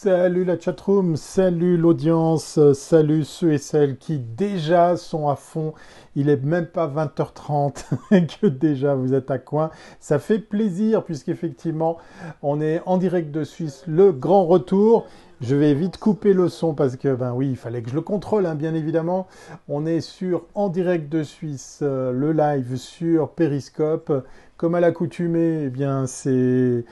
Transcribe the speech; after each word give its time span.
Salut 0.00 0.44
la 0.44 0.56
chatroom, 0.56 1.16
salut 1.16 1.76
l'audience, 1.76 2.60
salut 2.72 3.24
ceux 3.24 3.54
et 3.54 3.58
celles 3.58 3.98
qui 3.98 4.20
déjà 4.20 4.96
sont 4.96 5.28
à 5.28 5.34
fond. 5.34 5.74
Il 6.14 6.28
est 6.28 6.40
même 6.40 6.66
pas 6.66 6.86
20h30 6.86 8.28
que 8.40 8.46
déjà 8.46 8.94
vous 8.94 9.12
êtes 9.12 9.32
à 9.32 9.38
coin. 9.38 9.70
Ça 9.98 10.20
fait 10.20 10.38
plaisir 10.38 11.02
puisqu'effectivement 11.02 11.98
on 12.42 12.60
est 12.60 12.80
en 12.86 12.96
direct 12.96 13.32
de 13.32 13.42
Suisse, 13.42 13.82
le 13.88 14.12
grand 14.12 14.46
retour. 14.46 15.08
Je 15.40 15.56
vais 15.56 15.74
vite 15.74 15.98
couper 15.98 16.32
le 16.32 16.48
son 16.48 16.74
parce 16.74 16.96
que, 16.96 17.14
ben 17.14 17.32
oui, 17.32 17.50
il 17.50 17.56
fallait 17.56 17.82
que 17.82 17.90
je 17.90 17.94
le 17.94 18.00
contrôle, 18.00 18.46
hein, 18.46 18.56
bien 18.56 18.74
évidemment. 18.74 19.28
On 19.68 19.86
est 19.86 20.00
sur 20.00 20.46
En 20.54 20.68
direct 20.68 21.08
de 21.08 21.22
Suisse, 21.22 21.78
euh, 21.82 22.10
le 22.10 22.32
live 22.32 22.76
sur 22.76 23.30
Periscope. 23.30 24.12
Comme 24.56 24.74
à 24.74 24.80
l'accoutumée, 24.80 25.66
eh 25.66 25.70
bien, 25.70 26.08
c'est 26.08 26.84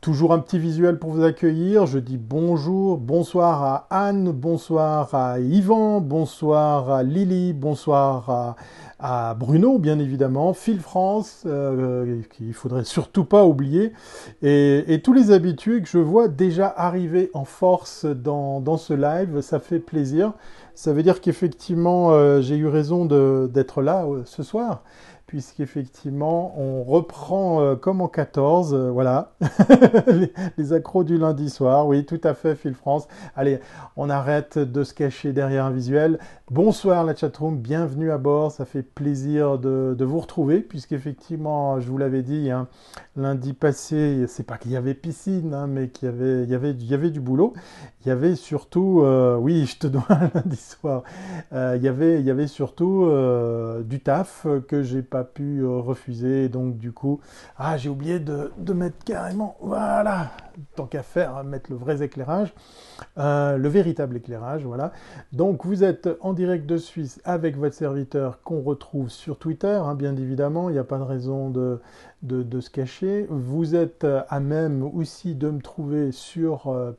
Toujours 0.00 0.32
un 0.32 0.38
petit 0.38 0.60
visuel 0.60 1.00
pour 1.00 1.10
vous 1.10 1.24
accueillir. 1.24 1.86
Je 1.86 1.98
dis 1.98 2.18
bonjour, 2.18 2.98
bonsoir 2.98 3.64
à 3.64 3.86
Anne, 3.90 4.30
bonsoir 4.30 5.12
à 5.12 5.40
Yvan, 5.40 6.00
bonsoir 6.00 6.92
à 6.92 7.02
Lily, 7.02 7.52
bonsoir 7.52 8.54
à, 9.00 9.34
Bruno, 9.34 9.78
bien 9.80 9.98
évidemment, 9.98 10.52
Phil 10.52 10.78
France, 10.78 11.42
euh, 11.46 12.20
qu'il 12.36 12.52
faudrait 12.54 12.84
surtout 12.84 13.24
pas 13.24 13.44
oublier, 13.44 13.92
et, 14.40 15.00
tous 15.02 15.12
les 15.12 15.32
habitués 15.32 15.82
que 15.82 15.88
je 15.88 15.98
vois 15.98 16.28
déjà 16.28 16.72
arriver 16.76 17.30
en 17.34 17.44
force 17.44 18.04
dans, 18.04 18.76
ce 18.76 18.94
live. 18.94 19.40
Ça 19.40 19.58
fait 19.58 19.80
plaisir. 19.80 20.32
Ça 20.76 20.92
veut 20.92 21.02
dire 21.02 21.20
qu'effectivement, 21.20 22.12
euh, 22.12 22.40
j'ai 22.40 22.56
eu 22.56 22.68
raison 22.68 23.04
d'être 23.04 23.82
là 23.82 24.04
euh, 24.04 24.22
ce 24.26 24.44
soir 24.44 24.84
puisqu'effectivement, 25.28 26.58
on 26.58 26.82
reprend 26.82 27.60
euh, 27.60 27.76
comme 27.76 28.00
en 28.00 28.08
14, 28.08 28.72
euh, 28.72 28.90
voilà, 28.90 29.34
les, 30.56 30.72
accros 30.72 31.04
du 31.04 31.18
lundi 31.18 31.50
soir, 31.50 31.86
oui, 31.86 32.06
tout 32.06 32.20
à 32.24 32.32
fait, 32.32 32.54
Phil 32.54 32.72
France. 32.72 33.06
Allez, 33.36 33.60
on 33.96 34.08
arrête 34.08 34.58
de 34.58 34.82
se 34.82 34.94
cacher 34.94 35.34
derrière 35.34 35.66
un 35.66 35.70
visuel. 35.70 36.18
Bonsoir 36.50 37.04
la 37.04 37.14
chatroom, 37.14 37.58
bienvenue 37.58 38.10
à 38.10 38.16
bord, 38.16 38.52
ça 38.52 38.64
fait 38.64 38.82
plaisir 38.82 39.58
de, 39.58 39.94
vous 40.00 40.18
retrouver, 40.18 40.60
puisqu'effectivement, 40.60 41.78
je 41.78 41.90
vous 41.90 41.98
l'avais 41.98 42.22
dit, 42.22 42.50
hein, 42.50 42.66
lundi 43.14 43.52
passé, 43.52 44.24
c'est 44.28 44.46
pas 44.46 44.56
qu'il 44.56 44.70
y 44.70 44.76
avait 44.76 44.94
piscine, 44.94 45.52
hein, 45.52 45.66
mais 45.66 45.88
qu'il 45.90 46.06
y 46.06 46.08
avait, 46.08 46.44
y, 46.46 46.54
avait, 46.94 47.10
du 47.10 47.20
boulot. 47.20 47.52
Il 48.00 48.08
y 48.08 48.10
avait 48.10 48.34
surtout, 48.34 49.02
euh, 49.02 49.36
oui, 49.36 49.66
je 49.66 49.76
te 49.76 49.86
dois 49.88 50.06
lundi 50.34 50.56
soir, 50.56 51.02
y 51.52 51.86
avait, 51.86 52.18
il 52.18 52.24
y 52.24 52.30
avait 52.30 52.46
surtout 52.46 53.10
du 53.84 54.00
taf 54.00 54.46
que 54.68 54.82
j'ai 54.82 55.02
pas 55.02 55.17
pu 55.24 55.60
euh, 55.60 55.78
refuser. 55.78 56.48
Donc 56.48 56.78
du 56.78 56.92
coup, 56.92 57.20
ah, 57.56 57.76
j'ai 57.76 57.88
oublié 57.88 58.20
de, 58.20 58.50
mettre 58.72 59.04
carrément, 59.04 59.56
voilà, 59.60 60.30
tant 60.74 60.86
qu'à 60.86 61.02
faire, 61.02 61.42
mettre 61.44 61.70
le 61.70 61.76
vrai 61.76 62.02
éclairage, 62.02 62.52
euh, 63.18 63.56
le 63.56 63.68
véritable 63.68 64.16
éclairage, 64.16 64.64
voilà. 64.64 64.92
Donc 65.32 65.64
vous 65.64 65.84
êtes 65.84 66.08
en 66.20 66.32
direct 66.32 66.66
de 66.66 66.76
Suisse 66.76 67.20
avec 67.24 67.56
votre 67.56 67.74
serviteur 67.74 68.42
qu'on 68.42 68.62
retrouve 68.62 69.08
sur 69.10 69.38
Twitter, 69.38 69.68
hein, 69.82 69.94
bien 69.94 70.16
évidemment, 70.16 70.68
il 70.68 70.74
n'y 70.74 70.78
a 70.78 70.84
pas 70.84 70.98
de 70.98 71.02
raison 71.02 71.50
de, 71.50 71.80
de, 72.22 72.60
se 72.60 72.70
cacher. 72.70 73.26
Vous 73.30 73.74
êtes 73.74 74.06
à 74.28 74.40
même 74.40 74.82
aussi 74.82 75.34
de 75.34 75.50
me 75.50 75.60
trouver 75.60 76.12
sur 76.12 76.68
euh, 76.68 76.92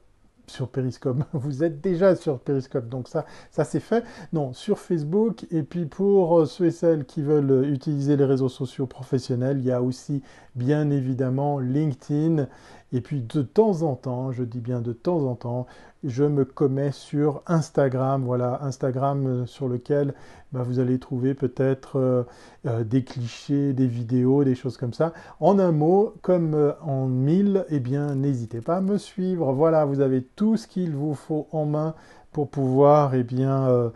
sur 0.50 0.67
Periscope. 0.67 1.23
Vous 1.33 1.64
êtes 1.64 1.81
déjà 1.81 2.16
sur 2.16 2.39
Periscope, 2.39 2.89
donc 2.89 3.08
ça, 3.08 3.25
ça 3.52 3.64
c'est 3.64 3.80
fait. 3.80 4.03
Non, 4.33 4.53
sur 4.53 4.80
Facebook. 4.80 5.45
Et 5.52 5.64
puis 5.64 5.86
pour 5.86 6.39
euh, 6.39 6.45
ceux 6.45 6.66
et 6.66 6.72
celles 6.72 7.06
qui 7.06 7.22
veulent 7.22 7.66
utiliser 7.72 8.17
les 8.17 8.25
réseaux 8.25 8.50
sociaux 8.50 8.88
professionnels, 8.88 9.59
il 9.59 9.66
y 9.66 9.72
a 9.72 9.81
aussi 9.81 10.22
bien 10.56 10.89
évidemment 10.89 11.59
LinkedIn. 11.59 12.47
Et 12.91 13.01
puis 13.01 13.21
de 13.21 13.41
temps 13.41 13.83
en 13.83 13.95
temps, 13.95 14.31
je 14.31 14.43
dis 14.43 14.61
bien 14.61 14.81
de 14.81 14.93
temps 14.93 15.23
en 15.25 15.35
temps, 15.35 15.67
je 16.03 16.23
me 16.23 16.45
commets 16.45 16.91
sur 16.91 17.43
Instagram. 17.45 18.23
Voilà, 18.23 18.63
Instagram 18.63 19.27
euh, 19.27 19.45
sur 19.45 19.67
lequel 19.67 20.13
bah, 20.51 20.63
vous 20.63 20.79
allez 20.79 20.97
trouver 20.97 21.33
peut-être 21.33 21.99
euh, 21.99 22.23
euh, 22.65 22.83
des 22.83 23.03
clichés, 23.03 23.73
des 23.73 23.88
vidéos, 23.88 24.44
des 24.44 24.55
choses 24.55 24.78
comme 24.78 24.94
ça. 24.94 25.13
En 25.39 25.59
un 25.59 25.72
mot, 25.72 26.13
comme 26.22 26.73
en 26.81 27.05
mille, 27.05 27.66
eh 27.69 27.79
bien, 27.79 28.16
n'hésitez 28.16 28.61
pas 28.61 28.78
à 28.78 28.81
me 28.81 28.97
suivre. 28.97 29.51
Voilà, 29.51 29.85
vous 29.85 29.99
avez 29.99 30.23
tout 30.23 30.57
ce 30.57 30.67
qu'il 30.67 30.95
vous 30.95 31.13
faut 31.13 31.47
en 31.51 31.66
main 31.66 31.95
pour 32.31 32.49
pouvoir 32.49 33.16
eh 33.16 33.23
bien, 33.23 33.91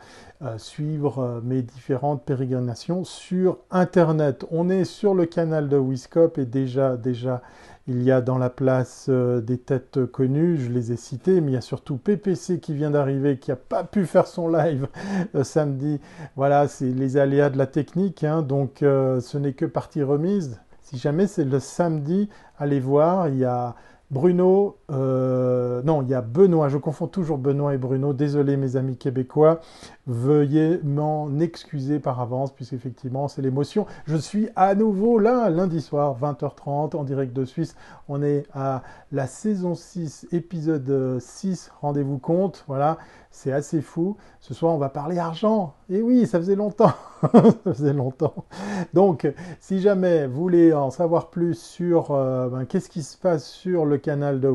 suivre 0.57 1.39
mes 1.43 1.61
différentes 1.61 2.23
pérégrinations 2.23 3.03
sur 3.03 3.59
Internet. 3.69 4.43
On 4.49 4.69
est 4.69 4.85
sur 4.85 5.13
le 5.13 5.27
canal 5.27 5.69
de 5.69 5.77
Wiscop 5.77 6.39
et 6.39 6.45
déjà, 6.47 6.97
déjà, 6.97 7.43
il 7.87 8.01
y 8.03 8.11
a 8.11 8.21
dans 8.21 8.37
la 8.37 8.49
place 8.49 9.07
euh, 9.09 9.41
des 9.41 9.57
têtes 9.57 10.05
connues, 10.05 10.57
je 10.57 10.71
les 10.71 10.93
ai 10.93 10.95
citées, 10.95 11.41
mais 11.41 11.51
il 11.51 11.53
y 11.53 11.57
a 11.57 11.61
surtout 11.61 11.97
PPC 11.97 12.59
qui 12.59 12.73
vient 12.73 12.91
d'arriver, 12.91 13.37
qui 13.37 13.51
n'a 13.51 13.57
pas 13.57 13.83
pu 13.83 14.05
faire 14.05 14.27
son 14.27 14.47
live 14.47 14.87
euh, 15.35 15.43
samedi. 15.43 15.99
Voilà, 16.35 16.67
c'est 16.67 16.89
les 16.89 17.17
aléas 17.17 17.49
de 17.49 17.57
la 17.57 17.67
technique, 17.67 18.23
hein, 18.23 18.41
donc 18.41 18.83
euh, 18.83 19.19
ce 19.19 19.37
n'est 19.37 19.53
que 19.53 19.65
partie 19.65 20.01
remise. 20.01 20.61
Si 20.81 20.97
jamais 20.97 21.27
c'est 21.27 21.43
le 21.43 21.59
samedi, 21.59 22.29
allez 22.57 22.79
voir, 22.79 23.27
il 23.27 23.39
y 23.39 23.45
a 23.45 23.75
Bruno, 24.11 24.77
euh, 24.93 25.81
non, 25.83 26.01
il 26.01 26.09
y 26.09 26.13
a 26.13 26.21
Benoît, 26.21 26.69
je 26.69 26.77
confonds 26.77 27.07
toujours 27.07 27.37
Benoît 27.37 27.73
et 27.73 27.77
Bruno, 27.77 28.13
désolé 28.13 28.57
mes 28.57 28.75
amis 28.75 28.95
québécois, 28.95 29.59
veuillez 30.05 30.79
m'en 30.83 31.39
excuser 31.39 31.99
par 31.99 32.21
avance, 32.21 32.53
puisqu'effectivement 32.53 33.27
c'est 33.27 33.41
l'émotion. 33.41 33.85
Je 34.05 34.17
suis 34.17 34.49
à 34.55 34.75
nouveau 34.75 35.19
là, 35.19 35.49
lundi 35.49 35.81
soir, 35.81 36.15
20h30, 36.21 36.95
en 36.95 37.03
direct 37.03 37.33
de 37.33 37.45
Suisse. 37.45 37.75
On 38.07 38.21
est 38.21 38.45
à 38.53 38.83
la 39.11 39.27
saison 39.27 39.75
6, 39.75 40.27
épisode 40.31 41.19
6, 41.19 41.71
rendez-vous 41.81 42.19
compte, 42.19 42.63
voilà, 42.67 42.97
c'est 43.33 43.51
assez 43.51 43.81
fou. 43.81 44.15
Ce 44.39 44.53
soir, 44.53 44.73
on 44.73 44.77
va 44.77 44.89
parler 44.89 45.17
argent. 45.17 45.73
Et 45.89 46.03
oui, 46.03 46.27
ça 46.27 46.37
faisait 46.37 46.55
longtemps. 46.55 46.93
ça 47.33 47.73
faisait 47.73 47.93
longtemps. 47.93 48.45
Donc, 48.93 49.27
si 49.59 49.81
jamais 49.81 50.27
vous 50.27 50.39
voulez 50.39 50.71
en 50.71 50.91
savoir 50.91 51.31
plus 51.31 51.59
sur 51.59 52.11
euh, 52.11 52.47
ben, 52.49 52.65
qu'est-ce 52.65 52.89
qui 52.89 53.01
se 53.01 53.17
passe 53.17 53.49
sur 53.49 53.85
le 53.85 53.97
canal 53.97 54.39
de 54.39 54.47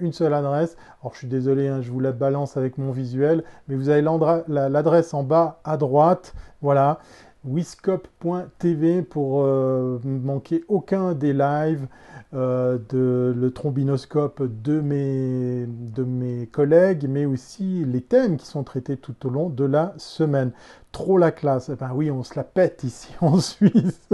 Une 0.00 0.12
seule 0.12 0.34
adresse. 0.34 0.76
Alors, 1.00 1.12
je 1.14 1.18
suis 1.18 1.28
désolé, 1.28 1.68
hein, 1.68 1.80
je 1.82 1.90
vous 1.90 2.00
la 2.00 2.12
balance 2.12 2.56
avec 2.56 2.78
mon 2.78 2.92
visuel, 2.92 3.44
mais 3.68 3.76
vous 3.76 3.88
avez 3.88 4.02
l'adresse 4.48 5.14
en 5.14 5.22
bas 5.22 5.60
à 5.64 5.76
droite. 5.76 6.34
Voilà. 6.62 6.98
Wiscop.tv 7.44 9.02
pour 9.02 9.42
euh, 9.42 9.98
manquer 10.04 10.64
aucun 10.68 11.12
des 11.12 11.32
lives. 11.32 11.86
Euh, 12.34 12.78
de 12.88 13.32
le 13.36 13.52
trombinoscope 13.52 14.42
de 14.42 14.80
mes, 14.80 15.66
de 15.68 16.02
mes 16.02 16.48
collègues, 16.48 17.06
mais 17.08 17.26
aussi 17.26 17.84
les 17.84 18.00
thèmes 18.00 18.38
qui 18.38 18.46
sont 18.46 18.64
traités 18.64 18.96
tout 18.96 19.14
au 19.24 19.30
long 19.30 19.48
de 19.50 19.64
la 19.64 19.94
semaine. 19.98 20.50
Trop 20.94 21.18
la 21.18 21.32
classe. 21.32 21.70
Eh 21.72 21.74
ben 21.74 21.90
oui, 21.92 22.08
on 22.12 22.22
se 22.22 22.36
la 22.36 22.44
pète 22.44 22.84
ici 22.84 23.08
en 23.20 23.40
Suisse. 23.40 24.08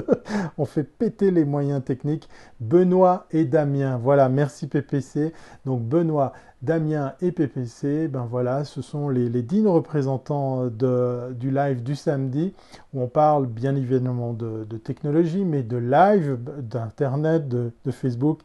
on 0.56 0.64
fait 0.64 0.82
péter 0.82 1.30
les 1.30 1.44
moyens 1.44 1.84
techniques. 1.84 2.26
Benoît 2.58 3.26
et 3.32 3.44
Damien. 3.44 3.98
Voilà, 3.98 4.30
merci 4.30 4.66
PPC. 4.66 5.34
Donc 5.66 5.82
Benoît, 5.82 6.32
Damien 6.62 7.12
et 7.20 7.32
PPC, 7.32 8.08
ben 8.08 8.26
voilà, 8.30 8.64
ce 8.64 8.80
sont 8.80 9.10
les, 9.10 9.28
dignes 9.42 9.66
représentants 9.66 10.68
du 10.68 11.50
live 11.50 11.82
du 11.82 11.94
samedi, 11.94 12.54
où 12.94 13.02
on 13.02 13.08
parle 13.08 13.46
bien 13.46 13.76
évidemment 13.76 14.32
de, 14.32 14.64
technologie, 14.82 15.44
mais 15.44 15.62
de 15.62 15.76
live, 15.76 16.38
d'Internet, 16.62 17.46
de, 17.46 17.72
Facebook, 17.90 18.40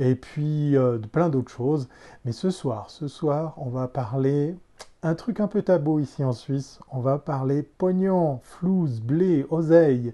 et 0.00 0.16
puis 0.16 0.76
euh, 0.76 0.98
de 0.98 1.06
plein 1.06 1.28
d'autres 1.28 1.52
choses. 1.52 1.88
Mais 2.24 2.32
ce 2.32 2.50
soir, 2.50 2.90
ce 2.90 3.06
soir, 3.06 3.54
on 3.58 3.68
va 3.68 3.86
parler 3.86 4.56
un 5.06 5.14
truc 5.14 5.38
un 5.38 5.46
peu 5.46 5.62
tabou 5.62 6.00
ici 6.00 6.24
en 6.24 6.32
Suisse, 6.32 6.80
on 6.90 6.98
va 6.98 7.18
parler 7.18 7.62
pognon, 7.62 8.40
flouze, 8.42 9.00
blé, 9.00 9.46
oseille, 9.50 10.12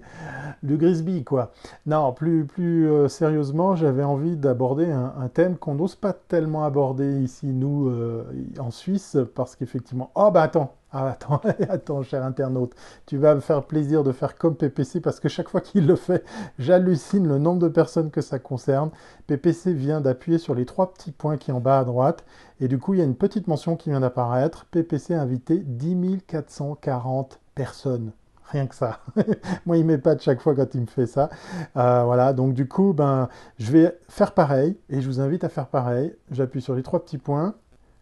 le 0.61 0.77
grisby 0.77 1.23
quoi. 1.23 1.51
Non, 1.87 2.13
plus, 2.13 2.45
plus 2.45 2.87
euh, 2.89 3.07
sérieusement, 3.07 3.75
j'avais 3.75 4.03
envie 4.03 4.37
d'aborder 4.37 4.91
un, 4.91 5.27
thème 5.33 5.57
qu'on 5.57 5.75
n'ose 5.75 5.95
pas 5.95 6.13
tellement 6.13 6.63
aborder 6.63 7.21
ici, 7.21 7.47
nous, 7.47 7.89
euh, 7.89 8.23
en 8.59 8.69
Suisse, 8.69 9.17
parce 9.33 9.55
qu'effectivement... 9.55 10.11
Oh 10.13 10.29
bah 10.31 10.43
attends, 10.43 10.75
ah, 10.93 11.09
attends, 11.09 11.41
attends, 11.69 12.03
cher 12.03 12.23
internaute, 12.23 12.73
tu 13.07 13.17
vas 13.17 13.33
me 13.33 13.39
faire 13.39 13.63
plaisir 13.63 14.03
de 14.03 14.11
faire 14.11 14.37
comme 14.37 14.55
PPC 14.55 15.01
parce 15.01 15.19
que 15.19 15.27
chaque 15.27 15.49
fois 15.49 15.59
qu'il 15.59 15.87
le 15.87 15.95
fait, 15.95 16.23
j'hallucine 16.59 17.27
le 17.27 17.39
nombre 17.39 17.59
de 17.59 17.67
personnes 17.67 18.11
que 18.11 18.21
ça 18.21 18.37
concerne. 18.37 18.91
PPC 19.25 19.73
vient 19.73 20.01
d'appuyer 20.01 20.37
sur 20.37 20.53
les 20.53 20.65
trois 20.65 20.93
petits 20.93 21.11
points 21.11 21.37
qui 21.37 21.51
en 21.51 21.59
bas 21.59 21.79
à 21.79 21.83
droite 21.83 22.23
et 22.59 22.67
du 22.67 22.77
coup, 22.77 22.93
il 22.93 22.99
y 22.99 23.01
a 23.01 23.05
une 23.05 23.15
petite 23.15 23.47
mention 23.47 23.75
qui 23.75 23.89
vient 23.89 24.01
d'apparaître. 24.01 24.65
PPC 24.65 25.15
a 25.15 25.21
invité 25.21 25.57
10 25.57 26.21
440 26.27 27.39
personnes. 27.55 28.11
Rien 28.51 28.67
que 28.67 28.75
ça. 28.75 28.99
Moi, 29.65 29.77
il 29.77 29.85
m'épate 29.85 30.21
chaque 30.21 30.41
fois 30.41 30.53
quand 30.53 30.75
il 30.75 30.81
me 30.81 30.85
fait 30.85 31.07
ça. 31.07 31.29
Euh, 31.75 32.03
voilà, 32.03 32.33
donc 32.33 32.53
du 32.53 32.67
coup, 32.67 32.93
ben, 32.93 33.29
je 33.57 33.71
vais 33.71 33.99
faire 34.09 34.33
pareil 34.33 34.77
et 34.89 35.01
je 35.01 35.07
vous 35.07 35.19
invite 35.19 35.43
à 35.43 35.49
faire 35.49 35.67
pareil. 35.67 36.15
J'appuie 36.29 36.61
sur 36.61 36.75
les 36.75 36.83
trois 36.83 37.03
petits 37.03 37.17
points. 37.17 37.55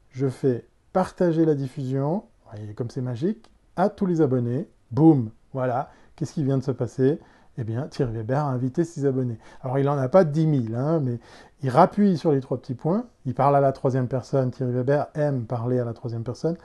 Je 0.09 0.27
fais 0.27 0.67
partager 0.91 1.45
la 1.45 1.55
diffusion 1.55 2.25
voyez 2.51 2.73
comme 2.73 2.89
c'est 2.89 3.01
magique, 3.01 3.51
à 3.75 3.89
tous 3.89 4.05
les 4.05 4.21
abonnés. 4.21 4.67
Boum, 4.91 5.29
voilà. 5.53 5.89
Qu'est-ce 6.15 6.33
qui 6.33 6.43
vient 6.43 6.57
de 6.57 6.63
se 6.63 6.71
passer? 6.71 7.19
Eh 7.57 7.63
bien, 7.63 7.87
Thierry 7.87 8.13
Weber 8.13 8.39
a 8.39 8.49
invité 8.49 8.83
ses 8.83 9.05
abonnés. 9.05 9.37
Alors, 9.61 9.77
il 9.77 9.85
n'en 9.85 9.97
a 9.97 10.07
pas 10.07 10.23
10 10.23 10.67
000, 10.67 10.75
hein, 10.75 10.99
mais 11.01 11.19
il 11.63 11.69
rappuie 11.69 12.17
sur 12.17 12.31
les 12.31 12.39
trois 12.39 12.57
petits 12.57 12.75
points. 12.75 13.05
Il 13.25 13.33
parle 13.33 13.55
à 13.55 13.59
la 13.59 13.71
troisième 13.71 14.07
personne. 14.07 14.51
Thierry 14.51 14.71
Weber 14.71 15.07
aime 15.15 15.45
parler 15.45 15.79
à 15.79 15.85
la 15.85 15.93
troisième 15.93 16.23
personne. 16.23 16.57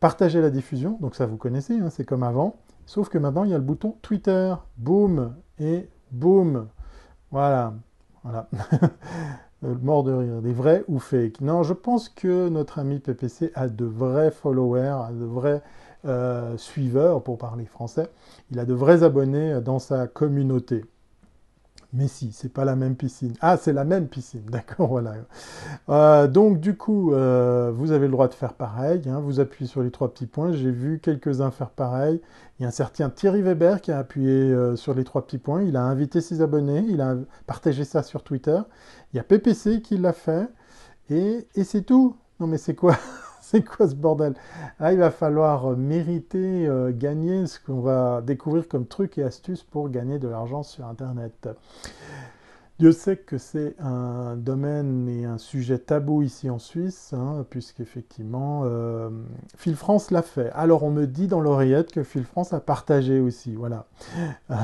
Partager 0.00 0.40
la 0.40 0.50
diffusion, 0.50 0.98
donc 1.00 1.14
ça 1.14 1.26
vous 1.26 1.36
connaissez, 1.36 1.78
hein, 1.78 1.90
c'est 1.90 2.04
comme 2.04 2.24
avant. 2.24 2.56
Sauf 2.86 3.08
que 3.08 3.18
maintenant, 3.18 3.44
il 3.44 3.50
y 3.50 3.54
a 3.54 3.58
le 3.58 3.64
bouton 3.64 3.96
Twitter. 4.02 4.54
Boum 4.78 5.34
et 5.58 5.88
boum. 6.10 6.66
Voilà. 7.30 7.74
Voilà. 8.24 8.48
mort 9.62 10.02
de 10.04 10.12
rire. 10.12 10.42
Des 10.42 10.52
vrais 10.52 10.84
ou 10.88 10.98
fake 10.98 11.40
Non, 11.40 11.62
je 11.62 11.72
pense 11.72 12.08
que 12.08 12.48
notre 12.48 12.78
ami 12.78 12.98
PPC 12.98 13.52
a 13.54 13.68
de 13.68 13.84
vrais 13.84 14.30
followers, 14.30 15.12
de 15.12 15.24
vrais 15.24 15.62
euh, 16.04 16.56
suiveurs, 16.56 17.22
pour 17.22 17.38
parler 17.38 17.64
français. 17.66 18.08
Il 18.50 18.58
a 18.58 18.64
de 18.64 18.74
vrais 18.74 19.02
abonnés 19.02 19.60
dans 19.60 19.78
sa 19.78 20.06
communauté. 20.06 20.84
Mais 21.94 22.08
si, 22.08 22.32
c'est 22.32 22.48
pas 22.48 22.64
la 22.64 22.74
même 22.74 22.96
piscine. 22.96 23.34
Ah, 23.42 23.58
c'est 23.58 23.74
la 23.74 23.84
même 23.84 24.08
piscine, 24.08 24.44
d'accord, 24.50 24.88
voilà. 24.88 25.14
Euh, 25.90 26.26
donc 26.26 26.58
du 26.58 26.74
coup, 26.74 27.12
euh, 27.12 27.70
vous 27.74 27.92
avez 27.92 28.06
le 28.06 28.12
droit 28.12 28.28
de 28.28 28.34
faire 28.34 28.54
pareil. 28.54 29.02
Hein. 29.08 29.20
vous 29.20 29.40
appuyez 29.40 29.68
sur 29.68 29.82
les 29.82 29.90
trois 29.90 30.10
petits 30.12 30.26
points. 30.26 30.52
J'ai 30.52 30.70
vu 30.70 31.00
quelques-uns 31.00 31.50
faire 31.50 31.70
pareil. 31.70 32.22
Il 32.58 32.62
y 32.62 32.64
a 32.64 32.68
un 32.68 32.72
certain 32.72 33.10
Thierry 33.10 33.42
Weber 33.42 33.82
qui 33.82 33.92
a 33.92 33.98
appuyé 33.98 34.30
euh, 34.30 34.74
sur 34.74 34.94
les 34.94 35.04
trois 35.04 35.26
petits 35.26 35.38
points. 35.38 35.62
Il 35.62 35.76
a 35.76 35.82
invité 35.82 36.22
ses 36.22 36.40
abonnés. 36.40 36.84
Il 36.88 37.02
a 37.02 37.16
partagé 37.46 37.84
ça 37.84 38.02
sur 38.02 38.22
Twitter. 38.22 38.58
Il 39.12 39.18
y 39.18 39.20
a 39.20 39.24
PPC 39.24 39.82
qui 39.82 39.98
l'a 39.98 40.14
fait. 40.14 40.48
Et, 41.10 41.46
et 41.54 41.64
c'est 41.64 41.82
tout. 41.82 42.16
Non 42.40 42.46
mais 42.46 42.58
c'est 42.58 42.74
quoi? 42.74 42.96
c'est 43.52 43.62
quoi 43.62 43.86
ce 43.86 43.94
bordel? 43.94 44.34
Là, 44.80 44.92
il 44.92 44.98
va 44.98 45.10
falloir 45.10 45.76
mériter, 45.76 46.66
euh, 46.66 46.90
gagner 46.90 47.46
ce 47.46 47.60
qu'on 47.60 47.80
va 47.80 48.22
découvrir 48.22 48.66
comme 48.66 48.86
trucs 48.86 49.18
et 49.18 49.22
astuces 49.22 49.62
pour 49.62 49.90
gagner 49.90 50.18
de 50.18 50.26
l'argent 50.26 50.62
sur 50.62 50.86
Internet. 50.86 51.48
Dieu 52.78 52.92
sait 52.92 53.18
que 53.18 53.36
c'est 53.36 53.76
un 53.78 54.36
domaine 54.36 55.06
et 55.06 55.26
un 55.26 55.36
sujet 55.36 55.78
tabou 55.78 56.22
ici 56.22 56.48
en 56.48 56.58
Suisse, 56.58 57.12
hein, 57.12 57.44
puisqu'effectivement, 57.50 58.62
euh, 58.64 59.10
Phil 59.56 59.76
France 59.76 60.10
l'a 60.10 60.22
fait. 60.22 60.50
Alors 60.52 60.82
on 60.82 60.90
me 60.90 61.06
dit 61.06 61.28
dans 61.28 61.40
l'oreillette 61.40 61.92
que 61.92 62.02
Phil 62.02 62.24
France 62.24 62.54
a 62.54 62.60
partagé 62.60 63.20
aussi, 63.20 63.54
voilà. 63.54 63.86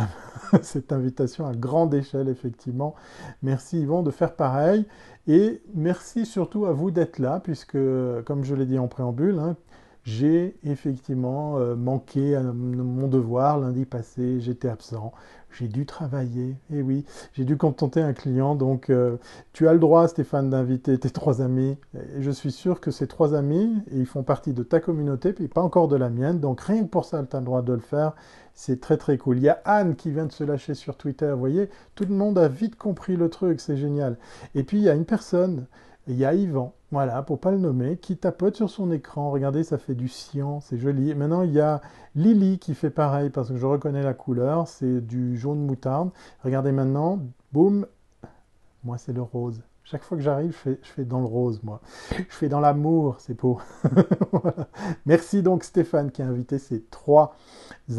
Cette 0.62 0.92
invitation 0.92 1.46
à 1.46 1.52
grande 1.52 1.94
échelle, 1.94 2.28
effectivement. 2.28 2.94
Merci 3.42 3.82
Yvon 3.82 4.02
de 4.02 4.10
faire 4.10 4.34
pareil. 4.34 4.86
Et 5.28 5.60
merci 5.74 6.24
surtout 6.24 6.64
à 6.64 6.72
vous 6.72 6.90
d'être 6.90 7.18
là, 7.18 7.38
puisque, 7.38 7.78
comme 8.24 8.44
je 8.44 8.54
l'ai 8.54 8.64
dit 8.64 8.78
en 8.78 8.88
préambule, 8.88 9.38
hein, 9.38 9.56
j'ai 10.02 10.56
effectivement 10.64 11.58
euh, 11.58 11.76
manqué 11.76 12.34
à 12.34 12.42
mon 12.42 13.08
devoir. 13.08 13.58
Lundi 13.58 13.84
passé, 13.84 14.40
j'étais 14.40 14.68
absent, 14.68 15.12
j'ai 15.50 15.68
dû 15.68 15.86
travailler, 15.86 16.56
et 16.72 16.82
oui, 16.82 17.04
j'ai 17.32 17.44
dû 17.44 17.56
contenter 17.56 18.00
un 18.00 18.12
client, 18.12 18.54
donc 18.54 18.90
euh, 18.90 19.16
tu 19.52 19.68
as 19.68 19.72
le 19.72 19.78
droit 19.78 20.06
Stéphane 20.08 20.50
d'inviter 20.50 20.98
tes 20.98 21.10
trois 21.10 21.42
amis, 21.42 21.76
et 21.94 22.22
je 22.22 22.30
suis 22.30 22.52
sûr 22.52 22.80
que 22.80 22.90
ces 22.90 23.06
trois 23.06 23.34
amis, 23.34 23.74
ils 23.92 24.06
font 24.06 24.22
partie 24.22 24.52
de 24.52 24.62
ta 24.62 24.80
communauté, 24.80 25.32
puis 25.32 25.48
pas 25.48 25.62
encore 25.62 25.88
de 25.88 25.96
la 25.96 26.10
mienne, 26.10 26.40
donc 26.40 26.60
rien 26.60 26.84
que 26.84 26.88
pour 26.88 27.04
ça, 27.04 27.22
tu 27.28 27.36
as 27.36 27.40
le 27.40 27.46
droit 27.46 27.62
de 27.62 27.72
le 27.72 27.80
faire, 27.80 28.14
c'est 28.54 28.80
très 28.80 28.96
très 28.96 29.18
cool. 29.18 29.38
Il 29.38 29.44
y 29.44 29.48
a 29.48 29.60
Anne 29.64 29.94
qui 29.94 30.10
vient 30.10 30.26
de 30.26 30.32
se 30.32 30.44
lâcher 30.44 30.74
sur 30.74 30.96
Twitter, 30.96 31.30
vous 31.30 31.38
voyez, 31.38 31.70
tout 31.94 32.04
le 32.04 32.14
monde 32.14 32.38
a 32.38 32.48
vite 32.48 32.76
compris 32.76 33.16
le 33.16 33.28
truc, 33.28 33.60
c'est 33.60 33.76
génial. 33.76 34.16
Et 34.54 34.64
puis 34.64 34.78
il 34.78 34.84
y 34.84 34.88
a 34.88 34.94
une 34.94 35.04
personne, 35.04 35.66
il 36.08 36.16
y 36.16 36.24
a 36.24 36.34
Yvan, 36.34 36.74
voilà, 36.90 37.22
pour 37.22 37.38
pas 37.38 37.50
le 37.50 37.58
nommer, 37.58 37.98
qui 37.98 38.16
tapote 38.16 38.56
sur 38.56 38.70
son 38.70 38.90
écran. 38.90 39.30
Regardez, 39.30 39.62
ça 39.62 39.76
fait 39.76 39.94
du 39.94 40.08
cyan, 40.08 40.60
c'est 40.60 40.78
joli. 40.78 41.14
maintenant, 41.14 41.42
il 41.42 41.52
y 41.52 41.60
a 41.60 41.82
Lily 42.14 42.58
qui 42.58 42.74
fait 42.74 42.90
pareil 42.90 43.30
parce 43.30 43.50
que 43.50 43.56
je 43.56 43.66
reconnais 43.66 44.02
la 44.02 44.14
couleur, 44.14 44.66
c'est 44.68 45.00
du 45.00 45.36
jaune 45.36 45.64
moutarde. 45.66 46.10
Regardez 46.42 46.72
maintenant, 46.72 47.20
boum, 47.52 47.86
moi 48.84 48.96
c'est 48.98 49.12
le 49.12 49.22
rose. 49.22 49.62
Chaque 49.90 50.02
fois 50.02 50.18
que 50.18 50.22
j'arrive, 50.22 50.54
je 50.66 50.76
fais, 50.82 51.06
dans 51.06 51.20
le 51.20 51.24
rose, 51.24 51.62
moi. 51.62 51.80
Je 52.10 52.24
fais 52.28 52.50
dans 52.50 52.60
l'amour, 52.60 53.16
c'est 53.20 53.32
beau. 53.32 53.58
Merci 55.06 55.42
donc 55.42 55.64
Stéphane 55.64 56.10
qui 56.10 56.20
a 56.20 56.26
invité 56.26 56.58
ses 56.58 56.82
trois 56.82 57.34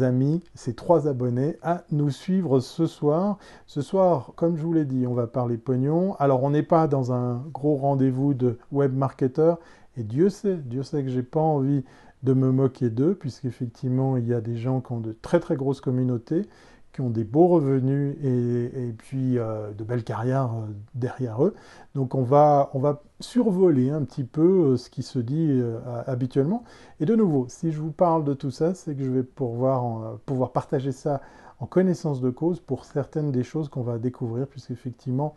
amis, 0.00 0.40
ses 0.54 0.74
trois 0.74 1.08
abonnés 1.08 1.56
à 1.62 1.82
nous 1.90 2.10
suivre 2.10 2.60
ce 2.60 2.86
soir. 2.86 3.38
Ce 3.66 3.82
soir, 3.82 4.34
comme 4.36 4.56
je 4.56 4.62
vous 4.62 4.72
l'ai 4.72 4.84
dit, 4.84 5.04
on 5.04 5.14
va 5.14 5.26
parler 5.26 5.58
pognon. 5.58 6.14
Alors 6.20 6.44
on 6.44 6.50
n'est 6.50 6.62
pas 6.62 6.86
dans 6.86 7.12
un 7.12 7.42
gros 7.52 7.74
rendez-vous 7.74 8.34
de 8.34 8.56
web 8.70 8.94
marketeur. 8.94 9.58
Et 9.96 10.04
Dieu 10.04 10.28
sait, 10.28 10.58
Dieu 10.58 10.84
sait 10.84 11.02
que 11.02 11.10
j'ai 11.10 11.24
pas 11.24 11.40
envie 11.40 11.82
de 12.22 12.34
me 12.34 12.52
moquer 12.52 12.88
d'eux, 12.90 13.16
puisqu'effectivement, 13.16 14.16
il 14.16 14.28
y 14.28 14.34
a 14.34 14.40
des 14.40 14.56
gens 14.56 14.80
qui 14.80 14.92
ont 14.92 15.00
de 15.00 15.16
très 15.22 15.40
très 15.40 15.56
grosses 15.56 15.80
communautés 15.80 16.46
qui 16.92 17.00
ont 17.00 17.10
des 17.10 17.24
beaux 17.24 17.46
revenus 17.46 18.16
et, 18.22 18.92
puis 18.98 19.38
euh, 19.38 19.70
de 19.72 19.84
belles 19.84 20.02
carrières 20.02 20.50
euh, 20.52 20.66
derrière 20.94 21.44
eux. 21.44 21.54
Donc 21.94 22.14
on 22.14 22.22
va, 22.22 22.70
on 22.74 22.80
va 22.80 23.02
survoler 23.20 23.90
un 23.90 24.02
petit 24.02 24.24
peu 24.24 24.72
euh, 24.72 24.76
ce 24.76 24.90
qui 24.90 25.02
se 25.02 25.18
dit 25.18 25.62
habituellement. 26.06 26.64
Et 27.00 27.06
de 27.06 27.14
nouveau, 27.14 27.46
si 27.48 27.72
je 27.72 27.80
vous 27.80 27.92
parle 27.92 28.24
de 28.24 28.34
tout 28.34 28.50
ça, 28.50 28.74
c'est 28.74 28.94
que 28.94 29.04
je 29.04 29.10
vais 29.10 29.22
pouvoir, 29.22 30.18
pouvoir 30.26 30.52
partager 30.52 30.92
ça 30.92 31.20
en 31.60 31.66
connaissance 31.66 32.20
de 32.20 32.30
cause 32.30 32.60
pour 32.60 32.84
certaines 32.84 33.30
des 33.30 33.42
choses 33.42 33.68
qu'on 33.68 33.82
va 33.82 33.98
découvrir, 33.98 34.46
puisqu'effectivement, 34.46 35.34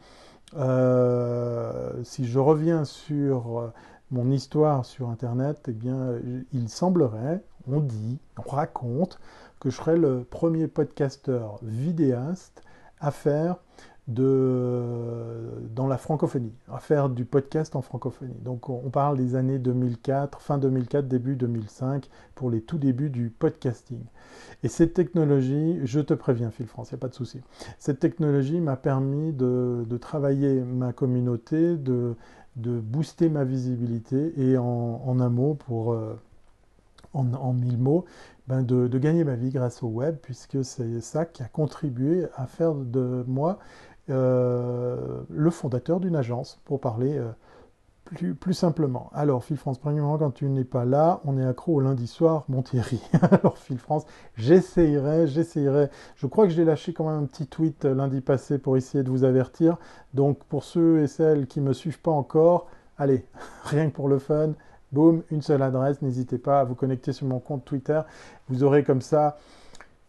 si 0.54 2.26
je 2.26 2.40
reviens 2.40 2.86
sur 2.86 3.72
mon 4.12 4.32
histoire 4.32 4.86
sur 4.86 5.10
Internet, 5.10 5.66
eh 5.68 5.74
bien, 5.74 6.14
il 6.54 6.70
semblerait, 6.70 7.44
on 7.68 7.80
dit, 7.80 8.20
on 8.38 8.50
raconte, 8.50 9.20
que 9.63 9.69
je 9.69 9.77
serai 9.77 9.95
le 9.95 10.25
premier 10.30 10.68
podcasteur 10.68 11.57
vidéaste 11.62 12.63
à 13.00 13.12
faire 13.12 13.56
de, 14.10 15.69
dans 15.74 15.88
la 15.88 15.98
francophonie, 15.98 16.51
à 16.69 16.80
faire 16.80 17.07
du 17.07 17.24
podcast 17.24 17.77
en 17.77 17.81
francophonie. 17.81 18.36
Donc 18.44 18.68
on 18.69 18.89
parle 18.89 19.18
des 19.18 19.36
années 19.36 19.60
2004, 19.60 20.42
fin 20.42 20.57
2004, 20.57 21.07
début 21.07 21.38
2005, 21.38 22.10
pour 22.36 22.51
les 22.51 22.60
tout 22.60 22.77
débuts 22.77 23.10
du 23.10 23.30
podcasting. 23.30 24.01
Et 24.63 24.68
cette 24.68 24.95
technologie, 24.95 25.80
je 25.86 26.01
te 26.01 26.13
préviens 26.13 26.51
Phil 26.51 26.68
France, 26.68 26.92
il 26.92 26.95
n'y 26.95 27.00
a 27.00 27.01
pas 27.01 27.07
de 27.07 27.13
souci, 27.13 27.39
cette 27.80 28.01
technologie 28.01 28.59
m'a 28.59 28.75
permis 28.75 29.31
de, 29.31 29.86
travailler 30.01 30.59
ma 30.59 30.92
communauté, 30.92 31.77
de, 31.77 32.16
de, 32.57 32.81
booster 32.81 33.30
ma 33.30 33.45
visibilité 33.45 34.33
et 34.36 34.57
en, 34.57 35.19
un 35.21 35.30
mot, 35.30 35.54
pour, 35.54 35.94
euh, 35.94 36.19
en 37.13 37.54
mille 37.54 37.77
mots, 37.77 38.04
ben, 38.48 38.62
de, 38.62 38.98
gagner 38.98 39.24
ma 39.24 39.36
vie 39.36 39.51
grâce 39.51 39.84
au 39.84 39.88
web, 39.88 40.18
puisque 40.22 40.63
c'est 40.63 41.00
ça 41.01 41.25
qui 41.25 41.44
a 41.44 41.48
contribué 41.48 42.28
à 42.36 42.45
faire 42.45 42.74
de 42.74 43.24
moi 43.28 43.60
euh, 44.10 45.22
le 45.30 45.50
fondateur 45.50 46.00
d'une 46.01 46.16
agence, 46.18 46.60
pour 46.66 46.81
parler 46.81 47.18
euh, 47.18 47.31
plus, 48.04 48.36
plus, 48.36 48.54
simplement. 48.54 49.10
Alors, 49.13 49.45
Phil 49.45 49.56
France, 49.56 49.78
premièrement, 49.78 50.18
quand 50.18 50.31
tu 50.31 50.45
n'es 50.50 50.66
pas 50.66 50.84
là, 50.84 51.22
on 51.24 51.38
est 51.38 51.45
accro 51.45 51.75
au 51.75 51.80
lundi 51.80 52.06
soir, 52.07 52.44
mon. 52.50 52.64
Alors, 53.31 53.57
Phil 53.57 53.78
France, 53.80 54.06
j'essayerai, 54.35 55.28
j'essayerai. 55.28 55.90
Je 56.18 56.28
crois 56.28 56.45
que 56.45 56.52
j'ai 56.52 56.66
lâché 56.66 56.92
quand 56.92 57.06
même 57.09 57.23
un 57.23 57.26
petit 57.26 57.47
tweet 57.47 57.85
euh, 57.85 57.95
lundi 57.95 58.19
passé 58.19 58.57
pour 58.57 58.76
essayer 58.76 59.06
de 59.06 59.09
vous 59.09 59.23
avertir. 59.23 59.78
Donc, 60.14 60.44
pour 60.45 60.66
ceux 60.66 61.00
et 61.00 61.07
celles 61.07 61.47
qui 61.47 61.62
ne 61.62 61.68
me 61.68 61.73
suivent 61.73 62.02
pas 62.02 62.12
encore, 62.12 62.68
allez, 62.97 63.26
rien 63.64 63.90
que 63.90 63.95
pour 63.95 64.09
le 64.09 64.19
fun, 64.19 64.54
Boum, 64.94 65.23
une 65.31 65.42
seule 65.42 65.64
adresse, 65.64 66.02
n'hésitez 66.04 66.38
pas 66.38 66.59
à 66.59 66.64
vous 66.64 66.76
connecter 66.76 67.14
sur 67.14 67.26
mon 67.26 67.40
compte 67.40 67.66
Twitter. 67.66 68.00
Vous 68.47 68.64
aurez 68.64 68.83
comme 68.83 69.02
ça, 69.02 69.38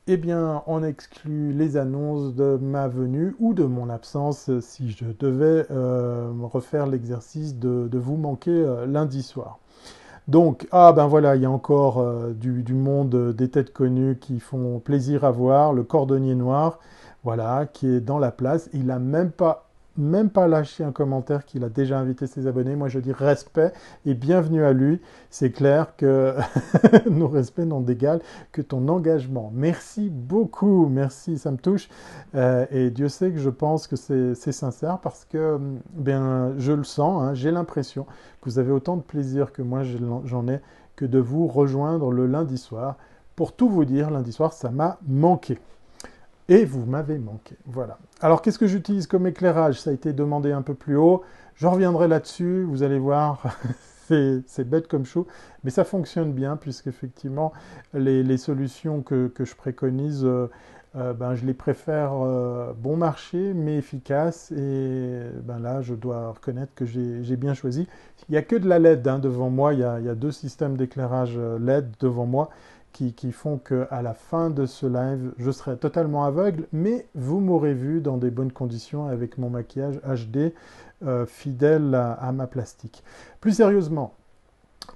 eh 0.07 0.19
bien, 0.19 0.63
on 0.67 0.85
exclut 0.85 1.55
les 1.55 1.79
annonces 1.79 2.35
de 2.35 2.59
ma 2.61 2.89
venue 2.89 3.35
ou 3.39 3.55
de 3.55 3.65
mon 3.65 3.89
absence 3.89 4.51
si 4.61 4.91
je 4.91 5.07
devais 5.19 5.65
euh, 5.71 6.31
refaire 6.43 6.87
l'exercice 6.87 7.59
de, 7.59 7.89
vous 7.95 8.17
manquer 8.17 8.51
euh, 8.51 8.85
lundi 8.85 9.23
soir. 9.23 9.59
Donc, 10.29 10.69
ah 10.73 10.93
ben 10.93 11.07
voilà, 11.07 11.37
il 11.37 11.43
y 11.43 11.47
a 11.47 11.51
encore 11.51 12.01
euh, 12.01 12.33
du, 12.33 12.63
du, 12.63 12.75
monde 12.75 13.33
des 13.35 13.49
têtes 13.49 13.73
connues 13.73 14.19
qui 14.19 14.41
font 14.41 14.79
plaisir 14.81 15.25
à 15.25 15.31
voir. 15.31 15.73
Le 15.73 15.83
cordonnier 15.83 16.35
noir, 16.35 16.81
voilà, 17.25 17.67
qui 17.73 17.87
est 17.89 18.01
dans 18.01 18.19
la 18.19 18.31
place. 18.31 18.69
Il 18.75 18.87
n'a 18.87 18.99
même 18.99 19.31
pas 19.31 19.71
même 19.97 20.31
pas 20.31 20.49
lâché 20.49 20.83
un 20.85 20.93
commentaire 20.93 21.45
qu'il 21.45 21.65
a 21.65 21.69
déjà 21.69 21.99
invité 21.99 22.27
ses 22.27 22.47
abonnés. 22.47 22.77
Moi, 22.77 22.89
je 22.89 22.99
dis 22.99 23.13
respect 23.13 23.73
et 24.07 24.15
bienvenue 24.15 24.65
à 24.65 24.73
lui. 24.73 25.01
C'est 25.31 25.51
clair 25.51 25.97
que 25.97 26.35
nos 27.11 27.29
respects 27.29 27.61
n'ont 27.61 27.81
d'égal 27.81 28.21
que 28.53 28.63
ton 28.63 28.89
engagement. 28.89 29.51
Merci 29.55 30.11
beaucoup, 30.11 30.89
merci, 30.89 31.39
ça 31.39 31.51
me 31.51 31.59
touche. 31.59 31.89
Euh, 32.35 32.67
et 32.71 32.91
Dieu 32.91 33.09
sait 33.09 33.31
que 33.31 33.39
je 33.39 33.51
pense 33.51 33.87
que 33.87 33.97
c'est 33.97 34.53
sincère 34.53 34.99
parce 34.99 35.25
que, 35.25 35.59
bien, 35.93 36.53
je 36.59 36.73
le 36.73 36.85
sens, 36.85 37.23
hein, 37.23 37.35
j'ai 37.35 37.51
l'impression 37.51 38.05
que 38.41 38.51
vous 38.51 38.59
avez 38.59 38.73
autant 38.73 38.97
de 38.97 39.03
plaisir 39.03 39.53
que 39.53 39.63
moi 39.63 39.83
j'en 40.25 40.49
ai 40.49 40.61
que 40.97 41.05
de 41.05 41.19
vous 41.19 41.47
rejoindre 41.47 42.13
le 42.13 42.27
lundi 42.27 42.59
soir. 42.59 42.97
Pour 43.37 43.53
tout 43.53 43.69
vous 43.69 43.85
dire, 43.85 44.11
lundi 44.11 44.33
soir, 44.33 44.53
ça 44.53 44.71
m'a 44.71 44.99
manqué. 45.07 45.59
Et 46.49 46.65
vous 46.65 46.85
m'avez 46.85 47.19
manqué. 47.19 47.57
Voilà. 47.67 47.99
Alors, 48.21 48.43
qu'est-ce 48.43 48.59
que 48.59 48.67
j'utilise 48.67 49.07
comme 49.07 49.27
éclairage? 49.27 49.81
Ça 49.81 49.91
a 49.91 49.93
été 49.93 50.13
demandé 50.13 50.53
un 50.53 50.63
peu 50.63 50.75
plus 50.75 50.97
haut. 50.97 51.23
Je 51.55 51.67
reviendrai 51.67 52.07
là-dessus. 52.07 52.65
Vous 52.65 52.83
allez 52.83 52.99
voir, 52.99 53.59
c'est 54.09 54.69
bête 54.69 54.87
comme 54.87 55.07
chou. 55.07 55.27
Mais 55.63 55.71
ça 55.71 55.85
fonctionne 55.85 56.33
bien, 56.33 56.57
puisqu'effectivement, 56.57 57.53
les, 57.95 58.23
les 58.23 58.37
solutions 58.37 59.01
que, 59.01 59.31
je 59.39 59.55
préconise 59.55 60.25
euh, 60.25 60.49
ben, 60.95 61.35
je 61.35 61.45
les 61.45 61.55
préfère 61.55 62.13
bon 62.77 62.97
marché 62.97 63.53
mais 63.53 63.79
efficaces 63.79 64.53
et 64.53 65.23
ben 65.43 65.59
là 65.59 65.83
je 65.83 65.93
dois 65.93 66.31
reconnaître 66.31 66.73
que 66.77 66.85
j'ai 66.85 67.37
bien 67.37 67.53
choisi. 67.53 67.89
Il 68.29 68.33
n'y 68.33 68.39
a 68.39 68.43
que 68.43 68.55
de 68.55 68.69
la 68.69 68.79
LED 68.79 69.09
hein, 69.09 69.19
devant 69.19 69.51
moi, 69.51 69.75
il 69.75 69.81
y, 69.81 69.83
a, 69.83 70.15
deux 70.15 70.31
systèmes 70.31 70.77
d'éclairage 70.77 71.37
LED 71.37 71.95
devant 71.99 72.27
moi 72.27 72.51
qui, 72.95 73.33
font 73.33 73.59
qu'à 73.59 74.03
la 74.03 74.15
fin 74.15 74.49
de 74.51 74.67
ce 74.67 74.87
live 74.87 75.33
je 75.39 75.51
serai 75.51 75.77
totalement 75.77 76.25
aveugle 76.25 76.67
mais 76.73 77.07
vous 77.15 77.41
m'aurez 77.41 77.75
vu 77.75 78.01
dans 78.01 78.17
des 78.17 78.31
bonnes 78.31 78.53
conditions 78.53 79.09
avec 79.09 79.37
mon 79.37 79.51
maquillage 79.51 80.01
HD 80.07 80.55
fidèle 81.27 81.95
à 81.95 82.33
ma 82.33 82.47
plastique. 82.47 83.05
Plus 83.41 83.53
sérieusement, 83.53 84.15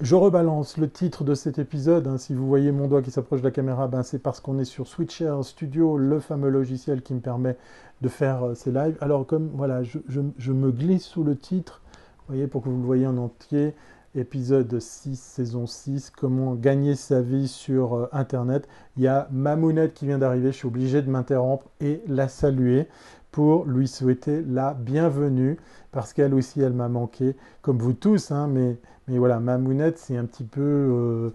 je 0.01 0.15
rebalance 0.15 0.77
le 0.77 0.89
titre 0.89 1.25
de 1.25 1.35
cet 1.35 1.59
épisode. 1.59 2.07
Hein. 2.07 2.19
Si 2.19 2.33
vous 2.33 2.47
voyez 2.47 2.71
mon 2.71 2.87
doigt 2.87 3.03
qui 3.03 3.11
s'approche 3.11 3.41
de 3.41 3.47
la 3.47 3.51
caméra, 3.51 3.89
ben 3.89 4.05
c'est 4.05 4.21
parce 4.21 4.39
qu'on 4.39 4.59
est 4.59 4.65
sur 4.65 4.87
Switcher 4.87 5.35
Studio, 5.43 5.97
le 5.97 6.21
fameux 6.21 6.51
logiciel 6.51 7.03
qui 7.03 7.15
me 7.15 7.21
permet 7.21 7.57
de 8.01 8.09
faire 8.09 8.45
euh, 8.45 8.55
ces 8.55 8.71
lives. 8.71 8.97
Alors 9.01 9.27
comme 9.27 9.51
voilà, 9.55 9.83
je, 9.83 10.53
me 10.53 10.71
glisse 10.71 11.05
sous 11.05 11.25
le 11.25 11.37
titre, 11.37 11.81
voyez, 12.29 12.47
pour 12.47 12.63
que 12.63 12.69
vous 12.69 12.79
le 12.79 12.87
voyez 12.87 13.07
en 13.07 13.17
entier, 13.17 13.75
épisode 14.15 14.79
6, 14.79 15.19
saison 15.19 15.67
6, 15.67 16.11
comment 16.11 16.55
gagner 16.55 16.95
sa 16.95 17.21
vie 17.21 17.49
sur 17.49 17.95
euh, 17.95 18.09
Internet. 18.13 18.69
Il 18.97 19.03
y 19.03 19.09
a 19.09 19.29
Mamounette 19.31 19.95
qui 19.95 20.07
vient 20.07 20.19
d'arriver, 20.19 20.53
je 20.53 20.57
suis 20.57 20.69
obligé 20.69 21.03
de 21.03 21.11
m'interrompre 21.11 21.67
et 21.81 22.03
la 22.07 22.29
saluer 22.29 22.87
pour 23.31 23.67
lui 23.67 23.89
souhaiter 23.89 24.43
la 24.43 24.75
bienvenue, 24.75 25.59
parce 25.93 26.13
qu'elle 26.13 26.35
aussi, 26.35 26.61
elle 26.61 26.73
m'a 26.73 26.89
manqué, 26.89 27.37
comme 27.63 27.79
vous 27.79 27.93
tous, 27.93 28.31
hein, 28.31 28.49
mais 28.49 28.79
mais 29.09 29.19
voilà, 29.19 29.41
Mamounette, 29.41 29.99
c'est 29.99 30.17
un 30.17 30.27
petit 30.27 30.45
peu, 30.45 30.61
euh, 30.61 31.31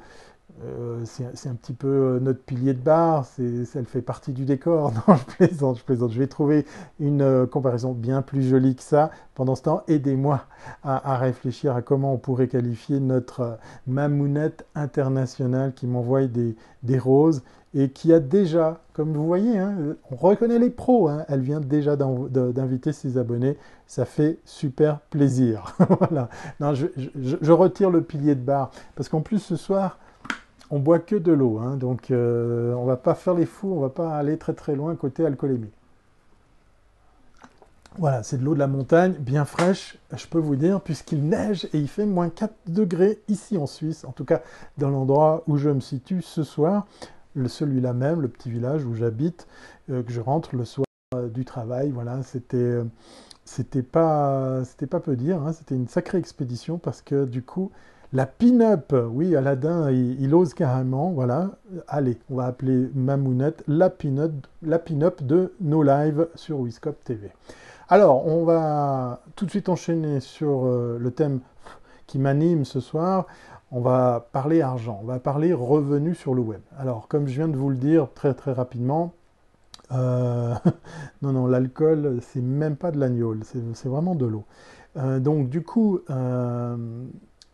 euh, 0.63 1.03
c'est 1.05 1.49
un 1.49 1.55
petit 1.55 1.73
peu 1.73 1.87
euh, 1.87 2.19
notre 2.19 2.41
pilier 2.41 2.73
de 2.73 2.79
barre. 2.79 3.25
Elle 3.39 3.85
fait 3.85 4.01
partie 4.01 4.33
du 4.33 4.45
décor. 4.45 4.93
Je 5.07 5.35
plaisante, 5.35 5.77
je 5.79 5.83
plaisante. 5.83 6.11
Je 6.11 6.19
vais 6.19 6.27
trouver 6.27 6.65
une 6.99 7.47
comparaison 7.47 7.93
bien 7.93 8.21
plus 8.21 8.43
jolie 8.43 8.75
que 8.75 8.83
ça. 8.83 9.11
Pendant 9.35 9.55
ce 9.55 9.63
temps, 9.63 9.83
aidez-moi 9.87 10.45
à, 10.83 11.17
réfléchir 11.17 11.75
à 11.75 11.81
comment 11.81 12.13
on 12.13 12.17
pourrait 12.17 12.47
qualifier 12.47 12.99
notre 12.99 13.57
Mamounette 13.87 14.65
internationale 14.75 15.73
qui 15.73 15.87
m'envoie 15.87 16.27
des, 16.27 16.55
roses 16.99 17.41
et 17.73 17.89
qui 17.89 18.13
a 18.13 18.19
déjà, 18.19 18.81
comme 18.93 19.13
vous 19.13 19.25
voyez, 19.25 19.57
hein, 19.57 19.75
on 20.11 20.15
reconnaît 20.15 20.59
les 20.59 20.69
pros, 20.69 21.09
hein, 21.09 21.25
elle 21.27 21.41
vient 21.41 21.59
déjà 21.59 21.95
d'inviter 21.95 22.91
ses 22.91 23.17
abonnés, 23.17 23.57
ça 23.87 24.05
fait 24.05 24.37
super 24.45 24.99
plaisir. 24.99 25.75
voilà. 25.99 26.29
Non, 26.59 26.75
je, 26.75 27.51
retire 27.51 27.89
le 27.89 28.03
pilier 28.03 28.35
de 28.35 28.41
barre, 28.41 28.69
parce 28.95 29.09
qu'en 29.09 29.21
plus 29.21 29.39
ce 29.39 29.55
soir, 29.55 29.97
on 30.73 30.79
boit 30.79 30.99
que 30.99 31.15
de 31.15 31.31
l'eau, 31.31 31.59
hein, 31.59 31.77
donc 31.77 32.09
euh, 32.11 32.73
on 32.73 32.85
va 32.85 32.97
pas 32.97 33.15
faire 33.15 33.35
les 33.35 33.45
fous, 33.45 33.71
on 33.71 33.79
va 33.79 33.89
pas 33.89 34.17
aller 34.17 34.37
très 34.37 34.53
très 34.53 34.75
loin 34.75 34.95
côté 34.95 35.25
alcoolémie. 35.25 35.71
Voilà, 37.99 38.23
c'est 38.23 38.37
de 38.39 38.43
l'eau 38.43 38.55
de 38.55 38.59
la 38.59 38.67
montagne, 38.67 39.13
bien 39.19 39.45
fraîche, 39.45 39.99
je 40.15 40.25
peux 40.25 40.39
vous 40.39 40.55
dire, 40.55 40.81
puisqu'il 40.81 41.29
neige 41.29 41.65
et 41.73 41.77
il 41.77 41.87
fait 41.87 42.07
moins 42.07 42.29
4 42.29 42.51
degrés 42.67 43.21
ici 43.27 43.55
en 43.57 43.67
Suisse, 43.67 44.03
en 44.03 44.11
tout 44.11 44.25
cas 44.25 44.41
dans 44.79 44.89
l'endroit 44.89 45.43
où 45.45 45.57
je 45.57 45.69
me 45.69 45.79
situe 45.79 46.23
ce 46.23 46.43
soir 46.43 46.87
celui-là 47.47 47.93
même, 47.93 48.21
le 48.21 48.27
petit 48.27 48.49
village 48.49 48.85
où 48.85 48.95
j'habite, 48.95 49.47
euh, 49.89 50.03
que 50.03 50.11
je 50.11 50.21
rentre 50.21 50.55
le 50.55 50.65
soir 50.65 50.85
euh, 51.15 51.29
du 51.29 51.45
travail. 51.45 51.91
Voilà, 51.91 52.23
c'était 52.23 52.57
euh, 52.57 52.83
c'était 53.45 53.83
pas 53.83 54.63
c'était 54.65 54.87
pas 54.87 54.99
peu 54.99 55.15
dire, 55.15 55.41
hein. 55.41 55.53
c'était 55.53 55.75
une 55.75 55.87
sacrée 55.87 56.17
expédition 56.17 56.77
parce 56.77 57.01
que 57.01 57.25
du 57.25 57.41
coup 57.43 57.71
la 58.13 58.25
pin-up, 58.25 58.95
oui, 59.11 59.35
Aladdin, 59.35 59.91
il, 59.91 60.33
ose 60.33 60.53
carrément, 60.53 61.11
voilà. 61.11 61.51
Allez, 61.87 62.17
on 62.29 62.35
va 62.35 62.45
appeler 62.45 62.89
Mamounette 62.93 63.63
la 63.67 63.89
pin-up 63.89 65.23
de 65.23 65.53
nos 65.59 65.83
lives 65.83 66.27
sur 66.35 66.59
Wiscop 66.59 67.03
TV. 67.03 67.31
Alors, 67.89 68.25
on 68.27 68.45
va 68.45 69.21
tout 69.35 69.45
de 69.45 69.49
suite 69.49 69.67
enchaîner 69.67 70.19
sur 70.19 70.65
le 70.65 71.11
thème 71.11 71.39
qui 72.07 72.19
m'anime 72.19 72.65
ce 72.65 72.79
soir 72.79 73.25
on 73.73 73.81
va 73.81 74.29
parler 74.31 74.61
argent, 74.61 74.99
on 75.01 75.07
va 75.07 75.19
parler 75.19 75.51
revenus 75.51 76.17
sur 76.17 76.35
le 76.35 76.41
web. 76.43 76.61
Alors, 76.77 77.07
comme 77.07 77.27
je 77.27 77.33
viens 77.33 77.47
de 77.47 77.57
vous 77.57 77.71
le 77.71 77.75
dire 77.75 78.07
très 78.13 78.35
très 78.35 78.53
rapidement, 78.53 79.13
euh, 79.91 80.53
non, 81.23 81.33
non, 81.33 81.47
l'alcool, 81.47 82.19
c'est 82.21 82.41
même 82.41 82.75
pas 82.75 82.91
de 82.91 82.99
l'agneau, 82.99 83.35
c'est 83.41 83.89
vraiment 83.89 84.13
de 84.13 84.27
l'eau. 84.27 84.43
Euh, 84.95 85.19
donc, 85.19 85.49
du 85.49 85.63
coup, 85.63 85.99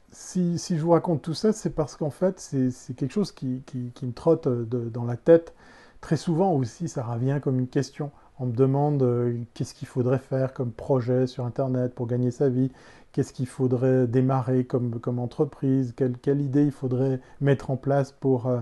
euh, 0.10 0.58
si, 0.58 0.78
je 0.78 0.82
vous 0.82 0.92
raconte 0.92 1.22
tout 1.22 1.34
ça, 1.34 1.54
c'est 1.54 1.70
parce 1.70 1.96
qu'en 1.96 2.10
fait, 2.10 2.39
c'est 2.39 2.96
quelque 2.96 3.12
chose 3.12 3.32
qui, 3.32 3.63
me 4.01 4.12
trotte 4.12 4.48
dans 4.48 5.06
la 5.06 5.18
tête. 5.18 5.54
Très 6.01 6.18
souvent 6.18 6.54
aussi, 6.54 6.88
ça 6.88 7.04
revient 7.04 7.39
comme 7.42 7.60
une 7.60 7.68
question. 7.68 8.12
On 8.39 8.46
me 8.46 8.54
demande 8.54 9.06
qu'est-ce 9.54 9.74
qu'il 9.74 9.88
faudrait 9.88 10.20
faire 10.20 10.54
comme 10.54 10.72
projet 10.72 11.28
sur 11.28 11.46
Internet 11.46 11.94
pour 11.94 12.08
gagner 12.08 12.32
sa 12.32 12.48
vie, 12.50 12.72
qu'est-ce 13.12 13.34
qu'il 13.34 13.48
faudrait 13.48 14.08
démarrer 14.08 14.66
comme, 14.66 15.20
entreprise, 15.20 15.94
quelle, 15.96 16.42
idée 16.42 16.66
il 16.66 16.72
faudrait 16.72 17.20
mettre 17.42 17.72
en 17.72 17.78
place 17.78 18.12
pour, 18.13 18.48
euh, 18.48 18.60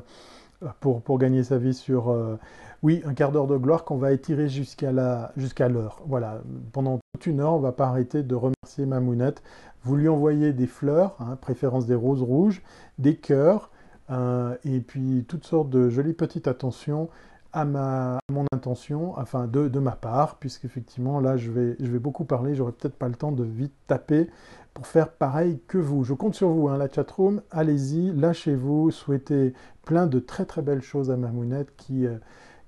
gagner 1.18 1.44
sa 1.44 1.58
vie 1.58 1.74
sur, 1.74 2.10
euh, 2.10 2.38
oui, 2.84 3.01
un 3.06 3.13
quart 3.13 3.32
d'heure 3.32 3.48
de 3.48 3.58
gloire 3.58 3.84
qu'on 3.84 3.98
va 3.98 4.12
étirer 4.12 4.50
jusqu'à 4.50 4.92
l'heure. 4.92 6.01
Voilà, 6.08 6.42
pendant 6.72 7.00
toute 7.17 7.25
une 7.25 7.39
heure, 7.39 7.53
on 7.53 7.57
ne 7.57 7.63
va 7.63 7.71
pas 7.71 7.88
arrêter 7.88 8.21
de 8.21 8.36
remercier 8.36 8.86
Mamounette. 8.86 9.41
Vous 9.81 9.95
lui 9.95 10.07
envoyez 10.07 10.53
des 10.53 10.67
fleurs, 10.67 11.15
hein, 11.19 11.36
préférence 11.36 11.88
des 11.88 11.95
roses 11.95 12.21
rouges, 12.21 12.62
des 13.00 13.15
cœurs, 13.15 13.71
euh, 14.12 14.55
et 14.63 14.81
puis 14.81 15.25
toutes 15.27 15.43
sortes 15.43 15.71
de 15.71 15.89
jolies 15.89 16.13
petites 16.13 16.47
attentions 16.47 17.09
à, 17.53 17.65
ma, 17.65 18.19
mon 18.31 18.45
intention, 18.53 19.17
enfin 19.17 19.47
de, 19.47 19.79
ma 19.79 19.93
part, 19.93 20.36
puisqu'effectivement 20.36 21.19
là 21.19 21.38
je 21.38 21.50
vais, 21.50 21.75
je 21.79 21.89
vais 21.89 21.97
beaucoup 21.97 22.24
parler, 22.24 22.53
j'aurai 22.53 22.71
peut-être 22.71 22.95
pas 22.95 23.07
le 23.07 23.15
temps 23.15 23.31
de 23.31 23.43
vite 23.43 23.74
taper 23.88 24.29
pour 24.75 24.86
faire 24.86 25.09
pareil 25.09 25.59
que 25.67 25.79
vous. 25.79 26.03
Je 26.03 26.13
compte 26.13 26.36
sur 26.36 26.50
vous, 26.50 26.67
hein, 26.67 26.77
la 26.77 26.88
chatroom, 26.88 27.41
allez-y, 27.50 28.12
lâchez-vous, 28.12 28.91
souhaitez 28.91 29.53
plein 29.86 30.05
de 30.05 30.19
très 30.19 30.45
très 30.45 30.62
belles 30.62 30.83
choses 30.83 31.09
à 31.09 31.17
Mamounette 31.17 31.75
qui, 31.77 32.05
euh, 32.05 32.17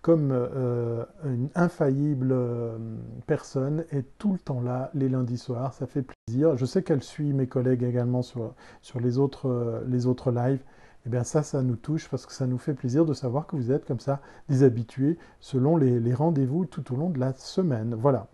comme 0.02 0.32
euh, 0.32 1.04
une 1.26 1.50
infaillible 1.56 2.32
euh, 2.32 2.78
personne, 3.28 3.84
est 3.92 4.06
tout 4.18 4.34
le 4.34 4.40
temps 4.40 4.62
là 4.62 4.92
les 4.94 5.10
lundis 5.10 5.38
soirs, 5.38 5.74
ça 5.74 5.88
fait 5.88 6.04
plaisir. 6.04 6.56
Je 6.58 6.66
sais 6.66 6.84
qu'elle 6.84 7.04
suit 7.04 7.34
mes 7.34 7.48
collègues 7.48 7.84
également 7.84 8.22
sur, 8.22 8.54
sur 8.82 9.00
les, 9.00 9.18
autres, 9.18 9.84
les 9.88 10.06
autres 10.08 10.32
lives 10.32 10.64
eh 11.06 11.10
bien 11.10 11.24
ça, 11.24 11.44
ça 11.44 11.62
nous 11.62 11.76
touche 11.76 12.10
parce 12.10 12.26
que 12.26 12.34
ça 12.34 12.46
nous 12.46 12.58
fait 12.58 12.74
plaisir 12.74 13.06
de 13.06 13.14
savoir 13.14 13.48
que 13.48 13.56
vous 13.56 13.72
êtes 13.72 13.86
comme 13.86 14.00
ça 14.00 14.20
des 14.50 14.64
habitués 14.64 15.18
selon 15.40 15.78
les, 15.78 16.14
rendez-vous 16.14 16.66
tout 16.66 16.94
au 16.94 16.98
long 16.98 17.10
de 17.10 17.20
la 17.20 17.34
semaine. 17.34 17.96
Voilà. 17.98 18.28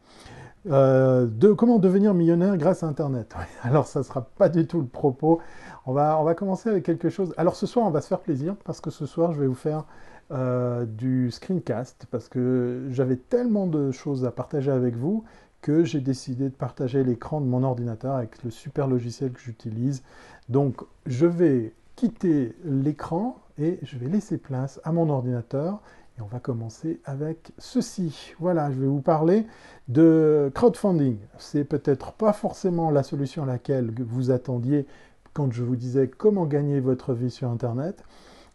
Euh, 0.68 1.28
de, 1.28 1.54
comment 1.54 1.78
devenir 1.78 2.16
millionnaire 2.16 2.58
grâce 2.58 2.82
à 2.82 2.88
Internet? 2.88 3.36
Alors 3.62 3.86
ça 3.86 4.00
ne 4.00 4.04
sera 4.04 4.22
pas 4.22 4.50
du 4.50 4.66
tout 4.66 4.82
le 4.82 4.88
propos. 4.88 5.40
On 5.86 5.94
va, 5.94 6.20
on 6.20 6.24
va 6.24 6.34
commencer 6.34 6.70
avec 6.70 6.84
quelque 6.84 7.10
chose. 7.10 7.34
Alors 7.38 7.56
ce 7.56 7.68
soir, 7.68 7.86
on 7.86 7.92
va 7.92 8.02
se 8.02 8.08
faire 8.08 8.22
plaisir 8.22 8.56
parce 8.64 8.82
que 8.82 8.90
ce 8.90 9.06
soir, 9.06 9.32
je 9.34 9.40
vais 9.40 9.48
vous 9.48 9.54
faire 9.54 9.86
euh, 10.32 10.86
du 10.86 11.30
screencast 11.32 12.08
parce 12.10 12.30
que 12.30 12.88
j'avais 12.92 13.16
tellement 13.16 13.68
de 13.68 13.92
choses 13.92 14.26
à 14.26 14.32
partager 14.32 14.72
avec 14.72 14.96
vous 14.96 15.24
que 15.62 15.84
j'ai 15.84 16.02
décidé 16.02 16.46
de 16.46 16.56
partager 16.56 17.04
l'écran 17.04 17.42
de 17.42 17.46
mon 17.46 17.64
ordinateur 17.64 18.16
avec 18.16 18.44
le 18.44 18.52
super 18.52 18.88
logiciel 18.88 19.32
que 19.32 19.40
j'utilise. 19.40 20.04
Donc 20.50 20.82
je 21.06 21.26
vais 21.26 21.74
quitter 21.96 22.56
l'écran 22.64 23.38
et 23.58 23.80
je 23.84 23.98
vais 23.98 24.08
laisser 24.08 24.38
place 24.38 24.80
à 24.84 24.92
mon 24.92 25.10
ordinateur 25.10 25.82
et 26.18 26.22
on 26.22 26.28
va 26.28 26.40
commencer 26.40 27.02
avec 27.06 27.52
ceci. 27.58 28.34
Voilà, 28.40 28.72
je 28.72 28.80
vais 28.80 28.88
vous 28.88 29.02
parler 29.02 29.46
de 29.88 30.52
crowdfunding. 30.54 31.18
C'est 31.38 31.64
peut-être 31.64 32.14
pas 32.14 32.34
forcément 32.34 32.90
la 32.90 33.04
solution 33.04 33.44
à 33.44 33.46
laquelle 33.46 33.92
vous 34.00 34.32
attendiez 34.32 34.86
quand 35.34 35.52
je 35.52 35.64
vous 35.64 35.76
disais 35.76 36.08
comment 36.08 36.46
gagner 36.46 36.80
votre 36.80 37.14
vie 37.14 37.30
sur 37.30 37.50
Internet, 37.50 38.04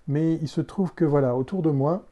mais 0.09 0.35
il 0.35 0.49
se 0.49 0.61
trouve 0.61 0.95
que 0.95 1.05
voilà, 1.05 1.37
autour 1.37 1.63
de 1.63 1.71
moi, 1.71 2.05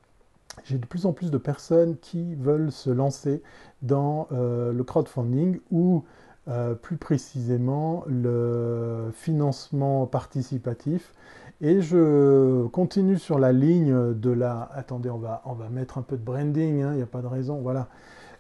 j'ai 0.64 0.78
de 0.78 0.86
plus 0.86 1.06
en 1.06 1.12
plus 1.12 1.30
de 1.30 1.38
personnes 1.38 1.96
qui 1.98 2.34
veulent 2.34 2.72
se 2.72 2.90
lancer 2.90 3.42
dans 3.82 4.28
euh, 4.32 4.72
le 4.72 4.84
crowdfunding 4.84 5.60
ou 5.70 6.04
euh, 6.48 6.74
plus 6.74 6.96
précisément 6.96 8.04
le 8.06 9.10
financement 9.12 10.06
participatif. 10.06 11.12
Et 11.60 11.80
je 11.80 12.66
continue 12.68 13.18
sur 13.18 13.38
la 13.38 13.52
ligne 13.52 14.14
de 14.14 14.30
la... 14.30 14.70
Attendez, 14.74 15.10
on 15.10 15.18
va, 15.18 15.42
on 15.44 15.54
va 15.54 15.68
mettre 15.68 15.98
un 15.98 16.02
peu 16.02 16.16
de 16.16 16.22
branding, 16.22 16.82
hein, 16.82 16.92
il 16.92 16.96
n'y 16.96 17.02
a 17.02 17.06
pas 17.06 17.20
de 17.20 17.26
raison, 17.26 17.60
voilà. 17.60 17.88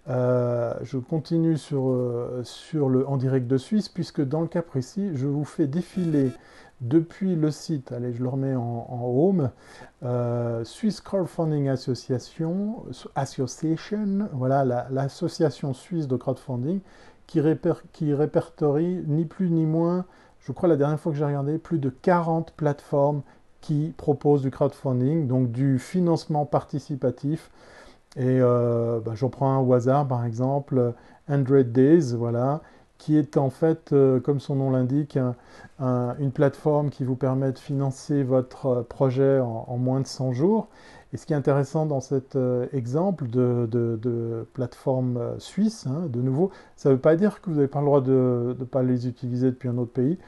Euh, 0.08 0.72
je 0.82 0.98
continue 0.98 1.56
sur, 1.58 1.94
sur 2.44 2.88
le 2.88 3.06
en 3.06 3.16
direct 3.16 3.46
de 3.46 3.58
Suisse, 3.58 3.88
puisque 3.88 4.22
dans 4.22 4.40
le 4.40 4.46
cas 4.46 4.62
précis, 4.62 5.10
je 5.14 5.26
vous 5.26 5.44
fais 5.44 5.66
défiler 5.66 6.30
depuis 6.80 7.34
le 7.34 7.50
site, 7.50 7.92
allez, 7.92 8.12
je 8.12 8.22
le 8.22 8.28
remets 8.28 8.54
en, 8.54 8.86
home, 8.90 9.50
Swiss 10.64 11.00
Crowdfunding 11.00 11.68
Association, 11.68 12.84
Association, 13.14 14.28
voilà, 14.32 14.64
l'association 14.90 15.74
suisse 15.74 16.06
de 16.06 16.16
crowdfunding, 16.16 16.80
qui, 17.28 17.40
répertorie 18.14 19.04
ni 19.06 19.24
plus 19.24 19.50
ni 19.50 19.66
moins, 19.66 20.06
je 20.40 20.52
crois 20.52 20.68
la 20.68 20.76
dernière 20.76 20.98
fois 20.98 21.12
que 21.12 21.18
j'ai 21.18 21.24
regardé, 21.24 21.58
plus 21.58 21.78
de 21.78 21.90
40 21.90 22.52
plateformes 22.52 23.22
qui 23.60 23.92
proposent 23.96 24.42
du 24.42 24.50
crowdfunding, 24.50 25.26
donc 25.26 25.52
du 25.52 25.78
financement 25.78 26.46
participatif. 26.46 27.50
Et 28.16 28.40
euh, 28.40 29.00
bah, 29.00 29.12
j'en 29.14 29.28
prends 29.28 29.52
un 29.52 29.58
au 29.58 29.72
hasard, 29.74 30.08
par 30.08 30.24
exemple, 30.24 30.94
100 31.28 31.44
Days, 31.66 32.14
voilà, 32.16 32.62
qui 32.98 33.16
est 33.16 33.36
en 33.36 33.50
fait, 33.50 33.92
euh, 33.92 34.20
comme 34.20 34.40
son 34.40 34.56
nom 34.56 34.70
l'indique, 34.70 35.18
une 35.80 36.32
plateforme 36.32 36.90
qui 36.90 37.04
vous 37.04 37.16
permet 37.16 37.52
de 37.52 37.58
financer 37.58 38.24
votre 38.24 38.82
projet 38.82 39.38
en, 39.38 39.76
moins 39.78 40.00
de 40.00 40.06
100 40.06 40.32
jours. 40.32 40.68
Et 41.12 41.16
ce 41.16 41.24
qui 41.24 41.32
est 41.32 41.36
intéressant 41.36 41.86
dans 41.86 42.00
cet 42.00 42.36
exemple 42.72 43.28
de, 43.28 44.46
plateforme 44.52 45.38
suisse, 45.38 45.86
hein, 45.86 46.06
de 46.08 46.20
nouveau, 46.20 46.50
ça 46.76 46.88
ne 46.90 46.94
veut 46.94 47.00
pas 47.00 47.16
dire 47.16 47.40
que 47.40 47.48
vous 47.48 47.56
n'avez 47.56 47.68
pas 47.68 47.78
le 47.78 47.86
droit 47.86 48.00
de 48.00 48.56
ne 48.58 48.64
pas 48.64 48.82
les 48.82 49.06
utiliser 49.06 49.46
depuis 49.46 49.68
un 49.68 49.78
autre 49.78 49.92
pays. 49.92 50.18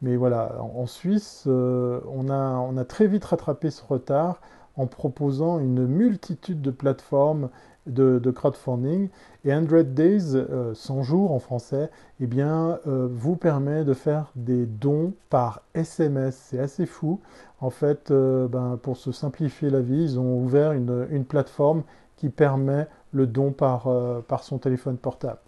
Mais 0.00 0.16
voilà, 0.16 0.62
en, 0.62 0.86
Suisse, 0.86 1.46
on 1.46 2.28
a 2.30 2.84
très 2.84 3.08
vite 3.08 3.24
rattrapé 3.24 3.70
ce 3.70 3.82
retard 3.84 4.40
en 4.76 4.86
proposant 4.86 5.58
une 5.58 5.86
multitude 5.86 6.62
de 6.62 6.70
plateformes 6.70 7.50
de, 7.86 8.30
crowdfunding. 8.30 9.08
Et 9.44 9.50
100 9.50 9.82
Days, 9.94 10.36
100 10.74 10.98
euh, 10.98 11.02
jours 11.02 11.32
en 11.32 11.38
français, 11.38 11.90
eh 12.20 12.26
bien, 12.26 12.78
euh, 12.86 13.08
vous 13.10 13.36
permet 13.36 13.84
de 13.84 13.94
faire 13.94 14.30
des 14.36 14.66
dons 14.66 15.14
par 15.30 15.62
SMS. 15.74 16.36
C'est 16.36 16.58
assez 16.58 16.86
fou. 16.86 17.20
En 17.60 17.70
fait, 17.70 18.10
euh, 18.10 18.48
ben, 18.48 18.78
pour 18.82 18.96
se 18.96 19.12
simplifier 19.12 19.70
la 19.70 19.80
vie, 19.80 20.02
ils 20.02 20.18
ont 20.18 20.38
ouvert 20.38 20.72
une, 20.72 21.24
plateforme 21.24 21.82
qui 22.16 22.28
permet 22.28 22.86
le 23.12 23.26
don 23.26 23.52
par, 23.52 23.88
par 24.28 24.44
son 24.44 24.58
téléphone 24.58 24.96
portable. 24.96 25.38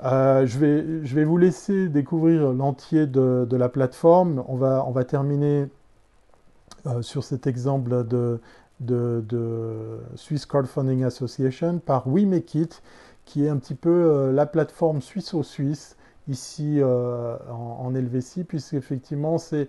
je, 0.00 0.58
vais, 0.58 1.04
je, 1.04 1.14
vais, 1.14 1.24
vous 1.24 1.36
laisser 1.36 1.88
découvrir 1.88 2.52
l'entier 2.52 3.06
de, 3.06 3.46
de, 3.48 3.56
la 3.56 3.68
plateforme. 3.68 4.42
On 4.48 4.56
va, 4.56 4.84
on 4.86 4.92
va 4.92 5.04
terminer 5.04 5.66
sur 7.00 7.24
cet 7.24 7.46
exemple 7.46 8.06
de, 8.06 8.40
de, 8.80 10.00
Swiss 10.14 10.46
Crowdfunding 10.46 11.04
Association 11.04 11.78
par 11.78 12.06
We 12.06 12.26
qui 13.24 13.44
est 13.44 13.48
un 13.48 13.56
petit 13.56 13.74
peu 13.74 13.90
euh, 13.90 14.32
la 14.32 14.46
plateforme 14.46 15.00
suisse-au-suisse 15.00 15.96
ici 16.28 16.80
euh, 16.80 17.36
en, 17.50 17.94
Helvétie, 17.94 18.44
puisqu'effectivement 18.44 19.38
c'est 19.38 19.68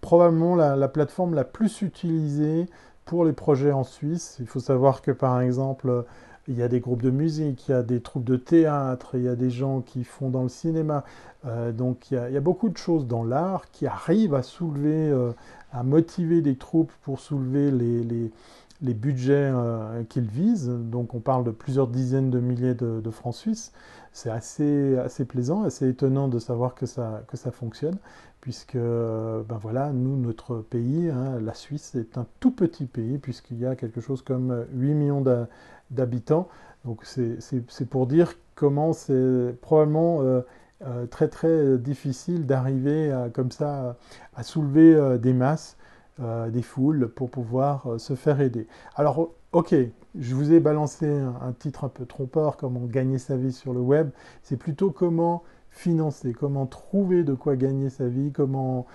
probablement 0.00 0.56
la, 0.56 0.88
plateforme 0.88 1.34
la 1.34 1.44
plus 1.44 1.82
utilisée 1.82 2.66
pour 3.04 3.24
les 3.24 3.32
projets 3.32 3.72
en 3.72 3.84
Suisse. 3.84 4.36
Il 4.40 4.46
faut 4.46 4.60
savoir 4.60 5.02
que 5.02 5.10
par 5.10 5.40
exemple, 5.40 6.04
il 6.48 6.56
y 6.56 6.62
a 6.62 6.68
des 6.68 6.80
groupes 6.80 7.02
de 7.02 7.10
musique, 7.10 7.68
il 7.68 7.72
y 7.72 7.74
a 7.74 7.82
des 7.82 8.00
troupes 8.00 8.24
de 8.24 8.36
théâtre, 8.36 9.10
il 9.14 9.22
y 9.22 9.28
a 9.28 9.36
des 9.36 9.50
gens 9.50 9.80
qui 9.80 10.04
font 10.04 10.30
dans 10.30 10.42
le 10.42 10.48
cinéma. 10.48 11.04
Euh, 11.46 11.72
donc 11.72 12.10
il 12.10 12.14
y, 12.14 12.36
a, 12.36 12.40
beaucoup 12.40 12.68
de 12.68 12.76
choses 12.76 13.06
dans 13.06 13.24
l'art 13.24 13.70
qui 13.70 13.86
arrivent 13.86 14.34
à 14.34 14.42
soulever 14.42 15.12
à 15.72 15.82
motiver 15.82 16.40
des 16.42 16.56
troupes 16.56 16.92
pour 17.02 17.20
soulever 17.20 17.70
les, 17.70 18.30
les, 18.82 18.94
budgets 18.94 19.50
euh, 19.52 20.02
qu'ils 20.04 20.28
visent. 20.28 20.68
Donc 20.68 21.14
on 21.14 21.20
parle 21.20 21.44
de 21.44 21.50
plusieurs 21.50 21.86
dizaines 21.86 22.30
de 22.30 22.40
milliers 22.40 22.74
de, 22.74 23.10
francs 23.10 23.34
suisses. 23.34 23.72
C'est 24.12 24.30
assez, 24.30 24.96
assez 24.98 25.24
plaisant, 25.24 25.62
assez 25.62 25.88
étonnant 25.88 26.28
de 26.28 26.38
savoir 26.38 26.74
que 26.74 26.86
ça, 26.86 27.22
que 27.28 27.36
ça 27.36 27.52
fonctionne, 27.52 27.96
puisque 28.40 28.76
ben 28.76 29.58
voilà, 29.60 29.92
nous, 29.92 30.16
notre 30.16 30.56
pays, 30.56 31.08
hein, 31.08 31.38
la 31.40 31.54
Suisse, 31.54 31.94
est 31.94 32.18
un 32.18 32.26
tout 32.40 32.50
petit 32.50 32.86
pays, 32.86 33.18
puisqu'il 33.18 33.58
y 33.58 33.66
a 33.66 33.76
quelque 33.76 34.00
chose 34.00 34.22
comme 34.22 34.66
8 34.72 34.94
millions 34.94 35.24
d'habitants. 35.90 36.48
Donc 36.84 37.04
c'est 37.04 37.88
pour 37.88 38.06
dire 38.06 38.34
comment 38.56 38.92
c'est 38.92 39.54
probablement... 39.60 40.22
Euh, 40.22 40.42
euh, 40.82 41.06
très 41.06 41.28
très 41.28 41.76
difficile 41.76 42.46
d'arriver 42.46 43.14
comme 43.34 43.50
ça 43.50 43.96
à 44.34 44.42
soulever 44.42 44.94
euh, 44.94 45.18
des 45.18 45.34
masses, 45.34 45.76
euh, 46.20 46.48
des 46.48 46.62
foules 46.62 47.08
pour 47.08 47.28
pouvoir 47.28 48.00
se 48.00 48.14
faire 48.14 48.40
aider. 48.40 48.66
Alors 48.96 49.30
ok, 49.52 49.74
je 50.18 50.34
vous 50.34 50.52
ai 50.52 50.60
balancé 50.60 51.06
un, 51.06 51.52
titre 51.52 51.84
un 51.84 51.90
peu 51.90 52.06
trompeur, 52.06 52.56
comment 52.56 52.86
gagner 52.86 53.18
sa 53.18 53.36
vie 53.36 53.52
sur 53.52 53.74
le 53.74 53.80
web. 53.80 54.08
C'est 54.42 54.56
plutôt 54.56 54.90
comment 54.90 55.42
financer, 55.68 56.32
comment 56.32 56.64
trouver 56.64 57.24
de 57.24 57.34
quoi 57.34 57.56
gagner 57.56 57.90
sa 57.90 58.08
vie, 58.08 58.32
comment, 58.32 58.86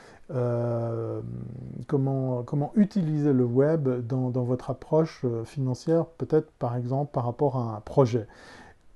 utiliser 2.75 3.31
le 3.31 3.45
web 3.45 3.87
dans 4.07 4.43
votre 4.43 4.71
approche 4.71 5.23
financière, 5.45 6.07
peut-être 6.07 6.51
par 6.57 6.75
exemple 6.75 7.11
par 7.13 7.25
rapport 7.25 7.57
à 7.57 7.77
un 7.77 7.79
projet 7.81 8.27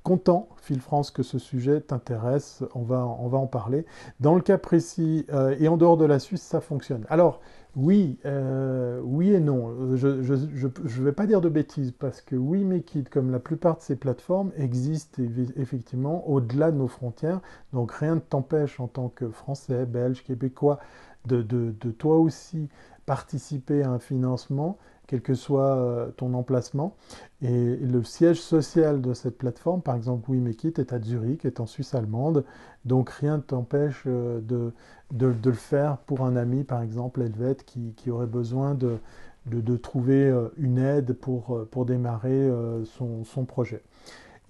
content, 0.04 0.50
Phil 0.58 0.80
France, 0.80 1.12
que 1.12 1.24
ce 1.24 1.40
sujet 1.40 1.82
t'intéresse. 1.82 2.64
On 2.76 2.82
va, 2.82 3.06
on 3.06 3.28
va 3.28 3.38
en 3.38 3.48
parler. 3.48 3.86
Dans 4.20 4.36
le 4.36 4.42
cas 4.42 4.58
précis 4.58 5.26
euh, 5.32 5.56
et 5.60 5.68
en 5.68 5.78
dehors 5.78 5.98
de 5.98 6.06
la 6.06 6.20
Suisse, 6.20 6.42
ça 6.42 6.62
fonctionne. 6.62 7.06
Alors, 7.10 7.42
oui, 7.76 8.18
euh, 8.26 9.00
oui 9.04 9.32
et 9.34 9.40
non. 9.40 9.96
Je 9.96 10.08
ne 10.08 11.04
vais 11.04 11.12
pas 11.12 11.28
dire 11.28 11.42
de 11.42 11.50
bêtises 11.50 11.92
parce 11.92 12.22
que 12.22 12.36
oui, 12.36 12.64
Mekit, 12.64 13.04
comme 13.04 13.32
la 13.32 13.40
plupart 13.40 13.78
de 13.78 13.82
ces 13.82 13.96
plateformes, 13.96 14.52
existent 14.58 15.22
effectivement 15.56 16.28
au-delà 16.28 16.72
de 16.72 16.78
nos 16.78 16.88
frontières. 16.88 17.42
Donc 17.74 17.92
rien 17.92 18.16
ne 18.16 18.20
t'empêche 18.20 18.80
en 18.80 18.88
tant 18.88 19.10
que 19.10 19.30
Français, 19.30 19.86
Belge, 19.86 20.24
Québécois 20.24 20.80
de, 21.26 21.42
de, 21.42 21.74
de 21.80 21.92
toi 21.92 22.18
aussi 22.18 22.70
participer 23.06 23.84
à 23.84 23.92
un 23.92 24.00
financement 24.00 24.78
quel 25.10 25.22
que 25.24 25.34
soit 25.34 25.76
euh, 25.76 26.12
ton 26.18 26.36
emplacement. 26.36 26.96
Et 27.42 27.76
le 27.78 28.04
siège 28.04 28.40
social 28.40 29.02
de 29.02 29.16
cette 29.16 29.40
plateforme, 29.40 29.82
par 29.82 29.96
exemple 29.96 30.30
WeMakeIt, 30.30 30.74
est 30.78 30.94
à 30.94 31.02
Zurich, 31.02 31.46
est 31.46 31.60
en 31.60 31.66
Suisse 31.66 31.96
allemande. 31.96 32.46
Donc 32.86 33.10
rien 33.10 33.38
ne 33.38 33.42
t'empêche 33.42 34.04
euh, 34.06 34.40
de, 34.40 34.72
de, 35.12 35.34
le 35.44 35.52
faire 35.54 35.98
pour 35.98 36.22
un 36.22 36.36
ami, 36.36 36.64
par 36.64 36.84
exemple, 36.84 37.24
helvète, 37.24 37.66
qui, 37.66 37.94
qui 37.98 38.12
aurait 38.12 38.28
besoin 38.28 38.76
de, 38.76 39.00
de, 39.48 39.78
trouver 39.78 40.30
euh, 40.30 40.50
une 40.58 40.78
aide 40.78 41.14
pour, 41.14 41.60
pour 41.72 41.88
démarrer 41.88 42.48
son, 42.86 43.24
son, 43.24 43.46
projet. 43.46 43.82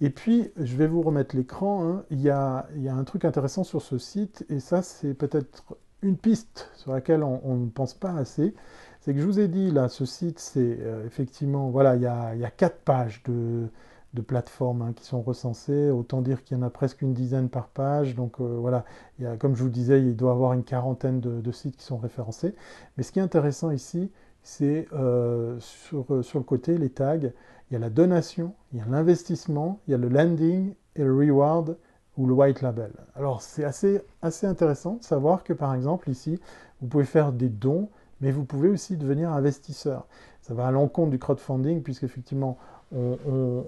Et 0.02 0.10
puis, 0.10 0.50
je 0.58 0.76
vais 0.76 0.86
vous 0.86 1.00
remettre 1.00 1.34
l'écran. 1.34 1.84
Hein. 1.84 2.04
Il, 2.10 2.18
il, 2.18 2.24
y 2.24 2.28
a, 2.30 2.94
un 2.94 3.04
truc 3.04 3.24
intéressant 3.24 3.64
sur 3.64 3.80
ce 3.80 3.96
site, 3.96 4.44
et 4.50 4.60
ça, 4.60 4.82
c'est 4.82 5.14
peut-être 5.14 5.64
une 6.02 6.18
piste 6.18 6.70
sur 6.74 6.92
laquelle 6.92 7.22
on 7.22 7.56
ne 7.56 7.68
pense 7.68 7.94
pas 7.94 8.12
assez 8.12 8.54
c'est 9.00 9.14
que 9.14 9.20
je 9.20 9.26
vous 9.26 9.40
ai 9.40 9.48
dit, 9.48 9.70
là, 9.70 9.88
ce 9.88 10.04
site, 10.04 10.38
c'est 10.38 10.78
euh, 10.80 11.06
effectivement, 11.06 11.70
voilà, 11.70 11.96
il 11.96 12.02
y 12.02 12.06
a, 12.06 12.50
quatre 12.50 12.80
pages 12.80 13.22
de, 13.24 13.68
plateformes 14.26 14.82
hein, 14.82 14.92
qui 14.94 15.06
sont 15.06 15.22
recensées. 15.22 15.90
Autant 15.90 16.20
dire 16.20 16.44
qu'il 16.44 16.58
y 16.58 16.60
en 16.60 16.62
a 16.62 16.70
presque 16.70 17.00
une 17.00 17.14
dizaine 17.14 17.48
par 17.48 17.68
page. 17.68 18.14
Donc 18.14 18.40
euh, 18.40 18.58
voilà, 18.60 18.84
il 19.18 19.24
y 19.24 19.26
a, 19.26 19.36
comme 19.36 19.56
je 19.56 19.62
vous 19.62 19.70
disais, 19.70 20.02
il 20.02 20.16
doit 20.16 20.32
y 20.32 20.34
avoir 20.34 20.52
une 20.52 20.64
quarantaine 20.64 21.20
de, 21.20 21.52
sites 21.52 21.76
qui 21.76 21.84
sont 21.84 21.96
référencés. 21.96 22.54
Mais 22.96 23.02
ce 23.02 23.12
qui 23.12 23.20
est 23.20 23.22
intéressant 23.22 23.70
ici, 23.70 24.10
c'est 24.42 24.86
euh, 24.92 25.56
sur, 25.60 26.22
sur 26.22 26.38
le 26.38 26.44
côté, 26.44 26.76
les 26.76 26.90
tags, 26.90 27.16
il 27.16 27.74
y 27.74 27.76
a 27.76 27.78
la 27.78 27.90
donation, 27.90 28.54
il 28.72 28.80
y 28.80 28.82
a 28.82 28.86
l'investissement, 28.86 29.80
il 29.86 29.92
y 29.92 29.94
a 29.94 29.98
le 29.98 30.08
landing 30.08 30.74
et 30.96 31.04
le 31.04 31.14
reward 31.14 31.78
ou 32.18 32.26
le 32.26 32.34
white 32.34 32.60
label. 32.60 32.92
Alors 33.14 33.40
c'est 33.40 33.64
assez, 33.64 34.02
assez 34.20 34.46
intéressant 34.46 34.96
de 34.96 35.04
savoir 35.04 35.42
que 35.42 35.54
par 35.54 35.74
exemple 35.74 36.10
ici, 36.10 36.38
vous 36.82 36.88
pouvez 36.88 37.04
faire 37.04 37.32
des 37.32 37.48
dons 37.48 37.88
mais 38.20 38.30
vous 38.30 38.44
pouvez 38.44 38.68
aussi 38.68 38.96
devenir 38.96 39.32
investisseur. 39.32 40.06
Ça 40.42 40.54
va 40.54 40.66
à 40.66 40.70
l'encontre 40.70 41.10
du 41.10 41.18
crowdfunding, 41.18 41.82
puisqu'effectivement, 41.82 42.58
on, 42.92 43.16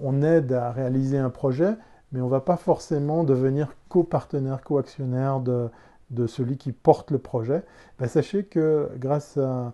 on, 0.01 0.21
aide 0.21 0.51
à 0.51 0.71
réaliser 0.71 1.17
un 1.17 1.29
projet, 1.29 1.75
mais 2.11 2.21
on 2.21 2.25
ne 2.25 2.31
va 2.31 2.41
pas 2.41 2.57
forcément 2.57 3.23
devenir 3.23 3.73
copartenaire, 3.87 4.61
coactionnaire 4.61 5.39
de, 5.39 5.69
de 6.13 6.27
celui 6.27 6.57
qui 6.57 6.71
porte 6.71 7.11
le 7.11 7.17
projet. 7.17 7.63
Ben, 7.99 8.07
sachez 8.07 8.45
que 8.45 8.89
grâce 8.97 9.37
à, 9.37 9.73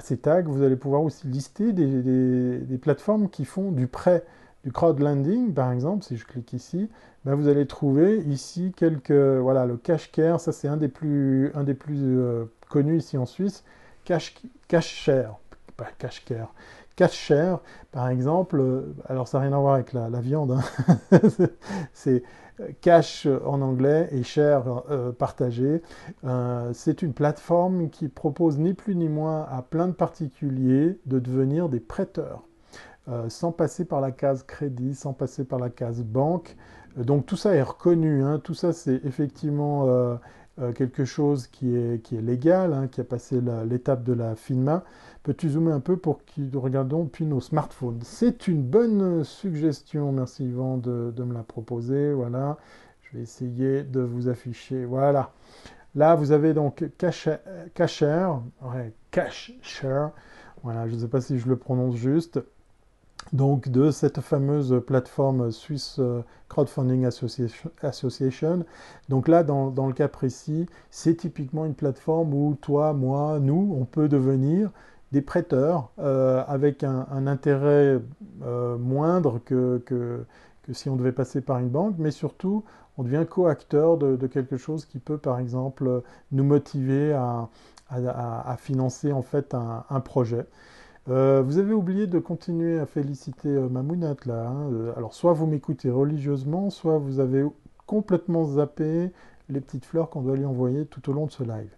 ces 0.00 0.16
tags, 0.16 0.42
vous 0.42 0.62
allez 0.62 0.76
pouvoir 0.76 1.02
aussi 1.02 1.26
lister 1.26 1.72
des, 1.72 2.78
plateformes 2.78 3.28
qui 3.28 3.44
font 3.44 3.72
du 3.72 3.86
prêt, 3.86 4.24
du 4.64 4.72
crowdlending, 4.72 5.52
par 5.52 5.70
exemple. 5.72 6.04
Si 6.04 6.16
je 6.16 6.24
clique 6.24 6.52
ici, 6.52 6.88
ben, 7.24 7.34
vous 7.34 7.48
allez 7.48 7.66
trouver 7.66 8.18
ici 8.18 8.72
quelques... 8.76 9.10
Voilà, 9.12 9.66
le 9.66 9.76
cash 9.76 10.10
care, 10.10 10.40
ça 10.40 10.52
c'est 10.52 10.68
un 10.68 10.76
des 10.76 10.88
plus, 10.88 11.50
un 11.54 11.64
des 11.64 11.74
plus 11.74 12.00
euh, 12.00 12.44
connus 12.70 12.98
ici 12.98 13.18
en 13.18 13.26
Suisse 13.26 13.64
cache, 14.04 14.34
cache 14.68 15.10
pas 15.76 15.88
cache 15.98 16.24
cache 16.96 17.16
cher, 17.16 17.60
par 17.90 18.08
exemple, 18.08 18.60
euh, 18.60 18.94
alors 19.08 19.28
ça 19.28 19.38
n'a 19.38 19.44
rien 19.44 19.56
à 19.56 19.60
voir 19.60 19.74
avec 19.74 19.92
la, 19.92 20.08
viande, 20.20 20.52
hein. 20.52 21.20
c'est 21.92 22.22
euh, 22.60 22.68
cash 22.80 23.26
en 23.44 23.60
anglais 23.62 24.08
et 24.12 24.22
cher 24.22 24.82
euh, 24.90 25.12
partagé. 25.12 25.82
c'est 26.72 27.02
une 27.02 27.12
plateforme 27.12 27.88
qui 27.90 28.08
propose 28.08 28.58
ni 28.58 28.74
plus 28.74 28.94
ni 28.94 29.08
moins 29.08 29.46
à 29.50 29.62
plein 29.62 29.88
de 29.88 29.92
particuliers 29.92 30.98
de 31.06 31.18
devenir 31.18 31.68
des 31.68 31.80
prêteurs, 31.80 32.42
sans 33.28 33.52
passer 33.52 33.84
par 33.84 34.00
la 34.00 34.12
case 34.12 34.42
crédit, 34.44 34.94
sans 34.94 35.12
passer 35.12 35.44
par 35.44 35.58
la 35.58 35.70
case 35.70 36.02
banque. 36.02 36.56
donc 36.96 37.26
tout 37.26 37.36
ça 37.36 37.54
est 37.54 37.62
reconnu, 37.62 38.22
hein. 38.22 38.40
tout 38.42 38.54
ça 38.54 38.72
c'est 38.72 39.00
effectivement 39.04 40.18
euh, 40.58 40.72
quelque 40.72 41.06
chose 41.06 41.46
qui 41.46 41.74
est, 41.74 42.02
qui 42.02 42.16
est 42.16 42.20
légal, 42.20 42.74
hein, 42.74 42.86
qui 42.86 43.00
a 43.00 43.04
passé 43.04 43.40
l'étape 43.68 44.04
de 44.04 44.12
la 44.12 44.36
FINMA. 44.36 44.84
Peux-tu 45.22 45.48
zoomer 45.48 45.72
un 45.72 45.80
peu 45.80 45.96
pour 45.96 46.24
que 46.24 46.56
regardons 46.56 47.06
puis 47.06 47.24
nos 47.24 47.40
smartphones? 47.40 48.00
C'est 48.02 48.48
une 48.48 48.62
bonne 48.62 49.24
suggestion, 49.24 50.12
merci 50.12 50.44
Yvan 50.44 50.76
de, 50.76 51.12
me 51.22 51.32
la 51.32 51.42
proposer. 51.42 52.12
Voilà, 52.12 52.58
je 53.00 53.16
vais 53.16 53.22
essayer 53.22 53.82
de 53.82 54.00
vous 54.00 54.28
afficher. 54.28 54.84
Voilà. 54.84 55.32
Là, 55.94 56.14
vous 56.16 56.32
avez 56.32 56.52
donc 56.54 56.84
Cacher, 56.98 57.36
ouais, 57.78 58.92
Cacher. 59.10 60.08
Voilà, 60.62 60.86
je 60.86 60.94
ne 60.94 61.00
sais 61.00 61.08
pas 61.08 61.20
si 61.20 61.38
je 61.38 61.48
le 61.48 61.56
prononce 61.56 61.96
juste. 61.96 62.40
Donc 63.32 63.68
de 63.68 63.90
cette 63.90 64.20
fameuse 64.20 64.82
plateforme 64.86 65.50
Swiss 65.50 66.00
Crowdfunding 66.48 67.06
Association. 67.82 68.64
Donc 69.08 69.28
là, 69.28 69.42
dans, 69.42 69.86
le 69.86 69.92
cas 69.94 70.08
précis, 70.08 70.66
c'est 70.90 71.16
typiquement 71.16 71.64
une 71.64 71.74
plateforme 71.74 72.34
où 72.34 72.56
toi, 72.60 72.92
moi, 72.92 73.38
nous, 73.40 73.74
on 73.80 73.84
peut 73.84 74.08
devenir 74.08 74.70
des 75.12 75.22
prêteurs 75.22 75.90
avec 75.98 76.84
un, 76.84 77.26
intérêt 77.26 78.00
moindre 78.78 79.40
que, 79.44 79.82
que, 79.86 80.26
si 80.72 80.90
on 80.90 80.96
devait 80.96 81.12
passer 81.12 81.40
par 81.40 81.58
une 81.58 81.68
banque, 81.68 81.94
mais 81.98 82.10
surtout, 82.10 82.64
on 82.98 83.02
devient 83.02 83.24
co-acteur 83.28 83.96
de, 83.96 84.26
quelque 84.26 84.56
chose 84.56 84.84
qui 84.84 84.98
peut, 84.98 85.18
par 85.18 85.38
exemple, 85.38 86.02
nous 86.30 86.44
motiver 86.44 87.12
à, 87.12 87.48
financer 88.58 89.12
en 89.12 89.22
fait 89.22 89.54
un, 89.54 90.00
projet. 90.00 90.46
Euh, 91.08 91.42
vous 91.44 91.58
avez 91.58 91.74
oublié 91.74 92.06
de 92.06 92.18
continuer 92.20 92.78
à 92.78 92.86
féliciter 92.86 93.48
euh, 93.48 93.68
Mamounette 93.68 94.24
là. 94.26 94.46
Hein. 94.46 94.72
Euh, 94.72 94.92
alors 94.96 95.14
soit 95.14 95.32
vous 95.32 95.46
m'écoutez 95.46 95.90
religieusement, 95.90 96.70
soit 96.70 96.98
vous 96.98 97.18
avez 97.18 97.44
complètement 97.86 98.44
zappé 98.44 99.10
les 99.48 99.60
petites 99.60 99.84
fleurs 99.84 100.10
qu'on 100.10 100.22
doit 100.22 100.36
lui 100.36 100.44
envoyer 100.44 100.86
tout 100.86 101.10
au 101.10 101.12
long 101.12 101.26
de 101.26 101.32
ce 101.32 101.42
live. 101.42 101.74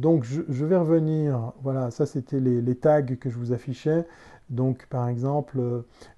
donc 0.00 0.24
je, 0.24 0.64
vais 0.64 0.76
revenir, 0.76 1.52
voilà, 1.62 1.90
ça 1.90 2.06
c'était 2.06 2.40
les, 2.40 2.74
tags 2.74 3.02
que 3.02 3.28
je 3.28 3.38
vous 3.38 3.52
affichais. 3.52 4.06
Donc 4.48 4.86
par 4.88 5.08
exemple, 5.08 5.60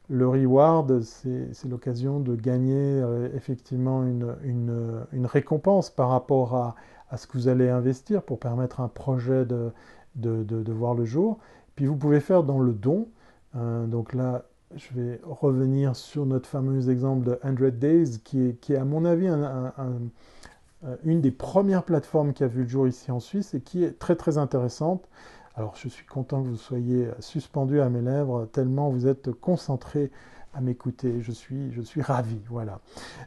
le 0.08 0.28
reward, 0.28 1.02
c'est 1.02 1.68
l'occasion 1.68 2.20
de 2.20 2.37
gagner 2.37 3.02
effectivement 3.34 4.04
une, 4.04 5.26
récompense 5.26 5.90
par 5.90 6.10
rapport 6.10 6.54
à, 7.10 7.16
ce 7.16 7.26
que 7.26 7.37
vous 7.37 7.48
allez 7.48 7.68
investir 7.68 8.22
pour 8.22 8.38
permettre 8.38 8.80
un 8.80 8.88
projet 8.88 9.44
de 9.44 10.72
voir 10.72 10.94
le 10.94 11.04
jour. 11.04 11.38
Puis 11.76 11.87
vous 11.87 11.96
pouvez 11.96 12.20
faire 12.20 12.42
dans 12.42 12.60
le 12.60 12.72
don. 12.72 13.08
Euh, 13.56 13.87
donc 13.87 14.14
là, 14.14 14.44
je 14.76 14.88
vais 14.94 15.20
revenir 15.24 15.96
sur 15.96 16.26
notre 16.26 16.48
fameux 16.48 16.90
exemple 16.90 17.24
de 17.24 17.38
100 17.42 17.78
Days, 17.78 18.18
qui 18.22 18.48
est, 18.48 18.60
qui 18.60 18.72
est 18.72 18.76
à 18.76 18.84
mon 18.84 19.04
avis 19.04 19.28
euh, 19.28 20.96
une 21.04 21.20
des 21.20 21.30
premières 21.30 21.84
plateformes 21.84 22.32
qui 22.32 22.44
a 22.44 22.48
vu 22.48 22.62
le 22.62 22.68
jour 22.68 22.88
ici 22.88 23.10
en 23.10 23.20
Suisse 23.20 23.54
et 23.54 23.60
qui 23.60 23.84
est 23.84 23.98
très 23.98 24.16
très 24.16 24.38
intéressante. 24.38 25.08
Alors 25.56 25.74
je 25.76 25.88
suis 25.88 26.06
content 26.06 26.42
que 26.42 26.48
vous 26.48 26.56
soyez 26.56 27.08
suspendu 27.20 27.80
à 27.80 27.88
mes 27.88 28.00
lèvres, 28.00 28.46
tellement 28.52 28.90
vous 28.90 29.06
êtes 29.06 29.30
concentré 29.30 30.10
à 30.52 30.60
m'écouter. 30.60 31.20
Je 31.20 31.32
suis, 31.32 31.72
je 31.72 31.80
suis 31.80 32.02
ravi, 32.02 32.40
voilà. 32.48 32.80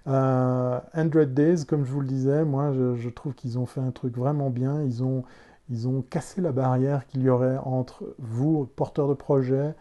Euh, 0.08 0.80
100 0.94 1.34
Days, 1.34 1.66
comme 1.66 1.86
je 1.86 1.92
vous 1.92 2.02
le 2.02 2.08
disais, 2.08 2.44
moi 2.44 2.74
je, 2.74 2.96
je 2.96 3.10
trouve 3.10 3.34
qu'ils 3.34 3.58
ont 3.58 3.66
fait 3.66 3.82
un 3.82 3.92
truc 3.92 4.18
vraiment 4.18 4.50
bien. 4.50 4.82
Ils 4.84 5.04
ont 5.04 5.24
ils 5.70 5.88
ont 5.88 6.02
cassé 6.02 6.42
la 6.42 6.52
barrière 6.52 7.06
qu'il 7.08 7.22
y 7.24 7.30
aurait 7.30 7.58
entre 7.58 8.16
vous, 8.20 8.66
porteurs 8.76 9.08
de 9.08 9.14
projet, 9.14 9.76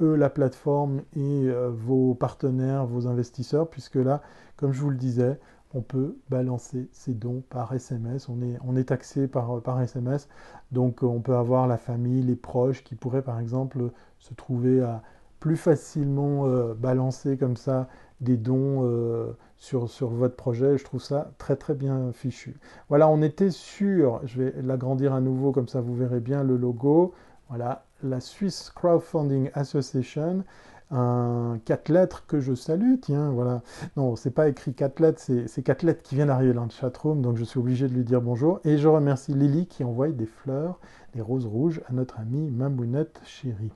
eux, 0.00 0.14
la 0.14 0.30
plateforme, 0.30 1.02
et 1.16 1.48
euh, 1.48 1.70
vos 1.70 2.14
partenaires, 2.14 2.86
vos 2.86 3.06
investisseurs, 3.06 3.68
puisque 3.68 3.96
là, 3.96 4.22
comme 4.56 4.72
je 4.72 4.80
vous 4.80 4.90
le 4.90 4.96
disais, 4.96 5.38
on 5.74 5.80
peut 5.80 6.16
balancer 6.28 6.88
ses 6.92 7.14
dons 7.14 7.42
par 7.48 7.72
SMS. 7.72 8.28
On 8.28 8.42
est, 8.42 8.58
on 8.64 8.76
est 8.76 8.84
taxé 8.84 9.26
par, 9.26 9.62
par 9.62 9.80
SMS. 9.80 10.28
Donc 10.70 11.02
on 11.02 11.20
peut 11.20 11.36
avoir 11.36 11.66
la 11.66 11.78
famille, 11.78 12.22
les 12.22 12.36
proches 12.36 12.84
qui 12.84 12.94
pourraient 12.94 13.22
par 13.22 13.40
exemple 13.40 13.90
se 14.18 14.34
trouver 14.34 14.82
à 14.82 15.02
plus 15.40 15.56
facilement 15.56 16.46
euh, 16.46 16.74
balancer 16.74 17.36
comme 17.36 17.56
ça 17.56 17.88
des 18.22 18.36
dons 18.36 18.86
euh, 18.86 19.32
sur, 19.58 19.90
sur, 19.90 20.08
votre 20.08 20.36
projet. 20.36 20.78
Je 20.78 20.84
trouve 20.84 21.02
ça 21.02 21.32
très 21.38 21.56
très 21.56 21.74
bien 21.74 22.12
fichu. 22.12 22.56
Voilà, 22.88 23.08
on 23.08 23.20
était 23.20 23.50
sûr, 23.50 24.20
je 24.24 24.42
vais 24.42 24.54
l'agrandir 24.62 25.12
à 25.12 25.20
nouveau 25.20 25.52
comme 25.52 25.68
ça 25.68 25.80
vous 25.80 25.94
verrez 25.94 26.20
bien 26.20 26.42
le 26.42 26.56
logo. 26.56 27.12
Voilà, 27.48 27.84
la 28.02 28.20
Swiss 28.20 28.70
Crowdfunding 28.74 29.50
Association 29.54 30.44
un 30.92 31.58
quatre 31.64 31.88
lettres 31.88 32.24
que 32.26 32.40
je 32.40 32.54
salue, 32.54 32.94
tiens, 33.00 33.30
voilà. 33.30 33.62
Non, 33.96 34.14
c'est 34.14 34.30
pas 34.30 34.48
écrit 34.48 34.74
quatre 34.74 35.00
lettres, 35.00 35.20
c'est 35.20 35.62
quatre 35.62 35.82
lettres 35.82 36.02
qui 36.02 36.14
viennent 36.14 36.28
d'arriver 36.28 36.52
dans 36.52 36.64
le 36.64 36.70
chatroom, 36.70 37.22
donc 37.22 37.36
je 37.36 37.44
suis 37.44 37.58
obligé 37.58 37.88
de 37.88 37.94
lui 37.94 38.04
dire 38.04 38.20
bonjour. 38.20 38.60
Et 38.64 38.78
je 38.78 38.88
remercie 38.88 39.32
Lily 39.32 39.66
qui 39.66 39.84
envoie 39.84 40.08
des 40.08 40.26
fleurs, 40.26 40.78
des 41.14 41.22
roses 41.22 41.46
rouges 41.46 41.80
à 41.88 41.92
notre 41.92 42.20
amie 42.20 42.50
Mamounette 42.50 43.20
chérie. 43.24 43.72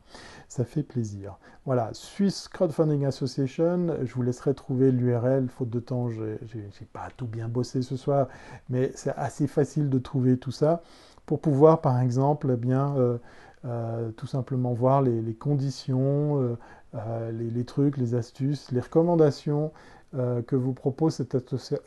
Ça 0.48 0.64
fait 0.64 0.82
plaisir. 0.82 1.38
Voilà, 1.64 1.90
Swiss 1.92 2.48
Crowdfunding 2.48 3.06
Association, 3.06 3.96
je 4.04 4.14
vous 4.14 4.22
laisserai 4.22 4.54
trouver 4.54 4.92
l'URL, 4.92 5.48
faute 5.48 5.70
de 5.70 5.80
temps, 5.80 6.10
j'ai 6.10 6.38
pas 6.92 7.08
tout 7.16 7.26
bien 7.26 7.48
bossé 7.48 7.82
ce 7.82 7.96
soir, 7.96 8.28
mais 8.68 8.92
c'est 8.94 9.14
assez 9.16 9.46
facile 9.46 9.88
de 9.88 9.98
trouver 9.98 10.36
tout 10.36 10.52
ça 10.52 10.82
pour 11.24 11.40
pouvoir, 11.40 11.80
par 11.80 12.00
exemple, 12.00 12.50
eh 12.52 12.56
bien, 12.56 12.94
euh, 12.96 13.18
euh, 13.64 14.12
tout 14.12 14.28
simplement 14.28 14.72
voir 14.74 15.02
les, 15.02 15.34
conditions, 15.34 16.40
euh, 16.40 16.56
euh, 16.94 17.32
les, 17.32 17.64
trucs, 17.64 17.96
les 17.96 18.14
astuces, 18.14 18.70
les 18.72 18.80
recommandations 18.80 19.72
que 20.46 20.56
vous 20.56 20.72
propose 20.72 21.14
cette 21.14 21.36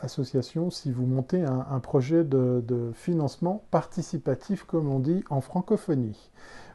association 0.01 0.69
si 0.69 0.91
vous 0.91 1.07
montez 1.07 1.41
un, 1.41 1.79
projet 1.79 2.23
de, 2.23 2.91
financement 2.93 3.63
participatif, 3.71 4.65
comme 4.65 4.87
on 4.87 4.99
dit 4.99 5.23
en 5.31 5.41
francophonie. 5.41 6.29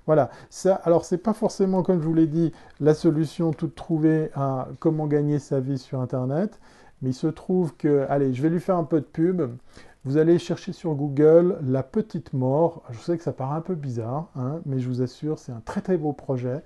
Voilà, 0.07 0.31
ça, 0.51 0.75
alors 0.75 1.05
c'est 1.05 1.19
pas 1.19 1.33
forcément, 1.33 1.85
comme 1.85 2.01
je 2.01 2.07
vous 2.07 2.15
l'ai 2.15 2.27
dit, 2.27 2.53
la 2.81 2.93
solution 2.93 3.53
toute 3.53 3.77
trouvée 3.77 4.31
à 4.35 4.69
comment 4.81 5.07
gagner 5.07 5.39
sa 5.39 5.61
vie 5.61 5.79
sur 5.79 6.01
Internet, 6.01 6.59
mais 7.01 7.11
il 7.11 7.15
se 7.15 7.27
trouve 7.27 7.75
que, 7.77 8.05
allez, 8.09 8.35
je 8.35 8.43
vais 8.43 8.51
lui 8.51 8.61
faire 8.61 8.77
un 8.77 8.85
peu 8.85 9.01
de 9.01 9.07
pub. 9.07 9.43
Vous 10.05 10.19
allez 10.19 10.39
chercher 10.39 10.73
sur 10.73 10.95
Google 10.95 11.59
La 11.63 11.83
Petite 11.83 12.35
Mort. 12.35 12.83
Je 12.91 12.99
sais 12.99 13.17
que 13.17 13.23
ça 13.23 13.33
paraît 13.33 13.57
un 13.57 13.63
peu 13.63 13.75
bizarre, 13.75 14.29
hein, 14.37 14.61
mais 14.67 14.79
je 14.79 14.89
vous 14.89 15.01
assure, 15.01 15.39
c'est 15.39 15.53
un 15.53 15.63
très 15.65 15.81
très 15.81 15.97
beau 15.97 16.13
projet. 16.13 16.63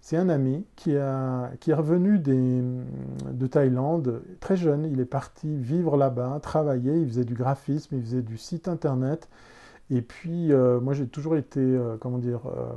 C'est 0.00 0.16
un 0.16 0.28
ami 0.28 0.64
qui, 0.76 0.92
est 0.92 1.74
revenu 1.74 2.18
de 2.18 3.46
Thaïlande, 3.46 4.22
très 4.40 4.56
jeune. 4.56 4.86
Il 4.90 5.00
est 5.00 5.04
parti 5.04 5.56
vivre 5.56 5.96
là-bas, 5.96 6.40
travailler. 6.42 7.00
Il 7.00 7.08
faisait 7.08 7.24
du 7.24 7.34
graphisme, 7.34 7.96
il 7.96 8.02
faisait 8.02 8.22
du 8.22 8.38
site 8.38 8.66
internet. 8.68 9.28
Et 9.92 10.02
puis, 10.02 10.52
euh, 10.52 10.80
moi, 10.80 10.94
j'ai 10.94 11.06
toujours 11.08 11.36
été, 11.36 11.58
euh, 11.60 11.96
comment 11.98 12.18
dire, 12.18 12.42
euh, 12.46 12.72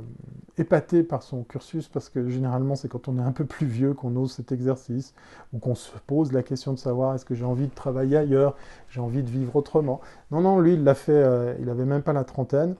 épaté 0.58 1.04
par 1.04 1.22
son 1.22 1.44
cursus 1.44 1.88
parce 1.88 2.08
que 2.08 2.28
généralement, 2.28 2.74
c'est 2.74 2.88
quand 2.88 3.06
on 3.06 3.18
est 3.18 3.22
un 3.22 3.30
peu 3.30 3.44
plus 3.44 3.66
vieux 3.66 3.94
qu'on 3.94 4.16
ose 4.16 4.32
cet 4.32 4.50
exercice 4.50 5.14
ou 5.52 5.58
qu'on 5.58 5.76
se 5.76 5.90
pose 6.08 6.32
la 6.32 6.42
question 6.42 6.72
de 6.72 6.78
savoir 6.78 7.14
est-ce 7.14 7.24
que 7.24 7.36
j'ai 7.36 7.44
envie 7.44 7.68
de 7.68 7.74
travailler 7.74 8.16
ailleurs, 8.16 8.56
j'ai 8.90 9.00
envie 9.00 9.22
de 9.22 9.30
vivre 9.30 9.54
autrement? 9.54 10.00
Non, 10.32 10.40
non, 10.40 10.58
lui, 10.58 10.74
il 10.74 10.82
l'a 10.82 10.94
fait, 10.94 11.56
il 11.60 11.66
n'avait 11.66 11.84
même 11.84 12.02
pas 12.02 12.12
la 12.12 12.24
trentaine. 12.24 12.74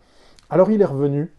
Alors, 0.54 0.70
il 0.70 0.80
est 0.80 0.84
revenu 0.84 1.32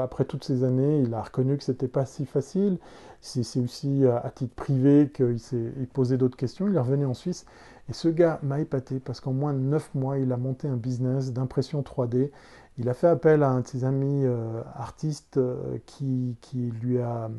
après 0.00 0.24
toutes 0.24 0.42
ces 0.42 0.64
années. 0.64 1.02
Il 1.02 1.12
a 1.12 1.20
reconnu 1.20 1.58
que 1.58 1.62
c'était 1.62 1.86
pas 1.86 2.06
si 2.06 2.24
facile. 2.24 2.78
C'est 3.20 3.60
aussi 3.60 4.06
à 4.06 4.30
titre 4.30 4.54
privé 4.54 5.10
qu'il 5.14 5.38
s'est 5.38 5.70
posé 5.92 6.16
d'autres 6.16 6.38
questions. 6.38 6.66
Il 6.68 6.74
est 6.74 6.80
revenu 6.80 7.04
en 7.04 7.12
Suisse 7.12 7.44
et 7.90 7.92
ce 7.92 8.08
gars 8.08 8.38
m'a 8.42 8.60
épaté 8.60 9.00
parce 9.00 9.20
qu'en 9.20 9.34
moins 9.34 9.52
de 9.52 9.58
9 9.58 9.94
mois, 9.94 10.16
il 10.16 10.32
a 10.32 10.38
monté 10.38 10.66
un 10.66 10.76
business 10.76 11.34
d'impression 11.34 11.82
3D. 11.82 12.30
Il 12.78 12.88
a 12.88 12.94
fait 12.94 13.06
appel 13.06 13.42
à 13.42 13.50
un 13.50 13.60
de 13.60 13.66
ses 13.66 13.84
amis 13.84 14.24
euh, 14.24 14.62
artistes 14.74 15.36
euh, 15.36 15.76
qui, 15.84 16.38
lui 16.80 17.00
a 17.00 17.30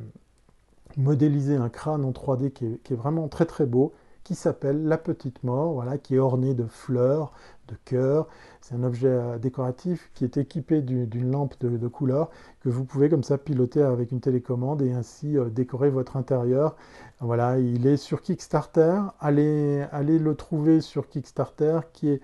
modélisé 0.96 1.56
un 1.56 1.70
crâne 1.70 2.06
en 2.06 2.12
3D 2.12 2.52
qui 2.52 2.66
est, 2.66 2.96
vraiment 2.96 3.28
très 3.30 3.46
très 3.46 3.66
beau, 3.66 3.94
qui 4.24 4.36
s'appelle 4.36 4.86
La 4.86 5.00
Petite 5.00 5.44
Mort, 5.44 5.74
voilà, 5.74 5.98
qui 5.98 6.16
est 6.16 6.20
orné 6.20 6.54
de 6.54 6.66
fleurs, 6.66 7.34
de 7.68 7.76
cœurs. 7.86 8.28
C'est 8.62 8.76
un 8.76 8.84
objet 8.84 9.08
euh, 9.08 9.38
décoratif 9.38 10.10
qui 10.14 10.24
est 10.24 10.38
équipé 10.38 10.82
d'une 10.82 11.32
lampe 11.32 11.56
de, 11.60 11.88
couleur 11.88 12.30
que 12.62 12.70
vous 12.70 12.84
pouvez 12.84 13.10
comme 13.10 13.24
ça 13.24 13.38
piloter 13.38 13.82
avec 13.82 14.12
une 14.12 14.20
télécommande 14.20 14.82
et 14.82 14.92
ainsi 14.94 15.36
décorer 15.52 15.90
votre 15.90 16.18
intérieur. 16.18 16.76
Voilà, 17.20 17.60
il 17.60 17.86
est 17.88 17.98
sur 17.98 18.22
Kickstarter. 18.22 19.02
Allez, 19.20 19.86
allez 19.92 20.20
le 20.20 20.36
trouver 20.36 20.82
sur 20.82 21.08
Kickstarter, 21.08 21.82
qui 21.94 22.10
est, 22.10 22.22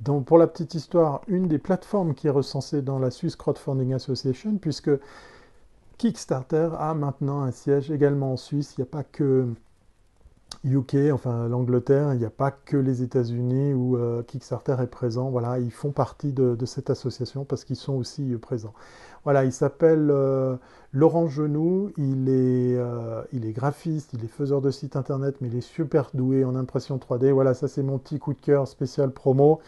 donc, 0.00 0.26
pour 0.26 0.38
la 0.38 0.46
petite 0.46 0.74
histoire, 0.74 1.22
une 1.26 1.48
des 1.48 1.58
plateformes 1.58 2.14
qui 2.14 2.28
est 2.28 2.30
recensée 2.30 2.82
dans 2.82 2.98
la 2.98 3.10
Swiss 3.10 3.34
Crowdfunding 3.34 3.94
Association, 3.94 4.56
puisque 4.58 4.90
Kickstarter 5.98 6.70
a 6.78 6.94
maintenant 6.94 7.42
un 7.42 7.50
siège 7.50 7.90
également 7.90 8.32
en 8.34 8.36
Suisse. 8.36 8.74
Il 8.76 8.82
n'y 8.82 8.88
a 8.88 8.90
pas 8.90 9.02
que 9.02 9.48
UK, 10.64 10.96
enfin 11.12 11.48
l'Angleterre, 11.48 12.14
il 12.14 12.18
n'y 12.18 12.24
a 12.24 12.30
pas 12.30 12.50
que 12.50 12.76
les 12.76 13.02
États-Unis 13.02 13.74
où 13.74 13.96
euh, 13.96 14.22
Kickstarter 14.22 14.76
est 14.82 14.88
présent. 14.88 15.30
Voilà, 15.30 15.58
ils 15.58 15.70
font 15.70 15.92
partie 15.92 16.32
de, 16.32 16.56
cette 16.66 16.90
association 16.90 17.44
parce 17.44 17.64
qu'ils 17.64 17.76
sont 17.76 17.94
aussi 17.94 18.32
euh, 18.32 18.38
présents. 18.38 18.74
Voilà, 19.24 19.44
il 19.44 19.52
s'appelle 19.52 20.08
euh, 20.10 20.56
Laurent 20.92 21.28
Genoux, 21.28 21.92
il 21.96 22.28
est, 22.28 22.78
il 23.32 23.44
est 23.44 23.52
graphiste, 23.52 24.12
il 24.14 24.24
est 24.24 24.28
faiseur 24.28 24.60
de 24.60 24.70
site 24.70 24.96
internet, 24.96 25.36
mais 25.40 25.48
il 25.48 25.56
est 25.56 25.60
super 25.60 26.10
doué 26.14 26.44
en 26.44 26.56
impression 26.56 26.96
3D. 26.96 27.30
Voilà, 27.30 27.54
ça 27.54 27.68
c'est 27.68 27.82
mon 27.82 27.98
petit 27.98 28.18
coup 28.18 28.32
de 28.32 28.40
cœur 28.40 28.66
spécial 28.66 29.10
promo. 29.10 29.60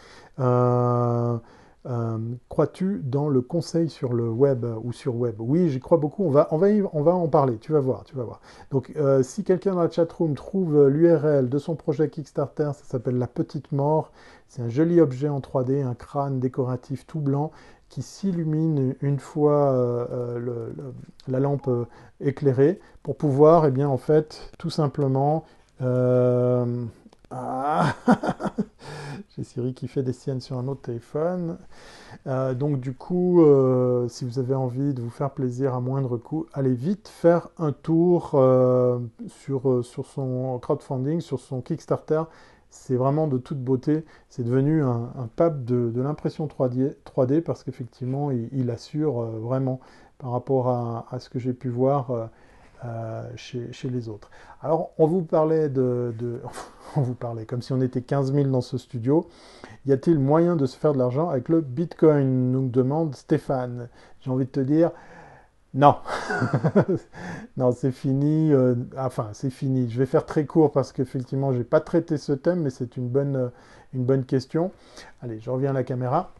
Euh, 1.87 2.17
crois-tu 2.47 3.01
dans 3.03 3.27
le 3.27 3.41
conseil 3.41 3.89
sur 3.89 4.13
le 4.13 4.29
web 4.29 4.65
ou 4.83 4.93
sur 4.93 5.15
web? 5.15 5.35
Oui, 5.39 5.69
j'y 5.69 5.79
crois 5.79 5.97
beaucoup. 5.97 6.23
On 6.23 6.29
va, 6.29 6.47
on, 6.51 6.57
va 6.57 6.67
on 6.93 7.01
va 7.01 7.13
en 7.13 7.27
parler. 7.27 7.57
Tu 7.57 7.71
vas 7.71 7.79
voir, 7.79 8.03
tu 8.03 8.15
vas 8.15 8.23
voir. 8.23 8.41
Donc, 8.69 8.91
euh, 8.97 9.23
si 9.23 9.43
quelqu'un 9.43 9.73
dans 9.73 9.81
la 9.81 9.89
chatroom 9.89 10.35
trouve 10.35 10.87
l'URL 10.87 11.49
de 11.49 11.57
son 11.57 11.75
projet 11.75 12.09
Kickstarter, 12.09 12.71
ça 12.73 12.83
s'appelle 12.83 13.17
La 13.17 13.27
Petite 13.27 13.71
Mort. 13.71 14.11
C'est 14.47 14.61
un 14.61 14.69
joli 14.69 15.01
objet 15.01 15.29
en 15.29 15.39
3D, 15.39 15.83
un 15.83 15.95
crâne 15.95 16.39
décoratif 16.39 17.07
tout 17.07 17.19
blanc 17.19 17.51
qui 17.89 18.01
s'illumine 18.01 18.95
une 19.01 19.19
fois 19.19 20.07
la 21.27 21.39
lampe 21.41 21.69
éclairée 22.21 22.79
pour 23.03 23.17
pouvoir, 23.17 23.65
eh 23.65 23.71
bien, 23.71 23.89
en 23.89 23.97
fait, 23.97 24.51
tout 24.57 24.69
simplement 24.69 25.43
ah 27.31 27.95
J'ai 29.35 29.43
Siri 29.43 29.73
qui 29.73 29.87
fait 29.87 30.03
des 30.03 30.11
siennes 30.11 30.41
sur 30.41 30.57
un 30.57 30.67
autre 30.67 30.81
téléphone. 30.81 31.57
Euh, 32.27 32.53
donc 32.53 32.81
du 32.81 32.93
coup, 32.93 33.41
euh, 33.41 34.09
si 34.09 34.25
vous 34.25 34.39
avez 34.39 34.53
envie 34.53 34.93
de 34.93 35.01
vous 35.01 35.09
faire 35.09 35.31
plaisir 35.31 35.73
à 35.73 35.79
moindre 35.79 36.17
coût, 36.17 36.47
allez 36.53 36.73
vite 36.73 37.07
faire 37.07 37.47
un 37.57 37.71
tour 37.71 38.31
euh, 38.33 38.99
sur, 39.27 39.85
son 39.85 40.59
crowdfunding, 40.59 41.21
sur 41.21 41.39
son 41.39 41.61
Kickstarter. 41.61 42.23
C'est 42.69 42.95
vraiment 42.95 43.27
de 43.27 43.37
toute 43.37 43.63
beauté. 43.63 44.03
C'est 44.27 44.43
devenu 44.43 44.83
un, 44.83 45.29
pape 45.35 45.63
de, 45.63 46.01
l'impression 46.01 46.47
3D, 46.47 46.95
3D 47.05 47.41
parce 47.41 47.63
qu'effectivement, 47.63 48.31
il, 48.31 48.69
assure 48.69 49.21
vraiment 49.21 49.79
par 50.17 50.31
rapport 50.31 50.69
à 50.69 51.19
ce 51.19 51.29
que 51.29 51.39
j'ai 51.39 51.53
pu 51.53 51.67
voir 51.67 52.29
euh, 52.83 53.29
chez, 53.35 53.89
les 53.89 54.09
autres. 54.09 54.31
Alors, 54.61 54.91
on 54.97 55.05
vous 55.05 55.21
parlait 55.21 55.69
de, 55.69 56.13
on 56.95 57.01
vous 57.01 57.13
parlait 57.13 57.45
comme 57.45 57.61
si 57.61 57.73
on 57.73 57.81
était 57.81 58.01
15 58.01 58.33
000 58.33 58.49
dans 58.49 58.61
ce 58.61 58.77
studio. 58.77 59.27
Y 59.85 59.93
a-t-il 59.93 60.17
moyen 60.17 60.55
de 60.55 60.65
se 60.65 60.77
faire 60.77 60.93
de 60.93 60.97
l'argent 60.97 61.29
avec 61.29 61.49
le 61.49 61.61
Bitcoin? 61.61 62.51
Nous 62.51 62.69
demande 62.69 63.15
Stéphane. 63.15 63.89
J'ai 64.21 64.31
envie 64.31 64.45
de 64.45 64.51
te 64.51 64.59
dire, 64.59 64.91
non, 65.73 65.95
non, 67.57 67.71
c'est 67.71 67.91
fini. 67.91 68.51
Euh, 68.51 68.75
enfin, 68.97 69.29
c'est 69.33 69.51
fini. 69.51 69.89
Je 69.89 69.99
vais 69.99 70.05
faire 70.05 70.25
très 70.25 70.45
court 70.45 70.71
parce 70.71 70.91
qu'effectivement, 70.91 71.53
je 71.53 71.59
n'ai 71.59 71.63
pas 71.63 71.81
traité 71.81 72.17
ce 72.17 72.33
thème, 72.33 72.61
mais 72.61 72.71
c'est 72.71 72.97
une 72.97 73.09
bonne, 73.09 73.51
une 73.93 74.03
bonne 74.03 74.25
question. 74.25 74.71
Allez, 75.21 75.39
je 75.39 75.49
reviens 75.49 75.69
à 75.69 75.73
la 75.73 75.83
caméra. 75.83 76.33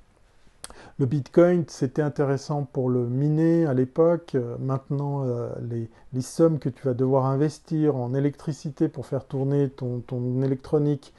Le 0.97 1.05
Bitcoin, 1.05 1.63
c'était 1.67 2.01
intéressant 2.01 2.63
pour 2.63 2.89
le 2.89 3.07
miner 3.07 3.65
à 3.65 3.73
l'époque. 3.73 4.33
Euh, 4.35 4.55
maintenant, 4.59 5.25
euh, 5.25 5.49
les, 6.13 6.21
sommes 6.21 6.59
que 6.59 6.69
tu 6.69 6.83
vas 6.83 6.93
devoir 6.93 7.25
investir 7.25 7.95
en 7.95 8.13
électricité 8.13 8.87
pour 8.87 9.05
faire 9.05 9.25
tourner 9.25 9.69
ton, 9.69 10.03
électronique, 10.43 11.13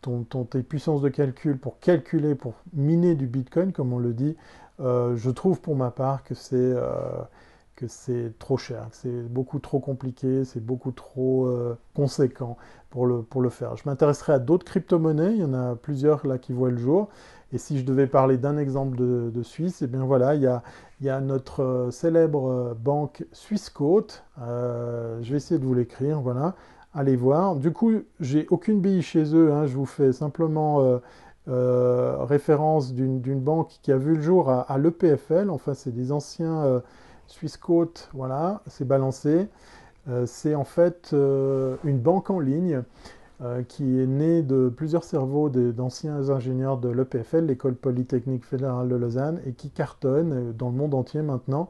ton, 0.00 0.24
tes 0.24 0.62
puissances 0.62 1.02
de 1.02 1.08
calcul, 1.08 1.58
pour 1.58 1.78
calculer, 1.80 2.34
pour 2.34 2.54
miner 2.72 3.14
du 3.14 3.26
Bitcoin, 3.26 3.72
comme 3.72 3.92
on 3.92 3.98
le 3.98 4.14
dit, 4.14 4.36
euh, 4.80 5.16
je 5.16 5.30
trouve 5.30 5.60
pour 5.60 5.76
ma 5.76 5.90
part 5.90 6.24
que 6.24 6.34
c'est 6.34 6.74
que 7.74 7.88
c'est 7.88 8.32
trop 8.38 8.56
cher, 8.56 8.88
que 8.90 8.96
c'est 8.96 9.28
beaucoup 9.28 9.58
trop 9.58 9.80
compliqué, 9.80 10.46
c'est 10.46 10.64
beaucoup 10.64 10.92
trop 10.92 11.54
conséquent 11.94 12.56
pour 12.88 13.06
le, 13.06 13.20
pour 13.20 13.42
le 13.42 13.50
faire. 13.50 13.76
Je 13.76 13.82
m'intéresserai 13.84 14.32
à 14.32 14.38
d'autres 14.38 14.64
crypto-monnaies, 14.64 15.32
il 15.32 15.40
y 15.42 15.44
en 15.44 15.52
a 15.52 15.76
plusieurs 15.76 16.26
là 16.26 16.38
qui 16.38 16.54
voient 16.54 16.70
le 16.70 16.78
jour. 16.78 17.10
Et 17.52 17.58
si 17.58 17.78
je 17.78 17.84
devais 17.84 18.08
parler 18.08 18.38
d'un 18.38 18.58
exemple 18.58 18.96
de, 18.96 19.42
Suisse, 19.42 19.82
eh 19.82 19.86
bien 19.86 20.04
voilà, 20.04 20.34
il 20.34 20.42
y 21.00 21.08
a, 21.08 21.20
notre 21.20 21.62
euh, 21.62 21.90
célèbre 21.90 22.50
euh, 22.50 22.74
banque 22.74 23.24
Swissquote. 23.32 24.24
Euh, 24.40 25.20
je 25.22 25.30
vais 25.30 25.36
essayer 25.36 25.60
de 25.60 25.64
vous 25.64 25.74
l'écrire, 25.74 26.20
voilà. 26.20 26.56
Allez 26.92 27.14
voir. 27.14 27.56
Du 27.56 27.72
coup, 27.72 27.92
j'ai 28.20 28.46
aucune 28.50 28.80
bille 28.80 29.02
chez 29.02 29.34
eux. 29.34 29.52
Hein. 29.52 29.66
je 29.66 29.76
vous 29.76 29.86
fais 29.86 30.12
simplement 30.12 31.00
référence 31.46 32.94
d'une 32.94 33.40
banque 33.40 33.78
qui 33.82 33.92
a 33.92 33.98
vu 33.98 34.16
le 34.16 34.22
jour 34.22 34.50
à, 34.50 34.78
l'EPFL. 34.78 35.50
Enfin, 35.50 35.74
c'est 35.74 35.94
des 35.94 36.10
anciens 36.10 36.82
Swissquote. 37.26 38.08
Voilà, 38.14 38.62
c'est 38.66 38.88
balancé. 38.88 39.48
c'est 40.24 40.54
en 40.54 40.64
fait 40.64 41.12
une 41.12 41.98
banque 41.98 42.30
en 42.30 42.40
ligne 42.40 42.82
euh, 43.42 43.62
qui 43.62 44.00
est 44.00 44.06
né 44.06 44.40
de 44.42 44.72
plusieurs 44.74 45.04
cerveaux 45.04 45.50
d'anciens 45.50 46.30
ingénieurs 46.30 46.78
de 46.78 46.88
l'EPFL, 46.88 47.44
l'École 47.44 47.74
Polytechnique 47.74 48.46
Fédérale 48.46 48.88
de 48.88 48.96
Lausanne, 48.96 49.42
et 49.44 49.52
qui 49.52 49.68
cartonne 49.68 50.32
euh, 50.32 50.52
dans 50.52 50.70
le 50.70 50.74
monde 50.74 50.94
entier 50.94 51.20
maintenant. 51.20 51.68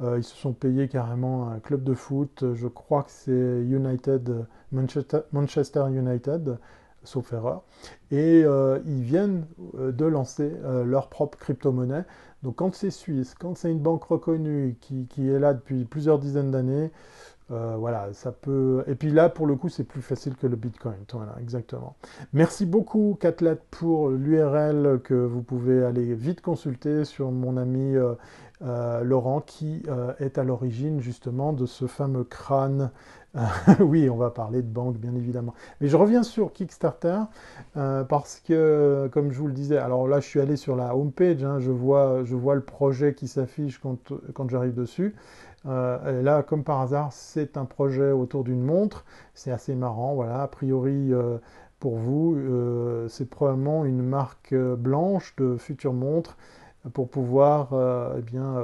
Euh, 0.00 0.18
ils 0.18 0.22
se 0.22 0.36
sont 0.36 0.52
payés 0.52 0.86
carrément 0.86 1.48
un 1.48 1.58
club 1.58 1.82
de 1.82 1.94
foot, 1.94 2.44
je 2.54 2.68
crois 2.68 3.02
que 3.02 3.10
c'est 3.10 3.32
United, 3.32 4.46
Manchester, 4.70 5.88
United, 5.90 6.58
sauf 7.02 7.32
erreur. 7.32 7.64
Et 8.12 8.42
ils 8.42 9.02
viennent 9.02 9.46
de 9.74 10.04
lancer 10.04 10.52
leur 10.84 11.08
propre 11.08 11.38
crypto-monnaie. 11.38 12.04
Donc 12.42 12.56
quand 12.56 12.74
c'est 12.74 12.90
suisse, 12.90 13.34
quand 13.38 13.56
c'est 13.56 13.70
une 13.70 13.80
banque 13.80 14.04
reconnue 14.04 14.76
qui, 14.80 15.06
qui, 15.06 15.28
est 15.28 15.38
là 15.38 15.52
depuis 15.52 15.84
plusieurs 15.84 16.18
dizaines 16.18 16.50
d'années, 16.50 16.90
euh, 17.50 17.74
voilà, 17.76 18.12
ça 18.12 18.30
peut. 18.30 18.84
Et 18.86 18.94
puis 18.94 19.10
là, 19.10 19.28
pour 19.28 19.46
le 19.46 19.56
coup, 19.56 19.68
c'est 19.68 19.84
plus 19.84 20.02
facile 20.02 20.36
que 20.36 20.46
le 20.46 20.56
Bitcoin. 20.56 20.94
Voilà, 21.12 21.34
exactement. 21.40 21.96
Merci 22.32 22.64
beaucoup, 22.64 23.16
Catlet, 23.20 23.58
pour 23.70 24.10
l'URL 24.10 25.00
que 25.02 25.14
vous 25.14 25.42
pouvez 25.42 25.84
aller 25.84 26.14
vite 26.14 26.40
consulter 26.42 27.04
sur 27.04 27.32
mon 27.32 27.56
ami 27.56 27.96
euh, 27.96 28.14
euh, 28.62 29.02
Laurent, 29.02 29.40
qui 29.40 29.82
est 30.20 30.38
à 30.38 30.44
l'origine 30.44 31.00
justement 31.00 31.52
de 31.52 31.66
ce 31.66 31.86
fameux 31.86 32.24
crâne. 32.24 32.90
oui, 33.80 34.10
on 34.10 34.16
va 34.16 34.30
parler 34.30 34.60
de 34.60 34.66
banque, 34.68 34.96
bien 34.96 35.14
évidemment. 35.14 35.54
Mais 35.80 35.86
je 35.86 35.96
reviens 35.96 36.24
sur 36.24 36.52
Kickstarter 36.52 37.20
parce 37.74 38.40
que, 38.40 39.08
comme 39.12 39.30
je 39.30 39.38
vous 39.38 39.46
le 39.46 39.52
disais, 39.52 39.78
alors 39.78 40.08
là, 40.08 40.18
je 40.18 40.26
suis 40.26 40.40
allé 40.40 40.56
sur 40.56 40.74
la 40.74 40.96
homepage, 40.96 41.44
hein, 41.44 41.60
je, 41.60 41.70
vois, 41.70 42.24
je 42.24 42.34
vois 42.34 42.56
le 42.56 42.60
projet 42.60 43.14
qui 43.14 43.28
s'affiche 43.28 43.78
quand, 43.78 44.12
quand 44.34 44.50
j'arrive 44.50 44.74
dessus. 44.74 45.14
Euh, 45.66 46.22
là, 46.22 46.42
comme 46.42 46.64
par 46.64 46.80
hasard, 46.80 47.12
c'est 47.12 47.56
un 47.56 47.64
projet 47.64 48.10
autour 48.12 48.44
d'une 48.44 48.62
montre. 48.62 49.04
C'est 49.34 49.50
assez 49.50 49.74
marrant, 49.74 50.14
voilà. 50.14 50.42
A 50.42 50.48
priori, 50.48 51.12
euh, 51.12 51.38
pour 51.78 51.96
vous, 51.96 52.34
euh, 52.36 53.08
c'est 53.08 53.28
probablement 53.28 53.84
une 53.84 54.02
marque 54.02 54.54
blanche 54.54 55.34
de 55.36 55.56
futures 55.56 55.92
montres 55.92 56.36
pour 56.94 57.08
pouvoir 57.08 57.74
eh 58.16 58.22
bien, 58.22 58.56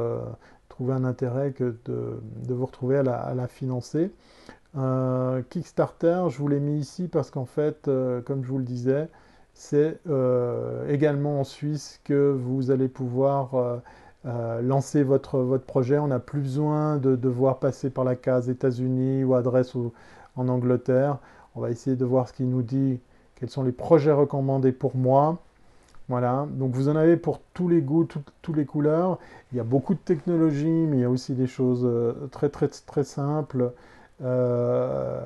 trouver 0.70 0.94
un 0.94 1.04
intérêt 1.04 1.52
que 1.52 1.76
de, 1.84 2.18
vous 2.48 2.64
retrouver 2.64 2.96
à 2.96 3.02
la, 3.02 3.46
financer. 3.46 4.10
Kickstarter, 5.50 6.24
je 6.30 6.38
vous 6.38 6.48
l'ai 6.48 6.60
mis 6.60 6.78
ici 6.78 7.08
parce 7.08 7.30
qu'en 7.30 7.44
fait, 7.44 7.90
comme 8.24 8.42
je 8.42 8.48
vous 8.48 8.56
le 8.56 8.64
disais, 8.64 9.10
c'est 9.52 10.00
également 10.88 11.40
en 11.40 11.44
Suisse 11.44 12.00
que 12.04 12.32
vous 12.32 12.70
allez 12.70 12.88
pouvoir 12.88 13.82
euh, 14.26 14.60
lancer 14.62 15.02
votre, 15.02 15.58
projet. 15.58 15.98
On 15.98 16.08
n'a 16.08 16.18
plus 16.18 16.40
besoin 16.40 16.96
de 16.96 17.16
devoir 17.16 17.58
passer 17.58 17.90
par 17.90 18.04
la 18.04 18.16
case 18.16 18.48
États-Unis 18.48 19.24
ou 19.24 19.34
adresse 19.34 19.74
en 20.36 20.48
Angleterre. 20.48 21.18
On 21.54 21.60
va 21.60 21.70
essayer 21.70 21.96
de 21.96 22.04
voir 22.04 22.28
ce 22.28 22.32
qu'il 22.32 22.48
nous 22.48 22.62
dit, 22.62 23.00
quels 23.36 23.50
sont 23.50 23.62
les 23.62 23.72
projets 23.72 24.12
recommandés 24.12 24.72
pour 24.72 24.96
moi. 24.96 25.38
Voilà, 26.08 26.46
donc 26.52 26.72
vous 26.72 26.88
en 26.88 26.94
avez 26.94 27.16
pour 27.16 27.40
tous 27.52 27.68
les 27.68 27.80
goûts, 27.82 28.06
toutes 28.42 28.56
les 28.56 28.64
couleurs. 28.64 29.18
Il 29.52 29.58
y 29.58 29.60
a 29.60 29.64
beaucoup 29.64 29.94
de 29.94 29.98
technologies, 29.98 30.66
mais 30.66 30.98
il 30.98 31.00
y 31.00 31.04
a 31.04 31.10
aussi 31.10 31.34
des 31.34 31.48
choses 31.48 31.82
euh, 31.84 32.28
très 32.30 32.48
très 32.48 32.68
très 32.68 33.02
simples. 33.02 33.72
Euh, 34.22 35.20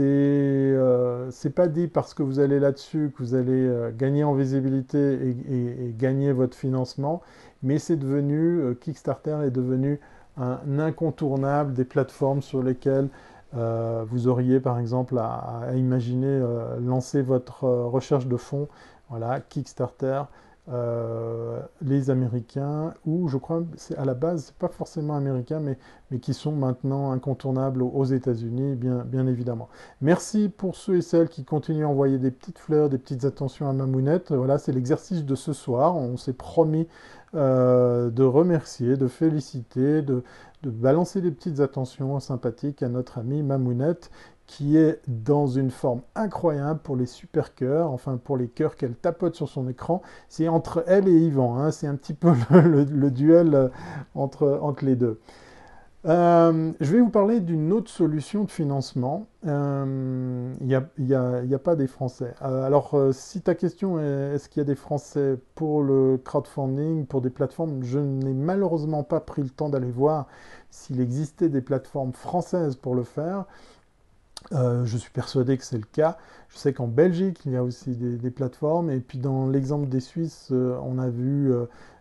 euh, 0.00 1.28
c'est 1.30 1.54
pas 1.54 1.68
dit 1.68 1.86
parce 1.88 2.14
que 2.14 2.22
vous 2.22 2.40
allez 2.40 2.58
là-dessus 2.60 3.12
que 3.16 3.22
vous 3.22 3.34
allez 3.34 3.70
gagner 3.96 4.24
en 4.24 4.34
visibilité 4.34 5.36
et, 5.48 5.94
gagner 5.96 6.32
votre 6.32 6.56
financement, 6.56 7.22
mais 7.62 7.78
c'est 7.78 7.96
devenu, 7.96 8.60
euh, 8.60 8.74
Kickstarter 8.74 9.38
est 9.44 9.50
devenu 9.50 10.00
un 10.36 10.78
incontournable 10.78 11.72
des 11.74 11.84
plateformes 11.84 12.42
sur 12.42 12.62
lesquelles 12.62 13.08
vous 13.52 14.28
auriez 14.28 14.60
par 14.60 14.78
exemple 14.78 15.18
à, 15.18 15.72
imaginer 15.74 16.40
lancer 16.80 17.22
votre 17.22 17.64
recherche 17.66 18.28
de 18.28 18.36
fonds. 18.36 18.68
Voilà, 19.10 19.40
Kickstarter, 19.40 20.22
euh, 20.70 21.60
les 21.80 22.10
Américains, 22.10 22.92
ou 23.06 23.28
je 23.28 23.38
crois 23.38 23.62
à 23.96 24.04
la 24.04 24.12
base, 24.12 24.46
c'est 24.46 24.54
pas 24.56 24.68
forcément 24.68 25.16
américain, 25.16 25.60
mais, 25.60 25.78
mais 26.10 26.18
qui 26.18 26.34
sont 26.34 26.52
maintenant 26.52 27.10
incontournables 27.10 27.80
aux 27.80 28.04
États-Unis, 28.04 28.74
bien, 28.74 28.98
bien 29.06 29.26
évidemment. 29.26 29.70
Merci 30.02 30.50
pour 30.54 30.76
ceux 30.76 30.96
et 30.96 31.00
celles 31.00 31.30
qui 31.30 31.44
continuent 31.44 31.86
à 31.86 31.88
envoyer 31.88 32.18
des 32.18 32.30
petites 32.30 32.58
fleurs, 32.58 32.90
des 32.90 32.98
petites 32.98 33.24
attentions 33.24 33.66
à 33.66 33.72
Mamounette. 33.72 34.30
Voilà, 34.32 34.58
c'est 34.58 34.72
l'exercice 34.72 35.24
de 35.24 35.34
ce 35.34 35.54
soir. 35.54 35.96
On 35.96 36.18
s'est 36.18 36.34
promis 36.34 36.86
euh, 37.34 38.10
de 38.10 38.24
remercier, 38.24 38.96
de 38.96 39.06
féliciter, 39.06 40.02
de, 40.02 40.22
balancer 40.64 41.20
des 41.20 41.30
petites 41.30 41.60
attentions 41.60 42.18
sympathiques 42.20 42.82
à 42.82 42.88
notre 42.88 43.18
amie 43.18 43.42
Mamounette 43.42 44.10
qui 44.46 44.78
est 44.78 45.02
dans 45.06 45.46
une 45.46 45.70
forme 45.70 46.00
incroyable 46.14 46.80
pour 46.82 46.96
les 46.96 47.04
super 47.04 47.54
cœurs, 47.54 47.90
enfin 47.90 48.16
pour 48.16 48.38
les 48.38 48.48
cœurs 48.48 48.76
qu'elle 48.76 48.94
tapote 48.94 49.34
sur 49.34 49.46
son 49.46 49.68
écran. 49.68 50.00
C'est 50.30 50.48
entre 50.48 50.84
elle 50.86 51.06
et 51.06 51.18
Yvan, 51.18 51.58
hein. 51.58 51.70
c'est 51.70 51.86
un 51.86 51.96
petit 51.96 52.14
peu 52.14 52.32
le, 52.50 53.10
duel 53.10 53.54
euh, 53.54 53.68
entre 54.14 54.74
les 54.80 54.96
deux. 54.96 55.20
Euh, 56.08 56.72
je 56.80 56.92
vais 56.92 57.00
vous 57.00 57.10
parler 57.10 57.40
d'une 57.40 57.70
autre 57.70 57.90
solution 57.90 58.44
de 58.44 58.50
financement. 58.50 59.26
Euh, 59.46 60.54
il 60.60 60.66
n'y 60.66 60.74
a, 61.54 61.58
pas 61.58 61.76
des 61.76 61.86
Français. 61.86 62.34
alors, 62.40 62.96
si 63.12 63.42
ta 63.42 63.54
question 63.54 64.00
est 64.00 64.34
est-ce 64.34 64.48
qu'il 64.48 64.60
y 64.60 64.62
a 64.62 64.64
des 64.64 64.74
Français 64.74 65.36
pour 65.54 65.82
le 65.82 66.18
crowdfunding, 66.24 67.04
pour 67.04 67.20
des 67.20 67.30
plateformes, 67.30 67.82
je 67.82 67.98
n'ai 67.98 68.32
malheureusement 68.32 69.02
pas 69.02 69.20
pris 69.20 69.42
le 69.42 69.50
temps 69.50 69.68
d'aller 69.68 69.90
voir 69.90 70.26
s'il 70.70 71.00
existait 71.00 71.50
des 71.50 71.60
plateformes 71.60 72.12
françaises 72.12 72.76
pour 72.76 72.94
le 72.94 73.02
faire. 73.02 73.44
Euh, 74.52 74.84
je 74.86 74.96
suis 74.96 75.10
persuadé 75.10 75.58
que 75.58 75.64
c'est 75.64 75.76
le 75.76 75.86
cas. 75.92 76.16
Je 76.48 76.56
sais 76.56 76.72
qu'en 76.72 76.86
Belgique, 76.86 77.40
il 77.44 77.52
y 77.52 77.56
a 77.56 77.62
aussi 77.62 77.96
des, 77.96 78.30
plateformes. 78.30 78.90
Et 78.90 79.00
puis 79.00 79.18
dans 79.18 79.46
l'exemple 79.46 79.88
des 79.88 80.00
Suisses, 80.00 80.48
euh, 80.52 80.78
on 80.82 80.98
a 80.98 81.08
vu 81.08 81.52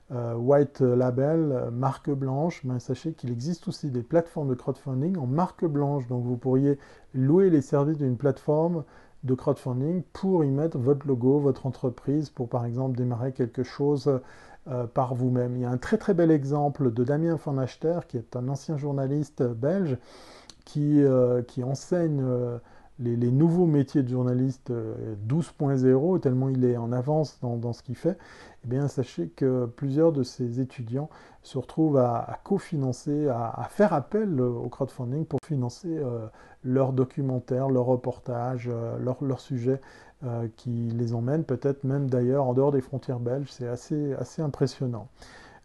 white 0.10 0.82
label, 0.82 1.70
marque 1.72 2.10
blanche, 2.10 2.66
ben, 2.66 2.80
sachez 2.80 3.14
qu'il 3.14 3.32
existe 3.32 3.68
aussi 3.68 3.92
des 3.92 4.04
plateformes 4.04 4.50
de 4.50 4.56
crowdfunding 4.56 5.18
en 5.18 5.28
marque 5.28 5.66
blanche. 5.66 6.08
Donc 6.08 6.24
vous 6.24 6.38
pourriez 6.38 6.80
louer 7.14 7.50
les 7.50 7.62
services 7.62 7.98
d'une 7.98 8.18
plateforme 8.18 8.84
de 9.24 9.34
crowdfunding 9.34 10.04
pour 10.14 10.46
y 10.46 10.50
mettre 10.50 10.78
votre 10.78 11.06
logo, 11.08 11.40
votre 11.40 11.66
entreprise, 11.66 12.30
pour 12.30 12.48
par 12.48 12.66
exemple 12.66 12.98
démarrer 12.98 13.34
quelque 13.34 13.64
chose 13.64 14.22
par 14.94 15.16
vous-même. 15.16 15.56
Il 15.56 15.62
y 15.62 15.66
a 15.66 15.70
un 15.70 15.78
très 15.78 15.98
très 15.98 16.14
bel 16.14 16.32
exemple 16.32 16.92
de 16.94 17.04
Damien 17.04 17.38
Van 17.44 17.58
Achter, 17.58 18.00
qui 18.08 18.18
est 18.18 18.36
un 18.36 18.48
ancien 18.48 18.78
journaliste 18.78 19.44
belge, 19.44 19.98
qui 20.66 21.04
enseigne 21.64 22.24
les, 23.00 23.32
nouveaux 23.32 23.66
métiers 23.66 24.04
de 24.04 24.10
journaliste 24.10 24.72
12.0, 24.72 26.16
euh, 26.16 26.20
tellement 26.20 26.50
il 26.50 26.66
est 26.66 26.78
en 26.78 26.92
avance 26.92 27.40
dans, 27.42 27.74
ce 27.74 27.84
qu'il 27.84 27.96
fait, 27.96 28.18
eh 28.64 28.68
bien, 28.68 28.88
sachez 28.88 29.30
que 29.30 29.66
plusieurs 29.66 30.12
de 30.12 30.24
ces 30.24 30.60
étudiants 30.60 31.10
se 31.44 31.58
retrouvent 31.58 31.98
à, 31.98 32.40
cofinancer, 32.44 33.28
à, 33.28 33.68
faire 33.70 33.94
appel 33.94 34.42
au 34.42 34.68
crowdfunding 34.70 35.26
pour 35.26 35.40
financer 35.46 35.96
euh, 35.98 36.28
leurs 36.64 36.92
documentaires, 36.92 37.70
leurs 37.70 37.86
reportages, 37.86 38.70
euh, 38.72 38.98
leurs 39.22 39.40
sujets 39.40 39.82
qui 40.56 40.90
les 40.96 41.14
emmènent 41.14 41.44
peut-être 41.44 41.84
même 41.84 42.10
d'ailleurs 42.10 42.48
en 42.48 42.56
dehors 42.56 42.72
des 42.72 42.82
frontières 42.82 43.20
belges. 43.20 43.52
C'est 43.52 43.68
assez, 43.68 44.16
assez 44.16 44.42
impressionnant. 44.42 45.10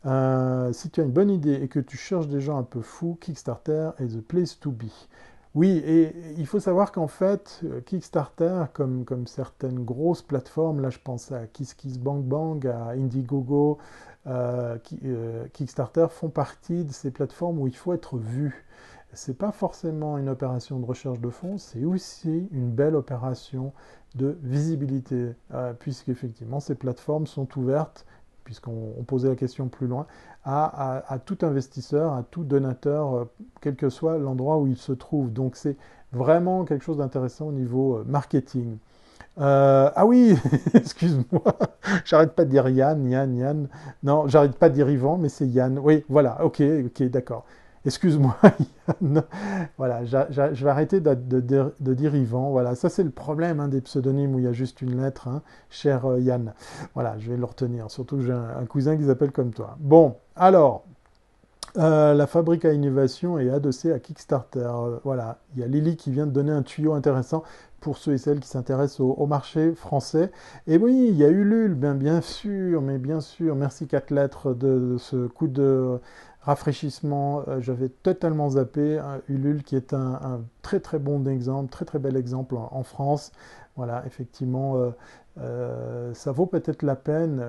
si 0.04 0.90
tu 0.90 1.00
as 1.00 1.04
une 1.04 1.10
bonne 1.10 1.30
idée 1.30 1.54
et 1.54 1.68
que 1.68 1.80
tu 1.80 1.96
cherches 1.96 2.28
des 2.28 2.42
gens 2.42 2.58
un 2.58 2.62
peu 2.62 2.82
fous, 2.82 3.16
Kickstarter 3.18 3.92
est 3.98 4.08
the 4.08 4.20
place 4.20 4.60
to 4.60 4.70
be. 4.70 4.90
Oui, 5.54 5.82
et 5.84 6.14
il 6.38 6.46
faut 6.46 6.60
savoir 6.60 6.92
qu'en 6.92 7.08
fait, 7.08 7.60
euh, 7.64 7.82
Kickstarter, 7.82 8.64
comme, 8.72 9.04
certaines 9.26 9.84
grosses 9.84 10.22
plateformes, 10.22 10.80
là 10.80 10.88
je 10.88 10.98
pense 10.98 11.30
à 11.30 11.46
KissKissBankBank, 11.46 12.64
à 12.64 12.88
Indiegogo, 12.90 13.76
euh, 14.26 14.78
euh, 15.04 15.46
Kickstarter 15.52 16.06
font 16.10 16.30
partie 16.30 16.84
de 16.84 16.92
ces 16.92 17.10
plateformes 17.10 17.58
où 17.58 17.66
il 17.66 17.76
faut 17.76 17.92
être 17.92 18.16
vu. 18.16 18.64
Ce 19.12 19.30
n'est 19.30 19.36
pas 19.36 19.52
forcément 19.52 20.16
une 20.16 20.30
opération 20.30 20.80
de 20.80 20.86
recherche 20.86 21.20
de 21.20 21.28
fonds, 21.28 21.58
c'est 21.58 21.84
aussi 21.84 22.48
une 22.50 22.70
belle 22.70 22.96
opération 22.96 23.74
de 24.14 24.38
visibilité, 24.42 25.34
puisqu'effectivement 25.80 26.60
ces 26.60 26.74
plateformes 26.74 27.26
sont 27.26 27.46
ouvertes 27.58 28.06
puisqu'on 28.44 29.04
posait 29.06 29.28
la 29.28 29.36
question 29.36 29.68
plus 29.68 29.86
loin, 29.86 30.06
à, 30.44 31.18
tout 31.24 31.38
investisseur, 31.42 32.12
à 32.12 32.22
tout 32.22 32.44
donateur, 32.44 33.14
euh, 33.14 33.24
quel 33.60 33.76
que 33.76 33.88
soit 33.88 34.18
l'endroit 34.18 34.58
où 34.58 34.66
il 34.66 34.76
se 34.76 34.92
trouve. 34.92 35.32
Donc 35.32 35.56
c'est 35.56 35.76
vraiment 36.12 36.64
quelque 36.64 36.84
chose 36.84 36.98
d'intéressant 36.98 37.46
au 37.46 37.52
niveau 37.52 37.98
euh, 37.98 38.04
marketing. 38.06 38.76
Euh, 39.40 39.90
ah 39.94 40.04
oui, 40.04 40.36
excuse-moi, 40.74 41.56
j'arrête 42.04 42.32
pas 42.32 42.44
de 42.44 42.50
dire 42.50 42.68
Yann, 42.68 43.08
Yann, 43.08 43.36
Yann. 43.36 43.68
Non, 44.02 44.28
j'arrête 44.28 44.56
pas 44.56 44.68
de 44.68 44.74
dire 44.74 44.90
Yvan, 44.90 45.16
mais 45.16 45.28
c'est 45.28 45.46
Yann. 45.46 45.78
Oui, 45.78 46.04
voilà, 46.08 46.44
ok, 46.44 46.62
ok, 46.86 47.02
d'accord. 47.04 47.44
Excuse-moi, 47.84 48.36
Yann. 49.02 49.24
Voilà, 49.76 50.04
je 50.04 50.64
vais 50.64 50.70
arrêter 50.70 51.00
de, 51.00 51.94
dire 51.94 52.14
Yvan. 52.14 52.50
Voilà, 52.50 52.74
ça 52.74 52.88
c'est 52.88 53.02
le 53.02 53.10
problème 53.10 53.58
hein, 53.60 53.68
des 53.68 53.80
pseudonymes 53.80 54.34
où 54.34 54.38
il 54.38 54.44
y 54.44 54.48
a 54.48 54.52
juste 54.52 54.82
une 54.82 55.00
lettre, 55.02 55.28
hein, 55.28 55.42
cher 55.68 56.06
euh, 56.06 56.20
Yann. 56.20 56.54
Voilà, 56.94 57.18
je 57.18 57.30
vais 57.30 57.36
le 57.36 57.44
retenir. 57.44 57.90
Surtout 57.90 58.16
que 58.16 58.22
j'ai 58.22 58.32
un, 58.32 58.64
cousin 58.66 58.96
qui 58.96 59.04
s'appelle 59.04 59.32
comme 59.32 59.52
toi. 59.52 59.76
Bon, 59.80 60.16
alors, 60.36 60.84
euh, 61.78 62.14
la 62.14 62.26
fabrique 62.28 62.64
à 62.64 62.72
innovation 62.72 63.38
est 63.38 63.50
adossée 63.50 63.92
à 63.92 63.98
Kickstarter. 63.98 64.60
Euh, 64.60 64.98
voilà, 65.02 65.38
il 65.54 65.60
y 65.60 65.64
a 65.64 65.66
Lily 65.66 65.96
qui 65.96 66.12
vient 66.12 66.26
de 66.26 66.32
donner 66.32 66.52
un 66.52 66.62
tuyau 66.62 66.92
intéressant 66.92 67.42
pour 67.80 67.98
ceux 67.98 68.12
et 68.12 68.18
celles 68.18 68.38
qui 68.38 68.48
s'intéressent 68.48 69.00
au, 69.00 69.26
marché 69.26 69.74
français. 69.74 70.30
Et 70.68 70.78
oui, 70.78 71.08
il 71.10 71.16
y 71.16 71.24
a 71.24 71.28
Ulule, 71.28 71.74
bien, 71.74 71.96
bien 71.96 72.20
sûr, 72.20 72.80
mais 72.80 72.98
bien 72.98 73.20
sûr. 73.20 73.56
Merci 73.56 73.88
quatre 73.88 74.12
lettres 74.12 74.54
de 74.54 74.96
ce 74.98 75.26
coup 75.26 75.48
de 75.48 75.98
rafraîchissement, 76.42 77.44
euh, 77.48 77.60
j'avais 77.60 77.88
totalement 77.88 78.50
zappé 78.50 79.00
Ulule 79.28 79.62
qui 79.62 79.76
est 79.76 79.94
un, 79.94 80.42
très 80.62 80.80
très 80.80 80.98
bon 80.98 81.26
exemple, 81.26 81.70
très 81.70 81.84
très 81.84 81.98
bel 81.98 82.16
exemple 82.16 82.56
en, 82.56 82.82
France. 82.82 83.32
Voilà, 83.76 84.02
effectivement, 84.06 84.76
euh, 84.76 84.90
euh, 85.38 86.12
ça 86.14 86.32
vaut 86.32 86.46
peut-être 86.46 86.82
la 86.82 86.96
peine 86.96 87.42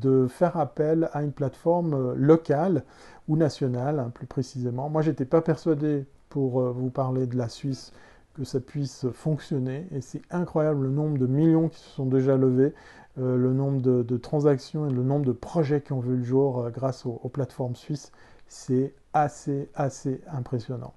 de 0.00 0.26
faire 0.26 0.56
appel 0.56 1.08
à 1.12 1.22
une 1.22 1.32
plateforme 1.32 2.14
locale 2.14 2.82
ou 3.28 3.36
nationale, 3.36 4.00
hein, 4.00 4.10
plus 4.12 4.26
précisément. 4.26 4.88
Moi, 4.88 5.02
j'étais 5.02 5.24
pas 5.24 5.42
persuadé, 5.42 6.06
pour 6.28 6.60
vous 6.60 6.90
parler 6.90 7.26
de 7.26 7.36
la 7.36 7.48
Suisse, 7.48 7.92
que 8.34 8.44
ça 8.44 8.60
puisse 8.60 9.06
fonctionner. 9.12 9.86
Et 9.92 10.00
c'est 10.00 10.20
incroyable 10.30 10.82
le 10.82 10.90
nombre 10.90 11.16
de 11.18 11.26
millions 11.26 11.68
qui 11.68 11.78
se 11.78 11.88
sont 11.90 12.04
déjà 12.04 12.36
levés. 12.36 12.74
Euh, 13.18 13.36
le 13.36 13.54
nombre 13.54 13.80
de, 13.80 14.16
transactions 14.18 14.86
et 14.86 14.92
le 14.92 15.02
nombre 15.02 15.24
de 15.24 15.32
projets 15.32 15.80
qui 15.80 15.92
ont 15.94 16.00
vu 16.00 16.16
le 16.16 16.22
jour 16.22 16.60
euh, 16.60 16.70
grâce 16.70 17.06
aux, 17.06 17.30
plateformes 17.32 17.74
suisses, 17.74 18.12
c'est 18.46 18.94
assez, 19.14 19.70
assez 19.74 20.20
impressionnant. 20.30 20.92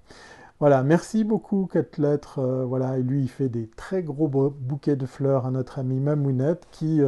Voilà, 0.58 0.82
merci 0.82 1.24
beaucoup, 1.24 1.64
quatre 1.64 1.96
lettres. 1.96 2.38
Euh, 2.38 2.66
voilà, 2.66 2.98
et 2.98 3.02
lui, 3.02 3.22
il 3.22 3.28
fait 3.30 3.48
des 3.48 3.68
très 3.68 4.02
gros 4.02 4.28
bouquets 4.28 4.96
de 4.96 5.06
fleurs 5.06 5.46
à 5.46 5.50
notre 5.50 5.78
ami 5.78 5.98
Mamounette 5.98 6.66
qui, 6.70 7.00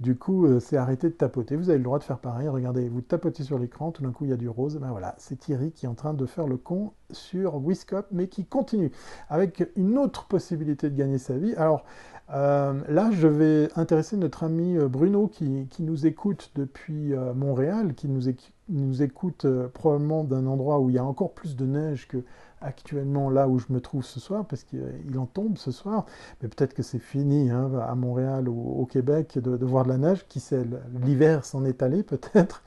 du 0.00 0.16
coup, 0.16 0.58
s'est 0.58 0.76
arrêté 0.76 1.08
de 1.08 1.14
tapoter. 1.14 1.54
Vous 1.54 1.70
avez 1.70 1.78
le 1.78 1.84
droit 1.84 2.00
de 2.00 2.04
faire 2.04 2.18
pareil. 2.18 2.48
Regardez, 2.48 2.88
vous 2.88 3.02
tapotez 3.02 3.44
sur 3.44 3.60
l'écran, 3.60 3.92
tout 3.92 4.02
d'un 4.02 4.10
coup, 4.10 4.24
il 4.24 4.30
y 4.30 4.32
a 4.32 4.36
du 4.36 4.48
rose. 4.48 4.78
Ben 4.78 4.90
voilà, 4.90 5.14
c'est 5.18 5.38
Thierry 5.38 5.70
qui 5.70 5.86
est 5.86 5.88
en 5.88 5.94
train 5.94 6.14
de 6.14 6.26
faire 6.26 6.48
le 6.48 6.56
con 6.56 6.92
sur 7.12 7.64
Wiscop, 7.64 8.06
mais 8.10 8.26
qui 8.26 8.44
continue 8.44 8.90
avec 9.28 9.70
une 9.76 9.96
autre 9.96 10.26
possibilité 10.26 10.90
de 10.90 10.96
gagner 10.96 11.18
sa 11.18 11.38
vie. 11.38 11.54
Alors, 11.54 11.84
euh, 12.32 12.74
là, 12.88 13.10
je 13.12 13.26
vais 13.26 13.68
intéresser 13.74 14.16
notre 14.16 14.44
ami 14.44 14.76
euh, 14.76 14.88
Bruno 14.88 15.26
qui, 15.26 15.66
nous 15.80 16.06
écoute 16.06 16.52
depuis 16.54 17.12
euh, 17.12 17.34
Montréal, 17.34 17.94
qui 17.94 18.08
nous, 18.08 19.02
écoute 19.02 19.46
probablement 19.74 20.22
d'un 20.22 20.46
endroit 20.46 20.78
où 20.78 20.90
il 20.90 20.96
y 20.96 20.98
a 20.98 21.04
encore 21.04 21.32
plus 21.32 21.56
de 21.56 21.66
neige 21.66 22.06
que 22.06 22.18
actuellement 22.60 23.30
là 23.30 23.48
où 23.48 23.58
je 23.58 23.66
me 23.70 23.80
trouve 23.80 24.04
ce 24.04 24.20
soir, 24.20 24.44
parce 24.46 24.62
qu'il 24.62 25.18
en 25.18 25.26
tombe 25.26 25.56
ce 25.58 25.72
soir, 25.72 26.06
mais 26.40 26.48
peut-être 26.48 26.74
que 26.74 26.82
c'est 26.82 26.98
fini 26.98 27.50
hein, 27.50 27.70
à 27.88 27.94
Montréal 27.94 28.48
ou 28.48 28.80
au 28.80 28.86
Québec 28.86 29.38
de, 29.38 29.64
voir 29.64 29.84
de 29.84 29.88
la 29.88 29.98
neige, 29.98 30.26
qui 30.28 30.40
sait, 30.40 30.64
l'hiver 31.02 31.44
s'en 31.44 31.64
est 31.64 31.82
allé 31.82 32.02
peut-être. 32.02 32.62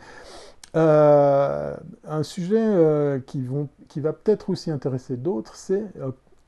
un 0.74 2.24
sujet 2.24 3.22
qui, 3.28 3.46
va 4.02 4.14
peut-être 4.14 4.50
aussi 4.50 4.72
intéresser 4.72 5.16
d'autres, 5.16 5.56
c'est 5.56 5.86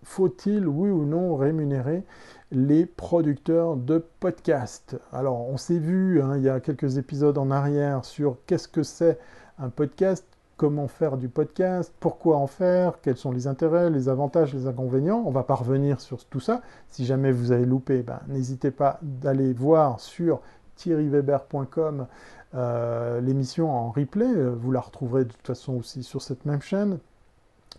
faut-il, 0.05 0.67
oui 0.67 0.89
ou 0.89 1.03
non, 1.05 1.35
rémunérer 1.35 2.03
les 2.51 2.85
producteurs 2.85 3.75
de 3.75 4.03
podcasts. 4.19 4.97
Alors, 5.11 5.47
on 5.49 5.57
s'est 5.57 5.79
vu 5.79 6.21
hein, 6.21 6.37
il 6.37 6.43
y 6.43 6.49
a 6.49 6.59
quelques 6.59 6.97
épisodes 6.97 7.37
en 7.37 7.51
arrière 7.51 8.05
sur 8.05 8.37
qu'est-ce 8.45 8.67
que 8.67 8.83
c'est 8.83 9.19
un 9.57 9.69
podcast, 9.69 10.25
comment 10.57 10.87
faire 10.87 11.17
du 11.17 11.27
podcast, 11.27 11.93
pourquoi 11.99 12.37
en 12.37 12.47
faire, 12.47 13.01
quels 13.01 13.17
sont 13.17 13.31
les 13.31 13.47
intérêts, 13.47 13.89
les 13.89 14.09
avantages, 14.09 14.53
les 14.53 14.67
inconvénients. 14.67 15.23
On 15.25 15.31
va 15.31 15.43
pas 15.43 15.55
revenir 15.55 15.99
sur 15.99 16.23
tout 16.25 16.39
ça. 16.39 16.61
Si 16.87 17.05
jamais 17.05 17.31
vous 17.31 17.51
avez 17.51 17.65
loupé, 17.65 18.03
ben, 18.03 18.19
n'hésitez 18.27 18.71
pas 18.71 18.99
d'aller 19.01 19.53
voir 19.53 19.99
sur 19.99 20.41
thierryweber.com 20.75 22.07
euh, 22.53 23.21
l'émission 23.21 23.71
en 23.71 23.91
replay. 23.91 24.33
Vous 24.33 24.71
la 24.71 24.81
retrouverez 24.81 25.25
de 25.25 25.31
toute 25.31 25.47
façon 25.47 25.73
aussi 25.73 26.03
sur 26.03 26.21
cette 26.21 26.45
même 26.45 26.61
chaîne. 26.61 26.99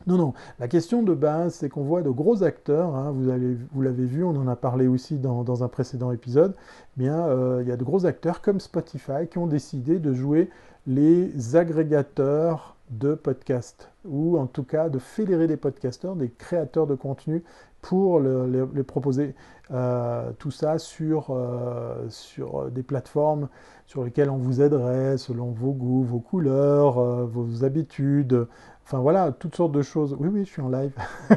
Non, 0.06 0.16
non. 0.16 0.34
La 0.60 0.68
question 0.68 1.02
de 1.02 1.14
base, 1.14 1.54
c'est 1.54 1.68
qu'on 1.68 1.82
voit 1.82 2.02
de 2.02 2.10
gros 2.10 2.44
acteurs. 2.44 2.94
Hein, 2.94 3.10
vous, 3.10 3.82
l'avez 3.82 4.04
vu, 4.04 4.22
on 4.22 4.36
en 4.36 4.46
a 4.46 4.54
parlé 4.54 4.86
aussi 4.86 5.18
dans, 5.18 5.64
un 5.64 5.68
précédent 5.68 6.12
épisode. 6.12 6.54
Eh 7.00 7.08
euh, 7.08 7.60
il 7.62 7.68
y 7.68 7.72
a 7.72 7.76
de 7.76 7.82
gros 7.82 8.06
acteurs 8.06 8.40
comme 8.40 8.60
Spotify 8.60 9.26
qui 9.28 9.38
ont 9.38 9.48
décidé 9.48 9.98
de 9.98 10.12
jouer 10.12 10.48
les 10.86 11.56
agrégateurs 11.56 12.76
de 12.90 13.14
podcasts, 13.14 13.90
ou 14.04 14.38
en 14.38 14.46
tout 14.46 14.62
cas 14.62 14.88
de 14.88 15.00
fédérer 15.00 15.48
des 15.48 15.56
podcasteurs, 15.56 16.14
des 16.14 16.30
créateurs 16.30 16.86
de 16.86 16.94
contenu 16.94 17.42
pour 17.82 18.20
les 18.20 18.82
proposer. 18.84 19.34
Euh, 19.72 20.30
tout 20.38 20.52
ça 20.52 20.78
sur, 20.78 21.30
euh, 21.30 22.06
sur 22.08 22.70
des 22.70 22.84
plateformes 22.84 23.48
sur 23.86 24.04
lesquelles 24.04 24.30
on 24.30 24.36
vous 24.36 24.62
aiderait 24.62 25.18
selon 25.18 25.50
vos 25.50 25.72
goûts, 25.72 26.04
vos 26.04 26.20
couleurs, 26.20 27.26
vos 27.26 27.64
habitudes, 27.64 28.46
Enfin 28.86 29.00
voilà, 29.00 29.32
toutes 29.32 29.56
sortes 29.56 29.72
de 29.72 29.82
choses. 29.82 30.16
Oui, 30.20 30.28
oui, 30.28 30.44
je 30.44 30.50
suis 30.50 30.62
en 30.62 30.68
live. 30.68 30.92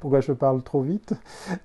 Pourquoi 0.00 0.20
je 0.20 0.30
parle 0.30 0.62
trop 0.62 0.80
vite? 0.80 1.12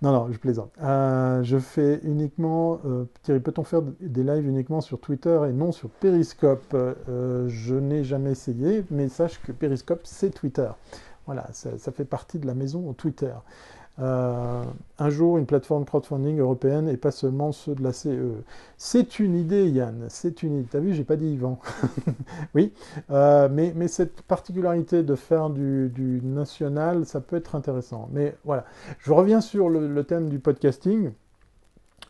Non, 0.01 0.12
non, 0.12 0.32
je 0.32 0.39
plaisante. 0.39 0.71
Euh, 0.82 1.43
je 1.43 1.59
fais 1.59 1.99
uniquement... 2.03 2.80
Euh, 2.84 3.05
Thierry, 3.22 3.41
peut-on 3.41 3.63
faire 3.63 3.84
des 3.84 4.24
lives 4.24 4.47
uniquement 4.47 4.82
sur 4.82 4.99
Twitter 4.99 5.39
et 5.47 5.53
non 5.53 5.72
sur 5.72 5.89
Periscope? 5.89 6.74
Euh, 6.74 7.47
Je 7.47 7.76
n'ai 7.76 8.03
jamais 8.03 8.32
essayé, 8.32 8.84
mais 8.89 9.07
sache 9.07 9.39
que 9.43 9.51
Periscope, 9.51 10.01
c'est 10.03 10.32
Twitter. 10.32 10.70
Voilà, 11.28 11.45
ça, 11.51 11.91
fait 11.91 12.05
partie 12.05 12.39
de 12.39 12.47
la 12.47 12.55
maison 12.55 12.91
Twitter. 12.93 13.34
Euh, 14.00 14.64
un 15.00 15.10
jour 15.10 15.38
une 15.38 15.46
plateforme 15.46 15.86
crowdfunding 15.86 16.38
européenne 16.39 16.89
et 16.89 16.98
pas 16.98 17.12
seulement 17.12 17.54
ceux 17.54 17.76
de 17.76 17.84
la 17.84 17.93
CE. 17.93 18.34
C'est 18.78 19.20
une 19.20 19.36
idée, 19.36 19.70
Yann, 19.70 20.08
c'est 20.10 20.43
une 20.43 20.60
idée. 20.60 20.68
T'as 20.70 20.80
vu, 20.80 20.93
j'ai 20.93 21.06
pas 21.06 21.16
dit 21.16 21.28
Yvan. 21.28 21.60
oui, 22.56 22.74
euh, 23.10 23.48
mais, 23.50 23.72
mais, 23.76 23.88
cette 23.88 24.22
particularité 24.24 25.04
de 25.04 25.16
faire 25.16 25.50
du, 25.50 26.22
national, 26.24 27.06
ça 27.06 27.22
peut 27.22 27.38
être 27.38 27.56
intéressant. 27.56 28.10
Mais 28.12 28.36
voilà, 28.43 28.66
je 29.00 29.14
reviens 29.14 29.39
sur 29.39 29.70
le, 29.70 30.04
thème 30.04 30.28
du 30.28 30.39
podcasting. 30.39 31.12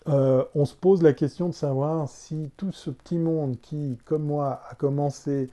on 0.08 0.66
se 0.66 0.76
pose 0.76 1.04
la 1.04 1.14
question 1.14 1.50
de 1.50 1.54
savoir 1.54 2.10
si 2.10 2.50
tout 2.58 2.72
ce 2.72 2.90
petit 2.90 3.20
monde 3.20 3.58
qui, 3.62 4.00
comme 4.06 4.24
moi, 4.24 4.62
a 4.70 4.76
commencé 4.76 5.50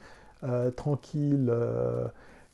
tranquille, 0.77 1.53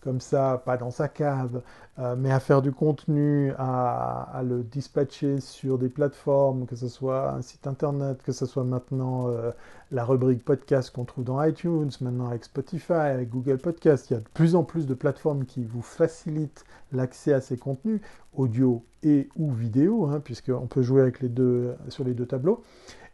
comme 0.00 0.20
ça, 0.20 0.62
pas 0.64 0.76
dans 0.76 0.90
sa 0.90 1.08
cave, 1.08 1.60
euh, 1.98 2.14
mais 2.16 2.30
à 2.30 2.40
faire 2.40 2.62
du 2.62 2.72
contenu, 2.72 3.52
à, 3.58 4.42
le 4.44 4.62
dispatcher 4.62 5.40
sur 5.40 5.78
des 5.78 5.88
plateformes, 5.88 6.66
que 6.66 6.76
ce 6.76 6.88
soit 6.88 7.32
un 7.32 7.42
site 7.42 7.66
internet, 7.66 8.22
que 8.22 8.32
ce 8.32 8.46
soit 8.46 8.64
maintenant 8.64 9.28
euh, 9.28 9.50
la 9.90 10.04
rubrique 10.04 10.44
podcast 10.44 10.90
qu'on 10.90 11.04
trouve 11.04 11.24
dans 11.24 11.42
iTunes, 11.42 11.90
maintenant 12.00 12.28
avec 12.28 12.44
Spotify, 12.44 12.92
avec 12.92 13.30
Google 13.30 13.58
Podcast. 13.58 14.10
Il 14.10 14.14
y 14.14 14.16
a 14.16 14.20
de 14.20 14.28
plus 14.34 14.54
en 14.54 14.62
plus 14.62 14.86
de 14.86 14.94
plateformes 14.94 15.44
qui 15.44 15.64
vous 15.64 15.82
facilitent 15.82 16.64
l'accès 16.92 17.32
à 17.32 17.40
ces 17.40 17.56
contenus, 17.56 18.00
audio 18.34 18.84
et 19.02 19.28
ou 19.36 19.50
vidéo, 19.52 20.06
hein, 20.06 20.20
puisqu'on 20.20 20.66
peut 20.66 20.82
jouer 20.82 21.02
avec 21.02 21.20
les 21.20 21.28
deux, 21.28 21.74
sur 21.88 22.04
les 22.04 22.14
deux 22.14 22.26
tableaux. 22.26 22.62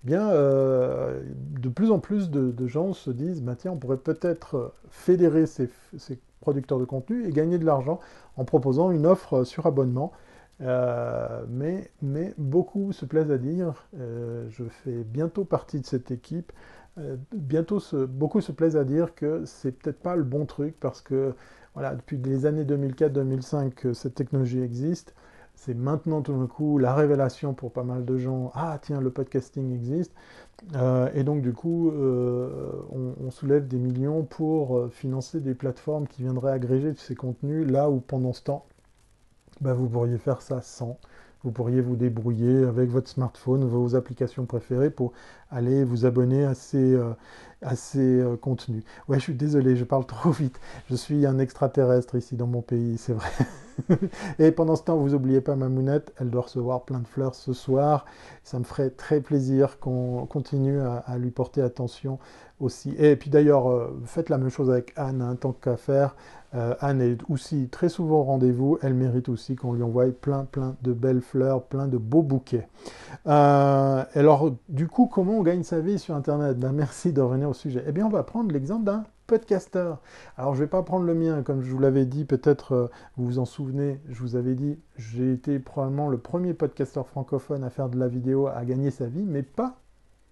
Bien, 0.04 0.30
euh, 0.30 1.22
de 1.60 1.68
plus 1.68 1.90
en 1.90 1.98
plus 1.98 2.30
de, 2.30 2.66
gens 2.66 2.92
se 2.92 3.10
disent, 3.10 3.42
bah, 3.42 3.56
tiens, 3.56 3.72
on 3.72 3.78
pourrait 3.78 3.96
peut-être 3.96 4.74
fédérer 4.90 5.46
ces, 5.46 5.70
ces 5.96 6.18
producteurs 6.40 6.78
de 6.78 6.84
contenu 6.84 7.26
et 7.26 7.30
gagner 7.30 7.58
de 7.58 7.64
l'argent 7.64 8.00
en 8.36 8.44
proposant 8.44 8.90
une 8.90 9.06
offre 9.06 9.44
sur 9.44 9.66
abonnement. 9.66 10.12
Euh, 10.60 11.44
mais, 11.48 11.90
mais, 12.00 12.32
beaucoup 12.38 12.92
se 12.92 13.04
plaisent 13.04 13.32
à 13.32 13.38
dire, 13.38 13.88
euh, 13.98 14.46
je 14.50 14.64
fais 14.64 15.02
bientôt 15.02 15.44
partie 15.44 15.80
de 15.80 15.86
cette 15.86 16.10
équipe, 16.12 16.52
euh, 16.98 17.16
bientôt 17.32 17.80
beaucoup 18.08 18.40
se 18.40 18.52
plaisent 18.52 18.76
à 18.76 18.84
dire 18.84 19.16
que 19.16 19.44
c'est 19.46 19.72
peut-être 19.72 19.98
pas 19.98 20.14
le 20.14 20.22
bon 20.22 20.46
truc 20.46 20.78
parce 20.78 21.00
que 21.00 21.34
voilà, 21.74 21.96
depuis 21.96 22.18
les 22.18 22.46
années 22.46 22.64
2004-2005 22.64 23.70
que 23.74 23.92
cette 23.94 24.14
technologie 24.14 24.60
existe. 24.60 25.14
C'est 25.56 25.74
maintenant 25.74 26.20
tout 26.20 26.32
d'un 26.38 26.46
coup 26.46 26.78
la 26.78 26.94
révélation 26.94 27.54
pour 27.54 27.72
pas 27.72 27.84
mal 27.84 28.04
de 28.04 28.18
gens. 28.18 28.50
Ah 28.54 28.78
tiens, 28.82 29.00
le 29.00 29.10
podcasting 29.10 29.72
existe. 29.74 30.12
Euh, 30.76 31.10
et 31.14 31.24
donc 31.24 31.42
du 31.42 31.52
coup, 31.52 31.90
euh, 31.90 32.48
on, 32.90 33.30
soulève 33.30 33.66
des 33.66 33.78
millions 33.78 34.22
pour 34.24 34.76
euh, 34.76 34.88
financer 34.88 35.40
des 35.40 35.54
plateformes 35.54 36.06
qui 36.06 36.22
viendraient 36.22 36.52
agréger 36.52 36.94
tous 36.94 37.00
ces 37.02 37.14
contenus, 37.14 37.66
là 37.70 37.90
où 37.90 38.00
pendant 38.00 38.32
ce 38.32 38.42
temps, 38.42 38.66
bah, 39.60 39.74
vous 39.74 39.88
pourriez 39.88 40.18
faire 40.18 40.42
ça 40.42 40.60
sans. 40.62 40.98
Vous 41.44 41.52
pourriez 41.52 41.80
vous 41.80 41.94
débrouiller 41.96 42.64
avec 42.64 42.90
votre 42.90 43.08
smartphone, 43.08 43.64
vos 43.64 43.94
applications 43.94 44.46
préférées 44.46 44.90
pour 44.90 45.12
aller 45.50 45.84
vous 45.84 46.06
abonner 46.06 46.44
à 46.44 46.54
ces, 46.54 46.98
à 47.62 47.76
ces 47.76 48.24
contenus. 48.40 48.82
Ouais, 49.08 49.18
je 49.18 49.24
suis 49.24 49.34
désolé, 49.34 49.76
je 49.76 49.84
parle 49.84 50.06
trop 50.08 50.30
vite. 50.30 50.58
Je 50.90 50.96
suis 50.96 51.26
un 51.26 51.38
extraterrestre 51.38 52.14
ici 52.16 52.36
dans 52.36 52.46
mon 52.46 52.62
pays, 52.62 52.96
c'est 52.98 53.12
vrai. 53.12 53.30
et 54.38 54.52
pendant 54.52 54.76
ce 54.76 54.82
temps, 54.82 54.96
vous 54.96 55.10
n'oubliez 55.10 55.40
pas 55.40 55.56
ma 55.56 55.68
mounette, 55.68 56.12
elle 56.20 56.30
doit 56.30 56.42
recevoir 56.42 56.84
plein 56.84 57.00
de 57.00 57.06
fleurs 57.06 57.34
ce 57.34 57.52
soir. 57.52 58.06
Ça 58.42 58.58
me 58.58 58.64
ferait 58.64 58.90
très 58.90 59.20
plaisir 59.20 59.78
qu'on 59.78 60.26
continue 60.26 60.80
à, 60.80 61.16
lui 61.18 61.30
porter 61.30 61.62
attention 61.62 62.18
aussi. 62.60 62.94
Et 62.98 63.16
puis 63.16 63.30
d'ailleurs, 63.30 63.70
euh, 63.70 64.00
faites 64.04 64.28
la 64.28 64.38
même 64.38 64.50
chose 64.50 64.70
avec 64.70 64.92
Anne, 64.96 65.22
hein, 65.22 65.36
tant 65.36 65.52
qu'à 65.52 65.76
faire. 65.76 66.14
Euh, 66.54 66.74
Anne 66.80 67.00
est 67.00 67.18
aussi 67.28 67.68
très 67.68 67.88
souvent 67.88 68.20
au 68.20 68.22
rendez-vous. 68.24 68.78
Elle 68.82 68.94
mérite 68.94 69.28
aussi 69.28 69.56
qu'on 69.56 69.72
lui 69.72 69.82
envoie 69.82 70.06
plein, 70.06 70.44
plein 70.44 70.76
de 70.82 70.92
belles 70.92 71.20
fleurs, 71.20 71.64
plein 71.64 71.88
de 71.88 71.98
beaux 71.98 72.22
bouquets. 72.22 72.68
Euh, 73.26 74.04
alors, 74.14 74.52
du 74.68 74.86
coup, 74.86 75.06
comment 75.06 75.38
on 75.38 75.42
gagne 75.42 75.62
sa 75.62 75.80
vie 75.80 75.98
sur 75.98 76.14
Internet? 76.14 76.58
Ben, 76.58 76.72
Merci 76.72 77.12
de 77.12 77.20
revenir 77.20 77.48
au 77.48 77.54
sujet. 77.54 77.84
Eh 77.86 77.92
bien, 77.92 78.06
on 78.06 78.10
va 78.10 78.22
prendre 78.22 78.52
l'exemple 78.52 78.84
d'un 78.84 79.04
podcaster. 79.26 79.94
Alors 80.36 80.54
je 80.54 80.60
ne 80.60 80.64
vais 80.64 80.70
pas 80.70 80.82
prendre 80.82 81.06
le 81.06 81.14
mien, 81.14 81.42
comme 81.42 81.62
je 81.62 81.70
vous 81.70 81.78
l'avais 81.78 82.04
dit, 82.04 82.24
peut-être 82.24 82.72
euh, 82.72 82.90
vous 83.16 83.24
vous 83.24 83.38
en 83.38 83.44
souvenez, 83.44 84.00
je 84.08 84.20
vous 84.20 84.36
avais 84.36 84.54
dit, 84.54 84.78
j'ai 84.96 85.32
été 85.32 85.58
probablement 85.58 86.08
le 86.08 86.18
premier 86.18 86.54
podcasteur 86.54 87.06
francophone 87.06 87.64
à 87.64 87.70
faire 87.70 87.88
de 87.88 87.98
la 87.98 88.08
vidéo, 88.08 88.48
à 88.48 88.64
gagner 88.64 88.90
sa 88.90 89.06
vie, 89.06 89.24
mais 89.24 89.42
pas 89.42 89.76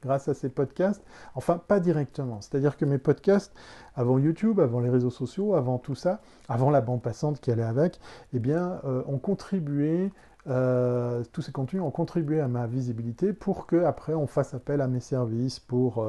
grâce 0.03 0.29
à 0.29 0.35
ces 0.35 0.49
podcasts, 0.49 1.03
enfin 1.35 1.61
pas 1.67 1.81
directement. 1.81 2.41
C'est-à-dire 2.41 2.77
que 2.77 2.85
mes 2.85 2.99
podcasts, 2.99 3.55
avant 3.95 4.19
YouTube, 4.19 4.61
avant 4.61 4.81
les 4.81 4.91
réseaux 4.91 5.11
sociaux, 5.11 5.55
avant 5.55 5.79
tout 5.79 5.95
ça, 5.95 6.21
avant 6.49 6.71
la 6.71 6.81
bande 6.81 7.03
passante 7.03 7.41
qui 7.41 7.51
allait 7.51 7.63
avec, 7.63 8.01
eh 8.33 8.39
bien, 8.39 8.81
euh, 8.85 9.03
ont 9.07 9.19
contribué 9.19 10.11
euh, 10.49 11.23
tous 11.31 11.41
ces 11.41 11.53
contenus 11.53 11.83
ont 11.83 11.93
contribué 11.93 12.41
à 12.41 12.49
ma 12.49 12.67
visibilité 12.67 13.33
pour 13.33 13.67
que 13.67 13.85
après 13.85 14.15
on 14.15 14.27
fasse 14.27 14.55
appel 14.55 14.81
à 14.81 14.89
mes 14.89 14.99
services 14.99 15.61
pour, 15.61 16.03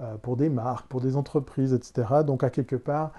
euh, 0.00 0.16
pour 0.22 0.36
des 0.36 0.48
marques, 0.48 0.88
pour 0.88 1.00
des 1.00 1.16
entreprises, 1.16 1.72
etc. 1.72 2.24
Donc 2.26 2.42
à 2.42 2.50
quelque 2.50 2.74
part, 2.74 3.12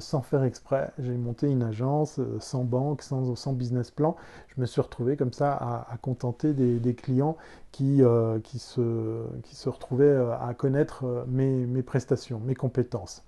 sans 0.00 0.20
faire 0.20 0.44
exprès, 0.44 0.90
j'ai 0.98 1.16
monté 1.16 1.48
une 1.48 1.62
agence 1.62 2.20
sans 2.40 2.64
banque, 2.64 3.02
sans, 3.02 3.52
business 3.52 3.90
plan. 3.90 4.16
Je 4.54 4.60
me 4.60 4.66
suis 4.66 4.80
retrouvé 4.80 5.16
comme 5.16 5.32
ça 5.32 5.54
à, 5.54 5.96
contenter 6.02 6.52
des, 6.52 6.94
clients 6.94 7.36
qui, 7.70 8.02
qui, 8.44 8.58
se, 8.58 9.68
retrouvaient 9.68 10.14
à 10.40 10.52
connaître 10.54 11.24
mes, 11.26 11.82
prestations, 11.82 12.40
mes 12.40 12.54
compétences. 12.54 13.22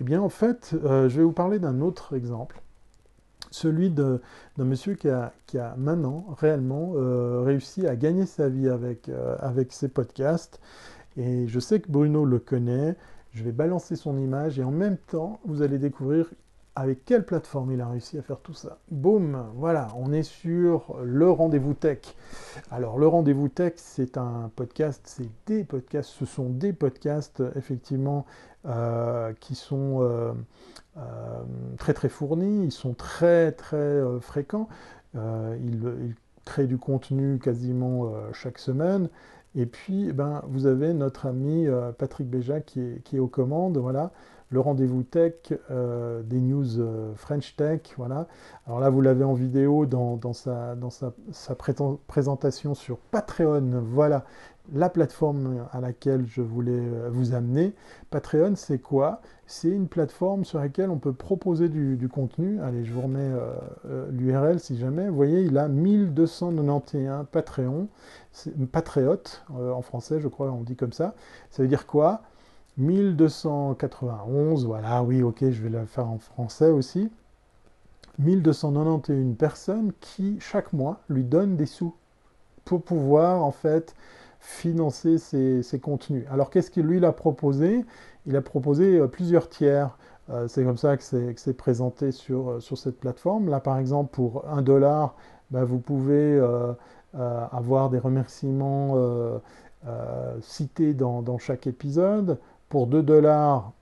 Eh 0.00 0.04
bien 0.04 0.20
en 0.20 0.28
fait, 0.28 0.74
je 0.82 1.16
vais 1.16 1.24
vous 1.24 1.32
parler 1.32 1.58
d'un 1.58 1.80
autre 1.80 2.14
exemple 2.14 2.60
celui 3.50 3.90
d'un 3.90 4.20
monsieur 4.58 4.94
qui 4.94 5.08
a, 5.08 5.32
maintenant 5.76 6.26
réellement 6.38 6.92
euh, 6.96 7.42
réussi 7.42 7.86
à 7.86 7.96
gagner 7.96 8.26
sa 8.26 8.48
vie 8.48 8.68
euh, 8.68 9.36
avec 9.40 9.72
ses 9.72 9.88
podcasts. 9.88 10.60
Et 11.16 11.48
je 11.48 11.60
sais 11.60 11.80
que 11.80 11.90
Bruno 11.90 12.24
le 12.24 12.38
connaît. 12.38 12.96
Je 13.32 13.44
vais 13.44 13.52
balancer 13.52 13.96
son 13.96 14.16
image 14.18 14.58
et 14.58 14.64
en 14.64 14.70
même 14.70 14.96
temps, 14.96 15.40
vous 15.44 15.62
allez 15.62 15.78
découvrir 15.78 16.26
avec 16.78 17.04
quelle 17.04 17.24
plateforme 17.24 17.72
il 17.72 17.80
a 17.80 17.88
réussi 17.88 18.18
à 18.18 18.22
faire 18.22 18.38
tout 18.38 18.54
ça. 18.54 18.78
Boum, 18.92 19.46
voilà, 19.56 19.88
on 19.96 20.12
est 20.12 20.22
sur 20.22 20.96
le 21.02 21.28
rendez-vous 21.28 21.74
tech. 21.74 21.98
Alors 22.70 22.98
le 22.98 23.08
rendez-vous 23.08 23.48
tech, 23.48 23.72
c'est 23.76 24.16
un 24.16 24.48
podcast, 24.54 25.02
c'est 25.04 25.28
des 25.46 25.64
podcasts, 25.64 26.10
ce 26.10 26.24
sont 26.24 26.48
des 26.48 26.72
podcasts 26.72 27.42
effectivement 27.56 28.26
euh, 28.64 29.32
qui 29.40 29.56
sont 29.56 30.02
euh, 30.02 30.32
euh, 30.98 31.42
très 31.78 31.94
très 31.94 32.08
fournis, 32.08 32.66
ils 32.66 32.72
sont 32.72 32.94
très 32.94 33.50
très 33.50 34.00
fréquents, 34.20 34.68
ils, 35.14 36.14
créent 36.44 36.66
du 36.66 36.78
contenu 36.78 37.38
quasiment 37.38 38.10
chaque 38.32 38.58
semaine. 38.58 39.10
Et 39.54 39.66
puis, 39.66 40.08
eh 40.08 40.12
ben, 40.12 40.42
vous 40.48 40.66
avez 40.66 40.92
notre 40.92 41.26
ami 41.26 41.66
Patrick 41.98 42.28
Béja 42.28 42.60
qui 42.60 42.80
est, 42.80 43.02
qui 43.02 43.16
est, 43.16 43.18
aux 43.18 43.28
commandes, 43.28 43.78
voilà, 43.78 44.12
le 44.50 44.60
rendez-vous 44.60 45.02
tech, 45.02 45.34
des 45.70 46.40
news 46.40 47.14
French 47.16 47.56
Tech, 47.56 47.80
voilà. 47.96 48.28
Alors 48.66 48.78
là, 48.78 48.90
vous 48.90 49.00
l'avez 49.00 49.24
en 49.24 49.34
vidéo 49.34 49.86
dans, 49.86 50.16
dans, 50.16 50.32
sa, 50.32 50.74
dans 50.74 50.90
sa, 50.90 51.12
sa, 51.32 51.54
présentation 51.54 52.74
sur 52.74 52.98
Patreon, 52.98 53.80
voilà 53.82 54.24
la 54.72 54.88
plateforme 54.88 55.66
à 55.72 55.80
laquelle 55.80 56.26
je 56.26 56.42
voulais 56.42 56.72
euh, 56.72 57.08
vous 57.10 57.34
amener. 57.34 57.74
Patreon, 58.10 58.54
c'est 58.56 58.78
quoi? 58.78 59.20
C'est 59.46 59.68
une 59.68 59.88
plateforme 59.88 60.44
sur 60.44 60.58
laquelle 60.58 60.90
on 60.90 60.98
peut 60.98 61.12
proposer 61.12 61.68
du, 61.68 62.08
contenu. 62.08 62.60
Allez, 62.60 62.84
je 62.84 62.92
vous 62.92 63.00
remets 63.00 63.20
euh, 63.20 63.52
euh, 63.86 64.10
l'URL 64.10 64.60
si 64.60 64.76
jamais. 64.76 65.08
Vous 65.08 65.16
voyez, 65.16 65.42
il 65.42 65.56
a 65.56 65.68
1291 65.68 67.26
Patreon, 67.32 67.88
patriotes 68.70 69.44
en 69.50 69.82
français, 69.82 70.20
je 70.20 70.28
crois, 70.28 70.50
on 70.50 70.62
dit 70.62 70.76
comme 70.76 70.92
ça. 70.92 71.14
Ça 71.50 71.62
veut 71.62 71.68
dire 71.68 71.86
quoi? 71.86 72.22
1291, 72.76 74.66
voilà, 74.66 75.02
oui, 75.02 75.22
ok, 75.22 75.50
je 75.50 75.62
vais 75.62 75.70
la 75.70 75.86
faire 75.86 76.08
en 76.08 76.18
français 76.18 76.70
aussi. 76.70 77.10
1291 78.18 79.36
personnes 79.36 79.92
qui, 80.00 80.38
chaque 80.40 80.72
mois, 80.72 81.00
lui 81.08 81.24
donnent 81.24 81.56
des 81.56 81.66
sous 81.66 81.94
pour 82.64 82.82
pouvoir, 82.82 83.42
en 83.42 83.50
fait, 83.50 83.94
financer 84.40 85.18
ses, 85.18 85.80
contenus. 85.80 86.24
Alors 86.30 86.50
qu'est-ce 86.50 86.70
qu'il 86.70 86.86
lui 86.86 87.04
a 87.04 87.12
proposé? 87.12 87.84
Il 88.26 88.36
a 88.36 88.42
proposé 88.42 88.98
euh, 88.98 89.06
plusieurs 89.06 89.48
tiers. 89.48 89.96
Euh, 90.30 90.46
c'est 90.48 90.64
comme 90.64 90.76
ça 90.76 90.96
que 90.96 91.02
c'est 91.02 91.56
présenté 91.56 92.12
sur, 92.12 92.50
euh, 92.50 92.60
sur 92.60 92.76
cette 92.76 93.00
plateforme. 93.00 93.48
Là, 93.48 93.60
par 93.60 93.78
exemple, 93.78 94.10
pour 94.12 94.46
un 94.48 94.62
dollar, 94.62 95.16
ben, 95.50 95.64
vous 95.64 95.78
pouvez 95.78 96.38
avoir 97.14 97.88
des 97.88 97.98
remerciements 97.98 98.94
cités 100.42 100.92
dans, 100.92 101.38
chaque 101.38 101.66
épisode. 101.66 102.38
Pour 102.68 102.86
2 102.86 103.02
dollars, 103.02 103.72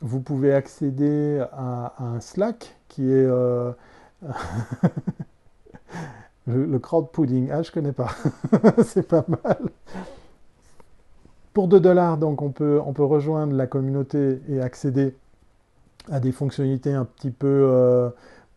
vous 0.00 0.20
pouvez 0.20 0.54
accéder 0.54 1.44
à 1.52 1.92
un 2.02 2.20
Slack 2.20 2.74
qui 2.88 3.12
est 3.12 3.28
Le, 6.46 6.78
crowd 6.78 7.10
pudding, 7.12 7.50
ah, 7.52 7.62
je 7.62 7.70
connais 7.70 7.92
pas. 7.92 8.10
c'est 8.84 9.06
pas 9.06 9.24
mal. 9.28 9.58
Pour 11.52 11.68
2 11.68 11.78
dollars, 11.78 12.18
donc, 12.18 12.42
on 12.42 12.50
peut, 12.50 12.80
on 12.84 12.92
peut 12.92 13.04
rejoindre 13.04 13.54
la 13.54 13.66
communauté 13.66 14.40
et 14.48 14.60
accéder 14.60 15.14
à 16.10 16.20
des 16.20 16.32
fonctionnalités 16.32 16.92
un 16.92 17.04
petit 17.04 17.30
peu, 17.30 17.68
euh, 17.70 18.10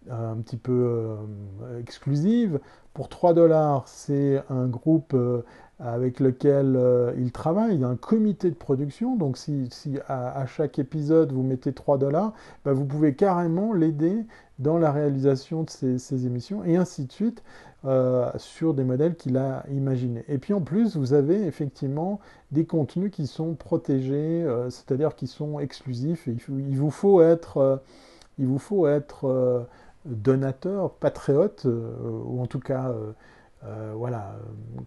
un 0.09 0.37
petit 0.37 0.57
peu 0.57 0.71
euh, 0.71 1.79
exclusives. 1.79 2.59
Pour 2.93 3.09
3 3.09 3.33
dollars, 3.33 3.83
c'est 3.87 4.41
un 4.49 4.67
groupe 4.67 5.13
euh, 5.13 5.43
avec 5.79 6.21
lequel 6.21 6.79
il 7.17 7.33
travaille, 7.33 7.83
un 7.83 7.97
comité 7.97 8.49
de 8.49 8.55
production, 8.55 9.17
donc 9.17 9.37
si, 9.37 9.69
à, 10.07 10.45
chaque 10.45 10.79
épisode 10.79 11.33
vous 11.33 11.43
mettez 11.43 11.73
3 11.73 11.97
dollars, 11.97 12.31
bah, 12.63 12.71
vous 12.71 12.85
pouvez 12.85 13.13
carrément 13.13 13.73
l'aider 13.73 14.25
dans 14.59 14.77
la 14.77 14.93
réalisation 14.93 15.63
de 15.63 15.69
ces, 15.69 16.25
émissions, 16.25 16.63
et 16.63 16.77
ainsi 16.77 17.03
de 17.03 17.11
suite, 17.11 17.43
euh, 17.85 18.29
sur 18.37 18.73
des 18.73 18.83
modèles 18.83 19.15
qu'il 19.15 19.37
a 19.37 19.63
imaginés. 19.71 20.23
Et 20.27 20.37
puis 20.37 20.53
en 20.53 20.61
plus, 20.61 20.95
vous 20.97 21.13
avez 21.13 21.45
effectivement 21.45 22.19
des 22.51 22.65
contenus 22.65 23.11
qui 23.11 23.27
sont 23.27 23.53
protégés, 23.53 24.43
euh, 24.43 24.69
c'est-à-dire 24.69 25.15
qui 25.15 25.27
sont 25.27 25.59
exclusifs, 25.59 26.27
il, 26.27 26.77
vous 26.77 26.91
faut 26.91 27.21
être, 27.21 27.81
il 28.39 28.47
vous 28.47 28.59
faut 28.59 28.87
être 28.87 29.67
donateur, 30.05 30.91
patriote, 30.91 31.65
ou 31.65 32.41
en 32.41 32.47
tout 32.47 32.59
cas 32.59 32.93
euh, 33.67 33.93
voilà, 33.95 34.35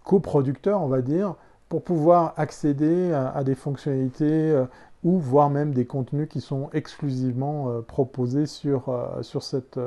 coproducteur, 0.05 0.81
on 0.81 0.89
va 0.89 1.03
dire, 1.03 1.35
pour 1.69 1.83
pouvoir 1.83 2.35
accéder 2.37 3.13
à, 3.13 3.43
des 3.43 3.55
fonctionnalités 3.55 4.25
euh, 4.25 4.65
ou 5.05 5.19
voire 5.19 5.51
même 5.51 5.73
des 5.73 5.85
contenus 5.85 6.29
qui 6.29 6.41
sont 6.41 6.71
exclusivement 6.73 7.71
euh, 7.71 7.81
proposés 7.81 8.47
sur, 8.47 8.85
sur, 9.23 9.43
cette, 9.43 9.79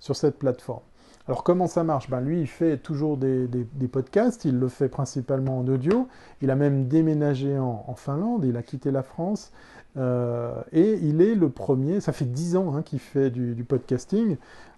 sur 0.00 0.16
cette 0.16 0.38
plateforme. 0.38 0.82
Alors 1.28 1.42
comment 1.42 1.66
ça 1.66 1.82
marche? 1.82 2.08
Ben, 2.08 2.20
Lui, 2.20 2.40
il 2.40 2.46
fait 2.46 2.76
toujours 2.78 3.16
des, 3.16 3.48
podcasts, 3.90 4.44
il 4.44 4.58
le 4.58 4.68
fait 4.68 4.88
principalement 4.88 5.58
en 5.58 5.66
audio, 5.66 6.08
il 6.40 6.50
a 6.50 6.54
même 6.54 6.86
déménagé 6.86 7.58
en, 7.58 7.94
Finlande, 7.96 8.44
il 8.44 8.56
a 8.56 8.62
quitté 8.62 8.92
la 8.92 9.02
France, 9.02 9.52
et 9.96 10.98
il 11.02 11.22
est 11.22 11.34
le 11.34 11.48
premier, 11.48 12.00
ça 12.00 12.12
fait 12.12 12.26
dix 12.26 12.54
ans 12.54 12.76
hein, 12.76 12.82
qu'il 12.82 13.00
fait 13.00 13.30
du, 13.30 13.64
podcasting, 13.64 14.36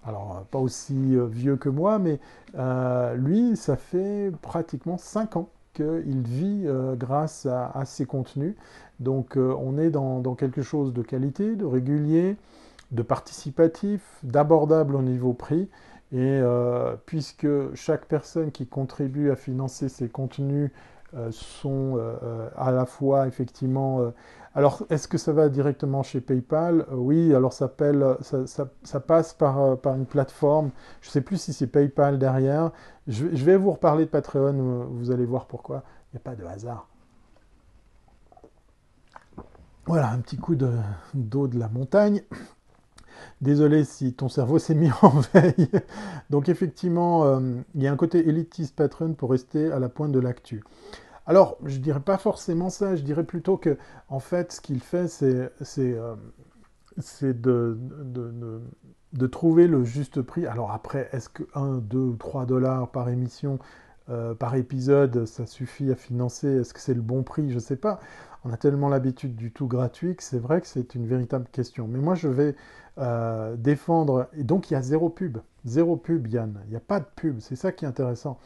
alors 0.09 0.45
pas 0.51 0.59
aussi 0.59 1.17
euh, 1.17 1.27
vieux 1.27 1.57
que 1.57 1.69
moi, 1.69 1.99
mais 1.99 2.19
euh, 2.57 3.15
lui, 3.15 3.57
ça 3.57 3.77
fait 3.77 4.33
pratiquement 4.41 4.97
5 4.97 5.37
ans 5.37 5.49
qu'il 5.75 6.23
vit 6.23 6.63
euh, 6.67 6.95
grâce 6.97 7.47
à, 7.47 7.85
ses 7.85 8.07
contenus. 8.07 8.55
Donc 9.01 9.37
on 9.37 9.79
est 9.79 9.91
dans, 9.91 10.35
quelque 10.35 10.63
chose 10.63 10.93
de 10.93 11.03
qualité, 11.03 11.55
de 11.55 11.65
régulier, 11.65 12.37
de 12.91 13.03
participatif, 13.03 14.01
d'abordable 14.23 14.97
au 14.97 15.03
niveau 15.03 15.35
prix. 15.35 15.69
Et 16.13 16.41
puisque 17.05 17.47
chaque 17.75 18.07
personne 18.07 18.51
qui 18.51 18.67
contribue 18.67 19.31
à 19.31 19.37
financer 19.37 19.89
ces 19.89 20.09
contenus 20.09 20.71
sont 21.31 22.01
à 22.57 22.73
la 22.73 22.87
fois 22.87 23.27
effectivement 23.27 24.13
alors, 24.59 24.83
est-ce 24.91 25.07
que 25.07 25.19
ça 25.19 25.33
va 25.33 25.49
directement 25.49 26.03
chez 26.03 26.21
PayPal? 26.21 26.81
Euh, 26.91 26.97
Oui, 26.97 27.33
alors 27.33 27.53
ça, 27.53 27.69
passe 27.69 29.37
euh, 29.41 29.77
par, 29.77 29.95
une 29.95 30.05
plateforme. 30.05 30.71
Je 31.01 31.09
ne 31.09 31.13
sais 31.13 31.21
plus 31.21 31.41
si 31.41 31.53
c'est 31.53 31.69
PayPal 31.69 32.19
derrière. 32.19 32.73
Je, 33.07 33.25
vais 33.27 33.57
vous 33.57 33.71
reparler 33.71 34.07
de 34.07 34.11
Patreon, 34.11 34.89
vous 34.91 35.13
allez 35.13 35.27
voir 35.27 35.47
pourquoi. 35.47 35.85
Il 36.13 36.17
n'y 36.17 36.21
a 36.21 36.25
pas 36.25 36.35
de 36.35 36.45
hasard. 36.45 36.89
Voilà, 39.87 40.11
un 40.11 40.19
petit 40.19 40.39
coup 40.39 40.57
d'eau 40.57 41.47
de, 41.47 41.57
la 41.57 41.69
montagne. 41.69 42.23
Désolé 43.41 43.85
si 43.85 44.14
ton 44.14 44.29
cerveau 44.29 44.59
s'est 44.59 44.75
mis 44.75 44.91
en 45.03 45.21
veille. 45.33 45.71
Donc 46.31 46.49
effectivement, 46.49 47.25
euh, 47.25 47.41
il 47.75 47.83
y 47.83 47.87
a 47.87 47.93
un 47.93 47.97
côté 47.97 48.29
élitiste 48.29 48.77
Patreon 48.77 49.14
pour 49.14 49.31
rester 49.31 49.71
à 49.71 49.79
la 49.79 49.89
pointe 49.89 50.12
de 50.12 50.21
l'actu. 50.21 50.62
Alors, 51.29 51.59
je 51.62 51.77
dirais 51.77 52.01
pas 52.01 52.16
forcément 52.16 52.71
ça, 52.71 52.97
je 52.97 53.03
dirais 53.03 53.23
plutôt 53.23 53.59
que, 53.59 53.77
en 54.09 54.19
fait, 54.19 54.51
ce 54.51 54.62
qu'il 54.62 54.81
fait, 54.81 55.09
c'est 55.09 55.53
euh, 55.79 56.14
de, 59.12 59.27
trouver 59.27 59.66
le 59.66 59.85
juste 59.85 60.23
prix. 60.23 60.47
Alors 60.47 60.73
après, 60.73 61.11
est-ce 61.12 61.29
que 61.29 61.43
1, 61.55 61.79
2 61.79 61.99
ou 61.99 62.16
3 62.16 62.47
dollars 62.47 62.91
par 62.91 63.11
émission, 63.11 63.59
euh, 64.09 64.33
par 64.35 64.55
épisode, 64.55 65.27
ça 65.27 65.45
suffit 65.45 65.91
à 65.91 65.97
financer? 65.97 66.49
Est-ce 66.49 66.73
que 66.73 66.81
c'est 66.81 66.95
le 66.95 67.03
bon 67.03 67.23
prix? 67.23 67.51
Je 67.51 67.57
ne 67.57 67.61
sais 67.61 67.77
pas. 67.77 68.01
On 68.45 68.53
a 68.53 68.57
tellement 68.57 68.89
l'habitude 68.89 69.34
du 69.34 69.51
tout 69.51 69.66
gratuit 69.66 70.14
que 70.16 70.22
c'est 70.22 70.39
vrai 70.39 70.61
que 70.61 70.66
c'est 70.66 70.95
une 70.95 71.07
véritable 71.07 71.47
question. 71.51 71.89
Mais 71.89 71.99
moi, 71.99 72.14
je 72.14 72.28
vais 72.28 72.55
euh, 72.99 73.57
défendre... 73.57 74.28
Et 74.36 74.45
donc, 74.45 74.70
il 74.70 74.74
y 74.74 74.76
a 74.76 74.82
zéro 74.82 75.09
pub. 75.09 75.39
Zéro 75.64 75.97
pub, 75.97 76.26
Yann. 76.28 76.61
Il 76.66 76.70
n'y 76.70 76.76
a 76.76 76.80
pas 76.80 77.01
de 77.01 77.07
pub. 77.16 77.41
C'est 77.41 77.57
ça 77.57 77.72
qui 77.72 77.84
est 77.84 77.89
intéressant. 77.89 78.39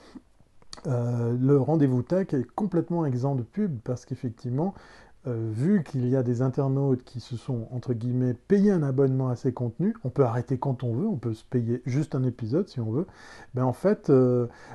Euh, 0.87 1.37
le 1.39 1.59
rendez-vous 1.59 2.03
tech 2.03 2.33
est 2.33 2.51
complètement 2.55 3.05
exempt 3.05 3.35
de 3.35 3.43
pub 3.43 3.79
parce 3.85 4.07
qu'effectivement, 4.07 4.73
euh, 5.27 5.51
vu 5.53 5.85
qu'il 5.85 6.09
y 6.09 6.17
a 6.17 6.23
des 6.23 6.41
internautes 6.41 7.05
qui 7.05 7.21
se 7.21 7.37
sont, 7.37 7.69
entre 7.71 7.93
guillemets, 7.93 8.35
payés 8.35 8.73
un 8.73 8.83
abonnement 8.83 9.29
à 9.29 9.37
ces 9.37 9.53
contenus, 9.53 9.95
on 10.05 10.11
peut 10.11 10.25
arrêter 10.25 10.59
quand 10.59 10.83
on 10.83 10.95
veut, 10.95 11.07
on 11.07 11.19
peut 11.19 11.35
se 11.35 11.45
payer 11.45 11.83
juste 11.85 12.15
un 12.15 12.25
épisode 12.25 12.69
si 12.69 12.81
on 12.81 12.91
veut, 12.91 13.07
ben 13.55 13.65
en 13.65 13.75
fait, 13.75 14.11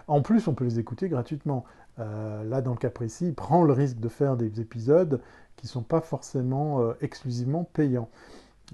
en 0.07 0.22
plus, 0.22 0.47
on 0.47 0.53
peut 0.53 0.63
les 0.63 0.80
écouter 0.80 1.09
gratuitement. 1.09 1.65
Là, 1.98 2.62
dans 2.62 2.72
le 2.72 2.78
cas 2.78 2.89
précis, 2.89 3.28
il 3.28 3.34
prend 3.34 3.64
le 3.64 3.74
risque 3.74 4.00
de 4.00 4.10
faire 4.10 4.38
des 4.38 4.62
épisodes 4.62 5.22
qui 5.56 5.66
ne 5.66 5.70
sont 5.70 5.84
pas 5.84 6.02
forcément 6.02 6.93
exclusivement 7.02 7.64
payants. 7.64 8.10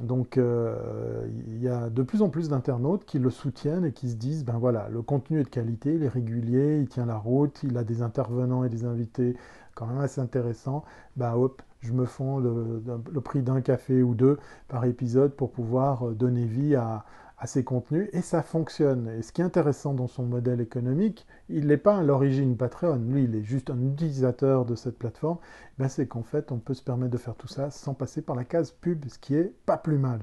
Donc 0.01 0.37
euh, 0.37 1.27
il 1.47 1.61
y 1.61 1.67
a 1.67 1.89
de 1.89 2.01
plus 2.01 2.23
en 2.23 2.29
plus 2.29 2.49
d'internautes 2.49 3.05
qui 3.05 3.19
le 3.19 3.29
soutiennent 3.29 3.85
et 3.85 3.91
qui 3.91 4.09
se 4.09 4.15
disent, 4.15 4.43
ben 4.43 4.57
voilà, 4.57 4.89
le 4.89 5.03
contenu 5.03 5.39
est 5.39 5.43
de 5.43 5.49
qualité, 5.49 5.93
il 5.93 6.03
est 6.03 6.09
régulier, 6.09 6.79
il 6.79 6.87
tient 6.87 7.05
la 7.05 7.17
route, 7.17 7.61
il 7.63 7.77
a 7.77 7.83
des 7.83 8.01
intervenants 8.01 8.63
et 8.63 8.69
des 8.69 8.85
invités 8.85 9.35
quand 9.75 9.85
même 9.85 9.99
assez 9.99 10.19
intéressants, 10.19 10.83
ben 11.15 11.33
hop, 11.33 11.61
je 11.81 11.93
me 11.93 12.05
fonds 12.05 12.39
le 12.39 13.21
prix 13.21 13.41
d'un 13.41 13.61
café 13.61 14.01
ou 14.03 14.15
deux 14.15 14.37
par 14.67 14.85
épisode 14.85 15.33
pour 15.33 15.51
pouvoir 15.51 16.07
euh, 16.09 16.13
donner 16.13 16.45
vie 16.45 16.75
à, 16.75 17.05
à 17.43 17.45
ses 17.45 17.65
contenus 17.65 18.07
et 18.13 18.21
ça 18.21 18.41
fonctionne. 18.41 19.09
Et 19.09 19.21
ce 19.21 19.33
qui 19.33 19.41
est 19.41 19.43
intéressant 19.43 19.93
dans 19.93 20.07
son 20.07 20.23
modèle 20.23 20.61
économique, 20.61 21.27
il 21.49 21.67
n'est 21.67 21.75
pas 21.75 21.97
à 21.97 22.01
l'origine 22.01 22.55
Patreon, 22.55 23.01
lui 23.09 23.25
il 23.25 23.35
est 23.35 23.43
juste 23.43 23.69
un 23.69 23.81
utilisateur 23.81 24.63
de 24.63 24.75
cette 24.75 24.97
plateforme, 24.97 25.39
ben 25.77 25.89
c'est 25.89 26.07
qu'en 26.07 26.23
fait 26.23 26.53
on 26.53 26.57
peut 26.57 26.73
se 26.73 26.81
permettre 26.81 27.11
de 27.11 27.17
faire 27.17 27.35
tout 27.35 27.49
ça 27.49 27.69
sans 27.69 27.95
passer 27.95 28.21
par 28.21 28.37
la 28.37 28.45
case 28.45 28.71
pub, 28.71 29.03
ce 29.09 29.19
qui 29.19 29.35
est 29.35 29.53
pas 29.65 29.75
plus 29.75 29.97
mal. 29.97 30.21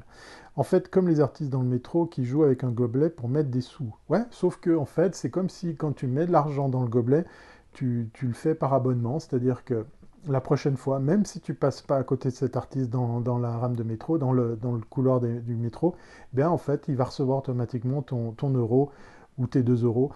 En 0.56 0.62
fait, 0.62 0.88
comme 0.88 1.08
les 1.08 1.20
artistes 1.20 1.50
dans 1.50 1.60
le 1.60 1.68
métro 1.68 2.06
qui 2.06 2.24
jouent 2.24 2.44
avec 2.44 2.64
un 2.64 2.70
gobelet 2.70 3.10
pour 3.10 3.28
mettre 3.28 3.50
des 3.50 3.60
sous. 3.60 3.94
Ouais, 4.08 4.24
sauf 4.30 4.56
que 4.56 4.74
en 4.74 4.86
fait 4.86 5.14
c'est 5.14 5.28
comme 5.28 5.50
si 5.50 5.76
quand 5.76 5.92
tu 5.92 6.06
mets 6.06 6.24
de 6.24 6.32
l'argent 6.32 6.70
dans 6.70 6.82
le 6.82 6.88
gobelet, 6.88 7.26
tu, 7.74 8.08
tu 8.14 8.28
le 8.28 8.32
fais 8.32 8.54
par 8.54 8.72
abonnement, 8.72 9.18
c'est-à-dire 9.18 9.64
que 9.66 9.84
la 10.28 10.40
prochaine 10.40 10.76
fois, 10.76 10.98
même 10.98 11.24
si 11.24 11.40
tu 11.40 11.54
passes 11.54 11.82
pas 11.82 11.96
à 11.96 12.02
côté 12.02 12.30
de 12.30 12.34
cet 12.34 12.56
artiste 12.56 12.90
dans, 12.90 13.38
la 13.38 13.56
rame 13.56 13.76
de 13.76 13.82
métro, 13.82 14.18
dans 14.18 14.32
le, 14.32 14.58
couloir 14.88 15.20
du 15.20 15.56
métro, 15.56 15.96
bien 16.32 16.48
en 16.50 16.58
fait, 16.58 16.84
il 16.88 16.96
va 16.96 17.04
recevoir 17.04 17.38
automatiquement 17.38 18.02
ton, 18.02 18.50
euro 18.50 18.90
ou 19.38 19.46
tes 19.46 19.62
2 19.62 19.84
euros 19.84 20.12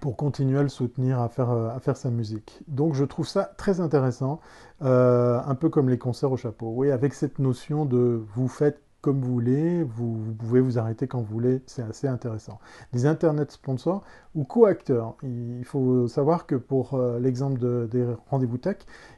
pour 0.00 0.16
continuer 0.16 0.58
à 0.58 0.62
le 0.62 0.68
soutenir 0.68 1.20
à 1.20 1.28
faire, 1.28 1.50
euh, 1.50 1.68
à 1.74 1.80
faire 1.80 1.96
sa 1.96 2.10
musique. 2.10 2.60
Donc 2.68 2.94
je 2.94 3.04
trouve 3.04 3.26
ça 3.26 3.52
très 3.56 3.80
intéressant, 3.80 4.40
euh, 4.82 5.40
un 5.44 5.54
peu 5.56 5.68
comme 5.68 5.88
les 5.88 5.98
concerts 5.98 6.30
au 6.30 6.36
chapeau. 6.36 6.72
Oui, 6.76 6.92
avec 6.92 7.12
cette 7.12 7.40
notion 7.40 7.84
de 7.86 8.22
vous 8.34 8.46
faites 8.46 8.80
comme 9.00 9.20
vous 9.20 9.32
voulez, 9.32 9.82
vous, 9.82 10.34
pouvez 10.38 10.60
vous 10.60 10.78
arrêter 10.78 11.06
quand 11.06 11.20
vous 11.20 11.32
voulez, 11.32 11.62
c'est 11.66 11.82
assez 11.82 12.06
intéressant. 12.06 12.58
Des 12.92 13.06
internet 13.06 13.50
sponsors 13.50 14.02
ou 14.34 14.44
co-acteurs. 14.44 15.16
Il 15.22 15.64
faut 15.64 16.06
savoir 16.06 16.46
que 16.46 16.54
pour 16.54 16.94
euh, 16.94 17.18
l'exemple 17.18 17.58
des 17.88 18.06
rendez-vous 18.28 18.58
tech, 18.58 18.76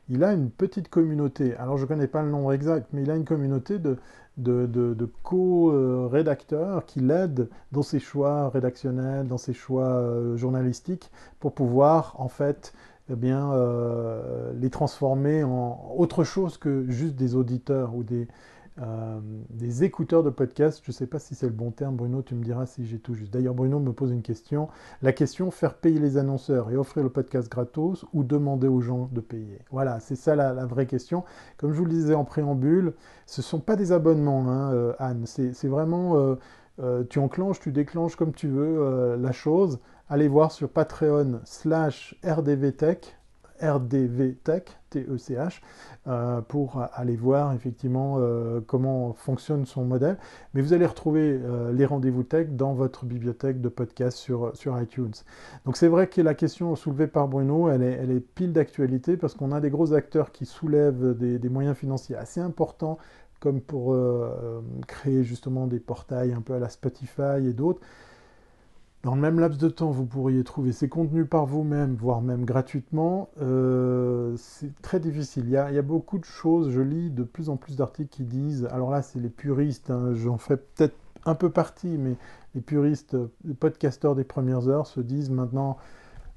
il 0.08 0.22
a 0.24 0.32
une 0.32 0.50
petite 0.50 0.88
communauté. 0.88 1.56
Alors 1.56 1.78
je 1.78 1.82
ne 1.82 1.88
connais 1.88 2.06
pas 2.06 2.22
le 2.22 2.30
nombre 2.30 2.52
exact, 2.52 2.88
mais 2.92 3.02
il 3.02 3.10
a 3.10 3.16
une 3.16 3.24
communauté 3.24 3.78
de, 3.78 3.98
co-rédacteurs 5.22 6.86
qui 6.86 7.00
l'aident 7.00 7.48
dans 7.72 7.82
ses 7.82 7.98
choix 7.98 8.50
rédactionnels, 8.50 9.26
dans 9.26 9.38
ses 9.38 9.52
choix 9.52 9.88
euh, 9.88 10.36
journalistiques, 10.36 11.10
pour 11.40 11.52
pouvoir 11.54 12.14
en 12.18 12.28
fait 12.28 12.72
eh 13.10 13.14
euh, 13.24 14.52
les 14.54 14.70
transformer 14.70 15.42
en 15.42 15.92
autre 15.96 16.22
chose 16.24 16.56
que 16.56 16.88
juste 16.88 17.16
des 17.16 17.34
auditeurs 17.34 17.94
ou 17.94 18.04
des, 18.04 18.28
euh, 18.80 19.20
des 19.50 19.84
écouteurs 19.84 20.22
de 20.22 20.30
podcast. 20.30 20.80
Je 20.82 20.90
ne 20.90 20.94
sais 20.94 21.06
pas 21.06 21.18
si 21.18 21.34
c'est 21.34 21.46
le 21.46 21.52
bon 21.52 21.70
terme, 21.70 21.96
Bruno, 21.96 22.22
tu 22.22 22.34
me 22.34 22.42
diras 22.42 22.64
si 22.64 22.86
j'ai 22.86 22.98
tout 22.98 23.14
juste. 23.14 23.32
D'ailleurs, 23.32 23.54
Bruno 23.54 23.78
me 23.78 23.92
pose 23.92 24.12
une 24.12 24.22
question. 24.22 24.68
La 25.02 25.12
question, 25.12 25.50
faire 25.50 25.74
payer 25.74 25.98
les 25.98 26.16
annonceurs 26.16 26.70
et 26.70 26.76
offrir 26.76 27.02
le 27.02 27.10
podcast 27.10 27.50
gratos 27.50 28.06
ou 28.14 28.24
demander 28.24 28.68
aux 28.68 28.80
gens 28.80 29.10
de 29.12 29.20
payer? 29.20 29.60
Voilà, 29.70 30.00
c'est 30.00 30.16
ça 30.16 30.34
la, 30.36 30.64
vraie 30.64 30.86
question. 30.86 31.24
Comme 31.58 31.72
je 31.72 31.78
vous 31.78 31.84
le 31.84 31.90
disais 31.90 32.14
en 32.14 32.24
préambule, 32.24 32.94
ce 33.26 33.40
ne 33.40 33.44
sont 33.44 33.60
pas 33.60 33.76
des 33.76 33.92
abonnements, 33.92 34.48
hein, 34.48 34.72
euh, 34.72 34.94
Anne. 34.98 35.24
C'est 35.26 35.68
vraiment, 35.68 36.16
euh, 36.80 37.04
tu 37.10 37.18
enclenches, 37.18 37.60
tu 37.60 37.72
déclenches 37.72 38.16
comme 38.16 38.32
tu 38.32 38.48
veux 38.48 39.16
la 39.16 39.32
chose. 39.32 39.80
Allez 40.08 40.28
voir 40.28 40.50
sur 40.50 40.68
Patreon 40.68 41.40
slash 41.44 42.14
rdvtech, 42.24 43.16
rdvtech, 43.62 44.64
T-E-C-H, 44.90 45.60
euh, 46.06 46.40
pour 46.40 46.82
aller 46.92 47.16
voir 47.16 47.52
effectivement 47.54 48.16
euh, 48.18 48.60
comment 48.66 49.12
fonctionne 49.12 49.64
son 49.64 49.84
modèle. 49.84 50.18
Mais 50.54 50.60
vous 50.60 50.72
allez 50.72 50.86
retrouver 50.86 51.40
euh, 51.42 51.72
les 51.72 51.86
rendez-vous 51.86 52.22
tech 52.22 52.48
dans 52.48 52.74
votre 52.74 53.04
bibliothèque 53.04 53.60
de 53.60 53.68
podcasts 53.68 54.18
sur, 54.18 54.54
sur 54.56 54.80
iTunes. 54.80 55.12
Donc 55.64 55.76
c'est 55.76 55.88
vrai 55.88 56.08
que 56.08 56.20
la 56.20 56.34
question 56.34 56.74
soulevée 56.76 57.06
par 57.06 57.28
Bruno, 57.28 57.68
elle 57.68 57.82
est, 57.82 58.20
pile 58.34 58.52
d'actualité 58.52 59.16
parce 59.16 59.34
qu'on 59.34 59.52
a 59.52 59.60
des 59.60 59.70
gros 59.70 59.94
acteurs 59.94 60.32
qui 60.32 60.46
soulèvent 60.46 61.16
des 61.16 61.48
moyens 61.48 61.76
financiers 61.76 62.16
assez 62.16 62.40
importants 62.40 62.98
comme 63.40 63.60
pour 63.60 63.96
créer 64.86 65.24
justement 65.24 65.66
des 65.66 65.80
portails 65.80 66.32
un 66.32 66.40
peu 66.40 66.54
à 66.54 66.58
la 66.58 66.68
Spotify 66.68 67.44
et 67.44 67.52
d'autres. 67.52 67.80
Dans 69.02 69.16
le 69.16 69.20
même 69.20 69.40
laps 69.40 69.58
de 69.60 69.68
temps, 69.68 69.90
vous 69.90 70.06
pourriez 70.06 70.44
trouver 70.44 70.70
ces 70.70 70.88
contenus 70.88 71.26
par 71.28 71.44
vous-même, 71.44 71.96
voire 71.96 72.22
même 72.22 72.44
gratuitement. 72.44 73.30
Euh, 73.40 74.36
c'est 74.36 74.80
très 74.80 75.00
difficile. 75.00 75.44
Il 75.46 75.50
y, 75.50 75.56
a, 75.56 75.82
beaucoup 75.82 76.18
de 76.18 76.24
choses. 76.24 76.70
Je 76.70 76.80
lis 76.80 77.10
de 77.10 77.24
plus 77.24 77.48
en 77.48 77.56
plus 77.56 77.74
d'articles 77.74 78.10
qui 78.10 78.22
disent, 78.22 78.68
alors 78.70 78.90
là, 78.90 79.02
c'est 79.02 79.18
les 79.18 79.28
puristes, 79.28 79.90
hein, 79.90 80.14
j'en 80.14 80.38
fais 80.38 80.56
peut-être 80.56 80.94
un 81.24 81.34
peu 81.34 81.50
partie, 81.50 81.98
mais 81.98 82.16
les 82.54 82.60
puristes, 82.60 83.16
les 83.44 83.54
podcasteurs 83.54 84.14
des 84.14 84.24
premières 84.24 84.68
heures 84.68 84.86
se 84.86 85.00
disent 85.00 85.30
maintenant 85.30 85.78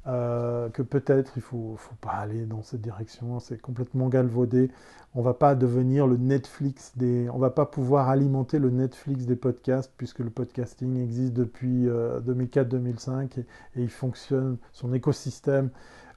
euh, 0.08 0.70
que 0.70 0.82
peut-être 0.82 1.34
il 1.36 1.42
faut, 1.42 1.76
faut 1.78 1.96
pas 1.96 2.12
aller 2.12 2.46
dans 2.46 2.62
cette 2.62 2.82
direction, 2.82 3.40
c'est 3.40 3.60
complètement 3.60 4.08
galvaudé. 4.08 4.70
On 5.16 5.22
va 5.22 5.34
pas 5.34 5.56
devenir 5.56 6.08
le 6.08 6.18
Netflix 6.18 6.92
des, 6.96 7.30
on 7.30 7.40
va 7.40 7.50
pas 7.50 7.66
pouvoir 7.66 8.10
alimenter 8.10 8.60
le 8.60 8.70
Netflix 8.70 9.26
des 9.26 9.36
podcasts 9.36 9.92
puisque 9.98 10.20
le 10.20 10.30
podcasting 10.30 10.98
existe 11.02 11.34
depuis 11.34 11.86
2004-2005 11.88 13.12
euh, 13.12 13.42
et, 13.76 13.82
il 13.82 13.90
fonctionne, 13.90 14.58
son 14.74 14.94
écosystème 14.94 15.70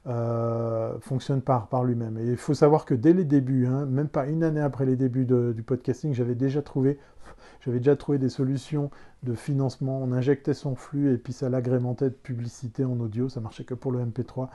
euh, 0.09 0.99
fonctionne 1.01 1.43
par, 1.43 1.85
lui-même. 1.85 2.19
Et 2.19 2.27
il 2.27 2.37
faut 2.37 2.55
savoir 2.55 2.85
que 2.85 2.95
dès 2.95 3.13
les 3.13 3.25
débuts, 3.25 3.67
hein, 3.67 3.85
même 3.87 4.09
pas 4.09 4.27
une 4.27 4.43
année 4.43 4.61
après 4.61 4.87
les 4.87 4.97
débuts 4.97 5.27
du 5.27 5.63
podcasting, 5.63 6.15
j'avais 6.15 6.35
déjà 6.35 6.63
trouvé 6.63 6.99
j'avais 7.61 7.79
déjà 7.79 7.97
trouvé 7.97 8.19
des 8.19 8.31
solutions 8.31 8.91
de 9.23 9.35
financement. 9.35 10.01
On 10.03 10.13
injectait 10.13 10.55
son 10.55 10.75
flux 10.77 11.13
et 11.13 11.19
puis 11.19 11.33
ça 11.33 11.49
l'agrémentait 11.49 12.11
de 12.11 12.15
publicité 12.15 12.85
en 12.85 12.99
audio. 13.01 13.29
Ça 13.29 13.41
marchait 13.41 13.65
que 13.65 13.75
pour 13.75 13.93
le 13.93 14.05
MP3. 14.05 14.49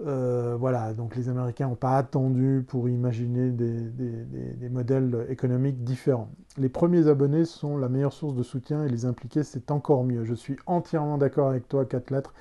Euh, 0.00 0.56
voilà, 0.58 0.92
donc 0.92 1.14
les 1.14 1.28
Américains 1.28 1.68
n'ont 1.68 1.76
pas 1.76 1.96
attendu 1.96 2.64
pour 2.66 2.88
imaginer 2.88 3.50
des, 3.50 4.68
modèles 4.68 5.26
économiques 5.28 5.84
différents. 5.84 6.30
Les 6.58 6.68
premiers 6.68 7.06
abonnés 7.06 7.44
sont 7.44 7.76
la 7.76 7.88
meilleure 7.88 8.12
source 8.12 8.34
de 8.34 8.42
soutien 8.42 8.84
et 8.84 8.88
les 8.88 9.04
impliquer, 9.06 9.44
c'est 9.44 9.70
encore 9.70 10.02
mieux. 10.02 10.24
Je 10.24 10.34
suis 10.34 10.56
entièrement 10.66 11.16
d'accord 11.16 11.48
avec 11.48 11.68
toi, 11.68 11.84
4 11.84 12.10
lettres. 12.10 12.34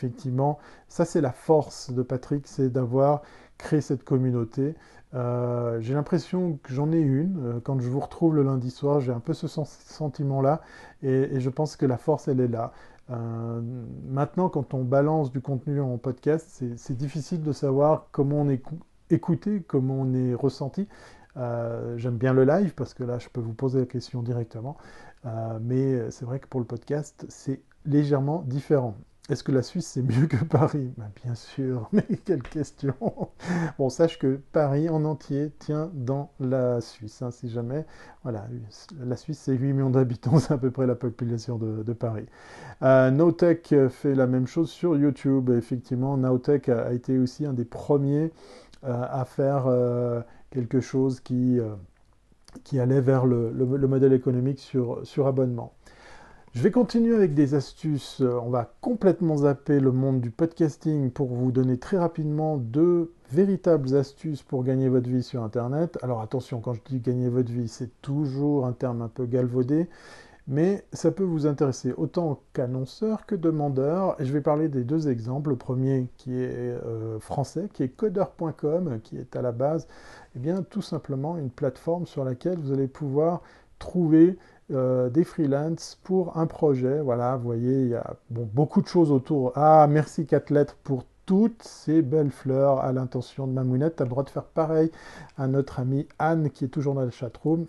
Effectivement, 0.00 0.58
ça 0.88 1.04
c'est 1.04 1.20
la 1.20 1.30
force 1.30 1.90
de 1.90 2.02
Patrick, 2.02 2.46
c'est 2.46 2.70
d'avoir 2.70 3.20
créé 3.58 3.82
cette 3.82 4.02
communauté. 4.02 4.74
Euh, 5.12 5.78
j'ai 5.82 5.92
l'impression 5.92 6.58
que 6.62 6.72
j'en 6.72 6.90
ai 6.90 7.00
une. 7.00 7.38
Euh, 7.44 7.60
quand 7.62 7.78
je 7.80 7.90
vous 7.90 8.00
retrouve 8.00 8.34
le 8.34 8.42
lundi 8.42 8.70
soir, 8.70 9.00
j'ai 9.00 9.12
un 9.12 9.20
peu 9.20 9.34
ce 9.34 9.46
sentiment-là. 9.46 10.62
Et, 11.02 11.38
je 11.38 11.50
pense 11.50 11.76
que 11.76 11.84
la 11.84 11.98
force, 11.98 12.28
elle 12.28 12.40
est 12.40 12.48
là. 12.48 12.72
Euh, 13.10 13.60
maintenant, 14.08 14.48
quand 14.48 14.72
on 14.72 14.84
balance 14.84 15.30
du 15.30 15.42
contenu 15.42 15.82
en 15.82 15.98
podcast, 15.98 16.64
c'est 16.76 16.96
difficile 16.96 17.42
de 17.42 17.52
savoir 17.52 18.06
comment 18.10 18.36
on 18.36 18.48
est 18.48 18.62
écouté, 19.10 19.62
comment 19.68 19.96
on 20.00 20.14
est 20.14 20.32
ressenti. 20.32 20.88
J'aime 21.36 22.16
bien 22.16 22.32
le 22.32 22.44
live 22.44 22.74
parce 22.74 22.94
que 22.94 23.04
là, 23.04 23.18
je 23.18 23.28
peux 23.28 23.40
vous 23.42 23.52
poser 23.52 23.80
la 23.80 23.86
question 23.86 24.22
directement. 24.22 24.78
mais 25.60 26.10
c'est 26.10 26.24
vrai 26.24 26.38
que 26.38 26.46
pour 26.46 26.60
le 26.60 26.66
podcast, 26.66 27.26
c'est 27.28 27.60
légèrement 27.84 28.42
différent. 28.46 28.96
Est-ce 29.30 29.44
que 29.44 29.52
la 29.52 29.62
Suisse 29.62 29.86
c'est 29.86 30.02
mieux 30.02 30.26
que 30.26 30.44
Paris? 30.44 30.92
Ben, 30.98 31.08
Bien 31.22 31.36
sûr, 31.36 31.88
mais 31.92 32.04
quelle 32.24 32.42
question 32.42 32.94
Bon, 33.78 33.88
sache 33.88 34.18
que 34.18 34.40
Paris 34.50 34.88
en 34.88 35.04
entier 35.04 35.52
tient 35.60 35.88
dans 35.94 36.32
la 36.40 36.80
Suisse, 36.80 37.22
hein, 37.22 37.30
si 37.30 37.48
jamais. 37.48 37.86
Voilà, 38.24 38.48
la 38.98 39.16
Suisse 39.16 39.38
c'est 39.38 39.54
8 39.54 39.72
millions 39.72 39.90
d'habitants, 39.90 40.38
c'est 40.40 40.52
à 40.52 40.58
peu 40.58 40.72
près 40.72 40.84
la 40.88 40.96
population 40.96 41.58
de, 41.58 41.92
Paris. 41.92 42.26
Euh, 42.82 43.88
fait 43.88 44.14
la 44.16 44.26
même 44.26 44.48
chose 44.48 44.68
sur 44.68 44.96
YouTube. 44.96 45.50
Effectivement, 45.50 46.16
Nowtech 46.16 46.68
a, 46.68 46.92
été 46.92 47.16
aussi 47.16 47.46
un 47.46 47.52
des 47.52 47.64
premiers 47.64 48.32
euh, 48.82 49.04
à 49.08 49.24
faire 49.24 49.66
euh, 49.68 50.22
quelque 50.50 50.80
chose 50.80 51.20
qui, 51.20 51.60
qui 52.64 52.80
allait 52.80 53.00
vers 53.00 53.26
le, 53.26 53.52
modèle 53.86 54.12
économique 54.12 54.58
sur 54.58 55.26
abonnement. 55.28 55.72
Je 56.52 56.62
vais 56.64 56.72
continuer 56.72 57.14
avec 57.14 57.32
des 57.32 57.54
astuces. 57.54 58.20
Euh, 58.20 58.40
on 58.42 58.50
va 58.50 58.74
complètement 58.80 59.36
zapper 59.36 59.78
le 59.78 59.92
monde 59.92 60.20
du 60.20 60.32
podcasting 60.32 61.12
pour 61.12 61.28
vous 61.28 61.52
donner 61.52 61.78
très 61.78 61.96
rapidement 61.96 62.56
deux 62.56 63.12
véritables 63.30 63.94
astuces 63.94 64.42
pour 64.42 64.64
gagner 64.64 64.88
votre 64.88 65.08
vie 65.08 65.22
sur 65.22 65.44
Internet. 65.44 65.96
Alors 66.02 66.20
attention, 66.20 66.60
quand 66.60 66.74
je 66.74 66.80
dis 66.84 66.98
gagner 66.98 67.28
votre 67.28 67.52
vie, 67.52 67.68
c'est 67.68 67.92
toujours 68.02 68.66
un 68.66 68.72
terme 68.72 69.00
un 69.00 69.06
peu 69.06 69.26
galvaudé, 69.26 69.88
mais 70.48 70.84
ça 70.92 71.12
peut 71.12 71.22
vous 71.22 71.46
intéresser 71.46 71.92
autant 71.96 72.40
qu'annonceur 72.52 73.26
que 73.26 73.36
demandeur. 73.36 74.16
Je 74.18 74.32
vais 74.32 74.40
parler 74.40 74.68
des 74.68 74.82
deux 74.82 75.08
exemples. 75.08 75.50
Le 75.50 75.56
premier 75.56 76.08
qui 76.16 76.32
est 76.32 76.50
euh, 76.50 77.20
français, 77.20 77.68
qui 77.72 77.84
est 77.84 77.90
coder.com, 77.90 78.98
qui 79.04 79.18
est 79.18 79.36
à 79.36 79.42
la 79.42 79.52
base, 79.52 79.86
eh 80.34 80.40
bien, 80.40 80.64
tout 80.64 80.82
simplement 80.82 81.36
une 81.36 81.50
plateforme 81.50 82.06
sur 82.06 82.24
laquelle 82.24 82.58
vous 82.58 82.72
allez 82.72 82.88
pouvoir 82.88 83.40
trouver 83.78 84.36
euh, 84.72 85.10
des 85.10 85.24
freelances 85.24 85.98
pour 86.04 86.36
un 86.36 86.46
projet. 86.46 87.00
Voilà, 87.00 87.36
vous 87.36 87.44
voyez, 87.44 87.82
il 87.82 87.88
y 87.88 87.94
a 87.94 88.14
beaucoup 88.30 88.82
de 88.82 88.86
choses 88.86 89.10
autour. 89.10 89.52
Ah, 89.56 89.86
merci 89.88 90.26
4 90.26 90.50
lettres 90.50 90.76
pour 90.82 91.04
toutes 91.26 91.62
ces 91.62 92.02
belles 92.02 92.30
fleurs 92.30 92.80
à 92.80 92.92
l'intention 92.92 93.46
de 93.46 93.52
Mamounette. 93.52 93.96
Tu 93.96 94.02
as 94.02 94.06
le 94.06 94.10
droit 94.10 94.24
de 94.24 94.30
faire 94.30 94.44
pareil 94.44 94.90
à 95.38 95.46
notre 95.46 95.80
amie 95.80 96.08
Anne 96.18 96.50
qui 96.50 96.64
est 96.64 96.68
toujours 96.68 96.94
dans 96.94 97.04
le 97.04 97.10
chatroom. 97.10 97.66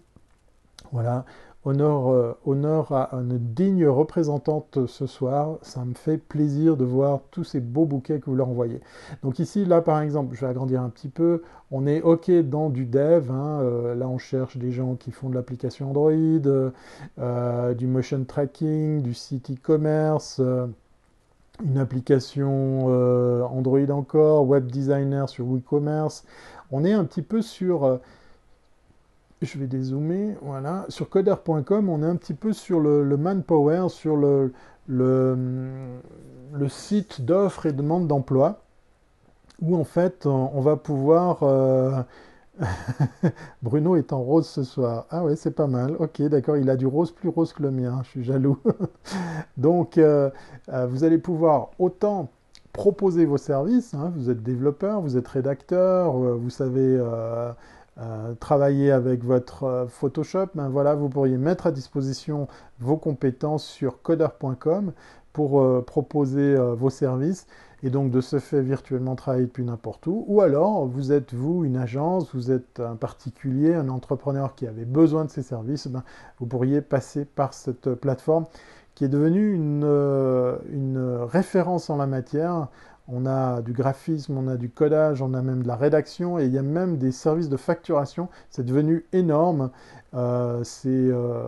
Voilà, 0.91 1.26
Honneur, 1.64 2.07
euh, 2.07 2.34
honneur 2.43 2.91
à 2.91 3.14
une 3.14 3.38
digne 3.38 3.86
représentante 3.86 4.88
ce 4.88 5.05
soir. 5.05 5.59
Ça 5.62 5.86
me 5.86 5.93
fait 5.93 6.18
plaisir 6.18 6.76
de 6.76 6.84
voir 6.84 7.20
tous 7.30 7.43
ces 7.43 7.59
beaux 7.59 7.86
bouquets 7.86 8.20
que 8.20 8.26
vous 8.26 8.36
leur 8.36 8.49
envoyez. 8.49 8.82
Donc 9.22 9.38
ici, 9.38 9.64
là 9.64 9.80
par 9.82 10.01
exemple, 10.01 10.34
je 10.34 10.41
vais 10.41 10.47
agrandir 10.47 10.82
un 10.82 10.89
petit 10.89 11.07
peu. 11.07 11.43
On 11.70 11.86
est 11.86 12.01
OK 12.01 12.32
dans 12.32 12.70
du 12.72 12.88
dev. 12.88 13.30
Hein. 13.30 13.59
Euh, 13.62 13.93
là, 13.93 14.07
on 14.07 14.18
cherche 14.18 14.57
des 14.57 14.72
gens 14.72 14.95
qui 14.95 15.12
font 15.12 15.30
de 15.30 15.36
l'application 15.36 15.91
Android, 15.91 16.12
euh, 17.20 17.74
du 17.76 17.86
motion 17.86 18.24
tracking, 18.24 19.03
du 19.03 19.14
site 19.14 19.51
e-commerce 19.51 20.41
une 21.64 21.78
application 21.78 22.88
Android 23.45 23.91
encore, 23.91 24.47
web 24.47 24.72
designer 24.72 25.30
sur 25.30 25.45
WeCommerce. 25.45 26.26
On 26.72 26.84
est 26.84 26.93
un 26.93 27.03
petit 27.03 27.22
peu 27.22 27.43
sur 27.43 27.99
je 29.42 29.58
vais 29.58 29.68
dézoomer, 29.68 30.36
voilà. 30.42 30.86
Sur 30.89 31.10
coder.com, 31.10 31.89
on 31.89 32.04
est 32.04 32.06
un 32.06 32.16
petit 32.16 32.34
peu 32.34 32.54
sur 32.54 32.80
le, 32.80 33.18
manpower, 33.18 33.88
sur 33.89 34.16
le, 34.16 34.52
site 36.70 37.22
d'offres 37.22 37.66
et 37.66 37.74
demandes 37.74 38.08
d'emploi, 38.08 38.62
où 39.62 39.76
en 39.76 39.84
fait 39.84 40.26
on, 40.26 40.62
va 40.62 40.76
pouvoir... 40.76 41.39
Euh, 41.44 42.02
Bruno 43.64 43.96
est 43.96 44.14
en 44.14 44.22
rose 44.22 44.48
ce 44.48 44.64
soir. 44.64 45.08
Ah 45.10 45.24
ouais, 45.24 45.36
c'est 45.36 45.52
pas 45.52 45.68
mal. 45.68 45.96
Ok, 45.98 46.22
d'accord, 46.24 46.58
il 46.58 46.70
a 46.70 46.76
du 46.76 46.86
rose 46.86 47.12
plus 47.12 47.30
rose 47.30 47.54
que 47.54 47.64
le 47.64 47.72
mien, 47.72 48.02
je 48.04 48.10
suis 48.10 48.24
jaloux. 48.24 48.60
Donc, 49.58 49.98
euh, 49.98 50.30
euh, 50.70 50.86
vous 50.86 51.04
allez 51.04 51.18
pouvoir 51.18 51.72
autant 51.80 52.30
proposer 52.74 53.26
vos 53.26 53.38
services, 53.38 53.96
hein. 53.96 54.14
vous 54.16 54.30
êtes 54.30 54.44
développeur, 54.44 55.02
vous 55.02 55.18
êtes 55.18 55.28
rédacteur, 55.28 56.14
vous 56.14 56.50
savez 56.50 56.98
travailler 58.39 58.92
avec 58.92 59.24
votre 59.24 59.64
euh, 59.64 59.88
Photoshop, 59.88 60.48
ben 60.56 60.70
voilà, 60.70 60.96
vous 60.96 61.10
pourriez 61.10 61.38
mettre 61.38 61.68
à 61.68 61.72
disposition 61.72 62.48
vos 62.80 62.98
compétences 62.98 63.66
sur 63.66 64.02
coder.com 64.02 64.94
pour 65.34 65.62
euh, 65.62 65.84
proposer 65.86 66.56
vos 66.56 66.89
services 66.89 67.48
et 67.84 67.89
donc 67.89 68.12
de 68.12 68.22
ce 68.22 68.39
fait 68.39 68.62
virtuellement 68.62 69.16
travailler 69.16 69.46
depuis 69.46 69.64
n'importe 69.64 70.08
où. 70.08 70.24
Ou 70.28 70.42
alors 70.42 70.86
vous 70.86 71.12
êtes 71.12 71.34
vous 71.34 71.66
une 71.66 71.78
agence, 71.78 72.34
vous 72.34 72.52
êtes 72.52 72.80
un 72.80 72.96
particulier, 72.96 73.74
un 73.74 73.89
entrepreneur 73.89 74.56
qui 74.56 74.68
avait 74.68 74.86
besoin 74.86 75.26
de 75.26 75.30
ces 75.30 75.42
services, 75.42 75.88
ben, 75.88 76.04
vous 76.39 76.46
pourriez 76.46 76.82
passer 76.82 77.26
par 77.26 77.54
cette 77.54 77.94
plateforme 77.96 78.46
qui 78.94 79.06
est 79.06 79.10
devenue 79.10 79.54
une 79.54 81.26
référence 81.32 81.89
en 81.89 81.96
la 81.96 82.08
matière 82.08 82.68
on 83.12 83.26
a 83.26 83.62
du 83.62 83.74
graphisme, 83.74 84.38
on 84.38 84.47
a 84.47 84.55
du 84.55 84.70
codage, 84.70 85.22
on 85.22 85.34
a 85.34 85.41
même 85.41 85.64
de 85.64 85.68
la 85.68 85.76
rédaction 85.76 86.39
et 86.39 86.45
il 86.45 86.53
y 86.53 86.57
a 86.57 86.64
même 86.64 86.97
des 86.97 87.12
services 87.12 87.49
de 87.49 87.57
facturation. 87.57 88.30
C'est 88.49 88.66
devenu 88.66 89.05
énorme. 89.12 89.70
Euh, 90.14 90.64
c'est 90.64 90.89
euh, 90.89 91.43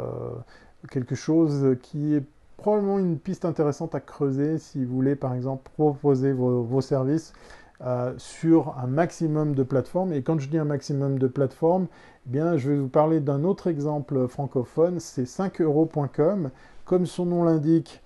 quelque 0.92 1.16
chose 1.16 1.78
qui 1.82 2.16
est 2.16 2.24
probablement 2.58 3.00
une 3.00 3.18
piste 3.18 3.46
intéressante 3.46 3.96
à 3.96 4.00
creuser 4.00 4.58
si 4.58 4.84
vous 4.84 4.94
voulez 4.94 5.16
par 5.16 5.34
exemple 5.34 5.70
proposer 5.74 6.34
vos, 6.34 6.82
services 6.82 7.34
euh, 7.82 8.14
sur 8.18 8.78
un 8.78 8.88
maximum 8.88 9.56
de 9.56 9.64
plateformes. 9.64 10.14
Et 10.14 10.22
quand 10.22 10.40
je 10.40 10.50
dis 10.50 10.58
un 10.58 10.66
maximum 10.66 11.18
de 11.18 11.28
plateformes, 11.28 11.88
eh 12.26 12.30
bien, 12.30 12.58
je 12.58 12.72
vais 12.72 12.78
vous 12.78 12.90
parler 12.90 13.20
d'un 13.20 13.44
autre 13.44 13.68
exemple 13.68 14.28
francophone, 14.28 15.00
c'est 15.00 15.26
5euros.com. 15.26 16.52
Comme 16.86 17.06
son 17.06 17.26
nom 17.26 17.44
l'indique, 17.46 18.02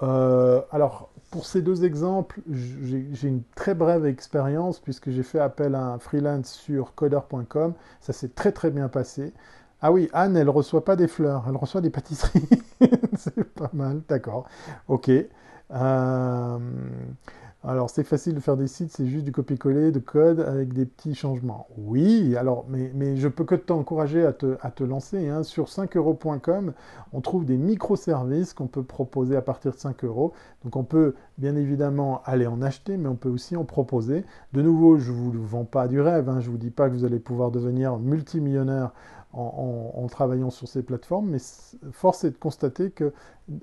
alors 0.00 1.11
pour 1.32 1.46
ces 1.46 1.62
deux 1.62 1.84
exemples, 1.84 2.40
j'ai 2.52 3.26
une 3.28 3.42
très 3.56 3.74
brève 3.74 4.04
expérience 4.06 4.78
puisque 4.78 5.10
j'ai 5.10 5.22
fait 5.22 5.40
appel 5.40 5.74
à 5.74 5.80
un 5.94 5.98
freelance 5.98 6.52
sur 6.52 6.94
coder.com. 6.94 7.72
Ça 8.00 8.12
s'est 8.12 8.28
très 8.28 8.52
très 8.52 8.70
bien 8.70 8.88
passé. 8.88 9.32
Ah 9.80 9.90
oui, 9.92 10.08
Anne, 10.12 10.36
elle 10.36 10.50
reçoit 10.50 10.84
pas 10.84 10.94
des 10.94 11.08
fleurs, 11.08 11.46
elle 11.48 11.56
reçoit 11.56 11.80
des 11.80 11.90
pâtisseries. 11.90 12.48
C'est 13.16 13.42
pas 13.54 13.70
mal, 13.72 14.02
d'accord. 14.08 14.46
Ok. 14.88 15.10
Euh, 15.72 16.58
Alors 17.64 17.90
c'est 17.90 18.02
facile 18.02 18.34
de 18.34 18.40
faire 18.40 18.56
des 18.56 18.66
sites, 18.66 18.90
c'est 18.90 19.06
juste 19.06 19.24
du 19.24 19.30
copier-coller 19.30 19.92
de 19.92 20.00
code 20.00 20.40
avec 20.40 20.72
des 20.72 20.84
petits 20.84 21.14
changements. 21.14 21.68
Oui, 21.78 22.34
alors 22.36 22.64
mais, 22.68 22.90
mais 22.92 23.16
je 23.16 23.28
peux 23.28 23.44
que 23.44 23.54
t'encourager 23.54 24.26
à 24.26 24.32
te, 24.32 24.56
à 24.62 24.72
te 24.72 24.82
lancer. 24.82 25.28
Hein. 25.28 25.44
Sur 25.44 25.68
5euros.com, 25.68 26.72
on 27.12 27.20
trouve 27.20 27.44
des 27.44 27.56
microservices 27.56 28.52
qu'on 28.52 28.66
peut 28.66 28.82
proposer 28.82 29.36
à 29.36 29.42
partir 29.42 29.70
de 29.70 29.76
5 29.76 30.02
euros. 30.02 30.32
Donc 30.64 30.74
on 30.74 30.82
peut 30.82 31.14
bien 31.38 31.54
évidemment 31.54 32.20
aller 32.24 32.48
en 32.48 32.62
acheter, 32.62 32.96
mais 32.96 33.08
on 33.08 33.14
peut 33.14 33.28
aussi 33.28 33.54
en 33.54 33.64
proposer. 33.64 34.24
De 34.52 34.60
nouveau, 34.60 34.98
je 34.98 35.12
ne 35.12 35.16
vous 35.16 35.46
vends 35.46 35.64
pas 35.64 35.86
du 35.86 36.00
rêve, 36.00 36.28
hein. 36.28 36.40
je 36.40 36.48
ne 36.48 36.52
vous 36.52 36.58
dis 36.58 36.70
pas 36.70 36.88
que 36.88 36.94
vous 36.94 37.04
allez 37.04 37.20
pouvoir 37.20 37.52
devenir 37.52 37.96
multimillionnaire 37.96 38.90
en, 39.32 40.06
travaillant 40.08 40.50
sur 40.50 40.68
ces 40.68 40.82
plateformes, 40.82 41.30
mais 41.30 41.38
force 41.92 42.24
est 42.24 42.30
de 42.32 42.36
constater 42.36 42.90
que 42.90 43.12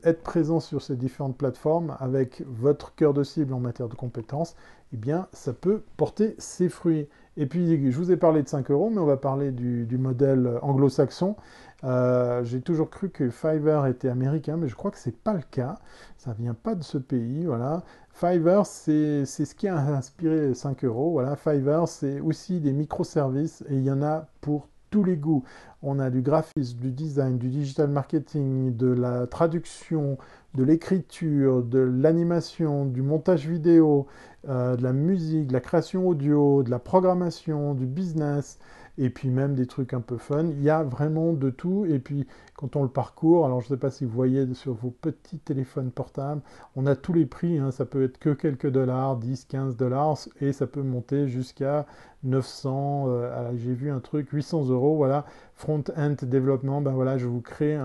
être 0.04 0.24
présent 0.24 0.60
sur 0.60 0.82
ces 0.82 0.96
différentes 0.96 1.38
plateformes 1.38 1.96
avec 2.00 2.44
votre 2.48 2.96
cœur 2.96 3.14
de 3.14 3.24
cible 3.24 3.54
en 3.54 3.60
matière 3.60 3.88
de 3.88 3.96
compétences, 3.96 4.56
eh 4.94 4.98
bien, 4.98 5.28
ça 5.32 5.54
peut 5.54 5.84
porter 5.98 6.36
ses 6.40 6.70
fruits. 6.70 7.08
Et 7.38 7.46
puis, 7.46 7.92
je 7.92 7.98
vous 7.98 8.12
ai 8.12 8.18
parlé 8.18 8.42
de 8.42 8.48
5 8.48 8.72
euros, 8.72 8.90
mais 8.90 9.00
on 9.00 9.06
va 9.06 9.18
parler 9.18 9.52
du, 9.52 9.98
modèle 9.98 10.58
anglo-saxon. 10.62 11.36
Euh, 11.84 12.44
j'ai 12.44 12.62
toujours 12.62 12.90
cru 12.90 13.10
que 13.10 13.30
Fiverr 13.30 13.86
était 13.86 14.10
américain, 14.10 14.58
mais 14.58 14.68
je 14.68 14.76
crois 14.76 14.92
que 14.92 14.98
ce 14.98 15.10
n'est 15.10 15.16
pas 15.16 15.34
le 15.34 15.44
cas. 15.52 15.78
Ça 16.18 16.32
ne 16.32 16.36
vient 16.36 16.56
pas 16.56 16.76
de 16.76 16.84
ce 16.84 16.98
pays, 16.98 17.46
voilà. 17.46 17.84
Fiverr, 18.12 18.66
c'est 18.66 19.26
ce 19.26 19.56
qui 19.56 19.68
a 19.68 19.78
inspiré 19.78 20.54
5 20.54 20.84
euros. 20.84 21.12
Voilà, 21.12 21.36
Fiverr, 21.36 21.88
c'est 21.88 22.20
aussi 22.20 22.60
des 22.60 22.74
microservices 22.74 23.64
et 23.70 23.76
il 23.76 23.84
y 23.84 23.92
en 23.92 24.02
a 24.02 24.28
pour 24.42 24.68
tous 24.90 25.04
les 25.04 25.18
goûts. 25.18 25.44
On 25.82 26.00
a 26.00 26.10
du 26.10 26.22
graphisme, 26.22 26.80
du 26.80 26.92
design, 26.92 27.38
du 27.38 27.50
digital 27.50 27.90
marketing, 27.90 28.76
de 28.76 28.88
la 28.88 29.28
traduction, 29.28 30.18
de 30.56 30.64
l'écriture, 30.64 31.64
de 31.64 31.80
l'animation, 31.80 32.86
du 32.86 33.02
montage 33.02 33.48
vidéo, 33.48 34.08
euh, 34.48 34.76
de 34.76 34.84
la 34.84 34.94
musique, 34.94 35.48
de 35.48 35.54
la 35.54 35.62
création 35.62 36.08
audio, 36.08 36.64
de 36.64 36.70
la 36.70 36.80
programmation, 36.80 37.74
du 37.74 37.86
business 37.86 38.60
et 39.00 39.10
puis 39.10 39.30
même 39.30 39.56
des 39.56 39.66
trucs 39.66 39.94
un 39.94 40.02
peu 40.02 40.18
fun. 40.18 40.48
Il 40.48 40.62
y 40.62 40.70
a 40.70 40.84
vraiment 40.84 41.32
de 41.32 41.50
tout. 41.50 41.86
Et 41.86 42.00
puis 42.00 42.28
quand 42.56 42.76
on 42.76 42.84
le 42.84 42.90
parcourt, 42.90 43.46
alors 43.46 43.62
je 43.62 43.68
ne 43.68 43.70
sais 43.70 43.80
pas 43.80 43.90
si 43.90 44.04
vous 44.04 44.12
voyez 44.12 44.54
sur 44.54 44.74
vos 44.74 44.92
petits 44.92 45.40
téléphones 45.40 45.90
portables, 45.90 46.42
on 46.76 46.86
a 46.86 46.96
tous 46.96 47.14
les 47.14 47.26
prix. 47.26 47.58
Hein. 47.58 47.72
Ça 47.72 47.86
peut 47.86 48.04
être 48.04 48.20
que 48.20 48.32
quelques 48.32 48.70
dollars, 48.70 49.16
10, 49.18 49.46
15 49.46 49.78
dollars, 49.78 50.18
et 50.42 50.52
ça 50.52 50.68
peut 50.68 50.84
monter 50.84 51.28
jusqu'à 51.30 51.88
900. 52.24 53.06
Euh, 53.08 53.52
j'ai 53.56 53.74
vu 53.74 53.92
un 53.92 54.00
truc, 54.00 54.30
800 54.32 54.70
euros. 54.70 54.96
Voilà, 54.96 55.26
front-end 55.56 56.16
développement. 56.22 56.82
Ben 56.82 56.92
voilà, 56.92 57.18
je 57.18 57.28
vous 57.28 57.42
crée 57.42 57.78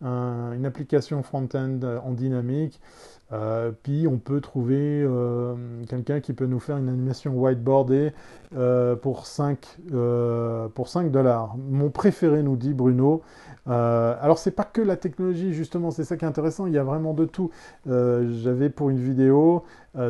une 0.00 0.66
application 0.66 1.22
front-end 1.22 1.80
en 2.04 2.12
dynamique. 2.12 2.80
Euh, 3.32 3.72
puis 3.82 4.06
on 4.06 4.18
peut 4.18 4.40
trouver 4.40 5.02
euh, 5.02 5.54
quelqu'un 5.88 6.20
qui 6.20 6.34
peut 6.34 6.44
nous 6.44 6.60
faire 6.60 6.76
une 6.76 6.88
animation 6.88 7.32
whiteboardée 7.32 8.12
euh, 8.54 8.94
pour 8.94 9.26
5 9.26 9.78
pour 10.74 10.88
5 10.88 11.10
dollars. 11.10 11.56
Mon 11.56 11.90
préféré 11.90 12.42
nous 12.42 12.56
dit 12.56 12.74
Bruno. 12.74 13.22
Alors 13.66 14.38
c'est 14.38 14.50
pas 14.50 14.64
que 14.64 14.80
la 14.80 14.96
technologie 14.96 15.52
justement, 15.52 15.90
c'est 15.90 16.04
ça 16.04 16.16
qui 16.16 16.24
est 16.24 16.28
intéressant. 16.28 16.66
Il 16.66 16.72
y 16.72 16.78
a 16.78 16.84
vraiment 16.84 17.14
de 17.14 17.24
tout. 17.24 17.50
J'avais 17.86 18.70
pour 18.70 18.90
une 18.90 18.98
vidéo 18.98 19.64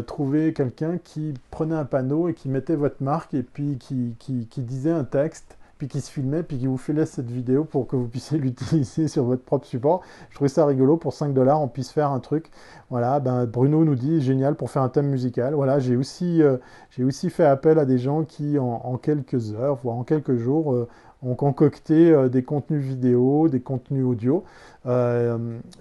trouvé 0.06 0.52
quelqu'un 0.52 0.98
qui 0.98 1.34
prenait 1.50 1.74
un 1.74 1.84
panneau 1.84 2.28
et 2.28 2.34
qui 2.34 2.48
mettait 2.48 2.76
votre 2.76 3.02
marque 3.02 3.34
et 3.34 3.42
puis 3.42 3.78
qui, 3.78 4.16
qui 4.18 4.60
disait 4.62 4.90
un 4.90 5.04
texte 5.04 5.56
puis 5.82 5.88
qui 5.88 6.00
se 6.00 6.12
filmait, 6.12 6.44
puis 6.44 6.58
qui 6.58 6.68
vous 6.68 6.76
fait 6.76 7.04
cette 7.06 7.28
vidéo 7.28 7.64
pour 7.64 7.88
que 7.88 7.96
vous 7.96 8.06
puissiez 8.06 8.38
l'utiliser 8.38 9.08
sur 9.08 9.24
votre 9.24 9.42
propre 9.42 9.66
support. 9.66 10.02
Je 10.30 10.36
trouvais 10.36 10.48
ça 10.48 10.64
rigolo, 10.64 10.96
pour 10.96 11.12
5 11.12 11.34
dollars, 11.34 11.60
on 11.60 11.66
puisse 11.66 11.90
faire 11.90 12.12
un 12.12 12.20
truc. 12.20 12.52
Voilà, 12.88 13.18
ben 13.18 13.46
Bruno 13.46 13.84
nous 13.84 13.96
dit, 13.96 14.20
génial 14.20 14.54
pour 14.54 14.70
faire 14.70 14.82
un 14.82 14.88
thème 14.88 15.08
musical. 15.08 15.54
Voilà, 15.54 15.80
j'ai 15.80 15.96
aussi, 15.96 16.40
euh, 16.40 16.58
aussi 17.00 17.30
fait 17.30 17.44
appel 17.44 17.80
à 17.80 17.84
des 17.84 17.98
gens 17.98 18.22
qui, 18.22 18.60
en, 18.60 18.96
quelques 18.96 19.54
heures, 19.54 19.74
voire 19.82 19.96
en 19.96 20.04
quelques 20.04 20.36
jours, 20.36 20.72
euh, 20.72 20.88
ont 21.22 21.34
concocté 21.34 22.12
euh, 22.12 22.28
des 22.28 22.42
contenus 22.42 22.82
vidéo, 22.82 23.48
des 23.48 23.60
contenus 23.60 24.04
audio. 24.04 24.44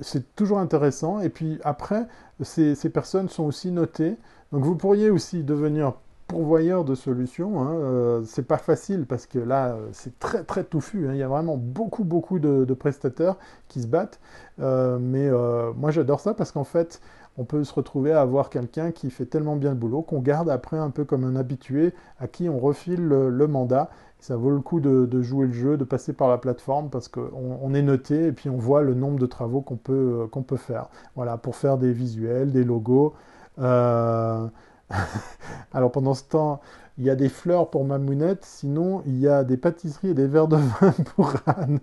c'est 0.01 0.35
toujours 0.35 0.59
intéressant. 0.59 1.19
Et 1.19 1.29
puis 1.29 1.59
après, 1.63 2.07
ces, 2.41 2.75
personnes 2.89 3.29
sont 3.29 3.43
aussi 3.43 3.71
notées. 3.71 4.17
Donc 4.51 4.63
vous 4.63 4.75
pourriez 4.75 5.09
aussi 5.09 5.43
devenir 5.43 5.93
pourvoyeur 6.31 6.85
de 6.85 6.95
solutions. 6.95 7.61
Hein, 7.61 7.73
euh, 7.73 8.21
c'est 8.25 8.47
pas 8.47 8.57
facile 8.57 9.05
parce 9.05 9.25
que 9.25 9.37
là, 9.37 9.73
euh, 9.73 9.89
c'est 9.91 10.17
très 10.17 10.43
très 10.43 10.63
touffu. 10.63 11.07
Hein. 11.07 11.13
il 11.13 11.17
y 11.17 11.23
a 11.23 11.27
vraiment 11.27 11.57
beaucoup 11.57 12.05
beaucoup 12.05 12.39
de, 12.39 12.73
prestataires 12.73 13.35
qui 13.67 13.81
se 13.81 13.87
battent. 13.87 14.19
Euh, 14.59 14.97
mais 14.99 15.29
moi, 15.75 15.91
j'adore 15.91 16.19
ça 16.21 16.33
parce 16.33 16.51
qu'en 16.51 16.63
fait, 16.63 17.01
on 17.41 17.43
peut 17.43 17.63
se 17.63 17.73
retrouver 17.73 18.11
à 18.11 18.21
avoir 18.21 18.51
quelqu'un 18.51 18.91
qui 18.91 19.09
fait 19.09 19.25
tellement 19.25 19.55
bien 19.55 19.71
le 19.71 19.75
boulot 19.75 20.03
qu'on 20.03 20.19
garde 20.19 20.47
après 20.47 20.77
un 20.77 20.91
peu 20.91 21.05
comme 21.05 21.23
un 21.23 21.35
habitué 21.35 21.91
à 22.19 22.27
qui 22.27 22.47
on 22.49 22.59
refile 22.59 23.07
le, 23.07 23.47
mandat. 23.47 23.89
ça 24.19 24.35
vaut 24.35 24.51
le 24.51 24.59
coup 24.59 24.79
de, 24.79 25.21
jouer 25.23 25.47
le 25.47 25.53
jeu, 25.53 25.75
de 25.75 25.83
passer 25.83 26.13
par 26.13 26.29
la 26.29 26.37
plateforme 26.37 26.91
parce 26.91 27.07
qu'on 27.07 27.31
on 27.33 27.73
est 27.73 27.81
noté 27.81 28.27
et 28.27 28.31
puis 28.31 28.47
on 28.51 28.57
voit 28.57 28.83
le 28.83 28.93
nombre 28.93 29.17
de 29.17 29.25
travaux 29.25 29.61
qu'on 29.61 29.75
peut, 29.75 30.27
qu'on 30.31 30.43
peut 30.43 30.55
faire. 30.55 30.89
Voilà, 31.15 31.37
pour 31.37 31.55
faire 31.55 31.79
des 31.79 31.91
visuels, 31.91 32.51
des 32.51 32.63
logos. 32.63 33.15
Alors 35.73 35.91
pendant 35.91 36.13
ce 36.13 36.23
temps, 36.23 36.61
il 36.97 37.05
y 37.05 37.09
a 37.09 37.15
des 37.15 37.29
fleurs 37.29 37.69
pour 37.69 37.85
ma 37.85 37.97
mounette, 37.97 38.43
sinon 38.43 39.01
il 39.05 39.17
y 39.17 39.27
a 39.27 39.43
des 39.43 39.57
pâtisseries 39.57 40.09
et 40.09 40.13
des 40.13 40.27
verres 40.27 40.47
de 40.47 40.57
vin 40.57 40.93
pour 41.15 41.33
Anne. 41.47 41.79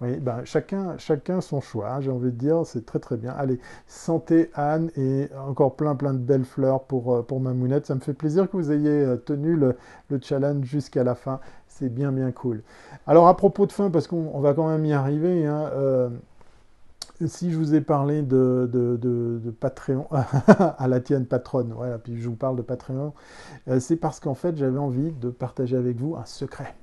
oui, 0.00 0.16
ben, 0.16 0.44
chacun, 0.44 0.98
chacun 0.98 1.40
son 1.40 1.60
choix, 1.60 1.90
hein, 1.90 2.00
j'ai 2.00 2.10
envie 2.10 2.32
de 2.32 2.36
dire, 2.36 2.66
c'est 2.66 2.84
très 2.84 2.98
très 2.98 3.16
bien. 3.16 3.32
Allez, 3.32 3.60
santé 3.86 4.50
Anne 4.54 4.90
et 4.96 5.28
encore 5.48 5.76
plein 5.76 5.94
plein 5.94 6.12
de 6.12 6.18
belles 6.18 6.44
fleurs 6.44 6.82
pour, 6.84 7.14
euh, 7.14 7.22
pour 7.22 7.40
ma 7.40 7.54
mounette. 7.54 7.86
Ça 7.86 7.94
me 7.94 8.00
fait 8.00 8.12
plaisir 8.12 8.50
que 8.50 8.56
vous 8.56 8.72
ayez 8.72 8.90
euh, 8.90 9.16
tenu 9.16 9.56
le, 9.56 9.76
challenge 10.20 10.66
jusqu'à 10.66 11.04
la 11.04 11.14
fin. 11.14 11.40
C'est 11.68 11.88
bien 11.88 12.10
bien 12.12 12.32
cool. 12.32 12.62
Alors 13.06 13.28
à 13.28 13.36
propos 13.36 13.66
de 13.66 13.72
fin, 13.72 13.90
parce 13.90 14.08
qu'on 14.08 14.40
va 14.40 14.52
quand 14.52 14.68
même 14.68 14.84
y 14.84 14.92
arriver, 14.92 15.46
hein, 15.46 15.70
euh, 15.72 16.10
si 17.26 17.50
je 17.50 17.56
vous 17.56 17.74
ai 17.74 17.80
parlé 17.80 18.22
de, 18.22 19.40
Patreon, 19.60 20.06
à 20.10 20.88
la 20.88 21.00
tienne 21.00 21.26
patronne, 21.26 21.72
voilà, 21.74 21.98
puis 21.98 22.20
je 22.20 22.28
vous 22.28 22.36
parle 22.36 22.56
de 22.56 22.62
Patreon, 22.62 23.12
euh, 23.68 23.80
c'est 23.80 23.96
parce 23.96 24.20
qu'en 24.20 24.34
fait 24.34 24.56
j'avais 24.56 24.78
envie 24.78 25.12
de 25.12 25.30
partager 25.30 25.76
avec 25.76 25.96
vous 25.96 26.16
un 26.16 26.24
secret. 26.24 26.74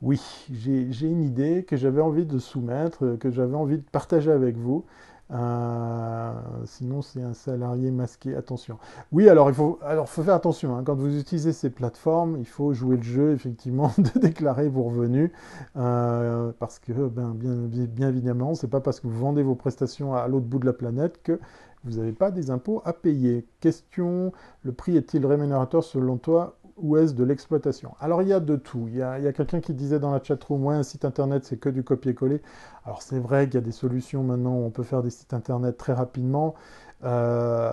Oui, 0.00 0.20
j'ai 0.52 1.08
une 1.08 1.22
idée 1.22 1.64
que 1.64 1.76
j'avais 1.76 2.00
envie 2.00 2.24
de 2.24 2.38
soumettre, 2.38 3.16
que 3.18 3.30
j'avais 3.32 3.56
envie 3.56 3.78
de 3.78 3.84
partager 3.90 4.30
avec 4.30 4.56
vous. 4.56 4.84
Euh, 5.30 6.32
sinon, 6.64 7.02
c'est 7.02 7.22
un 7.22 7.34
salarié 7.34 7.90
masqué. 7.90 8.34
Attention. 8.34 8.78
Oui, 9.12 9.28
alors 9.28 9.50
il 9.50 9.54
faut, 9.54 9.78
alors 9.82 10.08
faire 10.08 10.34
attention. 10.34 10.76
Hein. 10.76 10.82
Quand 10.84 10.94
vous 10.94 11.18
utilisez 11.18 11.52
ces 11.52 11.70
plateformes, 11.70 12.36
il 12.38 12.46
faut 12.46 12.72
jouer 12.72 12.96
le 12.96 13.02
jeu, 13.02 13.32
effectivement, 13.32 13.92
de 13.98 14.18
déclarer 14.20 14.68
vos 14.68 14.84
revenus, 14.84 15.30
euh, 15.76 16.52
parce 16.58 16.78
que, 16.78 16.92
ben, 17.08 17.34
bien, 17.34 17.54
bien 17.86 18.08
évidemment, 18.08 18.54
c'est 18.54 18.68
pas 18.68 18.80
parce 18.80 19.00
que 19.00 19.06
vous 19.06 19.18
vendez 19.18 19.42
vos 19.42 19.54
prestations 19.54 20.14
à 20.14 20.26
l'autre 20.28 20.46
bout 20.46 20.58
de 20.58 20.66
la 20.66 20.72
planète 20.72 21.22
que 21.22 21.38
vous 21.84 21.98
n'avez 21.98 22.12
pas 22.12 22.30
des 22.30 22.50
impôts 22.50 22.82
à 22.84 22.92
payer. 22.92 23.46
Question 23.60 24.32
le 24.62 24.72
prix 24.72 24.96
est-il 24.96 25.24
rémunérateur 25.24 25.84
selon 25.84 26.16
toi 26.16 26.58
ou 26.80 26.96
est-ce 26.96 27.14
de 27.14 27.24
l'exploitation 27.24 27.94
Alors 28.00 28.22
il 28.22 28.28
y 28.28 28.32
a 28.32 28.40
de 28.40 28.56
tout. 28.56 28.86
Il 28.88 28.96
y 28.96 29.02
a, 29.02 29.32
quelqu'un 29.32 29.60
qui 29.60 29.74
disait 29.74 29.98
dans 29.98 30.10
la 30.10 30.22
chatroom, 30.22 30.64
ouais, 30.66 30.74
un 30.74 30.82
site 30.82 31.04
internet 31.04 31.44
c'est 31.44 31.58
que 31.58 31.68
du 31.68 31.82
copier-coller. 31.82 32.42
Alors 32.84 33.02
c'est 33.02 33.18
vrai 33.18 33.46
qu'il 33.46 33.54
y 33.54 33.58
a 33.58 33.62
des 33.62 33.72
solutions 33.72 34.22
maintenant, 34.22 34.54
on 34.54 34.70
peut 34.70 34.82
faire 34.82 35.02
des 35.02 35.10
sites 35.10 35.34
internet 35.34 35.76
très 35.76 35.92
rapidement. 35.92 36.54
Euh, 37.04 37.72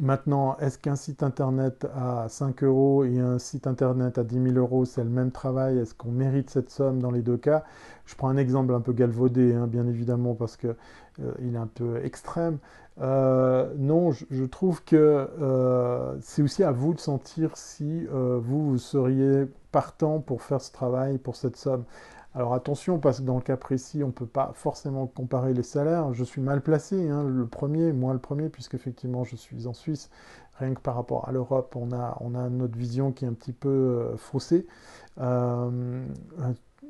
maintenant, 0.00 0.56
est-ce 0.58 0.78
qu'un 0.78 0.96
site 0.96 1.22
internet 1.22 1.86
à 1.94 2.26
5 2.28 2.62
euros 2.62 3.04
et 3.04 3.18
un 3.18 3.38
site 3.38 3.66
internet 3.66 4.16
à 4.16 4.24
10 4.24 4.42
000 4.52 4.56
euros, 4.56 4.84
c'est 4.86 5.04
le 5.04 5.10
même 5.10 5.30
travail? 5.30 5.78
Est-ce 5.78 5.94
qu'on 5.94 6.12
mérite 6.12 6.48
cette 6.48 6.70
somme 6.70 7.00
dans 7.00 7.10
les 7.10 7.20
deux 7.20 7.36
cas? 7.36 7.64
Je 8.06 8.14
prends 8.14 8.28
un 8.28 8.36
exemple 8.36 8.72
un 8.72 8.80
peu 8.80 8.92
galvaudé, 8.92 9.54
hein, 9.54 9.66
bien 9.66 9.86
évidemment, 9.86 10.34
parce 10.34 10.56
qu'il 10.56 10.74
euh, 11.20 11.32
est 11.40 11.56
un 11.56 11.66
peu 11.66 12.04
extrême. 12.04 12.58
Euh, 13.00 13.74
non, 13.76 14.10
je, 14.12 14.44
trouve 14.44 14.82
que 14.82 14.96
euh, 14.96 16.16
c'est 16.22 16.42
aussi 16.42 16.62
à 16.62 16.72
vous 16.72 16.94
de 16.94 17.00
sentir 17.00 17.56
si 17.56 18.06
euh, 18.06 18.38
vous, 18.42 18.78
seriez 18.78 19.46
partant 19.70 20.20
pour 20.20 20.42
faire 20.42 20.62
ce 20.62 20.72
travail, 20.72 21.18
pour 21.18 21.36
cette 21.36 21.56
somme. 21.56 21.84
Alors 22.34 22.54
attention, 22.54 22.98
parce 22.98 23.20
que 23.20 23.24
dans 23.24 23.36
le 23.36 23.42
cas 23.42 23.56
précis, 23.56 24.02
on 24.02 24.08
ne 24.08 24.12
peut 24.12 24.26
pas 24.26 24.52
forcément 24.54 25.06
comparer 25.06 25.54
les 25.54 25.62
salaires. 25.62 26.12
Je 26.14 26.24
suis 26.24 26.40
mal 26.40 26.62
placé, 26.62 27.08
hein, 27.08 27.24
le 27.24 27.46
premier, 27.46 27.92
moi 27.92 28.12
le 28.12 28.18
premier, 28.18 28.48
puisque 28.48 28.74
effectivement 28.74 29.24
je 29.24 29.36
suis 29.36 29.66
en 29.66 29.72
Suisse. 29.74 30.10
Rien 30.58 30.74
que 30.74 30.80
par 30.80 30.94
rapport 30.96 31.28
à 31.28 31.32
l'Europe, 31.32 31.76
on 31.76 31.92
a, 31.92 32.16
on 32.20 32.34
a 32.34 32.48
notre 32.48 32.78
vision 32.78 33.12
qui 33.12 33.26
est 33.26 33.28
un 33.28 33.34
petit 33.34 33.52
peu 33.52 34.14
faussée. 34.16 34.66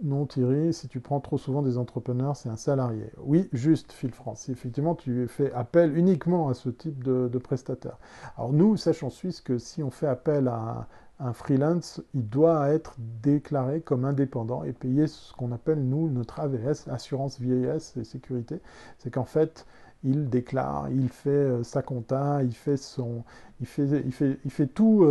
Non, 0.03 0.27
Thierry, 0.27 0.75
si 0.75 0.89
tu 0.89 1.01
prends 1.01 1.21
trop 1.21 1.39
souvent 1.39 1.63
des 1.63 1.79
entrepreneurs, 1.79 2.37
c'est 2.37 2.51
un 2.51 2.57
salarié. 2.57 3.11
Oui, 3.19 3.49
juste, 3.53 3.93
Phil 3.93 4.13
France. 4.13 4.49
Effectivement, 4.51 4.95
tu 4.95 5.27
fais 5.27 5.51
appel 5.53 5.97
uniquement 5.97 6.49
à 6.49 6.55
ce 6.55 6.69
type 6.69 7.03
de, 7.03 7.39
prestataire. 7.39 7.97
Alors 8.37 8.53
nous, 8.53 8.77
sachons 8.77 9.07
en 9.07 9.11
Suisse 9.11 9.41
que 9.41 9.57
si 9.57 9.83
on 9.83 9.91
fait 9.91 10.07
appel 10.07 10.49
à 10.49 10.87
un, 11.19 11.33
freelance, 11.33 12.03
il 12.13 12.29
doit 12.29 12.69
être 12.69 12.97
déclaré 13.23 13.81
comme 13.81 14.05
indépendant 14.05 14.65
et 14.65 14.73
payer 14.75 15.07
ce 15.07 15.33
qu'on 15.33 15.51
appelle, 15.51 15.83
nous, 15.83 16.11
notre 16.11 16.41
AVS, 16.41 16.89
assurance 16.89 17.41
vieillesse 17.41 17.97
et 17.97 18.05
sécurité. 18.05 18.61
C'est 18.99 19.11
qu'en 19.11 19.25
fait, 19.25 19.67
il 20.05 20.29
déclare, 20.29 20.89
il 20.91 21.09
fait 21.09 21.63
sa 21.63 21.83
compta, 21.83 22.43
il 22.43 22.55
fait 22.55 22.77
son, 22.77 23.25
il 23.61 23.67
fait, 23.67 24.05
fait 24.49 24.67
tout, 24.67 25.07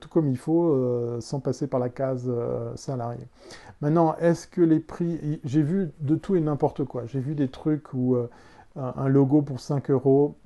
tout 0.00 0.08
comme 0.08 0.28
il 0.28 0.36
faut, 0.38 1.20
sans 1.20 1.40
passer 1.40 1.66
par 1.66 1.80
la 1.80 1.88
case 1.88 2.30
salarié. 2.74 3.26
Maintenant, 3.80 4.16
est-ce 4.16 4.46
que 4.46 4.60
les 4.60 4.80
prix, 4.80 5.40
j'ai 5.44 5.62
vu 5.62 5.90
de 6.00 6.16
tout 6.16 6.36
et 6.36 6.40
n'importe 6.40 6.84
quoi. 6.84 7.06
J'ai 7.06 7.20
vu 7.20 7.34
des 7.34 7.48
trucs 7.48 7.92
où 7.94 8.16
un 8.76 9.08
logo 9.08 9.42
pour 9.42 9.60
5 9.60 9.90
euros, 9.90 10.36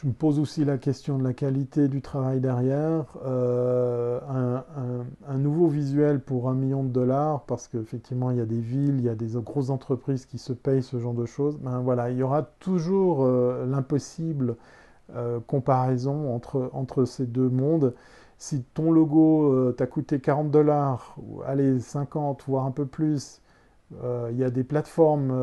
je 0.00 0.06
me 0.06 0.12
pose 0.12 0.38
aussi 0.38 0.64
la 0.64 0.78
question 0.78 1.18
de 1.18 1.24
la 1.24 1.32
qualité 1.32 1.88
du 1.88 2.00
travail 2.02 2.38
derrière, 2.38 3.04
euh, 3.26 4.20
un, 5.26 5.38
nouveau 5.38 5.66
visuel 5.66 6.20
pour 6.20 6.48
un 6.48 6.54
million 6.54 6.84
de 6.84 6.90
dollars, 6.90 7.42
parce 7.46 7.66
qu'effectivement 7.66 8.30
il 8.30 8.36
y 8.36 8.40
a 8.40 8.46
des 8.46 8.60
villes, 8.60 8.98
il 8.98 9.04
y 9.04 9.08
a 9.08 9.16
des 9.16 9.30
grosses 9.42 9.70
entreprises 9.70 10.24
qui 10.24 10.38
se 10.38 10.52
payent 10.52 10.84
ce 10.84 11.00
genre 11.00 11.14
de 11.14 11.26
choses. 11.26 11.58
Ben 11.58 11.80
voilà, 11.80 12.10
il 12.10 12.16
y 12.18 12.22
aura 12.22 12.44
toujours 12.44 13.24
euh, 13.24 13.66
l'impossible 13.66 14.54
euh, 15.16 15.40
comparaison 15.48 16.32
entre, 16.32 16.70
entre 16.74 17.04
ces 17.04 17.26
deux 17.26 17.48
mondes. 17.48 17.92
Si 18.36 18.62
ton 18.62 18.92
logo 18.92 19.72
t'a 19.72 19.88
coûté 19.88 20.20
40 20.20 20.52
dollars, 20.52 21.16
allez 21.44 21.80
50, 21.80 22.44
voire 22.46 22.66
un 22.66 22.70
peu 22.70 22.86
plus, 22.86 23.40
il 24.30 24.36
y 24.36 24.44
a 24.44 24.50
des 24.50 24.62
plateformes 24.62 25.34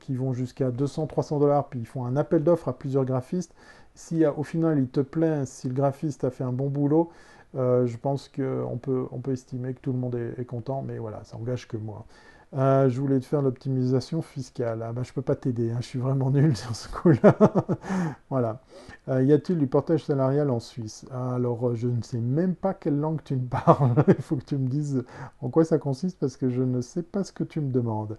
qui 0.00 0.14
vont 0.14 0.32
jusqu'à 0.32 0.70
200-300 0.70 1.40
dollars, 1.40 1.68
puis 1.68 1.80
ils 1.80 1.86
font 1.86 2.06
un 2.06 2.16
appel 2.16 2.42
d'offres 2.42 2.68
à 2.68 2.72
plusieurs 2.72 3.04
graphistes 3.04 3.54
si 3.94 4.24
au 4.26 4.42
final 4.42 4.78
il 4.78 4.88
te 4.88 5.00
plaît, 5.00 5.44
si 5.46 5.68
le 5.68 5.74
graphiste 5.74 6.24
a 6.24 6.30
fait 6.30 6.44
un 6.44 6.52
bon 6.52 6.68
boulot, 6.68 7.10
euh, 7.54 7.86
je 7.86 7.96
pense 7.98 8.28
qu'on 8.28 8.78
peut, 8.80 9.06
on 9.10 9.18
peut 9.18 9.32
estimer 9.32 9.74
que 9.74 9.80
tout 9.80 9.92
le 9.92 9.98
monde 9.98 10.14
est, 10.14 10.44
content, 10.44 10.82
mais 10.82 10.98
voilà, 10.98 11.22
ça 11.24 11.36
engage 11.36 11.68
que 11.68 11.76
moi. 11.76 12.06
Euh, 12.54 12.90
je 12.90 13.00
voulais 13.00 13.18
te 13.18 13.24
faire 13.24 13.40
l'optimisation 13.40 14.20
fiscale. 14.20 14.82
Ah, 14.82 14.92
bah, 14.92 15.02
je 15.04 15.10
ne 15.10 15.14
peux 15.14 15.22
pas 15.22 15.36
t'aider, 15.36 15.70
hein, 15.70 15.78
je 15.80 15.86
suis 15.86 15.98
vraiment 15.98 16.30
nul 16.30 16.56
sur 16.58 16.74
ce 16.76 16.88
coup-là. 16.88 17.36
voilà. 18.30 18.60
Euh, 19.08 19.22
y 19.22 19.32
a-t-il 19.32 19.58
du 19.58 19.66
portage 19.66 20.04
salarial 20.04 20.50
en 20.50 20.60
Suisse? 20.60 21.06
Alors, 21.10 21.74
je 21.74 21.88
ne 21.88 22.02
sais 22.02 22.20
même 22.20 22.54
pas 22.54 22.74
quelle 22.74 22.98
langue 22.98 23.22
tu 23.24 23.36
me 23.36 23.46
parles. 23.46 23.94
Il 24.08 24.22
faut 24.22 24.36
que 24.36 24.44
tu 24.44 24.56
me 24.56 24.68
dises 24.68 25.04
en 25.40 25.48
quoi 25.48 25.64
ça 25.64 25.78
consiste 25.78 26.18
parce 26.18 26.36
que 26.36 26.50
je 26.50 26.62
ne 26.62 26.80
sais 26.82 27.02
pas 27.02 27.24
ce 27.24 27.32
que 27.32 27.44
tu 27.44 27.60
me 27.60 27.70
demandes. 27.70 28.18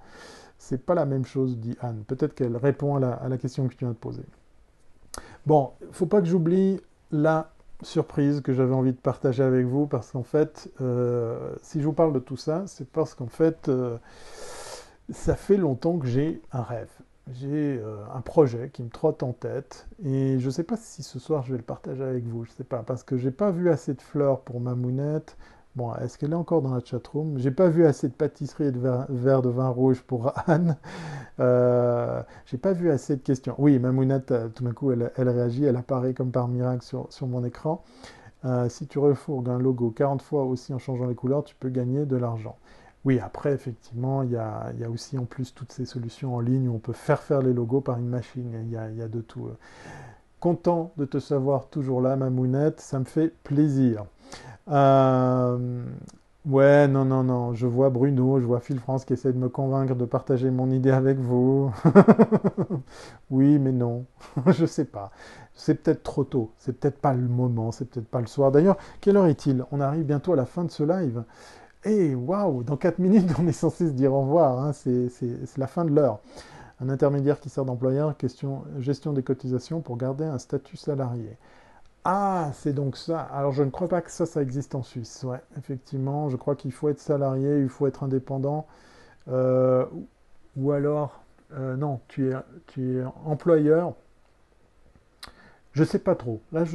C'est 0.57 0.83
pas 0.83 0.95
la 0.95 1.05
même 1.05 1.25
chose, 1.25 1.57
dit 1.59 1.77
Anne. 1.81 2.03
Peut-être 2.07 2.33
qu'elle 2.33 2.57
répond 2.57 2.95
à 2.95 3.27
la 3.27 3.37
question 3.37 3.67
que 3.67 3.73
tu 3.73 3.79
viens 3.85 3.89
de 3.89 3.97
poser. 3.97 4.23
Bon, 5.45 5.71
il 5.81 5.87
ne 5.87 5.93
faut 5.93 6.05
pas 6.05 6.21
que 6.21 6.27
j'oublie 6.27 6.79
la 7.11 7.51
surprise 7.81 8.41
que 8.41 8.53
j'avais 8.53 8.73
envie 8.73 8.93
de 8.93 8.97
partager 8.97 9.43
avec 9.43 9.65
vous, 9.65 9.87
parce 9.87 10.11
qu'en 10.11 10.23
fait, 10.23 10.71
euh, 10.81 11.53
si 11.61 11.81
je 11.81 11.85
vous 11.85 11.93
parle 11.93 12.13
de 12.13 12.19
tout 12.19 12.37
ça, 12.37 12.63
c'est 12.67 12.87
parce 12.87 13.13
qu'en 13.13 13.27
fait, 13.27 13.67
euh, 13.69 13.97
ça 15.09 15.35
fait 15.35 15.57
longtemps 15.57 15.97
que 15.97 16.07
j'ai 16.07 16.41
un 16.51 16.61
rêve. 16.61 16.91
J'ai 17.33 17.79
euh, 17.81 17.97
un 18.13 18.21
projet 18.21 18.69
qui 18.73 18.83
me 18.83 18.89
trotte 18.89 19.23
en 19.23 19.33
tête, 19.33 19.87
et 20.03 20.39
je 20.39 20.45
ne 20.45 20.51
sais 20.51 20.63
pas 20.63 20.77
si 20.77 21.03
ce 21.03 21.19
soir 21.19 21.43
je 21.43 21.51
vais 21.51 21.57
le 21.57 21.63
partager 21.63 22.03
avec 22.03 22.25
vous, 22.25 22.45
je 22.45 22.51
ne 22.51 22.55
sais 22.55 22.63
pas, 22.63 22.83
parce 22.83 23.03
que 23.03 23.17
j'ai 23.17 23.31
pas 23.31 23.51
vu 23.51 23.69
assez 23.69 23.93
de 23.93 24.01
fleurs 24.01 24.41
pour 24.41 24.59
ma 24.59 24.75
mounette, 24.75 25.37
Bon, 25.75 25.91
est-ce 25.95 26.19
qu'elle 26.19 26.33
est 26.33 26.35
encore 26.35 26.61
dans 26.61 26.75
la 26.75 26.81
chatroom? 26.85 27.39
J'ai 27.39 27.49
pas 27.49 27.67
vu 27.67 27.85
assez 27.87 28.07
de 28.07 28.13
pâtisserie 28.13 28.65
et 28.65 28.71
de 28.71 28.77
verre, 29.09 29.41
de 29.41 29.49
vin 29.49 29.69
rouge 29.69 30.03
pour 30.03 30.31
Anne. 30.47 30.77
Euh, 31.39 32.21
J'ai 32.45 32.59
pas 32.59 32.73
vu 32.73 32.91
assez 32.91 33.15
de 33.15 33.21
questions. 33.21 33.55
Oui, 33.57 33.79
Mamounette, 33.79 34.31
tout 34.53 34.63
d'un 34.63 34.73
coup, 34.73 34.91
elle, 34.91 35.11
réagit, 35.17 35.65
elle 35.65 35.75
apparaît 35.75 36.13
comme 36.13 36.31
par 36.31 36.47
miracle 36.47 36.85
sur, 36.85 37.27
mon 37.27 37.43
écran. 37.43 37.83
Euh, 38.45 38.69
si 38.69 38.85
tu 38.85 38.99
refourgues 38.99 39.49
un 39.49 39.57
logo 39.57 39.89
40 39.89 40.21
fois 40.21 40.43
aussi 40.43 40.75
en 40.75 40.77
changeant 40.77 41.07
les 41.07 41.15
couleurs, 41.15 41.43
tu 41.43 41.55
peux 41.55 41.69
gagner 41.69 42.05
de 42.05 42.17
l'argent. 42.17 42.57
Oui, 43.03 43.19
après, 43.19 43.51
effectivement, 43.51 44.21
il 44.21 44.31
y, 44.31 44.37
a, 44.37 44.71
aussi 44.91 45.17
en 45.17 45.25
plus 45.25 45.55
toutes 45.55 45.71
ces 45.71 45.85
solutions 45.85 46.35
en 46.35 46.39
ligne 46.39 46.69
où 46.69 46.75
on 46.75 46.79
peut 46.79 46.93
faire 46.93 47.23
faire 47.23 47.41
les 47.41 47.51
logos 47.51 47.81
par 47.81 47.97
une 47.97 48.07
machine. 48.07 48.53
Il 48.63 48.71
y 48.71 48.77
a, 48.77 49.07
de 49.07 49.21
tout. 49.21 49.49
Content 50.39 50.91
de 50.97 51.05
te 51.05 51.19
savoir 51.19 51.67
toujours 51.69 51.99
là, 51.99 52.15
Mamounette, 52.15 52.79
ça 52.79 52.99
me 52.99 53.05
fait 53.05 53.33
plaisir. 53.43 54.05
Euh, 54.69 55.85
ouais, 56.45 56.87
non, 56.87 57.05
non, 57.05 57.23
non. 57.23 57.53
Je 57.53 57.67
vois 57.67 57.89
Bruno, 57.89 58.39
je 58.39 58.45
vois 58.45 58.59
Phil 58.59 58.79
France 58.79 59.05
qui 59.05 59.13
essaie 59.13 59.33
de 59.33 59.37
me 59.37 59.49
convaincre 59.49 59.95
de 59.95 60.05
partager 60.05 60.49
mon 60.51 60.69
idée 60.71 60.91
avec 60.91 61.17
vous. 61.17 61.71
oui, 63.29 63.59
mais 63.59 63.71
non. 63.71 64.05
je 64.47 64.65
sais 64.65 64.85
pas. 64.85 65.11
C'est 65.53 65.75
peut-être 65.75 66.03
trop 66.03 66.23
tôt. 66.23 66.51
C'est 66.57 66.79
peut-être 66.79 66.99
pas 66.99 67.13
le 67.13 67.27
moment. 67.27 67.71
C'est 67.71 67.85
peut-être 67.85 68.07
pas 68.07 68.21
le 68.21 68.27
soir. 68.27 68.51
D'ailleurs, 68.51 68.77
quelle 69.01 69.17
heure 69.17 69.27
est-il? 69.27 69.65
On 69.71 69.81
arrive 69.81 70.05
bientôt 70.05 70.33
à 70.33 70.35
la 70.35 70.45
fin 70.45 70.63
de 70.63 70.71
ce 70.71 70.83
live. 70.83 71.23
Et 71.85 72.15
waouh, 72.15 72.63
dans 72.63 72.77
4 72.77 72.99
minutes, 72.99 73.29
on 73.39 73.47
est 73.47 73.51
censé 73.51 73.87
se 73.87 73.93
dire 73.93 74.13
au 74.13 74.21
revoir. 74.21 74.59
Hein. 74.59 74.73
C'est 74.73 75.57
la 75.57 75.67
fin 75.67 75.85
de 75.85 75.91
l'heure. 75.93 76.19
Un 76.81 76.89
intermédiaire 76.89 77.39
qui 77.39 77.49
sert 77.49 77.65
d'employeur, 77.65 78.17
question 78.17 78.63
gestion 78.79 79.13
des 79.13 79.23
cotisations 79.23 79.81
pour 79.81 79.97
garder 79.97 80.25
un 80.25 80.39
statut 80.39 80.77
salarié. 80.77 81.37
Ah, 82.05 82.51
c'est 82.53 82.73
donc 82.73 82.97
ça. 82.97 83.21
Alors, 83.21 83.53
je 83.53 83.63
ne 83.63 83.69
crois 83.69 83.87
pas 83.87 84.01
que 84.01 84.11
ça, 84.11 84.25
ça 84.25 84.41
existe 84.41 84.75
en 84.75 84.83
Suisse. 84.83 85.23
Ouais, 85.23 85.41
effectivement, 85.57 86.29
je 86.29 86.35
crois 86.35 86.55
qu'il 86.55 86.71
faut 86.73 86.89
être 86.89 86.99
salarié, 86.99 87.59
il 87.61 87.69
faut 87.69 87.87
être 87.87 88.03
indépendant. 88.03 88.67
Euh, 89.29 89.85
ou 90.57 90.71
alors, 90.71 91.23
euh, 91.53 91.75
non, 91.77 92.01
tu 92.09 92.31
es, 92.31 92.35
tu 92.67 92.97
es 92.99 93.03
employeur. 93.25 93.95
Je 95.71 95.81
ne 95.81 95.87
sais 95.87 95.99
pas 95.99 96.15
trop. 96.15 96.41
Là, 96.51 96.65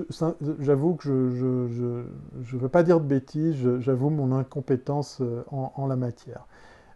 j'avoue 0.59 0.95
que 0.97 1.31
je 1.31 2.57
ne 2.57 2.61
veux 2.61 2.69
pas 2.69 2.83
dire 2.83 3.01
de 3.01 3.07
bêtises, 3.07 3.79
j'avoue 3.81 4.11
mon 4.11 4.33
incompétence 4.33 5.21
euh, 5.21 5.45
en, 5.53 5.73
en, 5.77 5.87
la 5.87 5.97
matière. 5.97 6.47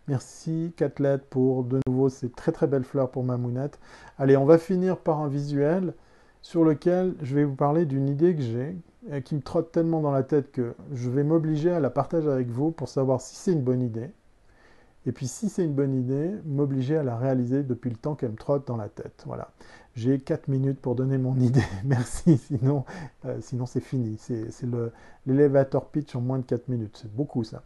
Merci, 0.08 0.72
Catlette, 0.76 1.28
pour 1.30 1.64
de 1.64 1.80
nouveau 1.86 2.08
ces 2.08 2.28
très 2.30 2.50
très 2.50 2.66
belles 2.66 2.84
fleurs 2.84 3.10
pour 3.10 3.22
ma 3.24 3.36
mounette. 3.36 3.78
Allez, 4.18 4.36
on 4.36 4.46
va 4.46 4.58
finir 4.58 4.98
par 4.98 5.20
un 5.20 5.28
visuel 5.28 5.94
sur 6.42 6.64
lequel 6.64 7.14
je 7.22 7.34
vais 7.34 7.44
vous 7.44 7.54
parler 7.54 7.86
d'une 7.86 8.08
idée 8.08 8.34
que 8.34 8.42
j'ai, 8.42 8.76
qui 9.24 9.34
me 9.34 9.40
trotte 9.40 9.72
tellement 9.72 10.00
dans 10.00 10.12
la 10.12 10.22
tête 10.22 10.52
que 10.52 10.74
je 10.92 11.10
vais 11.10 11.24
m'obliger 11.24 11.70
à 11.70 11.80
la 11.80 11.90
partager 11.90 12.28
avec 12.28 12.48
vous 12.48 12.70
pour 12.70 12.88
savoir 12.88 13.20
si 13.20 13.34
c'est 13.34 13.52
une 13.52 13.62
bonne 13.62 13.82
idée. 13.82 14.10
Et 15.06 15.12
puis 15.12 15.26
si 15.26 15.48
c'est 15.48 15.64
une 15.64 15.74
bonne 15.74 15.94
idée, 15.94 16.30
m'obliger 16.44 16.96
à 16.96 17.02
la 17.02 17.16
réaliser 17.16 17.64
depuis 17.64 17.90
le 17.90 17.96
temps 17.96 18.14
qu'elle 18.14 18.30
me 18.30 18.36
trotte 18.36 18.66
dans 18.68 18.76
la 18.76 18.88
tête. 18.88 19.24
Voilà. 19.26 19.50
J'ai 19.94 20.20
4 20.20 20.48
minutes 20.48 20.80
pour 20.80 20.94
donner 20.94 21.18
mon 21.18 21.36
idée. 21.40 21.64
Merci, 21.84 22.38
sinon, 22.38 22.84
euh, 23.24 23.38
sinon 23.40 23.66
c'est 23.66 23.80
fini. 23.80 24.16
C'est 24.18 24.46
pitch 25.92 26.14
en 26.14 26.20
moins 26.20 26.38
de 26.38 26.44
4 26.44 26.68
minutes. 26.68 26.98
C'est 27.02 27.12
beaucoup 27.12 27.42
ça 27.42 27.62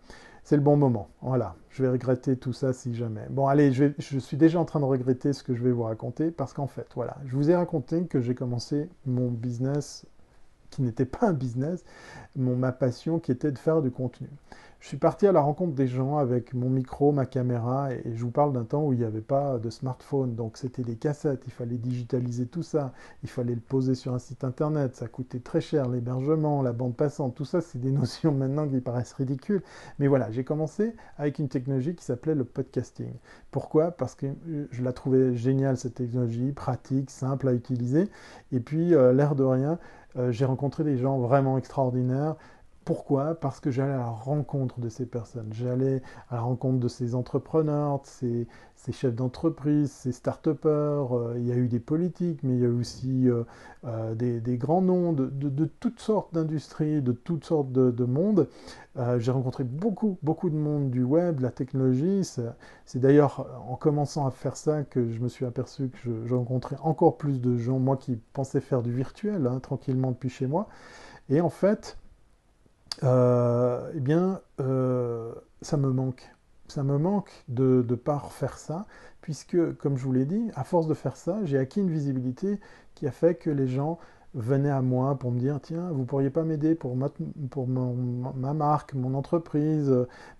c'est 0.47 0.55
le 0.55 0.63
bon 0.63 0.77
moment. 0.77 1.09
Voilà, 1.23 1.57
je 1.71 1.83
vais 1.83 1.89
regretter 1.89 2.37
tout 2.37 2.53
ça 2.53 2.73
si 2.73 2.95
jamais. 2.95 3.27
Bon, 3.31 3.49
allez, 3.49 3.73
je, 3.73 3.91
suis 4.21 4.37
déjà 4.37 4.61
en 4.61 4.65
train 4.65 4.79
de 4.79 4.85
regretter 4.85 5.33
ce 5.33 5.43
que 5.43 5.57
je 5.57 5.63
vais 5.65 5.73
vous 5.73 5.83
raconter 5.83 6.31
parce 6.31 6.53
qu'en 6.53 6.69
fait, 6.69 6.87
voilà, 6.95 7.17
je 7.27 7.35
vous 7.35 7.51
ai 7.51 7.57
raconté 7.57 8.07
que 8.07 8.21
j'ai 8.21 8.37
commencé 8.37 8.89
mon 9.07 9.29
business 9.29 10.07
qui 10.71 10.83
n'était 10.83 11.05
pas 11.05 11.31
un 11.31 11.33
business, 11.33 11.85
mon, 12.37 12.55
ma 12.55 12.71
passion 12.71 13.19
qui 13.19 13.33
était 13.33 13.51
de 13.51 13.59
faire 13.59 13.83
du 13.83 13.91
contenu. 13.91 14.29
Je 14.81 14.89
suis 14.89 14.99
parti 14.99 15.27
à 15.27 15.33
la 15.33 15.41
rencontre 15.41 15.75
des 15.75 15.89
gens 15.89 16.19
avec 16.19 16.55
mon 16.55 16.69
micro, 16.69 17.11
ma 17.11 17.27
caméra, 17.27 17.93
et 17.93 18.03
je 18.15 18.23
vous 18.23 18.31
parle 18.31 18.53
d'un 18.53 18.65
temps 18.65 18.85
où 18.85 18.93
il 18.93 18.99
n'y 18.99 19.05
avait 19.05 19.21
pas 19.21 19.59
de 19.59 19.71
smartphone, 19.71 20.35
donc 20.35 20.57
c'était 20.59 20.83
des 20.83 20.97
cassettes, 20.97 21.43
il 21.47 21.53
fallait 21.53 21.79
digitaliser 21.79 22.47
tout 22.47 22.63
ça, 22.63 22.93
il 23.23 23.29
fallait 23.29 23.55
le 23.55 23.61
poser 23.61 23.95
sur 23.95 24.15
un 24.15 24.19
site 24.19 24.45
internet, 24.45 24.95
ça 24.95 25.09
coûtait 25.09 25.41
très 25.41 25.61
cher, 25.61 25.89
l'hébergement, 25.89 26.63
la 26.63 26.73
bande 26.73 26.95
passante, 26.95 27.35
tout 27.35 27.45
ça, 27.45 27.61
c'est 27.61 27.81
des 27.81 27.91
notions 27.93 28.33
maintenant 28.33 28.69
qui 28.69 28.81
paraissent 28.81 29.15
ridicules. 29.15 29.63
Mais 29.99 30.07
voilà, 30.07 30.31
j'ai 30.31 30.45
commencé 30.45 30.95
avec 31.17 31.39
une 31.39 31.49
technologie 31.49 31.95
qui 31.95 32.05
s'appelait 32.05 32.35
le 32.35 32.45
podcasting. 32.45 33.13
Pourquoi? 33.51 33.91
Parce 33.91 34.15
que 34.15 34.27
euh, 34.27 34.69
je 34.71 34.83
la 34.85 34.93
trouvais 34.93 35.35
géniale, 35.35 35.79
cette 35.79 35.95
technologie, 35.95 36.53
pratique, 36.53 37.11
simple 37.11 37.49
à 37.49 37.53
utiliser, 37.55 38.09
et 38.53 38.61
puis, 38.61 38.95
euh, 38.95 39.13
l'air 39.13 39.35
de 39.35 39.43
rien, 39.43 39.79
euh, 40.17 40.33
j'ai 40.33 40.45
rencontré 40.45 40.85
des 40.85 40.97
gens 40.97 41.19
vraiment 41.19 41.59
extraordinaires, 41.59 42.37
pourquoi? 42.87 43.35
Parce 43.35 43.59
que 43.59 43.73
j'allais 43.73 43.95
à 43.95 43.99
la 43.99 44.11
rencontre 44.11 44.79
de 44.79 44.89
ces 44.89 45.07
personnes, 45.07 45.53
j'allais 45.53 46.03
à 46.31 46.37
la 46.37 46.43
rencontre 46.43 46.79
de 46.79 46.87
ces 46.87 47.17
entrepreneurs, 47.17 48.01
ces, 48.05 48.47
ces 48.77 48.93
chefs 48.93 49.17
d'entreprise, 49.17 49.91
ces 49.91 50.13
start-upers, 50.13 51.13
euh, 51.13 51.35
il 51.37 51.49
y 51.49 51.51
a 51.51 51.57
eu 51.57 51.67
des 51.67 51.81
politiques, 51.81 52.45
mais 52.45 52.55
il 52.55 52.61
y 52.61 52.65
a 52.65 52.69
eu 52.69 52.79
aussi 52.79 53.29
euh, 53.29 53.43
euh, 53.87 54.15
des, 54.15 54.57
grands 54.57 54.83
noms 54.83 55.13
de, 55.13 55.65
toutes 55.81 55.99
sortes 55.99 56.33
d'industries, 56.33 57.03
de 57.03 57.11
toutes 57.11 57.45
sortes 57.45 57.73
de, 57.73 58.05
mondes. 58.05 58.49
J'ai 59.19 59.33
rencontré 59.33 59.65
beaucoup, 59.65 60.17
beaucoup 60.23 60.49
de 60.49 60.55
monde 60.57 60.91
du 60.91 61.03
web, 61.03 61.39
de 61.39 61.43
la 61.43 61.51
technologie. 61.51 62.23
C'est 62.85 63.01
d'ailleurs 63.01 63.49
en 63.69 63.75
commençant 63.75 64.27
à 64.27 64.31
faire 64.31 64.57
ça 64.57 64.85
que 64.85 65.11
je 65.11 65.19
me 65.19 65.29
suis 65.29 65.45
aperçu 65.45 65.91
que 65.91 66.25
je, 66.25 66.35
rencontrais 66.35 66.77
encore 66.83 67.19
plus 67.19 67.41
de 67.41 67.57
gens, 67.57 67.81
moi 67.81 67.97
qui 67.97 68.17
pensais 68.33 68.61
faire 68.61 68.83
du 68.83 68.93
virtuel, 68.93 69.49
hein, 69.49 69.59
tranquillement 69.59 70.13
depuis 70.13 70.31
chez 70.31 70.47
moi. 70.47 70.69
Et 71.29 71.41
en 71.41 71.51
fait, 71.51 71.99
euh, 73.03 73.91
eh 73.95 74.01
bien, 74.01 74.41
euh, 74.61 75.33
ça 75.63 75.77
me 75.77 75.91
manque. 75.91 76.31
Ça 76.69 76.83
me 76.83 76.99
manque 76.99 77.31
de 77.49 77.85
ne 77.89 77.95
pas 77.95 78.19
refaire 78.19 78.59
ça, 78.59 78.87
puisque, 79.21 79.77
comme 79.77 79.97
je 79.97 80.05
vous 80.05 80.13
l'ai 80.13 80.27
dit, 80.27 80.51
à 80.55 80.65
force 80.65 80.89
de 80.89 80.95
faire 80.95 81.17
ça, 81.17 81.45
j'ai 81.45 81.59
acquis 81.59 81.81
une 81.81 81.91
visibilité 81.91 82.61
qui 82.95 83.07
a 83.07 83.13
fait 83.13 83.37
que 83.37 83.51
les 83.51 83.69
gens 83.69 83.99
venaient 84.37 84.71
à 84.71 84.83
moi 84.83 85.19
pour 85.19 85.33
me 85.33 85.39
dire 85.39 85.59
tiens, 85.63 85.91
vous 85.93 86.05
pourriez 86.05 86.29
pas 86.29 86.45
m'aider 86.45 86.75
pour, 86.75 86.95
ma, 86.95 87.09
pour 87.51 87.67
ma 87.67 88.55
marque, 88.55 88.93
mon 88.95 89.15
entreprise, 89.15 89.93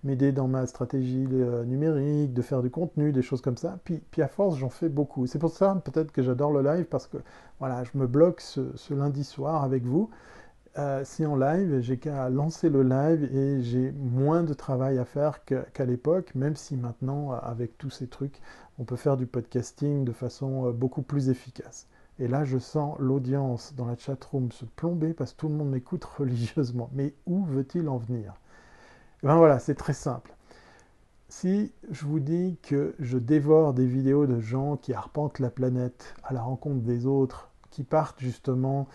m'aider 0.03 0.31
dans 0.31 0.47
ma 0.47 0.67
stratégie 0.67 1.27
euh, 1.31 1.65
numérique, 1.65 2.33
de 2.33 2.41
faire 2.43 2.61
du 2.61 2.69
contenu, 2.69 3.11
des 3.11 3.23
choses 3.23 3.41
comme 3.41 3.57
ça. 3.57 3.79
Puis, 3.83 4.01
puis 4.11 4.21
à 4.21 4.27
force, 4.27 4.57
j'en 4.57 4.69
fais 4.69 4.89
beaucoup. 4.89 5.25
C'est 5.25 5.39
pour 5.39 5.51
ça 5.51 5.81
peut-être 5.83 6.11
que 6.11 6.21
j'adore 6.21 6.51
le 6.51 6.61
live 6.61 6.85
parce 6.85 7.07
que 7.07 7.17
voilà, 7.59 7.83
je 7.83 7.97
me 7.97 8.05
bloque 8.07 8.39
ce, 8.41 8.93
lundi 8.93 9.23
soir 9.23 9.63
avec 9.63 9.83
vous. 9.83 10.09
Euh, 10.77 11.03
si 11.03 11.25
en 11.25 11.35
live, 11.35 11.79
j'ai 11.81 11.97
qu'à 11.97 12.29
lancer 12.29 12.69
le 12.69 12.83
live 12.83 13.23
et 13.35 13.63
j'ai 13.63 13.91
moins 13.91 14.43
de 14.43 14.53
travail 14.53 14.99
à 14.99 15.05
faire 15.05 15.43
qu'à 15.43 15.85
l'époque, 15.85 16.35
même 16.35 16.55
si 16.55 16.77
maintenant, 16.77 17.31
avec 17.31 17.77
tous 17.77 17.89
ces 17.89 18.07
trucs, 18.07 18.41
on 18.77 18.83
peut 18.83 18.95
faire 18.95 19.17
du 19.17 19.25
podcasting 19.25 20.05
de 20.05 20.11
façon 20.11 20.71
beaucoup 20.71 21.01
plus 21.01 21.29
efficace. 21.29 21.87
Et 22.19 22.27
là, 22.27 22.45
je 22.45 22.57
sens 22.57 22.97
l'audience 22.99 23.73
dans 23.75 23.85
la 23.85 23.95
chatroom 23.95 24.51
se 24.51 24.65
plomber 24.65 25.13
parce 25.13 25.33
que 25.33 25.37
tout 25.37 25.49
le 25.49 25.55
monde 25.55 25.69
m'écoute 25.69 26.03
religieusement. 26.17 26.89
Mais 26.93 27.13
où 27.25 27.43
veut-il 27.43 27.89
en 27.89 27.97
venir? 27.97 28.35
Ben 29.23 29.35
voilà, 29.35 29.59
c'est 29.59 29.75
très 29.75 29.93
simple. 29.93 30.33
Si 31.29 31.73
je 31.91 32.05
vous 32.05 32.19
dis 32.19 32.57
que 32.61 32.95
je 32.99 33.17
dévore 33.17 33.73
des 33.73 33.85
vidéos 33.85 34.25
de 34.27 34.39
gens 34.39 34.77
qui 34.77 34.93
arpentent 34.93 35.39
la 35.39 35.49
planète 35.49 36.15
à 36.23 36.33
la 36.33 36.41
rencontre 36.41 36.81
des 36.81 37.05
autres, 37.05 37.49
qui 37.69 37.83
partent 37.83 38.19
justement 38.19 38.87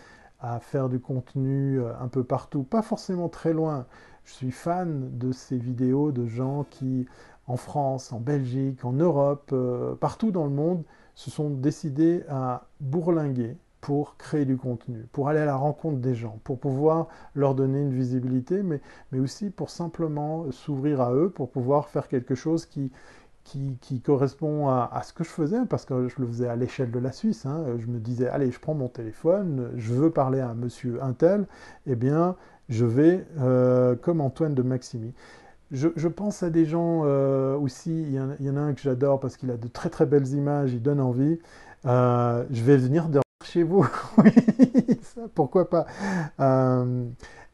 à 0.43 0.59
faire 0.59 0.89
du 0.89 0.99
contenu 0.99 1.79
euh, 1.79 1.93
un 1.99 2.09
peu 2.09 2.23
partout, 2.23 2.63
pas 2.63 2.81
forcément 2.81 3.29
très 3.29 3.53
loin, 3.53 3.87
je 4.25 4.33
suis 4.33 4.51
fan 4.51 5.17
de 5.17 5.31
ces 5.31 5.57
vidéos 5.57 6.11
de 6.11 6.27
gens 6.27 6.65
qui, 6.69 7.07
en 7.47 7.57
France, 7.57 8.11
en 8.11 8.19
Belgique, 8.19 8.83
en 8.85 8.93
Europe, 8.93 9.49
euh, 9.53 9.95
partout 9.95 10.31
dans 10.31 10.43
le 10.43 10.51
monde, 10.51 10.83
se 11.15 11.31
sont 11.31 11.49
décidés 11.49 12.23
à 12.29 12.67
bourlinguer 12.81 13.57
pour 13.79 14.17
créer 14.17 14.45
du 14.45 14.57
contenu, 14.57 15.07
pour 15.11 15.27
aller 15.29 15.39
à 15.39 15.45
la 15.45 15.55
rencontre 15.55 15.97
des 15.97 16.15
gens, 16.15 16.39
pour 16.43 16.59
pouvoir 16.59 17.07
leur 17.35 17.55
donner 17.55 17.81
une 17.81 17.93
visibilité, 17.93 18.63
mais, 18.63 18.81
mais 19.11 19.19
aussi 19.19 19.49
pour 19.49 19.69
simplement 19.69 20.51
s'ouvrir 20.51 21.01
à 21.01 21.13
eux, 21.13 21.29
pour 21.29 21.51
pouvoir 21.51 21.89
faire 21.89 22.07
quelque 22.07 22.35
chose 22.35 22.65
qui, 22.65 22.91
qui, 23.43 24.01
correspond 24.01 24.69
à, 24.69 25.01
ce 25.03 25.13
que 25.13 25.23
je 25.23 25.29
faisais, 25.29 25.59
parce 25.69 25.85
que 25.85 26.07
je 26.07 26.15
le 26.19 26.27
faisais 26.27 26.47
à 26.47 26.55
l'échelle 26.55 26.91
de 26.91 26.99
la 26.99 27.11
Suisse. 27.11 27.45
Hein. 27.45 27.65
Je 27.77 27.87
me 27.87 27.99
disais, 27.99 28.27
allez, 28.27 28.51
je 28.51 28.59
prends 28.59 28.73
mon 28.73 28.87
téléphone, 28.87 29.71
je 29.75 29.93
veux 29.93 30.09
parler 30.09 30.39
à 30.39 30.49
un 30.49 30.53
monsieur 30.53 31.03
Intel, 31.03 31.47
eh 31.85 31.95
bien, 31.95 32.35
je 32.69 32.85
vais, 32.85 33.25
euh, 33.39 33.95
comme 33.95 34.21
Antoine 34.21 34.55
de 34.55 34.63
Maximi, 34.63 35.13
je, 35.71 36.07
pense 36.07 36.43
à 36.43 36.51
des 36.51 36.65
gens 36.65 37.01
euh, 37.05 37.57
aussi, 37.57 38.03
il 38.03 38.13
y, 38.13 38.49
en, 38.49 38.57
a 38.57 38.59
un 38.59 38.73
que 38.73 38.81
j'adore 38.81 39.19
parce 39.19 39.37
qu'il 39.37 39.49
a 39.49 39.57
de 39.57 39.67
très 39.67 39.89
très 39.89 40.05
belles 40.05 40.27
images, 40.27 40.71
il 40.71 40.83
donne 40.83 41.01
envie. 41.01 41.39
Euh, 41.85 42.43
je 42.51 42.61
vais 42.63 42.77
venir 42.77 43.05
dormir 43.05 43.23
chez 43.43 43.63
vous, 43.63 43.85
oui, 44.19 44.31
pourquoi 45.33 45.69
pas. 45.69 45.87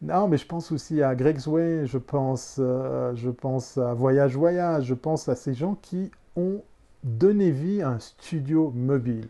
Euh, 0.04 0.14
non, 0.14 0.28
mais 0.28 0.38
je 0.38 0.45
pense 0.45 0.72
aussi 0.72 1.02
à 1.02 1.16
Greg's 1.16 1.47
Way, 1.47 1.86
je 1.86 1.97
pense, 1.97 2.56
je 2.58 3.30
pense 3.30 3.78
à 3.78 3.93
Voyage 3.93 4.36
Voyage, 4.36 4.86
je 4.86 4.93
pense 4.93 5.30
à 5.30 5.36
ces 5.36 5.54
gens 5.54 5.76
qui 5.82 6.12
ont 6.36 6.62
donné 7.04 7.52
vie 7.52 7.82
à 7.82 7.89
un 7.89 8.00
studio 8.00 8.72
mobile. 8.76 9.30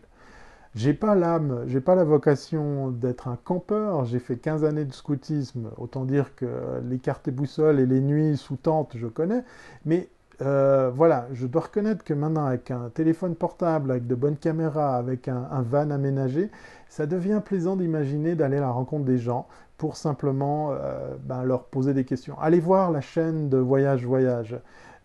J'ai 0.76 0.94
pas 0.94 1.16
l'âme, 1.16 1.64
j'ai 1.66 1.80
pas 1.80 1.96
la 1.96 2.04
vocation 2.04 2.90
d'être 2.90 3.26
un 3.26 3.36
campeur. 3.42 4.04
J'ai 4.04 4.20
fait 4.20 4.36
15 4.36 4.64
années 4.64 4.84
de 4.84 4.92
scoutisme. 4.92 5.70
Autant 5.78 6.04
dire 6.04 6.36
que 6.36 6.46
les 6.88 6.98
cartes 6.98 7.26
et 7.26 7.32
boussoles 7.32 7.80
et 7.80 7.86
les 7.86 8.00
nuits 8.00 8.36
sous 8.36 8.56
tente, 8.56 8.92
je 8.96 9.08
connais. 9.08 9.42
Mais 9.84 10.08
euh, 10.42 10.90
voilà, 10.94 11.26
je 11.32 11.46
dois 11.46 11.62
reconnaître 11.62 12.04
que 12.04 12.14
maintenant, 12.14 12.46
avec 12.46 12.70
un 12.70 12.88
téléphone 12.88 13.34
portable, 13.34 13.90
avec 13.90 14.06
de 14.06 14.14
bonnes 14.14 14.36
caméras, 14.36 14.96
avec 14.96 15.26
un, 15.26 15.62
van 15.62 15.90
aménagé, 15.90 16.50
ça 16.88 17.06
devient 17.06 17.42
plaisant 17.44 17.74
d'imaginer 17.76 18.36
d'aller 18.36 18.58
à 18.58 18.60
la 18.60 18.70
rencontre 18.70 19.04
des 19.04 19.18
gens 19.18 19.48
pour 19.80 19.96
simplement 19.96 20.72
euh, 20.72 21.16
ben, 21.24 21.42
leur 21.42 21.64
poser 21.64 21.94
des 21.94 22.04
questions. 22.04 22.38
Allez 22.38 22.60
voir 22.60 22.90
la 22.90 23.00
chaîne 23.00 23.48
de 23.48 23.56
Voyage 23.56 24.04
Voyage. 24.04 24.58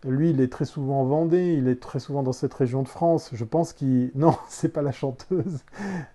Lui, 0.04 0.28
il 0.28 0.40
est 0.42 0.52
très 0.52 0.66
souvent 0.66 1.00
en 1.00 1.04
Vendée, 1.06 1.54
il 1.54 1.66
est 1.66 1.80
très 1.80 1.98
souvent 1.98 2.22
dans 2.22 2.34
cette 2.34 2.52
région 2.52 2.82
de 2.82 2.88
France. 2.88 3.30
Je 3.32 3.44
pense 3.44 3.72
qu'il... 3.72 4.10
Non, 4.14 4.34
c'est 4.50 4.68
pas 4.68 4.82
la 4.82 4.92
chanteuse. 4.92 5.64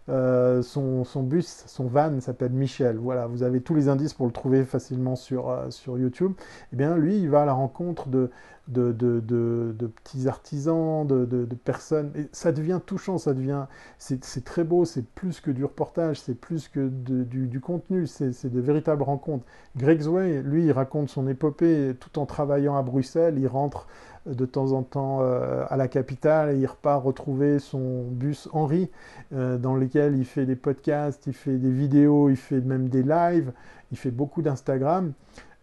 Euh, 0.09 0.61
son, 0.61 1.03
bus, 1.23 1.63
son 1.65 1.85
van 1.85 2.21
s'appelle 2.21 2.51
Michel. 2.51 2.97
Voilà, 2.97 3.25
vous 3.25 3.41
avez 3.41 3.61
tous 3.61 3.73
les 3.73 3.89
indices 3.89 4.13
pour 4.13 4.27
le 4.27 4.31
trouver 4.31 4.63
facilement 4.63 5.15
sur, 5.15 5.49
euh, 5.49 5.71
sur 5.71 5.97
YouTube. 5.97 6.33
Eh 6.71 6.75
bien, 6.75 6.95
lui, 6.95 7.17
il 7.17 7.31
va 7.31 7.41
à 7.41 7.45
la 7.45 7.53
rencontre 7.53 8.09
de, 8.09 8.29
de, 8.67 8.91
de, 8.91 9.87
petits 9.87 10.27
artisans, 10.27 11.05
de, 11.05 11.47
personnes. 11.63 12.11
Et 12.15 12.27
ça 12.31 12.51
devient 12.51 12.79
touchant, 12.85 13.17
ça 13.17 13.33
devient. 13.33 13.65
C'est 13.97 14.43
très 14.43 14.63
beau, 14.63 14.85
c'est 14.85 15.05
plus 15.05 15.39
que 15.39 15.51
du 15.51 15.65
reportage, 15.65 16.19
c'est 16.21 16.35
plus 16.35 16.67
que 16.67 16.87
du, 16.87 17.47
du, 17.47 17.59
contenu, 17.59 18.07
c'est 18.07 18.51
de 18.51 18.59
véritables 18.59 19.03
rencontres. 19.03 19.45
Greg 19.75 20.01
Zway, 20.01 20.41
lui, 20.41 20.65
il 20.65 20.71
raconte 20.71 21.09
son 21.09 21.27
épopée 21.27 21.95
tout 21.99 22.19
en 22.19 22.25
travaillant 22.25 22.75
à 22.75 22.81
Bruxelles. 22.81 23.37
Il 23.37 23.47
rentre 23.47 23.87
de 24.25 24.45
temps 24.45 24.71
en 24.71 24.83
temps 24.83 25.19
euh, 25.21 25.65
à 25.69 25.77
la 25.77 25.87
capitale 25.87 26.55
et 26.55 26.59
il 26.59 26.65
repart 26.67 27.03
retrouver 27.03 27.59
son 27.59 28.03
bus 28.03 28.47
Henri 28.53 28.89
euh, 29.33 29.57
dans 29.57 29.75
lequel 29.75 30.15
il 30.17 30.25
fait 30.25 30.45
des 30.45 30.55
podcasts, 30.55 31.25
il 31.27 31.33
fait 31.33 31.57
des 31.57 31.71
vidéos, 31.71 32.29
il 32.29 32.35
fait 32.35 32.61
même 32.61 32.87
des 32.87 33.03
lives, 33.03 33.51
il 33.91 33.97
fait 33.97 34.11
beaucoup 34.11 34.41
d'Instagram. 34.41 35.13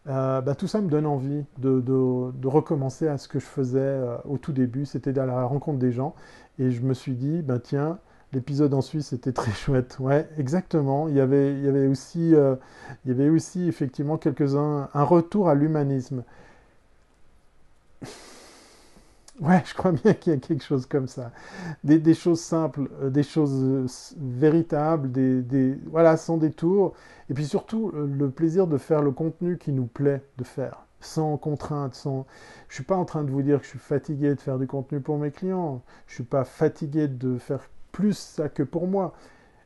Euh, 0.09 0.41
bah, 0.41 0.55
tout 0.55 0.67
ça 0.67 0.81
me 0.81 0.89
donne 0.89 1.07
envie 1.07 1.45
de, 1.59 2.47
recommencer 2.47 3.09
à 3.09 3.19
ce 3.19 3.29
que 3.29 3.39
je 3.39 3.45
faisais 3.45 3.79
euh, 3.79 4.17
au 4.25 4.39
tout 4.39 4.53
début, 4.53 4.87
c'était 4.87 5.13
d'aller 5.13 5.33
à 5.33 5.37
la 5.37 5.45
rencontre 5.45 5.79
des 5.79 5.93
gens. 5.93 6.15
Et 6.59 6.71
je 6.71 6.81
me 6.83 6.95
suis 6.95 7.15
dit, 7.15 7.43
ben 7.43 7.59
tiens, 7.59 7.99
l'épisode 8.33 8.73
en 8.75 8.81
Suisse 8.81 9.13
était 9.13 9.33
très 9.33 9.53
chouette. 9.55 9.99
Ouais, 10.01 10.29
exactement. 10.39 11.09
Il 11.09 11.15
y 11.15 11.21
avait, 11.21 11.53
il 11.53 11.65
y 11.65 11.69
avait, 11.69 11.87
aussi, 11.87 12.35
euh, 12.35 12.57
il 13.05 13.11
y 13.11 13.15
avait 13.15 13.29
aussi 13.29 13.69
effectivement 13.69 14.17
quelques-uns, 14.17 14.89
un 14.95 15.05
retour 15.05 15.49
à 15.49 15.55
l'humanisme. 15.55 16.23
Ouais, 19.41 19.63
je 19.65 19.73
crois 19.75 19.93
bien 19.93 20.15
qu'il 20.15 20.33
y 20.33 20.37
a 20.37 20.39
quelque 20.39 20.65
chose 20.65 20.87
comme 20.87 21.07
ça. 21.07 21.31
Des, 21.85 22.15
choses 22.15 22.41
simples, 22.41 22.89
euh, 23.01 23.09
des 23.09 23.23
choses 23.23 23.63
euh, 23.63 23.87
véritables, 24.19 25.13
des, 25.13 25.79
voilà, 25.87 26.17
sans 26.17 26.39
détour. 26.39 26.95
Et 27.31 27.35
puis 27.35 27.47
surtout, 27.47 27.93
euh, 27.95 28.07
le 28.07 28.31
plaisir 28.31 28.67
de 28.67 28.79
faire 28.79 29.01
le 29.01 29.13
contenu 29.13 29.57
qui 29.57 29.71
nous 29.71 29.87
plaît 29.87 30.23
de 30.39 30.45
faire, 30.45 30.87
sans 31.01 31.37
contrainte. 31.37 31.95
Sans... 31.95 32.27
Je 32.69 32.73
ne 32.73 32.75
suis 32.77 32.85
pas 32.85 32.97
en 32.97 33.05
train 33.05 33.23
de 33.23 33.31
vous 33.31 33.43
dire 33.43 33.59
que 33.59 33.65
je 33.65 33.71
suis 33.71 33.79
fatigué 33.79 34.35
de 34.35 34.41
faire 34.41 34.59
du 34.59 34.67
contenu 34.67 35.01
pour 35.01 35.19
mes 35.19 35.31
clients. 35.31 35.83
Je 36.07 36.13
ne 36.13 36.15
suis 36.17 36.25
pas 36.25 36.45
fatigué 36.45 37.07
de 37.07 37.39
faire 37.39 37.61
plus 37.93 38.19
ça 38.19 38.49
que 38.49 38.65
pour 38.65 38.89
moi. 38.89 39.15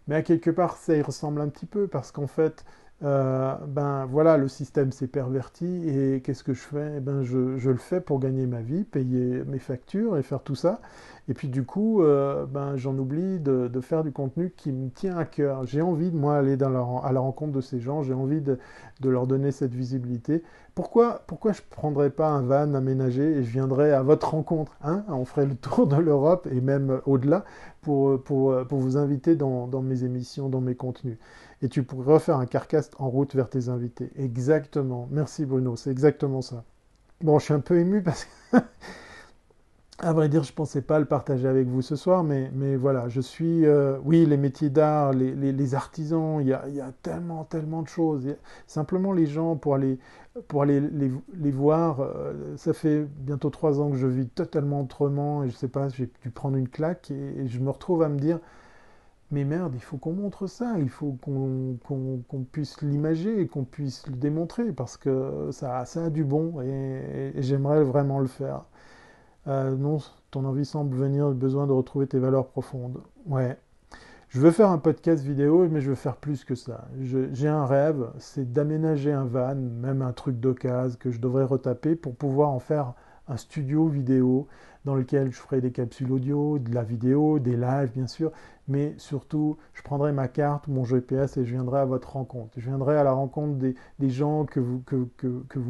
Mais 0.06 0.16
à 0.16 0.22
quelque 0.22 0.50
part, 0.50 0.76
ça 0.76 0.94
y 0.96 1.00
ressemble 1.00 1.40
un 1.40 1.48
petit 1.48 1.66
peu 1.66 1.86
parce 1.86 2.12
qu'en 2.12 2.26
fait, 2.26 2.64
euh, 3.04 3.54
ben 3.66 4.06
voilà, 4.06 4.36
le 4.36 4.46
système 4.46 4.92
s'est 4.92 5.08
perverti 5.08 5.88
et 5.88 6.20
qu'est-ce 6.20 6.44
que 6.44 6.54
je 6.54 6.60
fais? 6.60 6.94
Eh 6.98 7.00
ben 7.00 7.22
je, 7.22 7.36
le 7.36 7.76
fais 7.76 8.00
pour 8.00 8.20
gagner 8.20 8.46
ma 8.46 8.60
vie, 8.60 8.84
payer 8.84 9.42
mes 9.44 9.58
factures 9.58 10.16
et 10.16 10.22
faire 10.22 10.42
tout 10.42 10.54
ça. 10.54 10.80
Et 11.28 11.34
puis 11.34 11.48
du 11.48 11.64
coup, 11.64 12.02
euh, 12.02 12.46
ben, 12.46 12.76
j'en 12.76 12.96
oublie 12.98 13.40
de, 13.40 13.68
faire 13.80 14.04
du 14.04 14.12
contenu 14.12 14.52
qui 14.56 14.70
me 14.72 14.90
tient 14.90 15.16
à 15.16 15.24
cœur. 15.24 15.66
J'ai 15.66 15.82
envie 15.82 16.10
de 16.10 16.16
moi 16.16 16.36
aller 16.36 16.56
à 16.62 16.68
la 16.68 17.20
rencontre 17.20 17.52
de 17.52 17.60
ces 17.60 17.80
gens, 17.80 18.02
j'ai 18.02 18.14
envie 18.14 18.40
de, 18.40 18.58
leur 19.04 19.26
donner 19.26 19.50
cette 19.50 19.74
visibilité. 19.74 20.42
Pourquoi, 20.74 21.22
pourquoi 21.26 21.52
je 21.52 21.60
prendrais 21.68 22.10
pas 22.10 22.28
un 22.28 22.42
van 22.42 22.72
aménagé 22.74 23.22
et 23.22 23.42
je 23.42 23.50
viendrais 23.50 23.92
à 23.92 24.02
votre 24.02 24.30
rencontre 24.30 24.76
hein? 24.82 25.04
On 25.08 25.24
ferait 25.24 25.44
le 25.44 25.54
tour 25.56 25.86
de 25.86 25.96
l'Europe 25.96 26.48
et 26.50 26.60
même 26.60 27.00
au-delà 27.04 27.44
pour, 27.82 28.22
pour, 28.22 28.66
pour, 28.66 28.78
vous 28.78 28.96
inviter 28.96 29.36
dans, 29.36 29.66
dans 29.66 29.82
mes 29.82 30.04
émissions, 30.04 30.48
dans 30.48 30.60
mes 30.60 30.74
contenus 30.74 31.18
et 31.62 31.68
tu 31.68 31.84
pourrais 31.84 32.14
refaire 32.14 32.36
un 32.38 32.46
carcast 32.46 32.94
en 32.98 33.08
route 33.08 33.34
vers 33.34 33.48
tes 33.48 33.68
invités. 33.68 34.10
Exactement. 34.16 35.08
Merci 35.10 35.46
Bruno, 35.46 35.76
c'est 35.76 35.90
exactement 35.90 36.42
ça. 36.42 36.64
Bon, 37.22 37.38
je 37.38 37.44
suis 37.44 37.54
un 37.54 37.60
peu 37.60 37.78
ému 37.78 38.02
parce 38.02 38.24
que, 38.24 38.58
à 39.98 40.12
vrai 40.12 40.28
dire, 40.28 40.42
je 40.42 40.50
ne 40.50 40.56
pensais 40.56 40.82
pas 40.82 40.98
le 40.98 41.04
partager 41.04 41.46
avec 41.46 41.68
vous 41.68 41.82
ce 41.82 41.96
soir, 41.96 42.24
mais, 42.24 42.50
mais 42.54 42.76
voilà, 42.76 43.08
je 43.08 43.20
suis, 43.20 43.66
euh, 43.66 43.98
oui, 44.04 44.26
les 44.26 44.36
métiers 44.36 44.70
d'art, 44.70 45.12
les, 45.12 45.34
les, 45.34 45.74
artisans, 45.74 46.38
il 46.40 46.48
y, 46.48 46.52
a, 46.52 46.68
y, 46.68 46.80
a, 46.80 46.92
tellement, 47.02 47.44
tellement 47.44 47.82
de 47.82 47.88
choses. 47.88 48.26
simplement 48.66 49.12
les 49.12 49.26
gens, 49.26 49.56
pour 49.56 49.74
aller, 49.74 49.98
pour 50.48 50.62
aller 50.62 50.80
les, 50.80 51.10
les 51.34 51.50
voir, 51.50 52.00
euh, 52.00 52.56
ça 52.56 52.72
fait 52.72 53.06
bientôt 53.18 53.50
trois 53.50 53.80
ans 53.80 53.90
que 53.90 53.96
je 53.96 54.06
vis 54.06 54.26
totalement 54.28 54.80
autrement, 54.82 55.44
et 55.44 55.48
je 55.48 55.54
ne 55.54 55.58
sais 55.58 55.68
pas, 55.68 55.88
j'ai 55.88 56.10
dû 56.22 56.30
prendre 56.30 56.56
une 56.56 56.68
claque, 56.68 57.10
et 57.10 57.46
je 57.46 57.60
me 57.60 57.70
retrouve 57.70 58.02
à 58.02 58.08
me 58.08 58.18
dire, 58.18 58.40
mais 59.32 59.44
merde, 59.44 59.72
il 59.74 59.80
faut 59.80 59.96
qu'on 59.96 60.12
montre 60.12 60.46
ça, 60.46 60.74
il 60.78 60.90
faut 60.90 61.16
qu'on 61.22 62.44
puisse 62.52 62.82
l'imager 62.82 63.46
qu'on 63.48 63.64
puisse 63.64 64.06
le 64.06 64.14
démontrer 64.14 64.72
parce 64.72 64.98
que 64.98 65.48
ça, 65.52 65.86
ça 65.86 66.04
a 66.04 66.10
du 66.10 66.22
bon 66.22 66.60
et, 66.60 67.32
j'aimerais 67.38 67.82
vraiment 67.82 68.20
le 68.20 68.26
faire. 68.26 68.66
Euh, 69.48 69.76
non, 69.76 69.98
ton 70.30 70.44
envie 70.44 70.64
semble 70.64 70.96
venir 70.96 71.30
du 71.30 71.38
besoin 71.38 71.66
de 71.66 71.72
retrouver 71.72 72.06
tes 72.06 72.18
valeurs 72.18 72.46
profondes. 72.46 73.02
Ouais. 73.26 73.58
Je 74.28 74.40
veux 74.40 74.50
faire 74.50 74.70
un 74.70 74.78
podcast 74.78 75.22
vidéo, 75.22 75.68
mais 75.70 75.82
je 75.82 75.90
veux 75.90 75.94
faire 75.94 76.16
plus 76.16 76.44
que 76.44 76.54
ça. 76.54 76.88
J'ai 77.00 77.48
un 77.48 77.66
rêve, 77.66 78.08
c'est 78.18 78.50
d'aménager 78.50 79.12
un 79.12 79.26
van, 79.26 79.54
même 79.54 80.00
un 80.00 80.12
truc 80.12 80.40
d'occasion 80.40 80.96
que 80.98 81.10
je 81.10 81.20
devrais 81.20 81.44
retaper 81.44 81.96
pour 81.96 82.14
pouvoir 82.14 82.48
en 82.48 82.58
faire 82.58 82.94
un 83.28 83.36
studio 83.36 83.88
vidéo 83.88 84.46
dans 84.84 84.94
lequel 84.94 85.30
je 85.30 85.36
ferai 85.36 85.60
des 85.60 85.70
capsules 85.70 86.10
audio, 86.10 86.58
de 86.58 86.74
la 86.74 86.82
vidéo, 86.82 87.38
des 87.38 87.56
lives 87.56 87.92
bien 87.92 88.06
sûr, 88.06 88.32
mais 88.68 88.94
surtout 88.98 89.56
je 89.74 89.82
prendrai 89.82 90.12
ma 90.12 90.28
carte, 90.28 90.68
mon 90.68 90.84
GPS 90.84 91.36
et 91.36 91.44
je 91.44 91.52
viendrai 91.52 91.80
à 91.80 91.84
votre 91.84 92.12
rencontre. 92.12 92.52
Je 92.56 92.68
viendrai 92.68 92.96
à 92.96 93.04
la 93.04 93.12
rencontre 93.12 93.58
des, 93.58 93.74
gens 94.10 94.44
que 94.44 94.60
vous, 94.60 94.82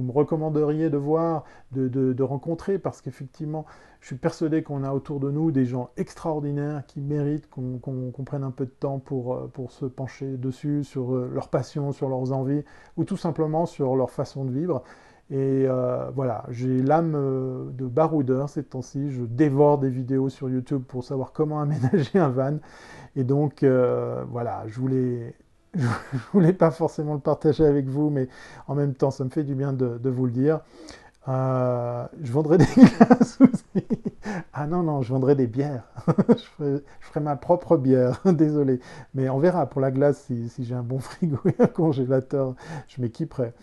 me 0.03 0.13
recommanderiez 0.13 0.91
de 0.91 0.97
voir, 0.97 1.45
de, 1.73 1.89
de, 1.89 2.23
rencontrer, 2.23 2.79
parce 2.79 3.01
qu'effectivement, 3.01 3.67
je 4.01 4.09
suis 4.09 4.17
persuadé 4.17 4.63
qu'on 4.63 4.83
a 4.83 4.93
autour 4.93 5.21
de 5.21 5.31
nous 5.31 5.53
des 5.53 5.65
gens 5.65 5.91
extraordinaires 5.97 6.85
qui 6.87 7.01
méritent 7.01 7.49
qu'on 7.49 8.25
prenne 8.25 8.45
un 8.45 8.51
peu 8.51 8.65
de 8.65 8.71
temps 8.71 8.99
pour, 8.99 9.35
euh, 9.35 9.51
pour 9.53 9.73
se 9.73 9.85
pencher 9.85 10.37
dessus, 10.37 10.85
sur 10.85 11.15
euh, 11.15 11.31
leur 11.33 11.49
passion, 11.49 11.93
sur 11.93 12.09
leurs 12.09 12.33
envies, 12.33 12.65
ou 12.97 13.05
tout 13.05 13.17
simplement 13.17 13.67
sur 13.67 13.95
leur 13.97 14.11
façon 14.11 14.45
de 14.45 14.53
vivre. 14.53 14.83
Et 15.31 15.65
euh, 15.67 16.11
voilà, 16.15 16.45
j'ai 16.51 16.83
l'âme 16.83 17.15
euh, 17.15 17.71
de 17.71 17.87
baroudeur 17.87 18.51
ces 18.51 18.63
temps-ci. 18.65 19.11
Je 19.11 19.23
dévore 19.23 19.79
des 19.79 19.89
vidéos 19.89 20.29
sur 20.29 20.51
YouTube 20.51 20.83
pour 20.87 21.05
savoir 21.05 21.33
comment 21.33 21.61
aménager 21.63 22.19
un 22.19 22.29
van. 22.29 22.59
Et 23.17 23.25
donc, 23.25 23.63
euh, 23.63 24.25
voilà, 24.29 24.65
je 24.67 24.79
voulais, 24.79 25.35
je 25.75 25.87
voulais 26.33 26.53
pas 26.53 26.71
forcément 26.71 27.15
le 27.15 27.21
partager 27.21 27.65
avec 27.65 27.87
vous, 27.87 28.11
mais 28.11 28.29
en 28.67 28.75
même 28.75 28.95
temps, 28.95 29.11
ça 29.11 29.25
me 29.25 29.31
fait 29.31 29.45
du 29.45 29.55
bien 29.55 29.73
de, 29.73 30.11
vous 30.11 30.27
le 30.27 30.33
dire. 30.33 30.61
je 31.27 32.33
vendrai 32.33 32.59
des 32.59 32.67
glaces 32.77 33.39
aussi. 33.41 33.87
Ah 34.53 34.67
non, 34.67 34.83
non, 34.83 35.01
je 35.01 35.13
vendrai 35.13 35.35
des 35.35 35.47
bières. 35.47 35.85
je, 36.29 36.81
ferai, 37.01 37.21
ma 37.21 37.37
propre 37.37 37.79
bière, 37.79 38.21
désolé. 38.27 38.81
Mais 39.15 39.31
on 39.31 39.39
verra 39.39 39.65
pour 39.67 39.81
la 39.81 39.91
glace 39.91 40.25
si, 40.27 40.51
si 40.51 40.65
j'ai 40.65 40.75
un 40.75 40.83
bon 40.83 40.99
frigo 40.99 41.39
et 41.47 41.55
un 41.59 41.67
congélateur, 41.69 42.55
je 42.89 43.01
m'équiperai. 43.01 43.55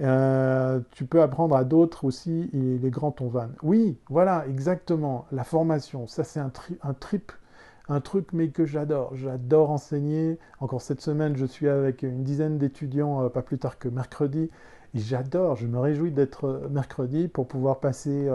Euh, 0.00 0.80
tu 0.92 1.04
peux 1.04 1.22
apprendre 1.22 1.56
à 1.56 1.64
d'autres 1.64 2.04
aussi, 2.04 2.50
il 2.52 2.84
est 2.84 2.90
grand 2.90 3.10
ton 3.10 3.28
van. 3.28 3.48
Oui, 3.62 3.98
voilà, 4.08 4.44
exactement. 4.48 5.26
La 5.32 5.44
formation, 5.44 6.06
ça 6.06 6.22
c'est 6.24 6.40
un, 6.40 6.50
trip, 6.50 7.32
un 7.88 8.00
truc 8.00 8.28
mais 8.32 8.48
que 8.50 8.64
j'adore. 8.64 9.14
J'adore 9.16 9.70
enseigner. 9.70 10.38
Encore 10.60 10.82
cette 10.82 11.00
semaine, 11.00 11.36
je 11.36 11.46
suis 11.46 11.68
avec 11.68 12.02
une 12.02 12.22
dizaine 12.22 12.58
d'étudiants, 12.58 13.24
euh, 13.24 13.28
pas 13.28 13.42
plus 13.42 13.58
tard 13.58 13.78
que 13.78 13.88
mercredi. 13.88 14.50
J'adore, 14.94 15.56
je 15.56 15.66
me 15.66 15.78
réjouis 15.78 16.10
d'être 16.10 16.46
euh, 16.46 16.68
mercredi 16.70 17.28
pour 17.28 17.46
pouvoir 17.46 17.80
passer 17.80 18.28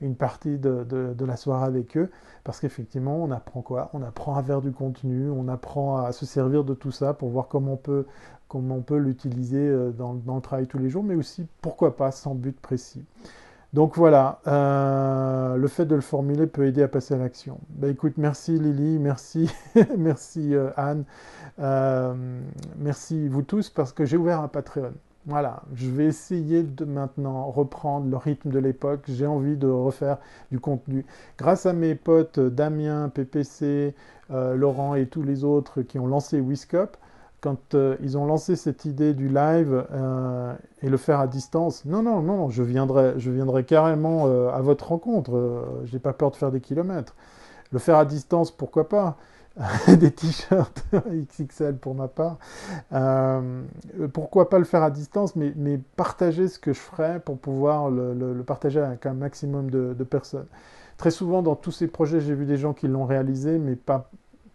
une 0.00 0.16
partie 0.16 0.58
de, 0.58 1.14
la 1.24 1.36
soirée 1.36 1.66
avec 1.66 1.96
eux. 1.96 2.10
Parce 2.44 2.60
qu'effectivement, 2.60 3.16
on 3.22 3.30
apprend 3.30 3.62
quoi? 3.62 3.90
On 3.92 4.02
apprend 4.02 4.36
à 4.36 4.42
faire 4.42 4.62
du 4.62 4.72
contenu, 4.72 5.28
on 5.30 5.48
apprend 5.48 5.98
à 5.98 6.12
se 6.12 6.24
servir 6.24 6.64
de 6.64 6.74
tout 6.74 6.90
ça 6.90 7.12
pour 7.14 7.28
voir 7.28 7.48
comment 7.48 7.72
on 8.52 8.82
peut 8.82 8.96
l'utiliser 8.96 9.68
euh, 9.68 9.90
dans, 9.90 10.12
le 10.14 10.40
travail 10.40 10.66
tous 10.66 10.78
les 10.78 10.88
jours, 10.88 11.04
mais 11.04 11.14
aussi, 11.14 11.46
pourquoi 11.60 11.96
pas, 11.96 12.10
sans 12.10 12.34
but 12.34 12.58
précis. 12.58 13.04
Donc 13.72 13.96
voilà, 13.96 14.40
euh, 14.48 15.56
le 15.56 15.68
fait 15.68 15.84
de 15.84 15.94
le 15.94 16.00
formuler 16.00 16.48
peut 16.48 16.66
aider 16.66 16.82
à 16.82 16.88
passer 16.88 17.14
à 17.14 17.18
l'action. 17.18 17.58
Ben 17.68 17.90
écoute, 17.90 18.14
merci 18.16 18.58
Lily, 18.58 18.98
merci, 18.98 19.48
merci 19.96 20.56
euh, 20.56 20.70
Anne, 20.76 21.04
merci 22.78 23.28
vous 23.28 23.42
tous 23.42 23.70
parce 23.70 23.92
que 23.92 24.04
j'ai 24.04 24.16
ouvert 24.16 24.40
un 24.40 24.48
Patreon. 24.48 24.92
Voilà, 25.26 25.62
je 25.74 25.90
vais 25.90 26.06
essayer 26.06 26.62
de 26.62 26.84
maintenant 26.84 27.50
reprendre 27.50 28.08
le 28.08 28.16
rythme 28.16 28.50
de 28.50 28.58
l'époque. 28.58 29.02
J'ai 29.06 29.26
envie 29.26 29.56
de 29.56 29.66
refaire 29.66 30.18
du 30.50 30.58
contenu. 30.58 31.04
Grâce 31.38 31.66
à 31.66 31.72
mes 31.72 31.94
potes 31.94 32.40
Damien, 32.40 33.10
PPC, 33.10 33.94
Laurent 34.30 34.94
et 34.94 35.06
tous 35.06 35.22
les 35.22 35.44
autres 35.44 35.82
qui 35.82 35.98
ont 35.98 36.06
lancé 36.06 36.40
Wiscop, 36.40 36.96
quand 37.40 37.74
euh, 37.74 37.96
ils 38.02 38.18
ont 38.18 38.26
lancé 38.26 38.56
cette 38.56 38.84
idée 38.84 39.14
du 39.14 39.28
live 39.28 39.86
euh, 39.92 40.54
et 40.82 40.88
le 40.88 40.96
faire 40.96 41.20
à 41.20 41.26
distance, 41.26 41.84
non, 41.84 42.02
non, 42.02 42.20
non, 42.20 42.50
je 42.50 42.62
viendrai, 42.62 43.14
je 43.16 43.30
viendrai 43.30 43.64
carrément 43.64 44.26
euh, 44.26 44.50
à 44.50 44.60
votre 44.60 44.88
rencontre. 44.88 45.32
je 45.84 45.92
n'ai 45.92 45.98
pas 45.98 46.12
peur 46.12 46.30
de 46.30 46.36
faire 46.36 46.50
des 46.50 46.60
kilomètres. 46.60 47.14
Le 47.72 47.78
faire 47.78 47.96
à 47.96 48.04
distance, 48.04 48.50
pourquoi 48.50 48.88
pas? 48.88 49.16
Des 49.88 50.10
t-shirts 50.10 50.84
XXL 51.10 51.76
pour 51.76 51.94
ma 51.94 52.08
part. 52.08 52.38
pourquoi 54.12 54.48
pas 54.48 54.58
le 54.58 54.64
faire 54.64 54.82
à 54.82 54.90
distance, 54.90 55.34
mais, 55.36 55.80
partager 55.96 56.48
ce 56.48 56.58
que 56.58 56.72
je 56.72 56.78
ferai 56.78 57.20
pour 57.20 57.38
pouvoir 57.38 57.90
le, 57.90 58.42
partager 58.46 58.80
avec 58.80 59.06
un 59.06 59.14
maximum 59.14 59.70
de, 59.70 59.94
de 59.94 60.04
personnes. 60.04 60.46
Très 60.96 61.10
souvent, 61.10 61.42
dans 61.42 61.56
tous 61.56 61.72
ces 61.72 61.86
projets, 61.86 62.20
j'ai 62.20 62.34
vu 62.34 62.44
des 62.44 62.58
gens 62.58 62.74
qui 62.74 62.86
l'ont 62.86 63.06
réalisé, 63.06 63.58
mais 63.58 63.74
pas, 63.74 64.10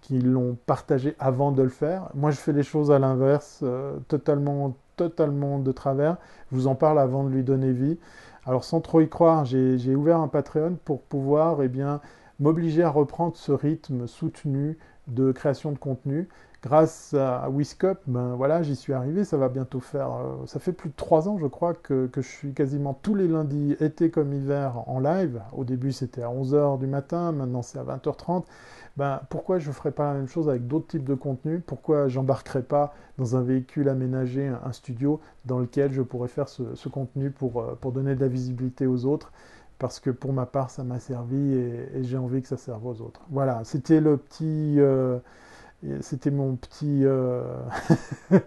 qui 0.06 0.20
l'ont 0.20 0.56
partagé 0.68 1.16
avant 1.18 1.52
de 1.52 1.64
le 1.64 1.70
faire. 1.70 2.10
Moi, 2.14 2.30
je 2.30 2.38
fais 2.38 2.54
les 2.54 2.62
choses 2.62 2.92
à 2.92 3.00
l'inverse, 3.00 3.62
euh, 3.64 3.98
totalement, 4.08 4.78
totalement 4.98 5.58
de 5.58 5.72
travers. 5.72 6.18
Je 6.52 6.56
vous 6.56 6.68
en 6.68 6.76
parle 6.76 7.00
avant 7.00 7.24
de 7.24 7.30
lui 7.30 7.42
donner 7.42 7.72
vie. 7.72 7.98
Alors, 8.46 8.64
sans 8.64 8.82
trop 8.82 9.02
y 9.02 9.10
croire, 9.10 9.46
j'ai 9.46 9.96
ouvert 9.96 10.20
un 10.20 10.28
Patreon 10.28 10.78
pour 10.86 11.02
pouvoir 11.02 11.64
eh 11.64 11.68
bien, 11.68 12.02
m'obliger 12.40 12.84
à 12.84 12.90
reprendre 12.90 13.36
ce 13.36 13.52
rythme 13.52 14.08
soutenu 14.08 14.78
de 15.08 15.32
création 15.32 15.72
de 15.72 15.78
contenu. 15.78 16.28
Grâce 16.64 17.14
à 17.14 17.48
Wiscop, 17.52 18.00
ben 18.08 18.34
voilà, 18.34 18.64
j'y 18.64 18.76
suis 18.76 18.92
arrivé. 18.92 19.24
Ça 19.24 19.38
va 19.38 19.50
bientôt 19.50 19.80
faire, 19.80 20.12
euh, 20.14 20.46
ça 20.48 20.60
fait 20.60 20.72
plus 20.72 20.90
de 20.90 20.96
trois 20.96 21.30
ans, 21.30 21.38
je 21.38 21.46
crois, 21.46 21.76
que, 21.76 22.10
je 22.16 22.22
suis 22.22 22.54
quasiment 22.54 22.96
tous 23.04 23.14
les 23.14 23.28
lundis, 23.28 23.76
été 23.80 24.10
comme 24.10 24.34
hiver, 24.34 24.84
en 24.90 25.00
live. 25.00 25.42
Au 25.54 25.64
début, 25.64 25.92
c'était 25.92 26.24
à 26.24 26.30
11h 26.30 26.80
du 26.80 26.88
matin, 26.88 27.32
maintenant 27.32 27.62
c'est 27.62 27.78
à 27.78 27.84
20h30 27.84 28.46
ben, 28.98 29.22
pourquoi 29.30 29.60
je 29.60 29.68
ne 29.68 29.74
ferais 29.74 29.92
pas 29.92 30.14
la 30.14 30.14
même 30.14 30.28
chose 30.28 30.48
avec 30.48 30.68
d'autres 30.68 30.88
types 30.88 31.04
de 31.04 31.16
contenus? 31.16 31.62
Pourquoi 31.66 32.08
j'embarquerais 32.08 32.64
pas 32.64 32.94
dans 33.18 33.36
un 33.36 33.42
véhicule 33.42 33.90
aménagé, 33.90 34.48
un 34.48 34.72
studio, 34.72 35.20
dans 35.44 35.60
lequel 35.60 35.92
je 35.92 36.02
pourrais 36.02 36.30
faire 36.30 36.48
ce, 36.48 36.88
contenu 36.88 37.28
euh, 37.28 37.76
pour 37.76 37.92
donner 37.92 38.16
de 38.16 38.22
la 38.22 38.30
visibilité 38.30 38.88
aux 38.88 39.06
autres? 39.06 39.34
Parce 39.80 40.00
que 40.00 40.10
pour 40.10 40.34
ma 40.34 40.46
part, 40.46 40.70
ça 40.70 40.84
m'a 40.84 41.00
servi 41.00 41.54
et, 41.54 42.04
j'ai 42.04 42.18
envie 42.18 42.42
que 42.42 42.48
ça 42.48 42.58
serve 42.58 42.86
aux 42.86 43.02
autres. 43.02 43.22
Voilà, 43.30 43.62
c'était 43.64 44.02
le 44.02 44.18
petit... 44.18 44.76
Euh, 44.80 45.20
c'était 46.02 46.32
mon 46.32 46.56
petit... 46.56 47.02
Euh, 47.04 47.44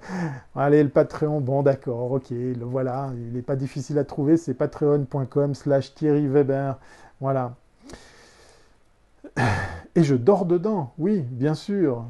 allez, 0.56 0.82
le 0.82 0.88
Patreon, 0.88 1.40
bon 1.40 1.62
d'accord, 1.62 2.10
ok, 2.12 2.30
le 2.30 2.64
voilà, 2.64 3.10
il 3.14 3.32
n'est 3.32 3.42
pas 3.42 3.56
difficile 3.56 3.98
à 3.98 4.04
trouver, 4.04 4.36
c'est 4.36 4.54
patreon.com 4.54 5.54
slash 5.54 5.94
Thierry 5.94 6.26
Weber. 6.26 6.78
Voilà. 7.20 7.54
Et 9.94 10.02
je 10.02 10.14
dors 10.14 10.46
dedans, 10.46 10.92
oui, 10.98 11.20
bien 11.20 11.54
sûr. 11.54 12.04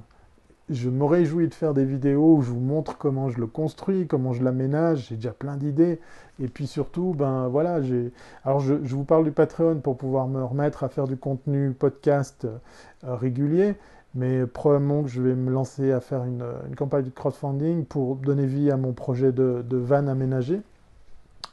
Je 0.70 0.90
me 0.90 1.04
réjouis 1.04 1.48
de 1.48 1.54
faire 1.54 1.72
des 1.72 1.84
vidéos 1.84 2.36
où 2.36 2.42
je 2.42 2.50
vous 2.50 2.60
montre 2.60 2.98
comment 2.98 3.30
je 3.30 3.40
le 3.40 3.46
construis, 3.46 4.06
comment 4.06 4.34
je 4.34 4.44
l'aménage, 4.44 5.06
j'ai 5.08 5.16
déjà 5.16 5.32
plein 5.32 5.56
d'idées. 5.56 5.98
Et 6.41 6.49
puis 6.49 6.66
surtout, 6.66 7.14
ben 7.16 7.49
voilà, 7.49 7.82
j'ai. 7.82 8.12
Alors 8.45 8.61
je, 8.61 8.74
vous 8.74 9.05
parle 9.05 9.24
du 9.24 9.32
Patreon 9.32 9.80
pour 9.80 9.97
pouvoir 9.97 10.28
me 10.28 10.43
remettre 10.45 10.84
à 10.84 10.89
faire 10.89 11.09
du 11.09 11.16
contenu 11.16 11.72
podcast 11.72 12.45
euh, 12.45 13.14
régulier, 13.14 13.74
mais 14.14 14.47
probablement 14.47 15.03
que 15.03 15.09
je 15.09 15.20
vais 15.20 15.34
me 15.34 15.51
lancer 15.51 15.91
à 15.93 16.01
faire 16.01 16.24
une, 16.24 16.45
campagne 16.76 17.05
de 17.05 17.11
crowdfunding 17.11 17.84
pour 17.84 18.16
donner 18.16 18.47
vie 18.47 18.70
à 18.70 18.76
mon 18.76 18.93
projet 18.93 19.32
de, 19.32 19.64
de 19.68 19.76
van 19.76 20.07
aménagé. 20.07 20.61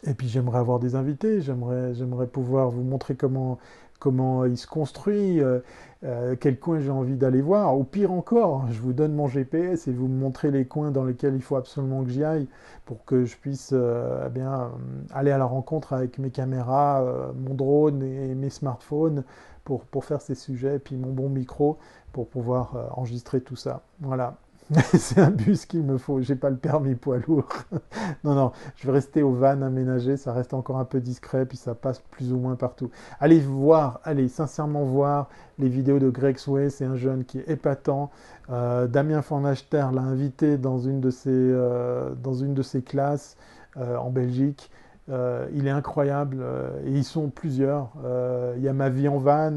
Et 0.07 0.13
puis 0.13 0.27
j'aimerais 0.27 0.59
avoir 0.59 0.79
des 0.79 0.95
invités, 0.95 1.41
j'aimerais 1.41 2.27
pouvoir 2.27 2.69
vous 2.69 2.83
montrer 2.83 3.15
comment 3.15 3.57
comment 4.05 4.45
il 4.45 4.55
se 4.55 4.67
construit, 4.67 5.41
euh, 5.41 5.61
euh, 6.03 6.35
quel 6.39 6.59
coin 6.59 6.79
j'ai 6.79 6.91
envie 6.91 7.15
d'aller 7.15 7.41
voir. 7.41 7.75
Ou 7.75 7.83
pire 7.83 8.11
encore, 8.11 8.67
je 8.69 8.79
vous 8.79 8.93
donne 8.93 9.15
mon 9.15 9.27
GPS 9.27 9.87
et 9.87 9.91
vous 9.91 10.07
me 10.07 10.19
montrez 10.19 10.51
les 10.51 10.65
coins 10.65 10.91
dans 10.91 11.03
lesquels 11.03 11.33
il 11.33 11.41
faut 11.41 11.55
absolument 11.55 12.03
que 12.03 12.11
j'y 12.11 12.23
aille 12.23 12.47
pour 12.85 13.03
que 13.03 13.25
je 13.25 13.35
puisse 13.35 13.71
euh, 13.73 14.29
eh 14.35 15.15
aller 15.15 15.31
à 15.31 15.39
la 15.39 15.45
rencontre 15.45 15.93
avec 15.93 16.19
mes 16.19 16.29
caméras, 16.29 17.03
mon 17.35 17.55
drone 17.55 18.03
et 18.03 18.35
mes 18.35 18.51
smartphones 18.51 19.23
pour, 19.63 19.85
pour 19.85 20.05
faire 20.05 20.21
ces 20.21 20.35
sujets, 20.35 20.75
et 20.75 20.79
puis 20.79 20.97
mon 20.97 21.11
bon 21.11 21.27
micro 21.27 21.79
pour 22.13 22.27
pouvoir 22.27 22.91
enregistrer 22.95 23.41
tout 23.41 23.55
ça. 23.55 23.81
Voilà. 24.01 24.35
c'est 24.97 25.19
un 25.19 25.29
bus 25.29 25.67
qu'il 25.67 25.83
me 25.83 25.97
faut, 25.99 26.21
j'ai 26.21 26.35
pas 26.35 26.49
le 26.49 26.57
permis 26.57 26.95
poids 26.95 27.19
lourd. 27.27 27.47
non, 28.23 28.33
non, 28.33 28.51
je 28.75 28.87
vais 28.87 28.93
rester 28.93 29.21
au 29.21 29.31
van 29.31 29.61
aménagé, 29.61 30.17
ça 30.17 30.33
reste 30.33 30.55
encore 30.55 30.79
un 30.79 30.85
peu 30.85 30.99
discret, 30.99 31.45
puis 31.45 31.57
ça 31.57 31.75
passe 31.75 31.99
plus 31.99 32.33
ou 32.33 32.37
moins 32.37 32.55
partout. 32.55 32.89
Allez 33.19 33.39
voir, 33.39 33.99
allez 34.03 34.27
sincèrement 34.27 34.83
voir 34.83 35.29
les 35.59 35.69
vidéos 35.69 35.99
de 35.99 36.09
Greg 36.09 36.37
Sway, 36.37 36.71
c'est 36.71 36.85
un 36.85 36.95
jeune 36.95 37.25
qui 37.25 37.39
est 37.39 37.49
épatant. 37.49 38.09
Euh, 38.49 38.87
Damien 38.87 39.21
Fornachter 39.21 39.85
l'a 39.93 40.01
invité 40.01 40.57
dans 40.57 40.79
une 40.79 40.99
de 40.99 41.11
ses, 41.11 41.29
euh, 41.29 42.15
dans 42.15 42.33
une 42.33 42.55
de 42.55 42.63
ses 42.63 42.81
classes 42.81 43.37
euh, 43.77 43.97
en 43.97 44.09
Belgique. 44.09 44.71
il 45.53 45.67
est 45.67 45.71
incroyable 45.71 46.43
et 46.83 46.89
ils 46.89 47.03
sont 47.03 47.29
plusieurs. 47.29 47.91
Il 48.57 48.63
y 48.63 48.67
a 48.67 48.73
ma 48.73 48.89
vie 48.89 49.07
en 49.07 49.19
van. 49.19 49.53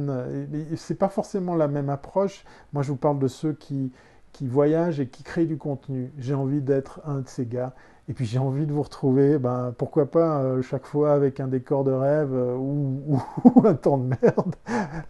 C'est 0.77 0.99
pas 0.99 1.09
forcément 1.09 1.55
la 1.55 1.69
même 1.69 1.89
approche. 1.89 2.45
Moi, 2.75 2.83
je 2.83 2.91
vous 2.91 2.99
parle 2.99 3.19
de 3.19 3.29
ceux 3.29 3.55
qui, 3.55 3.91
qui 4.33 4.47
voyage 4.47 5.01
et 5.01 5.09
qui 5.09 5.23
crée 5.23 5.47
du 5.47 5.57
contenu. 5.57 6.13
J'ai 6.19 6.35
envie 6.35 6.61
d'être 6.61 7.01
un 7.05 7.21
de 7.21 7.29
ces 7.29 7.47
gars. 7.47 7.75
Et 8.09 8.15
puis 8.15 8.25
j'ai 8.25 8.39
envie 8.39 8.65
de 8.65 8.73
vous 8.73 8.83
retrouver, 8.83 9.39
ben, 9.39 9.75
pourquoi 9.77 10.11
pas 10.11 10.41
euh, 10.41 10.63
chaque 10.63 10.87
fois 10.87 11.13
avec 11.13 11.41
un 11.41 11.47
décor 11.47 11.85
de 11.85 11.91
rêve 11.91 12.33
euh, 12.33 12.57
ou, 12.57 13.21
un 13.67 13.75
temps 13.75 13.99
de 13.99 14.05
merde 14.05 14.57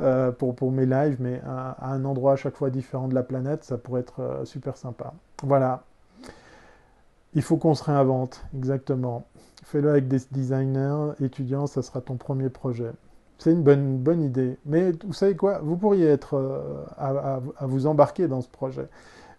euh, 0.01 0.33
pour, 0.33 0.57
pour 0.57 0.73
mes 0.73 0.85
lives, 0.85 1.17
mais 1.21 1.41
à, 1.47 1.93
un 1.93 2.05
endroit 2.05 2.33
à 2.33 2.37
chaque 2.37 2.57
fois 2.57 2.71
différent 2.71 3.07
de 3.07 3.15
la 3.15 3.23
planète, 3.23 3.63
ça 3.63 3.79
pourrait 3.79 4.01
être 4.01 4.41
super 4.45 4.77
sympa. 4.77 5.13
Voilà. 5.45 5.85
Il 7.35 7.43
faut 7.43 7.57
qu'on 7.57 7.77
se 7.77 7.85
réinvente, 7.85 8.45
exactement. 8.57 9.29
Fais-le 9.63 9.91
avec 9.91 10.09
des 10.09 10.19
designers, 10.33 11.13
étudiants, 11.21 11.69
ça 11.69 11.83
sera 11.83 12.01
ton 12.01 12.17
premier 12.17 12.49
projet. 12.49 12.91
C'est 13.39 13.53
une 13.53 13.63
bonne, 13.63 13.99
bonne 13.99 14.23
idée. 14.23 14.59
Mais 14.67 14.93
vous 15.05 15.13
savez 15.13 15.37
quoi? 15.37 15.61
Vous 15.61 15.77
pourriez 15.77 16.07
être 16.07 16.63
à, 16.97 17.41
vous 17.61 17.87
embarquer 17.87 18.29
dans 18.29 18.41
ce 18.41 18.49
projet. 18.49 18.89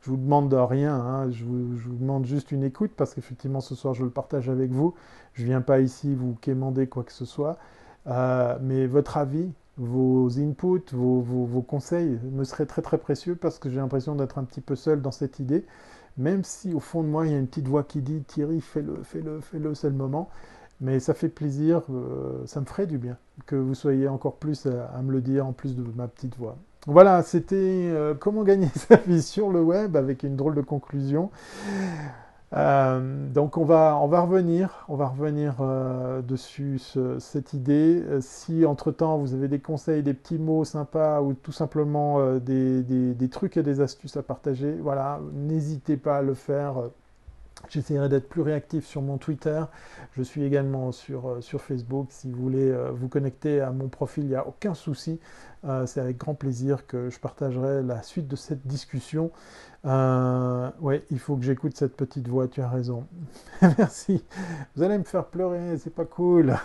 Je 0.01 0.09
vous 0.09 0.17
demande 0.17 0.49
de 0.49 0.55
rien, 0.55 0.95
hein. 0.95 1.29
je, 1.29 1.43
vous, 1.43 1.97
demande 1.99 2.25
juste 2.25 2.53
une 2.53 2.63
écoute 2.63 2.91
parce 2.95 3.13
qu'effectivement 3.13 3.59
ce 3.59 3.75
soir 3.75 3.93
je 3.93 4.05
le 4.05 4.09
partage 4.09 4.49
avec 4.49 4.71
vous. 4.71 4.93
Je 5.33 5.41
ne 5.43 5.47
viens 5.47 5.61
pas 5.61 5.81
ici 5.81 6.15
vous 6.15 6.37
quémander 6.39 6.87
quoi 6.87 7.03
que 7.03 7.11
ce 7.11 7.25
soit. 7.25 7.57
mais 8.61 8.87
votre 8.87 9.17
avis, 9.17 9.51
vos 9.77 10.39
inputs, 10.39 10.93
vos, 10.93 11.61
conseils 11.67 12.19
me 12.31 12.43
seraient 12.43 12.65
très 12.65 12.81
très 12.81 12.97
précieux 12.97 13.35
parce 13.35 13.59
que 13.59 13.69
j'ai 13.69 13.77
l'impression 13.77 14.15
d'être 14.15 14.37
un 14.37 14.43
petit 14.43 14.61
peu 14.61 14.75
seul 14.75 15.01
dans 15.01 15.11
cette 15.11 15.39
idée. 15.39 15.65
Même 16.17 16.43
si 16.43 16.73
au 16.73 16.79
fond 16.79 17.01
de 17.03 17.07
moi 17.07 17.25
il 17.25 17.31
y 17.31 17.35
a 17.35 17.37
une 17.37 17.47
petite 17.47 17.67
voix 17.67 17.83
qui 17.83 18.01
dit 18.01 18.21
Thierry, 18.23 18.61
fais-le, 18.61 19.03
fais-le, 19.03 19.39
fais-le, 19.41 19.75
c'est 19.75 19.89
le 19.89 19.95
moment. 19.95 20.29
Mais 20.81 20.99
ça 20.99 21.13
fait 21.13 21.27
plaisir, 21.27 21.81
euh, 21.91 22.41
ça 22.45 22.61
me 22.61 22.65
ferait 22.65 22.87
du 22.87 22.97
bien 22.97 23.17
que 23.45 23.55
vous 23.55 23.75
soyez 23.75 24.07
encore 24.07 24.35
plus 24.35 24.65
à, 24.65 25.01
me 25.01 25.11
le 25.11 25.21
dire 25.21 25.45
en 25.45 25.51
plus 25.51 25.75
de 25.75 25.83
ma 25.95 26.07
petite 26.07 26.37
voix. 26.37 26.55
Voilà, 26.87 27.21
c'était 27.21 27.55
euh, 27.57 28.13
comment 28.17 28.43
gagner 28.43 28.69
sa 28.75 28.95
vie 28.95 29.21
sur 29.21 29.49
le 29.49 29.61
web 29.61 29.97
avec 29.97 30.23
une 30.23 30.37
drôle 30.37 30.55
de 30.55 30.61
conclusion. 30.61 31.31
Euh, 32.55 33.27
donc 33.31 33.57
on 33.57 33.65
va, 33.65 33.99
on 34.01 34.07
va 34.07 34.21
revenir, 34.21 34.85
on 34.87 34.95
va 34.95 35.07
revenir 35.07 35.55
dessus 36.25 36.79
cette 37.19 37.53
idée. 37.53 38.01
Si 38.21 38.65
entre-temps 38.65 39.17
vous 39.17 39.33
avez 39.33 39.49
des 39.49 39.59
conseils, 39.59 40.01
des 40.01 40.13
petits 40.13 40.39
mots 40.39 40.63
sympas 40.63 41.21
ou 41.21 41.33
tout 41.33 41.51
simplement 41.51 42.37
des, 42.37 42.83
des, 42.83 43.29
trucs 43.29 43.57
et 43.57 43.63
des 43.63 43.81
astuces 43.81 44.15
à 44.15 44.23
partager, 44.23 44.77
voilà, 44.81 45.19
n'hésitez 45.33 45.97
pas 45.97 46.19
à 46.19 46.21
le 46.21 46.33
faire. 46.33 46.75
J'essaierai 47.69 48.09
d'être 48.09 48.27
plus 48.27 48.41
réactif 48.41 48.85
sur 48.85 49.01
mon 49.01 49.17
Twitter. 49.17 49.61
Je 50.13 50.23
suis 50.23 50.43
également 50.43 50.91
sur, 50.91 51.37
sur 51.41 51.61
Facebook. 51.61 52.07
Si 52.09 52.29
vous 52.31 52.41
voulez 52.41 52.73
vous 52.93 53.07
connecter 53.07 53.61
à 53.61 53.71
mon 53.71 53.87
profil, 53.87 54.23
il 54.23 54.29
n'y 54.29 54.35
a 54.35 54.47
aucun 54.47 54.73
souci. 54.73 55.19
C'est 55.85 55.99
avec 55.99 56.17
grand 56.17 56.35
plaisir 56.35 56.87
que 56.87 57.09
je 57.09 57.19
partagerai 57.19 57.83
la 57.83 58.01
suite 58.01 58.27
de 58.27 58.35
cette 58.35 58.65
discussion. 58.65 59.31
Euh, 59.85 60.69
ouais, 60.81 61.03
il 61.09 61.19
faut 61.19 61.37
que 61.37 61.43
j'écoute 61.43 61.75
cette 61.77 61.95
petite 61.95 62.27
voix, 62.27 62.47
tu 62.47 62.61
as 62.61 62.69
raison. 62.69 63.05
Merci. 63.61 64.23
Vous 64.75 64.83
allez 64.83 64.97
me 64.97 65.03
faire 65.03 65.25
pleurer, 65.25 65.77
c'est 65.77 65.93
pas 65.93 66.05
cool. 66.05 66.55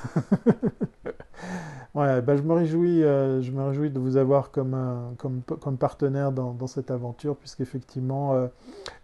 ouais, 1.94 2.22
bah, 2.22 2.36
je 2.36 2.42
me 2.42 2.52
réjouis, 2.52 3.04
euh, 3.04 3.40
je 3.40 3.52
me 3.52 3.62
réjouis 3.62 3.90
de 3.90 4.00
vous 4.00 4.16
avoir 4.16 4.50
comme, 4.50 5.14
comme, 5.18 5.42
comme 5.42 5.76
partenaire 5.76 6.32
dans, 6.32 6.66
cette 6.66 6.90
aventure, 6.90 7.36
puisqu'effectivement, 7.36 8.34
euh, 8.34 8.46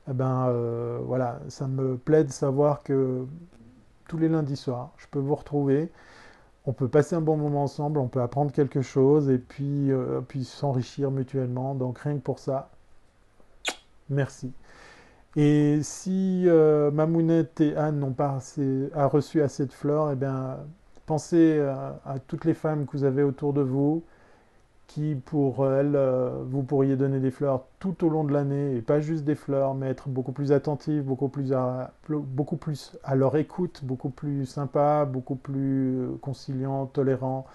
eh 0.08 0.12
ben, 0.12 0.46
euh, 0.48 0.98
voilà, 1.04 1.40
ça 1.48 1.68
me 1.68 1.96
plaît 1.96 2.24
de 2.24 2.32
savoir 2.32 2.82
que 2.82 3.26
tous 4.08 4.18
les 4.18 4.28
lundis 4.28 4.56
soirs, 4.56 4.90
je 4.96 5.06
peux 5.08 5.20
vous 5.20 5.36
retrouver. 5.36 5.90
On 6.70 6.72
peut 6.72 6.88
passer 6.88 7.16
un 7.16 7.20
bon 7.20 7.36
moment 7.36 7.64
ensemble, 7.64 7.98
on 7.98 8.06
peut 8.06 8.22
apprendre 8.22 8.52
quelque 8.52 8.80
chose 8.80 9.28
et 9.28 9.38
puis, 9.38 9.90
puis 10.28 10.44
s'enrichir 10.44 11.10
mutuellement. 11.10 11.74
Donc 11.74 11.98
rien 11.98 12.14
que 12.14 12.20
pour 12.20 12.38
ça, 12.38 12.70
Merci. 14.10 14.52
Et 15.36 15.78
si 15.82 16.44
euh, 16.48 16.90
Mamounette 16.90 17.60
et 17.60 17.76
Anne 17.76 18.00
n'ont 18.00 18.12
pas 18.12 18.40
reçu 19.06 19.40
assez 19.42 19.66
de 19.66 19.72
fleurs, 19.72 20.10
eh 20.12 20.16
bien, 20.16 20.58
pensez 21.06 21.58
euh, 21.58 21.92
à, 22.04 22.18
toutes 22.18 22.44
les 22.44 22.54
femmes 22.54 22.86
que 22.86 22.92
vous 22.92 23.04
avez 23.04 23.22
autour 23.22 23.52
de 23.52 23.60
vous, 23.60 24.02
qui 24.90 25.14
pour 25.14 25.70
elles, 25.70 25.94
euh, 25.94 26.42
vous 26.44 26.64
pourriez 26.64 26.96
donner 26.96 27.20
des 27.20 27.30
fleurs 27.30 27.64
tout 27.78 28.04
au 28.04 28.08
long 28.08 28.24
de 28.24 28.32
l'année, 28.32 28.74
et 28.74 28.82
pas 28.82 28.98
juste 28.98 29.24
des 29.24 29.36
fleurs, 29.36 29.74
mais 29.74 29.88
être 29.88 30.08
beaucoup 30.08 30.32
plus 30.32 30.50
attentif, 30.50 31.04
beaucoup 31.04 31.28
plus 31.28 31.52
à, 31.52 31.92
beaucoup 32.08 32.56
plus 32.56 32.98
à 33.04 33.14
leur 33.14 33.36
écoute, 33.36 33.82
beaucoup 33.84 34.10
plus 34.10 34.46
sympa, 34.46 35.04
beaucoup 35.04 35.36
plus 35.36 36.08
conciliant, 36.20 36.86
tolérant, 36.86 37.46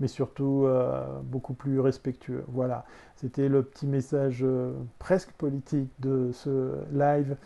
mais 0.00 0.06
surtout 0.06 0.66
beaucoup 1.24 1.54
plus 1.54 1.80
respectueux. 1.80 2.44
Voilà. 2.48 2.84
C'était 3.22 3.48
le 3.48 3.62
petit 3.62 3.86
message 3.86 4.40
euh, 4.42 4.72
presque 4.98 5.30
politique 5.30 5.88
de 6.00 6.30
ce 6.32 6.72
live 6.92 7.36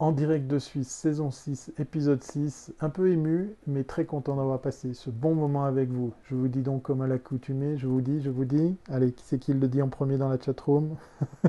en 0.00 0.12
direct 0.12 0.46
de 0.46 0.58
Suisse, 0.58 0.88
saison 0.88 1.30
6, 1.30 1.72
épisode 1.78 2.22
6. 2.22 2.72
Un 2.80 2.88
peu 2.88 3.12
ému, 3.12 3.54
mais 3.66 3.84
très 3.84 4.06
content 4.06 4.34
d'avoir 4.34 4.58
passé 4.58 4.94
ce 4.94 5.10
bon 5.10 5.34
moment 5.34 5.66
avec 5.66 5.90
vous. 5.90 6.14
Je 6.24 6.34
vous 6.34 6.48
dis 6.48 6.62
donc 6.62 6.82
comme 6.82 7.02
à 7.02 7.06
l'accoutumée, 7.06 7.76
je 7.76 7.86
vous 7.86 8.00
dis, 8.00 8.22
je 8.22 8.30
vous 8.30 8.46
dis. 8.46 8.76
Allez, 8.90 9.14
c'est 9.22 9.38
qui 9.38 9.52
le 9.52 9.68
dit 9.68 9.82
en 9.82 9.88
premier 9.88 10.16
dans 10.16 10.30
la 10.30 10.40
chatroom? 10.40 10.96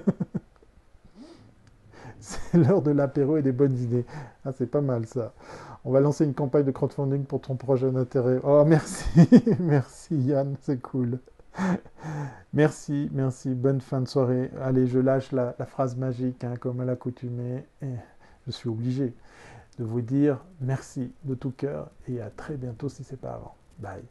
C'est 2.23 2.55
l'heure 2.55 2.83
de 2.83 2.91
l'apéro 2.91 3.37
et 3.37 3.41
des 3.41 3.51
bonnes 3.51 3.75
idées. 3.79 4.05
Ah, 4.45 4.51
c'est 4.51 4.67
pas 4.67 4.81
mal 4.81 5.07
ça. 5.07 5.33
On 5.83 5.91
va 5.91 6.01
lancer 6.01 6.23
une 6.23 6.35
campagne 6.35 6.65
de 6.65 6.69
crowdfunding 6.69 7.23
pour 7.23 7.41
ton 7.41 7.55
projet 7.55 7.89
d'intérêt. 7.89 8.39
Oh, 8.43 8.63
merci, 8.63 9.27
merci 9.59 10.15
Yann, 10.17 10.55
c'est 10.61 10.79
cool. 10.79 11.17
merci, 12.53 13.09
merci. 13.11 13.55
Bonne 13.55 13.81
fin 13.81 14.01
de 14.01 14.07
soirée. 14.07 14.51
Allez, 14.61 14.85
je 14.85 14.99
lâche 14.99 15.31
la, 15.31 15.55
phrase 15.65 15.95
magique, 15.95 16.43
hein, 16.43 16.53
comme 16.59 16.79
à 16.79 16.85
l'accoutumée. 16.85 17.65
Je 18.45 18.51
suis 18.51 18.69
obligé 18.69 19.13
de 19.79 19.83
vous 19.83 20.01
dire 20.01 20.39
merci 20.59 21.11
de 21.25 21.35
tout 21.35 21.51
cœur 21.51 21.89
et 22.07 22.21
à 22.21 22.29
très 22.29 22.57
bientôt 22.57 22.89
si 22.89 23.03
c'est 23.03 23.19
pas 23.19 23.33
avant. 23.33 23.55
Bye. 23.79 24.03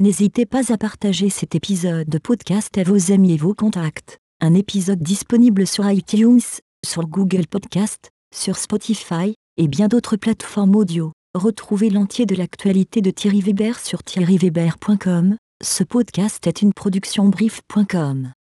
N'hésitez 0.00 0.46
pas 0.46 0.72
à 0.72 0.78
partager 0.78 1.30
cet 1.30 1.54
épisode 1.54 2.08
de 2.08 2.18
podcast 2.18 2.76
à 2.76 2.82
vos 2.82 3.12
amis 3.12 3.34
et 3.34 3.36
vos 3.36 3.54
contacts. 3.54 4.18
Un 4.40 4.54
épisode 4.54 4.98
disponible 4.98 5.66
sur 5.66 5.88
iTunes, 5.88 6.40
sur 6.84 7.06
Google 7.06 7.46
Podcast, 7.46 8.10
sur 8.34 8.56
Spotify 8.58 9.34
et 9.56 9.68
bien 9.68 9.86
d'autres 9.86 10.16
plateformes 10.16 10.74
audio. 10.74 11.12
Retrouvez 11.34 11.88
l'entier 11.88 12.26
de 12.26 12.34
l'actualité 12.34 13.00
de 13.00 13.10
Thierry 13.10 13.40
Weber 13.40 13.78
sur 13.78 14.02
thierryweber.com. 14.02 15.36
Ce 15.62 15.84
podcast 15.84 16.46
est 16.48 16.62
une 16.62 16.72
production 16.72 17.28
brief.com. 17.28 18.32